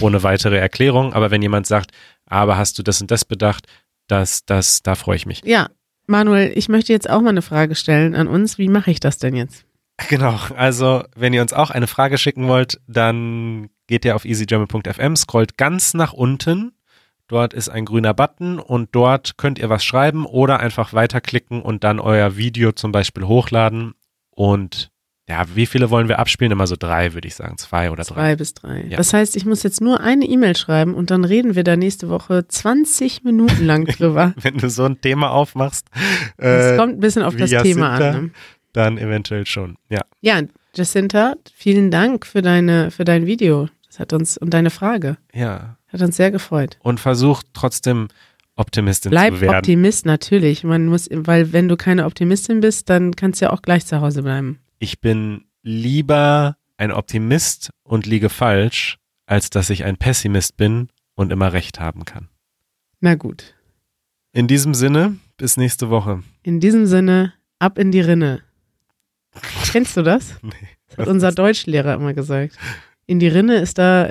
ohne 0.00 0.22
weitere 0.22 0.56
Erklärung. 0.56 1.12
Aber 1.12 1.30
wenn 1.30 1.42
jemand 1.42 1.66
sagt, 1.66 1.92
aber 2.26 2.56
hast 2.56 2.78
du 2.78 2.82
das 2.82 3.00
und 3.00 3.10
das 3.10 3.24
bedacht, 3.24 3.66
das, 4.06 4.44
das, 4.44 4.82
da 4.82 4.94
freue 4.94 5.16
ich 5.16 5.26
mich. 5.26 5.42
Ja, 5.44 5.68
Manuel, 6.06 6.52
ich 6.54 6.68
möchte 6.68 6.92
jetzt 6.92 7.08
auch 7.08 7.20
mal 7.20 7.30
eine 7.30 7.42
Frage 7.42 7.74
stellen 7.74 8.14
an 8.14 8.26
uns. 8.26 8.58
Wie 8.58 8.68
mache 8.68 8.90
ich 8.90 9.00
das 9.00 9.18
denn 9.18 9.36
jetzt? 9.36 9.64
Genau, 10.08 10.38
also 10.56 11.04
wenn 11.14 11.32
ihr 11.32 11.42
uns 11.42 11.52
auch 11.52 11.70
eine 11.70 11.86
Frage 11.86 12.18
schicken 12.18 12.48
wollt, 12.48 12.80
dann 12.86 13.68
geht 13.86 14.04
ihr 14.04 14.16
auf 14.16 14.24
easygerman.fm, 14.24 15.16
scrollt 15.16 15.56
ganz 15.56 15.94
nach 15.94 16.12
unten. 16.12 16.72
Dort 17.28 17.54
ist 17.54 17.68
ein 17.68 17.84
grüner 17.84 18.14
Button 18.14 18.58
und 18.58 18.88
dort 18.92 19.36
könnt 19.36 19.58
ihr 19.58 19.68
was 19.68 19.84
schreiben 19.84 20.26
oder 20.26 20.58
einfach 20.58 20.94
weiterklicken 20.94 21.62
und 21.62 21.84
dann 21.84 22.00
euer 22.00 22.36
Video 22.36 22.72
zum 22.72 22.90
Beispiel 22.90 23.24
hochladen. 23.24 23.94
Und 24.30 24.90
ja, 25.30 25.44
wie 25.54 25.66
viele 25.66 25.90
wollen 25.90 26.08
wir 26.08 26.18
abspielen? 26.18 26.50
Immer 26.50 26.66
so 26.66 26.74
drei, 26.76 27.14
würde 27.14 27.28
ich 27.28 27.36
sagen. 27.36 27.56
Zwei 27.56 27.92
oder 27.92 28.02
drei. 28.02 28.14
Zwei 28.14 28.36
bis 28.36 28.54
drei. 28.54 28.84
Ja. 28.88 28.96
Das 28.96 29.12
heißt, 29.14 29.36
ich 29.36 29.46
muss 29.46 29.62
jetzt 29.62 29.80
nur 29.80 30.00
eine 30.00 30.24
E-Mail 30.24 30.56
schreiben 30.56 30.94
und 30.94 31.12
dann 31.12 31.24
reden 31.24 31.54
wir 31.54 31.62
da 31.62 31.76
nächste 31.76 32.08
Woche 32.08 32.48
20 32.48 33.22
Minuten 33.22 33.64
lang 33.64 33.84
drüber. 33.96 34.34
Wenn 34.36 34.58
du 34.58 34.68
so 34.68 34.84
ein 34.84 35.00
Thema 35.00 35.30
aufmachst, 35.30 35.86
Es 36.36 36.72
äh, 36.72 36.76
kommt 36.76 36.94
ein 36.94 37.00
bisschen 37.00 37.22
auf 37.22 37.36
das 37.36 37.50
Thema 37.50 37.62
Jacinta. 37.98 38.10
an. 38.10 38.24
Ne? 38.24 38.30
dann 38.72 38.98
eventuell 38.98 39.46
schon. 39.46 39.76
Ja, 39.88 40.02
Ja, 40.20 40.42
Jacinta, 40.74 41.34
vielen 41.54 41.90
Dank 41.90 42.26
für 42.26 42.42
deine, 42.42 42.90
für 42.90 43.04
dein 43.04 43.26
Video. 43.26 43.68
Das 43.86 43.98
hat 43.98 44.12
uns 44.12 44.36
und 44.36 44.52
deine 44.54 44.70
Frage. 44.70 45.16
ja. 45.32 45.76
Hat 45.92 46.02
uns 46.02 46.16
sehr 46.16 46.30
gefreut. 46.30 46.78
Und 46.84 47.00
versucht 47.00 47.46
trotzdem 47.52 48.06
Optimistin 48.54 49.10
Bleib 49.10 49.34
zu 49.34 49.40
werden. 49.40 49.56
Optimist, 49.56 50.06
natürlich. 50.06 50.62
Man 50.62 50.86
muss, 50.86 51.08
weil 51.10 51.52
wenn 51.52 51.66
du 51.66 51.76
keine 51.76 52.04
Optimistin 52.04 52.60
bist, 52.60 52.88
dann 52.88 53.16
kannst 53.16 53.40
du 53.40 53.46
ja 53.46 53.52
auch 53.52 53.62
gleich 53.62 53.86
zu 53.86 54.00
Hause 54.00 54.22
bleiben. 54.22 54.60
Ich 54.80 55.00
bin 55.00 55.44
lieber 55.62 56.56
ein 56.78 56.90
Optimist 56.90 57.70
und 57.84 58.06
liege 58.06 58.30
falsch, 58.30 58.98
als 59.26 59.50
dass 59.50 59.70
ich 59.70 59.84
ein 59.84 59.96
Pessimist 59.98 60.56
bin 60.56 60.88
und 61.14 61.30
immer 61.30 61.52
recht 61.52 61.78
haben 61.78 62.04
kann. 62.04 62.28
Na 63.00 63.14
gut. 63.14 63.54
In 64.32 64.48
diesem 64.48 64.74
Sinne, 64.74 65.16
bis 65.36 65.56
nächste 65.56 65.90
Woche. 65.90 66.22
In 66.42 66.58
diesem 66.60 66.86
Sinne, 66.86 67.34
ab 67.58 67.78
in 67.78 67.92
die 67.92 68.00
Rinne. 68.00 68.40
Kennst 69.70 69.96
du 69.96 70.02
das? 70.02 70.34
Nee. 70.42 70.52
Das 70.88 70.98
hat 70.98 71.08
unser 71.08 71.30
Deutschlehrer 71.30 71.94
immer 71.94 72.14
gesagt. 72.14 72.56
In 73.06 73.18
die 73.20 73.28
Rinne 73.28 73.56
ist 73.56 73.78
da 73.78 74.08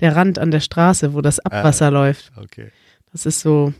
der 0.00 0.16
Rand 0.16 0.38
an 0.38 0.50
der 0.50 0.60
Straße, 0.60 1.12
wo 1.14 1.20
das 1.20 1.38
Abwasser 1.38 1.90
läuft. 1.90 2.32
Okay. 2.36 2.72
Das 3.12 3.26
ist 3.26 3.40
so 3.40 3.72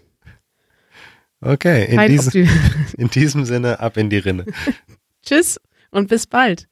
Okay, 1.40 1.86
in 1.86 1.98
Opti- 1.98 2.48
in 2.98 3.08
diesem 3.08 3.44
Sinne 3.44 3.80
ab 3.80 3.96
in 3.96 4.10
die 4.10 4.18
Rinne. 4.18 4.44
Tschüss 5.24 5.58
und 5.92 6.08
bis 6.08 6.26
bald. 6.26 6.66